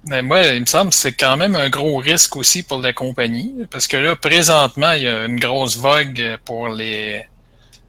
Mais 0.07 0.23
moi, 0.23 0.43
il 0.49 0.61
me 0.61 0.67
semble 0.67 0.91
que 0.91 0.97
c'est 0.97 1.13
quand 1.13 1.37
même 1.37 1.55
un 1.57 1.71
gros 1.71 1.97
risque 1.97 2.37
aussi 2.37 2.63
pour 2.63 2.79
la 2.81 2.93
compagnie, 2.93 3.55
parce 3.71 3.87
que 3.87 3.97
là, 3.97 4.15
présentement, 4.17 4.93
il 4.93 5.05
y 5.05 5.09
a 5.09 5.25
une 5.25 5.41
grosse 5.41 5.77
vogue 5.79 6.23
pour 6.45 6.69
les, 6.69 7.23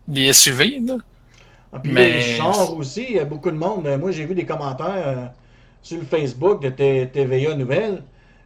les 0.08 0.32
SUV. 0.32 0.80
Là. 0.86 0.96
Ah, 1.74 1.80
Puis 1.84 1.92
Mais- 1.92 2.12
les 2.14 2.22
chars 2.38 2.74
aussi, 2.74 3.06
il 3.10 3.16
y 3.16 3.20
a 3.20 3.26
beaucoup 3.26 3.52
de 3.52 3.58
monde. 3.58 3.88
Moi, 4.00 4.12
j'ai 4.12 4.26
vu 4.26 4.34
des 4.34 4.46
commentaires 4.46 5.08
euh, 5.08 5.26
sur 5.82 5.98
le 5.98 6.06
Facebook 6.06 6.62
de 6.62 6.70
TVA 6.70 7.54
Nouvelles. 7.56 8.02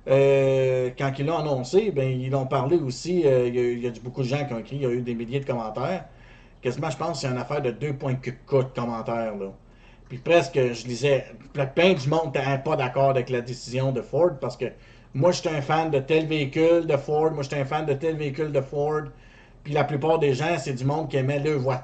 Euh, 0.07 0.89
quand 0.97 1.11
ils 1.19 1.25
l'ont 1.27 1.37
annoncé, 1.37 1.91
ben, 1.91 2.09
ils 2.09 2.31
l'ont 2.31 2.47
parlé 2.47 2.77
aussi. 2.77 3.21
euh, 3.25 3.47
il 3.47 3.55
y 3.55 3.59
a, 3.59 3.71
il 3.71 3.79
y 3.83 3.87
a 3.87 3.91
du- 3.91 3.99
beaucoup 3.99 4.23
de 4.23 4.27
gens 4.27 4.43
qui 4.45 4.53
ont 4.53 4.59
écrit, 4.59 4.77
il 4.77 4.81
y 4.81 4.85
a 4.87 4.89
eu 4.89 5.01
des 5.01 5.13
milliers 5.13 5.39
de 5.41 5.45
commentaires. 5.45 6.05
Quasiment, 6.63 6.89
je 6.89 6.97
pense, 6.97 7.21
c'est 7.21 7.27
une 7.27 7.37
affaire 7.37 7.61
de 7.61 7.69
2,4 7.71 8.63
de 8.63 8.73
commentaires. 8.73 9.35
Là. 9.39 9.51
Puis 10.09 10.17
presque, 10.17 10.55
je 10.55 10.87
lisais, 10.87 11.25
plein 11.53 11.93
du 11.93 12.09
monde 12.09 12.35
n'était 12.35 12.57
pas 12.65 12.75
d'accord 12.75 13.11
avec 13.11 13.29
la 13.29 13.41
décision 13.41 13.91
de 13.91 14.01
Ford 14.01 14.31
parce 14.41 14.57
que 14.57 14.65
moi, 15.13 15.31
j'étais 15.31 15.49
un 15.49 15.61
fan 15.61 15.89
de 15.89 15.99
tel 15.99 16.25
véhicule 16.27 16.85
de 16.85 16.97
Ford, 16.97 17.31
moi, 17.31 17.43
j'étais 17.43 17.59
un 17.59 17.65
fan 17.65 17.85
de 17.85 17.93
tel 17.93 18.15
véhicule 18.15 18.51
de 18.51 18.61
Ford. 18.61 19.03
Puis 19.63 19.73
la 19.73 19.83
plupart 19.83 20.19
des 20.19 20.33
gens, 20.33 20.57
c'est 20.57 20.73
du 20.73 20.85
monde 20.85 21.09
qui 21.09 21.17
aimait 21.17 21.39
leur 21.39 21.59
voiture. 21.59 21.83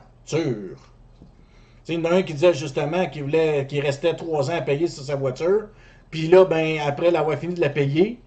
Tu 1.85 1.93
sais, 1.93 1.93
il 1.93 1.99
y 1.99 2.07
en 2.07 2.11
a 2.11 2.15
un 2.15 2.21
qui 2.23 2.33
disait 2.33 2.53
justement 2.53 3.07
qu'il 3.07 3.23
voulait 3.23 3.65
qu'il 3.67 3.81
restait 3.81 4.15
trois 4.15 4.49
ans 4.49 4.57
à 4.57 4.61
payer 4.61 4.87
sur 4.87 5.03
sa 5.03 5.15
voiture. 5.15 5.67
Puis 6.09 6.27
là, 6.27 6.45
ben, 6.45 6.79
après 6.85 7.11
l'avoir 7.11 7.37
fini 7.37 7.53
de 7.53 7.61
la 7.61 7.69
payer, 7.69 8.19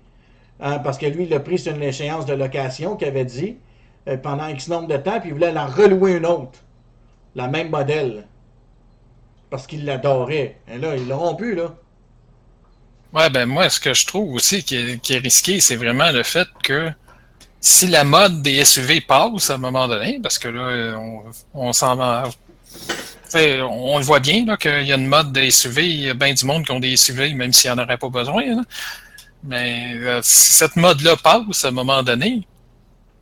hein, 0.60 0.78
parce 0.78 0.98
que 0.98 1.06
lui, 1.06 1.24
il 1.24 1.30
l'a 1.30 1.40
pris 1.40 1.58
sur 1.58 1.74
une 1.74 1.82
échéance 1.82 2.26
de 2.26 2.34
location 2.34 2.96
qu'il 2.96 3.08
avait 3.08 3.24
dit, 3.24 3.56
euh, 4.08 4.16
pendant 4.16 4.46
X 4.48 4.68
nombre 4.68 4.88
de 4.88 4.96
temps, 4.96 5.20
puis 5.20 5.30
il 5.30 5.34
voulait 5.34 5.52
la 5.52 5.66
relouer 5.66 6.16
une 6.16 6.26
autre. 6.26 6.60
La 7.34 7.48
même 7.48 7.70
modèle. 7.70 8.26
Parce 9.50 9.66
qu'il 9.66 9.84
l'adorait. 9.84 10.58
Et 10.68 10.78
là, 10.78 10.96
ils 10.96 11.08
l'auront 11.08 11.34
plus, 11.34 11.54
là. 11.54 11.74
Ouais, 13.12 13.30
ben 13.30 13.46
moi, 13.46 13.70
ce 13.70 13.80
que 13.80 13.94
je 13.94 14.06
trouve 14.06 14.34
aussi 14.34 14.62
qui 14.62 14.76
est, 14.76 15.18
risqué, 15.18 15.60
c'est 15.60 15.76
vraiment 15.76 16.10
le 16.10 16.22
fait 16.22 16.48
que 16.62 16.90
si 17.60 17.86
la 17.86 18.04
mode 18.04 18.42
des 18.42 18.64
SUV 18.64 19.00
passe 19.00 19.50
à 19.50 19.54
un 19.54 19.58
moment 19.58 19.88
donné, 19.88 20.20
parce 20.22 20.38
que 20.38 20.48
là, 20.48 21.00
on, 21.54 21.72
s'en 21.72 21.96
va. 21.96 22.28
On 23.34 23.98
le 23.98 24.04
voit 24.04 24.20
bien 24.20 24.44
qu'il 24.56 24.86
y 24.86 24.92
a 24.92 24.96
une 24.96 25.06
mode 25.06 25.32
des 25.32 25.50
SUV, 25.50 25.88
il 25.88 26.00
y 26.00 26.10
a 26.10 26.14
bien 26.14 26.34
du 26.34 26.44
monde 26.44 26.64
qui 26.64 26.72
ont 26.72 26.80
des 26.80 26.96
SUV, 26.96 27.32
même 27.32 27.52
s'il 27.52 27.70
n'y 27.72 27.80
en 27.80 27.82
aurait 27.82 27.96
pas 27.96 28.10
besoin. 28.10 28.44
Mais 29.44 29.94
euh, 29.96 30.20
si 30.22 30.52
cette 30.52 30.76
mode-là 30.76 31.16
passe 31.16 31.64
à 31.64 31.68
un 31.68 31.72
moment 31.72 32.02
donné, 32.02 32.46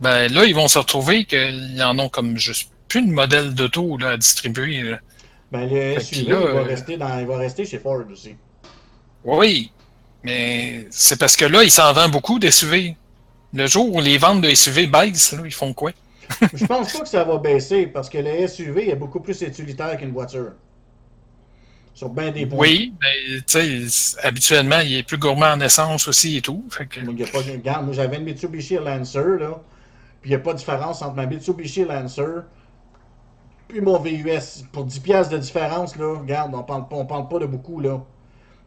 ben 0.01 0.33
là, 0.33 0.45
ils 0.45 0.55
vont 0.55 0.69
se 0.69 0.79
retrouver 0.79 1.25
qu'ils 1.25 1.81
en 1.83 1.99
ont 1.99 2.09
comme 2.09 2.37
juste 2.37 2.71
plus 2.89 3.03
de 3.03 3.13
modèles 3.13 3.55
d'auto 3.55 3.99
à 4.03 4.17
distribuer. 4.17 4.97
Ben, 5.53 5.69
le 5.69 6.01
SUV, 6.01 6.31
là, 6.31 6.39
il, 6.41 6.47
va 6.47 6.61
euh, 6.61 6.63
rester 6.63 6.97
dans, 6.97 7.19
il 7.19 7.27
va 7.27 7.37
rester 7.39 7.65
chez 7.65 7.79
Ford 7.79 8.03
aussi. 8.11 8.35
Oui, 9.25 9.71
Mais 10.25 10.87
c'est 10.91 11.19
parce 11.19 11.37
que 11.37 11.45
là, 11.45 11.63
il 11.63 11.71
s'en 11.71 11.93
vend 11.93 12.09
beaucoup 12.09 12.39
des 12.39 12.51
SUV. 12.51 12.97
Le 13.55 13.67
jour 13.67 13.95
où 13.95 14.01
les 14.01 14.19
ventes 14.19 14.41
de 14.41 14.53
SUV 14.53 14.87
baissent, 14.87 15.33
là, 15.33 15.43
ils 15.45 15.55
font 15.55 15.73
quoi? 15.73 15.93
Je 16.53 16.67
pense 16.67 16.93
pas 16.93 17.01
que 17.01 17.09
ça 17.09 17.25
va 17.25 17.39
baisser 17.39 17.87
parce 17.87 18.11
que 18.11 18.19
le 18.19 18.47
SUV 18.49 18.91
est 18.91 18.97
beaucoup 18.97 19.21
plus 19.21 19.41
utilitaire 19.43 19.97
qu'une 19.97 20.13
voiture. 20.13 20.53
Sur 21.95 22.11
bien 22.11 22.31
des 22.31 22.45
points. 22.45 22.59
Oui, 22.59 22.93
mais 23.01 23.41
tu 23.47 23.89
sais, 23.89 24.19
habituellement, 24.23 24.81
il 24.81 24.97
est 24.97 25.03
plus 25.03 25.17
gourmand 25.17 25.53
en 25.53 25.61
essence 25.61 26.09
aussi 26.09 26.37
et 26.37 26.43
tout. 26.43 26.65
Fait 26.71 26.87
que... 26.87 27.01
Il 27.01 27.19
y 27.19 27.23
a 27.23 27.27
pas, 27.27 27.39
regarde, 27.39 27.87
moi 27.87 27.95
j'avais 27.95 28.17
une 28.17 28.25
Mitsubishi 28.25 28.75
Lancer, 28.75 29.39
là, 29.41 29.63
puis 30.21 30.31
il 30.31 30.33
n'y 30.33 30.35
a 30.35 30.41
pas 30.41 30.53
de 30.53 30.59
différence 30.59 31.01
entre 31.01 31.15
ma 31.15 31.25
Mitsubishi 31.25 31.85
Lancer 31.85 32.43
puis 33.69 33.81
mon 33.81 33.99
VUS. 33.99 34.65
Pour 34.73 34.85
10 34.85 35.01
pièces 35.01 35.29
de 35.29 35.39
différence, 35.39 35.97
là, 35.97 36.19
regarde, 36.19 36.55
on 36.55 36.63
parle, 36.63 36.85
on 36.91 37.07
parle 37.07 37.29
pas 37.29 37.39
de 37.39 37.47
beaucoup, 37.47 37.81
là. 37.81 38.03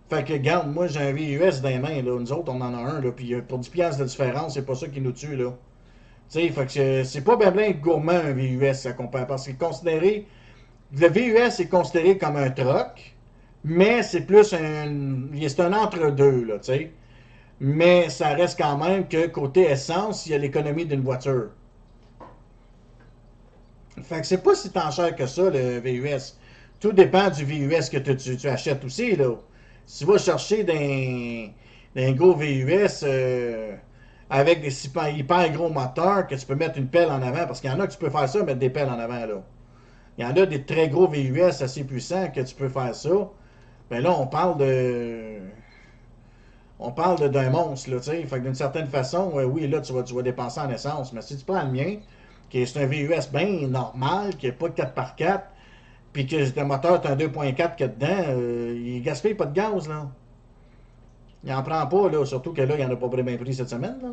Fait 0.09 0.23
que, 0.23 0.34
regarde, 0.34 0.73
moi 0.73 0.88
j'ai 0.88 0.99
un 0.99 1.11
VUS 1.13 1.61
dans 1.61 1.69
les 1.69 1.80
mains, 1.80 2.01
là. 2.01 2.19
Nous 2.19 2.31
autres, 2.31 2.51
on 2.51 2.61
en 2.61 2.73
a 2.73 2.77
un, 2.77 3.01
là, 3.01 3.11
puis 3.11 3.34
euh, 3.34 3.41
pour 3.41 3.59
10 3.59 3.69
pièces 3.69 3.97
de 3.97 4.05
différence, 4.05 4.55
c'est 4.55 4.65
pas 4.65 4.76
ça 4.76 4.88
qui 4.88 5.01
nous 5.01 5.11
tue, 5.11 5.35
là. 5.35 5.51
Tu 6.31 6.39
sais, 6.41 6.49
fait 6.49 6.65
que 6.65 7.03
c'est 7.03 7.23
pas 7.23 7.38
bien 7.38 7.51
bien 7.51 7.71
gourmand 7.71 8.13
un 8.13 8.34
VUS, 8.34 8.73
ça 8.73 8.93
compare, 8.93 9.27
parce 9.27 9.47
que 9.47 9.53
considéré, 9.53 10.27
le 10.93 11.07
VUS 11.07 11.61
est 11.61 11.69
considéré 11.69 12.17
comme 12.17 12.35
un 12.38 12.49
truck, 12.51 13.15
mais 13.63 14.03
c'est 14.03 14.21
plus 14.21 14.53
un, 14.53 15.27
c'est 15.47 15.59
un 15.61 15.73
entre-deux, 15.73 16.45
là, 16.45 16.59
tu 16.59 16.65
sais. 16.65 16.91
Mais 17.61 18.09
ça 18.09 18.30
reste 18.30 18.59
quand 18.59 18.77
même 18.77 19.07
que 19.07 19.27
côté 19.27 19.61
essence, 19.63 20.26
il 20.26 20.31
y 20.31 20.35
a 20.35 20.38
l'économie 20.38 20.85
d'une 20.85 21.01
voiture. 21.01 21.49
Fait 24.03 24.21
que 24.21 24.27
c'est 24.27 24.43
pas 24.43 24.55
si 24.55 24.71
tant 24.71 24.91
cher 24.91 25.15
que 25.15 25.26
ça, 25.26 25.49
le 25.49 25.80
VUS. 25.80 26.35
Tout 26.80 26.93
dépend 26.93 27.30
du 27.30 27.43
VUS 27.43 27.89
que 27.91 27.97
tu, 27.97 28.38
tu, 28.38 28.47
achètes 28.47 28.84
aussi, 28.84 29.15
là. 29.15 29.35
Si 29.85 30.05
tu 30.05 30.11
vas 30.11 30.17
chercher 30.17 30.63
d'un 30.63 32.11
gros 32.13 32.35
VUS 32.35 33.03
euh, 33.03 33.76
avec 34.30 34.61
des 34.61 34.85
hyper 34.85 35.51
gros 35.51 35.69
moteurs 35.69 36.27
que 36.27 36.35
tu 36.35 36.45
peux 36.45 36.55
mettre 36.55 36.77
une 36.77 36.88
pelle 36.88 37.09
en 37.09 37.21
avant, 37.21 37.47
parce 37.47 37.59
qu'il 37.59 37.69
y 37.69 37.73
en 37.73 37.80
a 37.80 37.88
que 37.88 37.93
tu 37.93 37.97
peux 37.97 38.09
faire 38.09 38.30
ça, 38.30 38.43
mettre 38.43 38.59
des 38.59 38.69
pelles 38.69 38.89
en 38.89 38.99
avant, 38.99 39.26
là. 39.26 39.43
Il 40.17 40.23
y 40.23 40.26
en 40.26 40.35
a 40.35 40.45
des 40.45 40.63
très 40.63 40.89
gros 40.89 41.07
VUS 41.07 41.61
assez 41.61 41.84
puissants 41.85 42.30
que 42.30 42.41
tu 42.41 42.53
peux 42.53 42.69
faire 42.69 42.93
ça. 42.93 43.09
Ben 43.89 44.03
là, 44.03 44.11
on 44.11 44.27
parle 44.27 44.57
de. 44.57 45.39
On 46.77 46.91
parle 46.91 47.30
d'un 47.30 47.49
monstre, 47.49 47.89
là, 47.89 47.97
tu 47.97 48.03
sais. 48.03 48.23
Fait 48.23 48.39
que 48.39 48.43
d'une 48.43 48.55
certaine 48.55 48.88
façon, 48.88 49.31
oui, 49.34 49.67
là, 49.67 49.81
tu 49.81 49.91
vas, 49.93 50.03
tu 50.03 50.13
vas 50.13 50.21
dépenser 50.21 50.59
en 50.61 50.69
essence. 50.69 51.13
Mais 51.13 51.21
si 51.21 51.38
tu 51.38 51.45
prends 51.45 51.63
le 51.63 51.71
mien, 51.71 51.97
qui 52.49 52.61
est 52.61 52.77
un 52.77 52.85
VUS 52.85 53.30
bien 53.31 53.67
normal, 53.67 54.35
qui 54.35 54.47
n'est 54.47 54.51
pas 54.51 54.69
4x4, 54.69 55.41
puis 56.13 56.26
que 56.26 56.35
le 56.35 56.65
moteur 56.65 57.03
est 57.03 57.07
un 57.07 57.15
2.4 57.15 57.76
qu'il 57.76 57.85
y 57.85 57.89
a 57.89 57.91
dedans, 57.91 58.23
euh, 58.30 58.76
il 58.77 59.01
gaspille 59.01 59.35
pas 59.35 59.45
de 59.45 59.53
gaz, 59.53 59.88
là. 59.88 60.09
Il 61.43 61.53
en 61.53 61.63
prend 61.63 61.85
pas, 61.88 62.09
là, 62.09 62.26
surtout 62.26 62.51
que 62.51 62.61
là, 62.61 62.76
il 62.76 62.80
n'y 62.80 62.85
en 62.85 62.91
a 62.91 62.95
pas 62.95 63.07
bien 63.07 63.38
pris 63.38 63.53
cette 63.53 63.69
semaine, 63.69 63.99
là. 64.01 64.09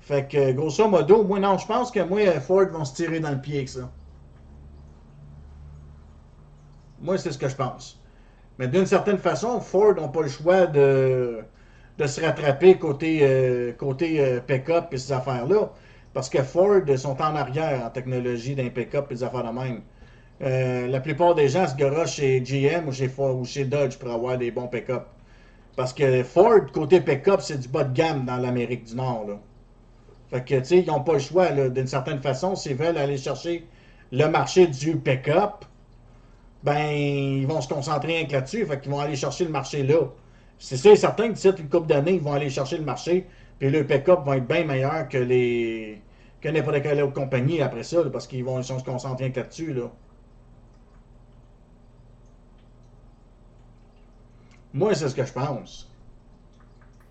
Fait 0.00 0.28
que, 0.28 0.52
grosso 0.52 0.86
modo, 0.86 1.24
moi, 1.24 1.40
non, 1.40 1.56
je 1.56 1.66
pense 1.66 1.90
que 1.90 2.00
moi, 2.00 2.20
Ford 2.40 2.66
vont 2.66 2.84
se 2.84 2.94
tirer 2.94 3.20
dans 3.20 3.30
le 3.30 3.40
pied 3.40 3.56
avec 3.56 3.70
ça. 3.70 3.90
Moi, 7.00 7.16
c'est 7.16 7.32
ce 7.32 7.38
que 7.38 7.48
je 7.48 7.56
pense. 7.56 7.98
Mais 8.58 8.68
d'une 8.68 8.84
certaine 8.84 9.16
façon, 9.16 9.60
Ford 9.60 9.94
n'a 9.94 10.08
pas 10.08 10.22
le 10.22 10.28
choix 10.28 10.66
de, 10.66 11.40
de 11.98 12.06
se 12.06 12.20
rattraper 12.20 12.78
côté, 12.78 13.20
euh, 13.22 13.72
côté 13.72 14.20
euh, 14.20 14.40
pick-up 14.40 14.88
et 14.92 14.98
ces 14.98 15.12
affaires-là. 15.12 15.70
Parce 16.14 16.30
que 16.30 16.42
Ford 16.42 16.80
sont 16.96 17.20
en 17.20 17.34
arrière 17.34 17.84
en 17.84 17.90
technologie 17.90 18.54
d'un 18.54 18.68
pick-up 18.68 19.06
et 19.10 19.14
des 19.14 19.24
affaires 19.24 19.44
de 19.44 19.58
même. 19.58 19.82
Euh, 20.42 20.86
la 20.86 21.00
plupart 21.00 21.34
des 21.34 21.48
gens 21.48 21.66
se 21.66 21.74
garochent 21.74 22.14
chez 22.14 22.40
GM 22.40 22.88
ou 22.88 22.92
chez, 22.92 23.08
Ford, 23.08 23.36
ou 23.36 23.44
chez 23.44 23.64
Dodge 23.64 23.98
pour 23.98 24.10
avoir 24.10 24.38
des 24.38 24.52
bons 24.52 24.68
pick-up. 24.68 25.06
Parce 25.76 25.92
que 25.92 26.22
Ford, 26.22 26.60
côté 26.72 27.00
pick-up, 27.00 27.40
c'est 27.40 27.58
du 27.58 27.68
bas 27.68 27.82
de 27.82 27.92
gamme 27.92 28.24
dans 28.24 28.36
l'Amérique 28.36 28.84
du 28.84 28.94
Nord. 28.94 29.26
Là. 29.28 29.40
Fait 30.30 30.44
que, 30.44 30.54
tu 30.60 30.64
sais, 30.64 30.78
ils 30.78 30.86
n'ont 30.86 31.02
pas 31.02 31.14
le 31.14 31.18
choix, 31.18 31.50
d'une 31.50 31.86
certaine 31.86 32.22
façon, 32.22 32.54
s'ils 32.54 32.76
veulent 32.76 32.96
aller 32.96 33.18
chercher 33.18 33.66
le 34.12 34.28
marché 34.28 34.68
du 34.68 34.96
pick-up, 34.96 35.64
ben, 36.62 36.90
ils 36.90 37.46
vont 37.46 37.60
se 37.60 37.68
concentrer 37.68 38.26
là-dessus. 38.26 38.64
Fait 38.66 38.80
qu'ils 38.80 38.92
vont 38.92 39.00
aller 39.00 39.16
chercher 39.16 39.44
le 39.44 39.50
marché 39.50 39.82
là. 39.82 40.08
C'est 40.58 40.76
ça, 40.76 40.94
certain 40.94 41.28
que 41.28 41.32
d'ici 41.32 41.48
une 41.58 41.68
couple 41.68 41.88
d'années, 41.88 42.14
ils 42.14 42.22
vont 42.22 42.32
aller 42.32 42.50
chercher 42.50 42.78
le 42.78 42.84
marché 42.84 43.26
puis 43.58 43.70
le 43.70 43.86
pick-up 43.86 44.20
va 44.26 44.36
être 44.36 44.46
bien 44.46 44.64
meilleur 44.64 45.08
que 45.08 45.18
les 45.18 46.00
que 46.44 46.50
n'importe 46.50 46.82
quelle 46.82 47.02
autre 47.02 47.14
compagnie 47.14 47.62
après 47.62 47.82
ça, 47.82 48.02
parce 48.12 48.26
qu'ils 48.26 48.44
vont, 48.44 48.62
se 48.62 48.74
concentrer 48.84 49.32
là-dessus. 49.34 49.72
Là. 49.72 49.90
Moi, 54.74 54.94
c'est 54.94 55.08
ce 55.08 55.14
que 55.14 55.24
je 55.24 55.32
pense. 55.32 55.90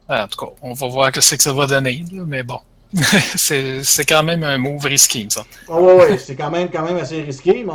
En 0.08 0.28
tout 0.28 0.46
cas, 0.46 0.52
on 0.62 0.74
va 0.74 0.88
voir 0.88 1.12
ce 1.16 1.34
que 1.34 1.42
ça 1.42 1.52
va 1.52 1.66
donner, 1.66 2.06
mais 2.12 2.44
bon. 2.44 2.60
c'est 3.36 4.06
quand 4.08 4.22
même 4.22 4.44
un 4.44 4.60
move 4.60 4.86
risqué, 4.86 5.26
ça. 5.28 5.44
Ah 5.68 5.82
oui, 5.82 5.94
ouais, 5.94 6.18
c'est 6.20 6.36
quand 6.36 6.52
même, 6.52 6.70
quand 6.70 6.86
même 6.86 6.98
assez 6.98 7.24
risqué, 7.24 7.64
mais 7.64 7.74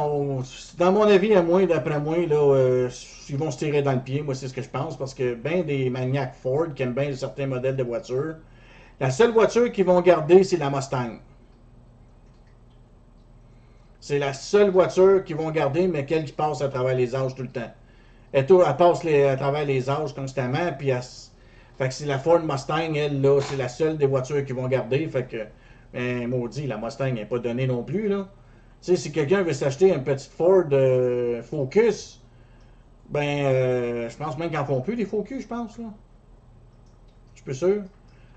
dans 0.78 0.93
mon 0.93 1.02
avis, 1.02 1.35
à 1.35 1.43
moins, 1.43 1.66
d'après 1.66 1.98
moi, 1.98 2.18
là, 2.18 2.36
euh, 2.36 2.89
ils 3.28 3.36
vont 3.36 3.51
se 3.51 3.59
tirer 3.59 3.82
dans 3.82 3.94
le 3.94 4.01
pied, 4.01 4.22
moi 4.22 4.36
c'est 4.36 4.47
ce 4.47 4.55
que 4.55 4.62
je 4.62 4.68
pense, 4.68 4.97
parce 4.97 5.12
que 5.12 5.35
bien 5.35 5.64
des 5.64 5.90
maniaques 5.90 6.36
Ford 6.40 6.66
qui 6.72 6.85
aiment 6.85 6.94
bien 6.94 7.12
certains 7.16 7.48
modèles 7.48 7.74
de 7.74 7.82
voitures, 7.82 8.36
la 9.01 9.10
seule 9.10 9.32
voiture 9.32 9.72
qu'ils 9.72 9.86
vont 9.86 10.01
garder, 10.01 10.44
c'est 10.44 10.56
la 10.56 10.70
Mustang. 10.70 11.18
C'est 14.09 14.18
la 14.18 14.32
seule 14.32 14.70
voiture 14.70 15.22
qu'ils 15.22 15.36
vont 15.36 15.51
garder, 15.51 15.86
mais 15.86 16.06
qu'elle 16.06 16.24
qui 16.24 16.32
passe 16.32 16.62
à 16.62 16.70
travers 16.70 16.94
les 16.94 17.14
âges 17.14 17.35
tout 17.35 17.43
le 17.43 17.51
temps. 17.51 17.70
Elle, 18.32 18.47
passe 18.47 19.05
à 19.05 19.36
travers 19.36 19.66
les 19.66 19.90
âges 19.90 20.14
constamment, 20.14 20.72
puis 20.78 20.93
c'est 21.90 22.06
la 22.06 22.18
Ford 22.18 22.40
Mustang, 22.40 22.94
elle, 22.94 23.20
là, 23.20 23.39
c'est 23.43 23.59
la 23.59 23.68
seule 23.68 23.98
des 23.98 24.06
voitures 24.06 24.47
qu'ils 24.47 24.55
vont 24.55 24.66
garder. 24.66 25.06
Fait 25.09 25.24
que, 25.24 25.44
ben, 25.93 26.26
maudit, 26.26 26.66
la 26.66 26.78
Mustang 26.78 27.12
n'est 27.12 27.26
pas 27.26 27.39
donnée 27.39 27.66
non 27.66 27.82
plus, 27.82 28.09
là. 28.09 28.30
Tu 28.80 28.97
si 28.97 29.12
quelqu'un 29.12 29.43
veut 29.43 29.52
s'acheter 29.52 29.93
une 29.93 30.02
petite 30.02 30.32
Ford 30.32 30.64
euh, 30.72 31.43
Focus, 31.43 32.22
ben, 33.10 33.44
euh, 33.44 34.09
je 34.09 34.16
pense 34.16 34.39
même 34.39 34.48
qu'ils 34.48 34.59
n'en 34.59 34.64
font 34.64 34.80
plus 34.80 34.97
des 34.97 35.05
Focus, 35.05 35.43
je 35.43 35.48
pense, 35.48 35.76
là. 35.76 35.93
Je 37.35 37.43
suis 37.43 37.44
pas 37.44 37.52
sûr. 37.52 37.82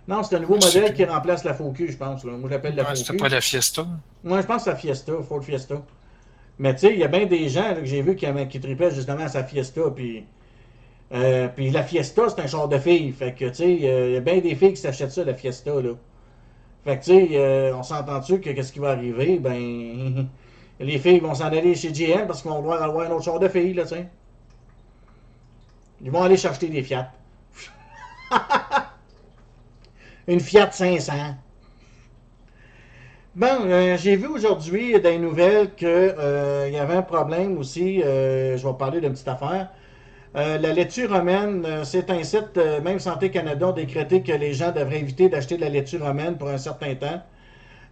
Non, 0.07 0.23
c'est 0.23 0.35
un 0.35 0.39
nouveau 0.39 0.55
modèle 0.55 0.93
qui 0.93 1.05
remplace 1.05 1.43
la 1.43 1.53
Focus, 1.53 1.91
je 1.91 1.97
pense. 1.97 2.23
Moi, 2.23 2.37
je 2.43 2.49
l'appelle 2.49 2.75
la 2.75 2.85
Focus. 2.85 3.05
C'était 3.05 3.17
pas 3.17 3.29
la 3.29 3.41
Fiesta? 3.41 3.87
Moi, 4.23 4.41
je 4.41 4.47
pense 4.47 4.57
que 4.57 4.63
c'est 4.63 4.69
la 4.71 4.75
Fiesta, 4.75 5.13
Ford 5.27 5.43
Fiesta. 5.43 5.75
Mais 6.59 6.73
tu 6.73 6.81
sais, 6.81 6.93
il 6.93 6.99
y 6.99 7.03
a 7.03 7.07
bien 7.07 7.25
des 7.25 7.49
gens 7.49 7.75
que 7.75 7.85
j'ai 7.85 8.01
vu 8.01 8.15
qui, 8.15 8.25
qui 8.49 8.59
tripaient 8.59 8.91
justement 8.91 9.23
à 9.23 9.27
sa 9.27 9.43
Fiesta. 9.43 9.81
Puis, 9.95 10.25
euh, 11.13 11.47
puis 11.55 11.69
la 11.69 11.83
Fiesta, 11.83 12.23
c'est 12.29 12.41
un 12.41 12.47
genre 12.47 12.67
de 12.67 12.77
fille. 12.77 13.11
Fait 13.11 13.33
que, 13.33 13.45
tu 13.45 13.55
sais, 13.55 13.73
il 13.73 13.81
y 13.81 14.17
a 14.17 14.19
bien 14.19 14.39
des 14.39 14.55
filles 14.55 14.73
qui 14.73 14.81
s'achètent 14.81 15.11
ça, 15.11 15.23
la 15.23 15.33
Fiesta, 15.33 15.71
là. 15.71 15.91
Fait 16.83 16.97
que, 16.97 17.03
tu 17.03 17.11
sais, 17.11 17.27
euh, 17.33 17.75
on 17.75 17.83
s'entend-tu 17.83 18.39
que 18.41 18.49
qu'est-ce 18.49 18.73
qui 18.73 18.79
va 18.79 18.91
arriver? 18.91 19.37
Ben, 19.37 20.27
les 20.79 20.99
filles 20.99 21.19
vont 21.19 21.35
s'en 21.35 21.45
aller 21.45 21.75
chez 21.75 21.91
GM 21.91 22.25
parce 22.25 22.41
qu'ils 22.41 22.49
vont 22.49 22.59
vouloir 22.59 22.81
avoir 22.81 23.07
un 23.07 23.11
autre 23.11 23.23
genre 23.23 23.39
de 23.39 23.47
fille, 23.47 23.73
là, 23.73 23.83
tu 23.83 23.89
sais. 23.89 24.07
Ils 26.03 26.09
vont 26.09 26.23
aller 26.23 26.37
chercher 26.37 26.67
des 26.67 26.81
Fiat. 26.81 27.11
une 30.27 30.39
Fiat 30.39 30.71
500. 30.71 31.13
Bon, 33.33 33.47
euh, 33.65 33.97
j'ai 33.97 34.17
vu 34.17 34.27
aujourd'hui 34.27 34.99
dans 34.99 35.09
les 35.09 35.17
nouvelles 35.17 35.73
qu'il 35.75 35.87
euh, 35.87 36.69
y 36.69 36.77
avait 36.77 36.95
un 36.95 37.01
problème 37.01 37.57
aussi. 37.57 38.03
Euh, 38.03 38.57
je 38.57 38.67
vais 38.67 38.73
parler 38.73 38.99
d'une 38.99 39.13
petite 39.13 39.27
affaire. 39.27 39.69
la 40.33 40.57
laitue 40.57 41.05
romaine, 41.07 41.65
c'est 41.83 42.09
un 42.09 42.23
site, 42.23 42.57
même 42.83 42.99
Santé 42.99 43.31
Canada 43.31 43.69
a 43.69 43.73
décrété 43.73 44.21
que 44.21 44.31
les 44.33 44.53
gens 44.53 44.71
devraient 44.71 44.99
éviter 44.99 45.29
d'acheter 45.29 45.55
de 45.55 45.61
la 45.61 45.69
laitue 45.69 45.97
romaine 45.97 46.37
pour 46.37 46.49
un 46.49 46.57
certain 46.57 46.93
temps. 46.95 47.21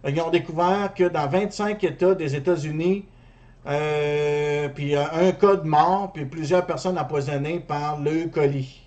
Ils 0.06 0.20
ont 0.20 0.30
découvert 0.30 0.92
que 0.94 1.04
dans 1.04 1.28
25 1.28 1.82
États 1.84 2.14
des 2.14 2.34
États-Unis, 2.36 3.04
puis 4.74 4.84
il 4.84 4.90
y 4.90 4.96
a 4.96 5.14
un 5.14 5.32
cas 5.32 5.56
de 5.56 5.66
mort, 5.68 6.12
puis 6.14 6.24
plusieurs 6.24 6.64
personnes 6.64 6.98
empoisonnées 6.98 7.60
par 7.60 8.00
le 8.00 8.26
colis 8.28 8.80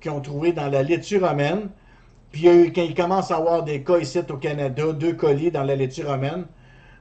qui 0.00 0.10
ont 0.10 0.20
trouvé 0.20 0.52
dans 0.52 0.68
la 0.68 0.82
laitue 0.82 1.18
romaine. 1.18 1.68
Puis 2.32 2.72
quand 2.72 2.82
il 2.82 2.94
commence 2.94 3.30
à 3.30 3.36
avoir 3.36 3.62
des 3.62 3.82
cas 3.82 3.98
ici 3.98 4.18
au 4.28 4.36
Canada, 4.36 4.92
deux 4.92 5.14
colis 5.14 5.50
dans 5.50 5.62
la 5.62 5.76
laitue 5.76 6.04
romaine. 6.04 6.44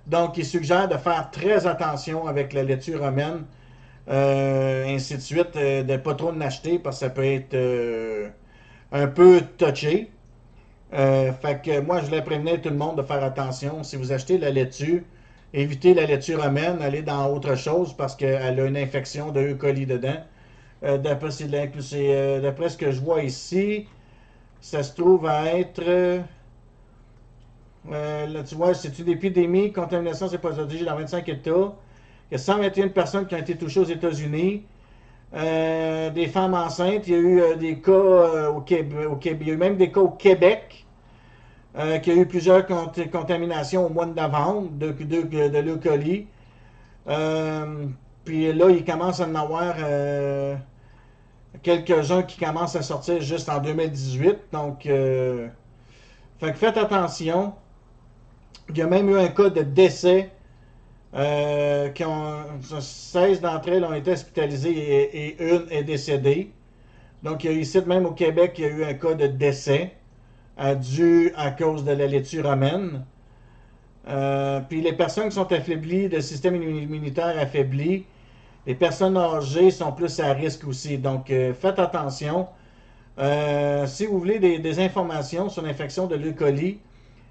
Donc, 0.08 0.38
il 0.38 0.46
suggère 0.46 0.88
de 0.88 0.96
faire 0.98 1.30
très 1.32 1.68
attention 1.68 2.28
avec 2.28 2.54
la 2.54 2.64
laitue 2.64 2.96
romaine, 2.96 3.44
euh, 4.10 4.86
ainsi 4.88 5.16
de 5.16 5.22
suite, 5.22 5.56
euh, 5.58 5.84
de 5.84 5.92
ne 5.92 5.98
pas 5.98 6.14
trop 6.14 6.30
en 6.30 6.40
acheter 6.40 6.80
parce 6.80 7.00
que 7.00 7.06
ça 7.06 7.10
peut 7.10 7.26
être 7.26 7.54
euh, 7.54 8.30
un 8.94 9.08
peu 9.08 9.42
touché. 9.58 10.10
fait 10.92 11.62
que 11.62 11.82
moi, 11.82 12.00
je 12.00 12.06
voulais 12.06 12.22
prévenir 12.22 12.62
tout 12.62 12.70
le 12.70 12.78
monde 12.78 12.98
de 12.98 13.04
faire 13.04 13.22
attention. 13.22 13.84
Si 13.84 13.98
vous 13.98 14.14
achetez 14.14 14.38
la 14.38 14.50
laitue, 14.50 15.06
évitez 15.54 15.94
la 15.94 16.06
laitue 16.06 16.36
romaine, 16.36 16.82
allez 16.82 17.02
dans 17.02 17.30
autre 17.34 17.56
chose 17.56 17.94
parce 17.94 18.16
qu'elle 18.16 18.60
a 18.60 18.66
une 18.66 18.78
infection 18.78 19.32
de 19.32 19.42
E. 19.42 19.56
coli 19.56 19.86
dedans. 19.86 20.24
D'après 20.82 21.32
ce 21.32 22.78
que 22.78 22.92
je 22.92 23.02
vois 23.02 23.24
ici, 23.24 23.88
ça 24.62 24.84
se 24.84 24.94
trouve 24.96 25.26
à 25.28 25.54
être. 25.58 25.82
Euh, 27.90 28.26
là, 28.28 28.44
tu 28.44 28.56
vois, 28.56 28.74
c'est 28.74 28.98
une 29.00 29.08
épidémie, 29.10 29.72
contamination, 29.72 30.28
c'est 30.28 30.40
pas 30.40 30.52
dans 30.86 30.96
25 30.96 31.30
États. 31.30 31.74
Il 32.30 32.34
y 32.34 32.36
a 32.36 32.38
121 32.38 32.90
personnes 32.90 33.26
qui 33.28 33.36
ont 33.36 33.38
été 33.38 33.56
touchées 33.58 33.80
aux 33.80 33.86
États-Unis. 33.86 34.64
euh, 35.36 36.10
des 36.12 36.28
femmes 36.28 36.54
enceintes. 36.56 37.08
Il 37.08 37.14
y 37.14 37.16
a 37.16 37.20
eu 37.20 37.42
euh, 37.42 37.56
des 37.58 37.80
cas 37.82 37.92
euh, 37.92 38.50
au 38.52 38.62
Québec. 38.62 39.42
Il 39.44 39.48
y 39.48 39.52
a 39.52 39.54
eu 39.56 39.58
même 39.58 39.78
des 39.78 39.92
cas 39.92 40.02
au 40.02 40.10
Québec. 40.12 40.86
Euh, 41.78 42.00
y 42.14 42.18
a 42.20 42.22
eu 42.22 42.26
plusieurs 42.28 42.66
cont- 42.68 42.92
contaminations 43.12 43.86
au 43.88 43.90
mois 43.90 44.06
de 44.08 44.14
novembre 44.20 44.70
de, 44.74 44.92
de, 44.92 45.22
de. 45.50 46.28
Euh, 47.08 47.86
puis 48.26 48.52
là, 48.54 48.70
il 48.70 48.84
commence 48.86 49.20
à 49.22 49.28
en 49.28 49.36
avoir 49.36 49.76
euh, 49.80 50.56
quelques-uns 51.64 52.24
qui 52.24 52.38
commencent 52.40 52.76
à 52.76 52.82
sortir 52.82 53.22
juste 53.22 53.50
en 53.50 53.60
2018. 53.60 54.38
Donc, 54.52 54.86
euh, 54.86 55.48
faites 56.40 56.78
attention. 56.78 57.54
Il 58.70 58.78
y 58.78 58.82
a 58.82 58.88
même 58.88 59.10
eu 59.10 59.18
un 59.18 59.28
cas 59.28 59.50
de 59.50 59.62
décès. 59.62 60.32
euh, 61.16 61.90
qui 61.90 62.04
ont, 62.04 62.44
16 62.80 63.42
d'entre 63.42 63.70
elles 63.70 63.84
ont 63.86 63.94
été 63.94 64.12
hospitalisées 64.12 64.70
et, 64.70 65.42
une 65.42 65.66
est 65.72 65.84
décédée. 65.84 66.52
Donc, 67.24 67.44
il 67.44 67.52
y 67.52 67.56
a 67.56 67.58
ici, 67.58 67.82
même 67.88 68.06
au 68.06 68.12
Québec, 68.12 68.56
il 68.58 68.64
y 68.64 68.66
a 68.66 68.70
eu 68.70 68.84
un 68.84 68.94
cas 68.94 69.14
de 69.14 69.28
décès 69.28 69.94
euh, 70.60 70.76
dû 70.76 71.32
à 71.38 71.52
cause 71.52 71.86
de 71.86 71.92
la 71.92 72.08
laitue 72.08 72.42
romaine. 72.42 73.06
Puis 74.70 74.82
les 74.82 74.94
personnes 74.94 75.30
qui 75.30 75.36
sont 75.36 75.52
affaiblies, 75.52 76.08
de 76.08 76.20
système 76.20 76.56
immunitaire 76.56 77.38
affaibli, 77.40 78.06
les 78.68 78.76
personnes 78.76 79.18
âgées 79.18 79.72
sont 79.72 79.92
plus 79.94 80.20
à 80.20 80.34
risque 80.34 80.68
aussi. 80.68 80.98
Donc, 80.98 81.32
euh, 81.32 81.54
faites 81.54 81.80
attention. 81.80 82.48
Euh, 83.18 83.88
si 83.88 84.06
vous 84.06 84.20
voulez 84.20 84.40
des, 84.40 84.80
informations 84.80 85.48
sur 85.50 85.62
l'infection 85.62 86.06
de 86.06 86.16
leucolie, 86.16 86.80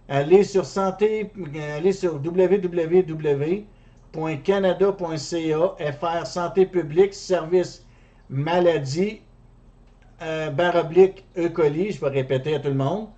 allez 0.09 0.45
sur 0.45 0.65
santé, 0.65 1.31
allez 1.77 1.93
sur 1.93 2.15
www.canada.ca, 2.15 3.67
FR 5.93 6.27
Santé 6.27 6.65
publique, 6.65 7.13
service 7.13 7.85
maladie, 8.31 9.21
euh, 10.23 10.49
barre 10.51 10.89
Eucoli, 11.37 11.93
je 11.93 12.01
vais 12.01 12.09
répéter 12.09 12.55
à 12.55 12.61
tout 12.61 12.69
le 12.69 12.75
monde, 12.75 13.09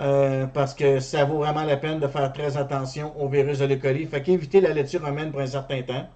euh, 0.00 0.46
parce 0.46 0.74
que 0.74 1.00
ça 1.00 1.24
vaut 1.24 1.38
vraiment 1.38 1.64
la 1.64 1.76
peine 1.76 2.00
de 2.00 2.08
faire 2.08 2.32
très 2.32 2.56
attention 2.56 3.12
au 3.20 3.28
virus 3.28 3.58
de 3.60 3.66
leucolie. 3.66 4.06
Fait 4.06 4.22
qu'évitez 4.22 4.60
la 4.60 4.72
lecture 4.74 5.04
romaine 5.04 5.30
pour 5.32 5.40
un 5.40 5.46
certain 5.46 5.82
temps. 5.82 6.08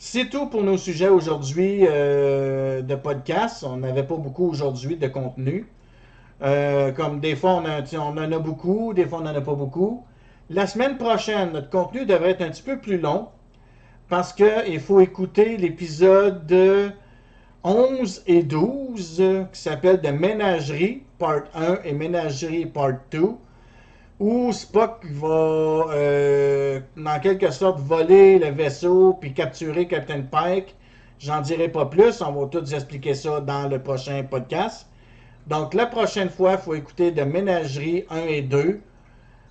C'est 0.00 0.30
tout 0.30 0.46
pour 0.46 0.62
nos 0.62 0.76
sujets 0.76 1.08
aujourd'hui 1.08 1.80
euh, 1.82 2.82
de 2.82 2.94
podcast. 2.94 3.64
On 3.64 3.78
n'avait 3.78 4.04
pas 4.04 4.14
beaucoup 4.14 4.48
aujourd'hui 4.48 4.96
de 4.96 5.08
contenu. 5.08 5.66
Euh, 6.40 6.92
comme 6.92 7.18
des 7.18 7.34
fois, 7.34 7.60
on, 7.60 7.64
on 7.98 8.16
en 8.16 8.32
a 8.32 8.38
beaucoup, 8.38 8.94
des 8.94 9.06
fois, 9.06 9.18
on 9.18 9.22
n'en 9.22 9.34
a 9.34 9.40
pas 9.40 9.54
beaucoup. 9.54 10.04
La 10.50 10.68
semaine 10.68 10.98
prochaine, 10.98 11.50
notre 11.50 11.68
contenu 11.70 12.06
devrait 12.06 12.30
être 12.30 12.42
un 12.42 12.50
petit 12.50 12.62
peu 12.62 12.78
plus 12.78 12.98
long 12.98 13.26
parce 14.08 14.32
qu'il 14.32 14.78
faut 14.78 15.00
écouter 15.00 15.56
l'épisode 15.56 16.94
11 17.64 18.22
et 18.28 18.44
12 18.44 19.16
euh, 19.20 19.44
qui 19.52 19.60
s'appelle 19.60 20.00
de 20.00 20.10
Ménagerie, 20.10 21.02
part 21.18 21.42
1 21.56 21.78
et 21.84 21.92
Ménagerie, 21.92 22.66
part 22.66 22.92
2, 23.10 23.30
où 24.20 24.52
Spock 24.52 25.04
va, 25.04 25.86
euh, 25.92 26.80
en 27.04 27.20
quelque 27.20 27.50
sorte, 27.50 27.78
voler 27.78 28.38
le 28.38 28.50
vaisseau 28.50 29.16
puis 29.20 29.32
capturer 29.32 29.86
Captain 29.86 30.22
Pike. 30.22 30.74
J'en 31.20 31.40
dirai 31.40 31.68
pas 31.68 31.86
plus, 31.86 32.20
on 32.20 32.32
va 32.32 32.46
tous 32.46 32.72
expliquer 32.72 33.14
ça 33.14 33.40
dans 33.40 33.68
le 33.68 33.80
prochain 33.80 34.24
podcast. 34.28 34.86
Donc, 35.46 35.74
la 35.74 35.86
prochaine 35.86 36.30
fois, 36.30 36.52
il 36.52 36.58
faut 36.58 36.74
écouter 36.74 37.10
de 37.10 37.22
Ménagerie 37.22 38.04
1 38.10 38.16
et 38.26 38.42
2, 38.42 38.80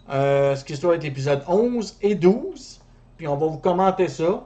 euh, 0.10 0.56
ce 0.56 0.64
qui 0.64 0.78
doit 0.78 0.96
être 0.96 1.06
épisode 1.06 1.44
11 1.48 1.98
et 2.02 2.16
12. 2.16 2.80
Puis 3.18 3.28
on 3.28 3.36
va 3.36 3.48
vous 3.48 3.58
commenter 3.58 4.08
ça. 4.08 4.46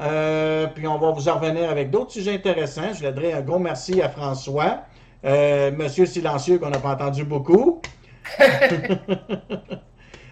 Euh, 0.00 0.66
puis 0.68 0.86
on 0.88 0.98
va 0.98 1.10
vous 1.10 1.28
en 1.28 1.38
revenir 1.38 1.68
avec 1.68 1.90
d'autres 1.90 2.12
sujets 2.12 2.34
intéressants. 2.34 2.94
Je 2.94 3.06
voudrais 3.06 3.34
un 3.34 3.42
gros 3.42 3.58
merci 3.58 4.00
à 4.00 4.08
François, 4.08 4.84
Monsieur 5.22 6.06
Silencieux 6.06 6.58
qu'on 6.58 6.70
n'a 6.70 6.78
pas 6.78 6.94
entendu 6.94 7.24
beaucoup. 7.24 7.82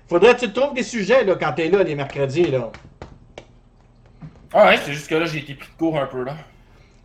Faudrait 0.09 0.35
que 0.35 0.41
tu 0.41 0.53
trouves 0.53 0.75
des 0.75 0.83
sujets 0.83 1.25
là, 1.25 1.37
quand 1.37 1.53
tu 1.53 1.62
es 1.62 1.71
là 1.71 1.83
les 1.83 1.95
mercredis. 1.95 2.51
Là. 2.51 2.71
Ah 4.53 4.67
ouais, 4.67 4.79
c'est 4.85 4.93
juste 4.93 5.09
que 5.09 5.15
là, 5.15 5.27
j'ai 5.27 5.39
été 5.39 5.55
pris 5.55 5.69
de 5.71 5.77
court 5.79 5.99
un 5.99 6.07
peu, 6.07 6.25
là. 6.25 6.35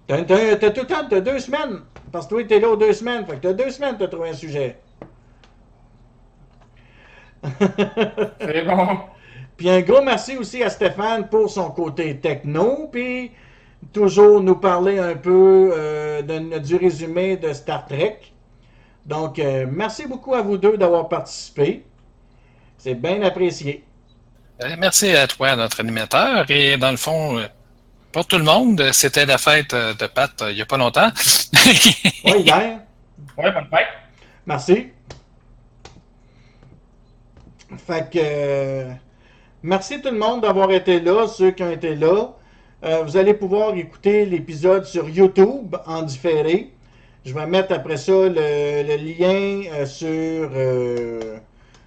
T'as, 0.08 0.24
t'as- 0.24 0.56
t'as 0.58 0.70
tout 0.72 0.82
le 0.82 0.88
temps, 0.88 1.08
t'as 1.10 1.22
deux 1.22 1.40
semaines. 1.40 1.82
Parce 2.12 2.26
que 2.28 2.36
toi, 2.36 2.44
t'es 2.44 2.60
là 2.60 2.70
aux 2.70 2.78
deux 2.78 2.94
semaines. 2.94 3.26
Fait 3.26 3.34
que 3.38 3.48
t'as 3.48 3.54
deux 3.54 3.70
semaines 3.72 3.98
de 3.98 4.06
trouver 4.06 4.30
un 4.30 4.34
sujet. 4.34 4.78
C'est 8.42 8.64
bon. 8.66 9.00
Puis 9.58 9.70
un 9.70 9.82
gros 9.82 10.02
merci 10.02 10.38
aussi 10.38 10.64
à 10.64 10.70
Stéphane 10.70 11.30
pour 11.30 11.50
son 11.50 11.70
côté 11.72 12.20
techno. 12.20 12.90
Puis 12.92 13.32
toujours 13.94 14.42
nous 14.42 14.56
parler 14.56 15.00
un 15.00 15.16
peu 15.16 15.72
euh, 15.74 16.22
de- 16.22 16.60
du 16.60 16.76
résumé 16.76 17.38
de 17.38 17.54
Star 17.54 17.86
Trek. 17.86 18.20
Donc, 19.06 19.40
euh, 19.40 19.66
merci 19.70 20.08
beaucoup 20.08 20.34
à 20.34 20.42
vous 20.42 20.58
deux 20.58 20.78
d'avoir 20.78 21.08
participé. 21.10 21.84
C'est 22.78 22.96
bien 22.96 23.22
apprécié. 23.22 23.84
Euh, 24.64 24.76
Merci 24.80 25.10
à 25.16 25.28
toi, 25.28 25.56
notre 25.56 25.80
animateur. 25.80 26.50
Et 26.50 26.78
dans 26.78 26.92
le 26.92 26.98
fond, 26.98 27.38
euh, 27.38 27.48
pour 28.12 28.26
tout 28.26 28.38
le 28.38 28.44
monde, 28.44 28.92
c'était 28.94 29.26
la 29.26 29.38
fête 29.38 29.76
de 29.76 30.08
Pat 30.08 30.32
il 30.50 30.56
n'y 30.56 30.62
a 30.62 30.66
pas 30.66 30.78
longtemps. 30.78 31.10
Oui, 32.26 32.42
hier. 32.42 32.80
Ouais, 33.38 33.52
bonne 33.52 33.68
fête. 33.70 33.88
Merci. 34.46 34.88
Fait 37.78 38.10
que 38.12 38.20
euh, 38.22 38.92
merci 39.64 40.02
tout 40.02 40.12
le 40.12 40.18
monde 40.18 40.42
d'avoir 40.42 40.72
été 40.72 41.00
là, 41.00 41.28
ceux 41.28 41.52
qui 41.52 41.64
ont 41.64 41.72
été 41.72 41.96
là. 41.96 42.30
Euh, 42.84 43.04
vous 43.04 43.18
allez 43.18 43.34
pouvoir 43.34 43.76
écouter 43.76 44.26
l'épisode 44.26 44.86
sur 44.86 45.10
YouTube 45.10 45.76
en 45.86 46.04
différé. 46.04 46.72
Je 47.26 47.34
vais 47.34 47.48
mettre 47.48 47.74
après 47.74 47.98
ça 47.98 48.12
le, 48.12 48.98
lien 48.98 49.64
euh, 49.74 49.88
sur, 49.88 50.08
euh, 50.54 51.38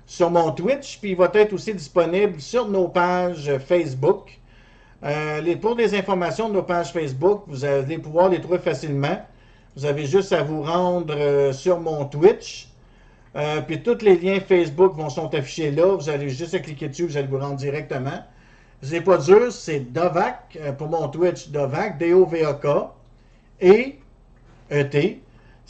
sur 0.04 0.30
mon 0.32 0.50
Twitch, 0.50 0.98
puis 0.98 1.10
il 1.10 1.16
va 1.16 1.30
être 1.32 1.52
aussi 1.52 1.72
disponible 1.72 2.40
sur 2.40 2.68
nos 2.68 2.88
pages 2.88 3.48
Facebook. 3.58 4.36
Euh, 5.04 5.56
pour 5.62 5.76
des 5.76 5.94
informations 5.96 6.48
de 6.48 6.54
nos 6.54 6.64
pages 6.64 6.92
Facebook, 6.92 7.44
vous 7.46 7.64
allez 7.64 7.98
pouvoir 7.98 8.30
les 8.30 8.40
trouver 8.40 8.58
facilement. 8.58 9.16
Vous 9.76 9.84
avez 9.84 10.06
juste 10.06 10.32
à 10.32 10.42
vous 10.42 10.62
rendre 10.62 11.52
sur 11.52 11.78
mon 11.78 12.04
Twitch. 12.06 12.68
Puis 13.68 13.80
tous 13.84 14.02
les 14.02 14.16
liens 14.16 14.40
Facebook 14.40 14.96
vont 14.96 15.08
sont 15.08 15.32
affichés 15.32 15.70
là. 15.70 15.94
Vous 15.94 16.08
allez 16.08 16.30
juste 16.30 16.54
à 16.54 16.58
cliquer 16.58 16.88
dessus, 16.88 17.06
vous 17.06 17.16
allez 17.16 17.28
vous 17.28 17.38
rendre 17.38 17.54
directement. 17.54 18.24
C'est 18.82 19.02
pas 19.02 19.18
dur, 19.18 19.52
c'est 19.52 19.92
Dovac 19.92 20.58
pour 20.78 20.88
mon 20.88 21.06
Twitch 21.06 21.50
Dovac, 21.50 21.96
D-O-V-A-K 21.96 22.66
et 23.60 24.00
E-T. 24.72 25.20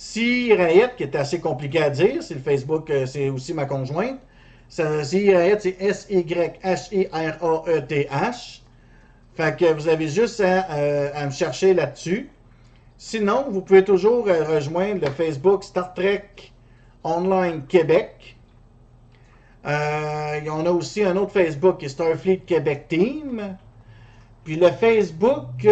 Si 0.01 0.55
Rayette, 0.55 0.95
qui 0.95 1.03
est 1.03 1.17
assez 1.17 1.41
compliqué 1.41 1.83
à 1.83 1.91
dire, 1.91 2.23
c'est 2.23 2.35
le 2.35 2.41
Facebook, 2.41 2.89
euh, 2.89 3.05
c'est 3.05 3.31
aussi 3.31 3.53
ma 3.53 3.65
conjointe. 3.65 4.21
Ça- 4.69 5.03
Si 5.03 5.35
Rayette, 5.35 5.63
c'est 5.63 5.77
S-Y-H-I-R-A-E-T-H. 5.81 8.63
Fait 9.35 9.57
que 9.59 9.73
vous 9.73 9.89
avez 9.89 10.07
juste 10.07 10.41
à, 10.41 10.71
euh, 10.71 11.11
à 11.17 11.27
me 11.27 11.33
chercher 11.33 11.75
là-dessus. 11.75 12.31
Sinon, 12.97 13.47
vous 13.51 13.61
pouvez 13.61 13.83
toujours 13.83 14.29
euh, 14.29 14.45
rejoindre 14.45 15.05
le 15.05 15.11
Facebook 15.11 15.65
Star 15.65 15.93
Trek 15.95 16.29
Online 17.03 17.67
Québec. 17.67 18.37
Euh, 19.67 20.41
on 20.49 20.65
a 20.65 20.71
aussi 20.71 21.03
un 21.03 21.17
autre 21.17 21.33
Facebook 21.33 21.79
qui 21.79 21.87
est 21.87 21.89
Starfleet 21.89 22.43
Québec 22.47 22.87
Team. 22.89 23.57
Puis 24.45 24.55
le 24.55 24.71
Facebook 24.71 25.67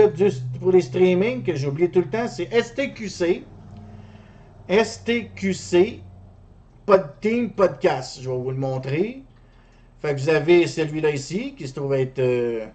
pour 0.61 0.73
les 0.73 0.81
streamings 0.81 1.45
que 1.45 1.55
j'oublie 1.55 1.89
tout 1.93 2.01
le 2.01 2.11
temps, 2.11 2.27
c'est 2.27 2.53
STQC. 2.53 3.45
STQC 4.69 6.01
Team 7.21 7.51
Podcast. 7.51 8.19
Je 8.21 8.29
vais 8.29 8.37
vous 8.37 8.51
le 8.51 8.57
montrer. 8.57 9.23
Fait 10.01 10.15
que 10.15 10.21
vous 10.21 10.29
avez 10.29 10.67
celui-là 10.67 11.11
ici 11.11 11.55
qui 11.55 11.69
se 11.69 11.75
trouve 11.75 11.95
être 11.95 12.19
euh, 12.19 12.67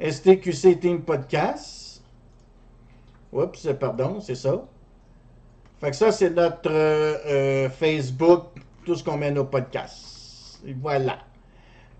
STQC 0.00 0.80
Team 0.80 1.02
Podcast. 1.02 2.02
Oups, 3.32 3.68
pardon, 3.80 4.20
c'est 4.20 4.34
ça. 4.34 4.64
Fait 5.80 5.90
que 5.90 5.96
ça, 5.96 6.12
c'est 6.12 6.30
notre 6.30 6.70
euh, 6.70 7.16
euh, 7.26 7.70
Facebook, 7.70 8.46
tout 8.84 8.94
ce 8.94 9.02
qu'on 9.02 9.16
met 9.16 9.30
nos 9.30 9.44
podcasts. 9.44 10.60
Voilà. 10.82 11.18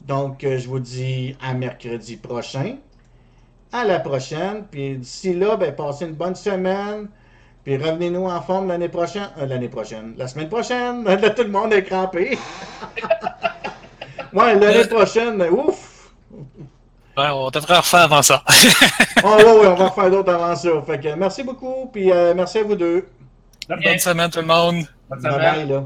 Donc, 0.06 0.38
je 0.42 0.68
vous 0.68 0.80
dis 0.80 1.36
à 1.40 1.54
mercredi 1.54 2.16
prochain. 2.16 2.76
À 3.72 3.84
la 3.84 4.00
prochaine. 4.00 4.64
Puis 4.70 4.98
d'ici 4.98 5.34
là, 5.34 5.56
ben, 5.56 5.74
passez 5.74 6.04
une 6.06 6.14
bonne 6.14 6.34
semaine. 6.34 7.08
Puis 7.68 7.76
revenez-nous 7.76 8.24
en 8.24 8.40
forme 8.40 8.68
l'année 8.68 8.88
prochaine. 8.88 9.28
euh, 9.38 9.44
l'année 9.44 9.68
prochaine. 9.68 10.14
La 10.16 10.26
semaine 10.26 10.48
prochaine. 10.48 11.04
Là, 11.20 11.28
tout 11.28 11.42
le 11.42 11.50
monde 11.50 11.70
est 11.74 11.82
crampé. 11.82 12.38
ouais, 14.32 14.54
l'année 14.54 14.86
prochaine. 14.86 15.42
Ouf! 15.50 16.10
Ouais, 17.14 17.28
on 17.30 17.50
devrait 17.50 17.76
refaire 17.76 18.00
avant 18.04 18.22
ça. 18.22 18.42
oh, 19.22 19.26
ouais, 19.26 19.44
ouais, 19.44 19.66
on 19.66 19.74
va 19.74 19.90
faire 19.90 20.10
d'autres 20.10 20.32
avant 20.32 20.56
ça. 20.56 20.70
Fait 20.86 20.98
que 20.98 21.14
merci 21.14 21.42
beaucoup. 21.42 21.90
Puis 21.92 22.10
euh, 22.10 22.32
merci 22.34 22.56
à 22.56 22.62
vous 22.62 22.74
deux. 22.74 23.06
Bonne 23.68 23.98
semaine 23.98 24.30
tout 24.30 24.40
le 24.40 24.46
monde. 24.46 24.84
Bonne 25.10 25.20
Bye 25.20 25.38
bye, 25.38 25.68
là. 25.68 25.84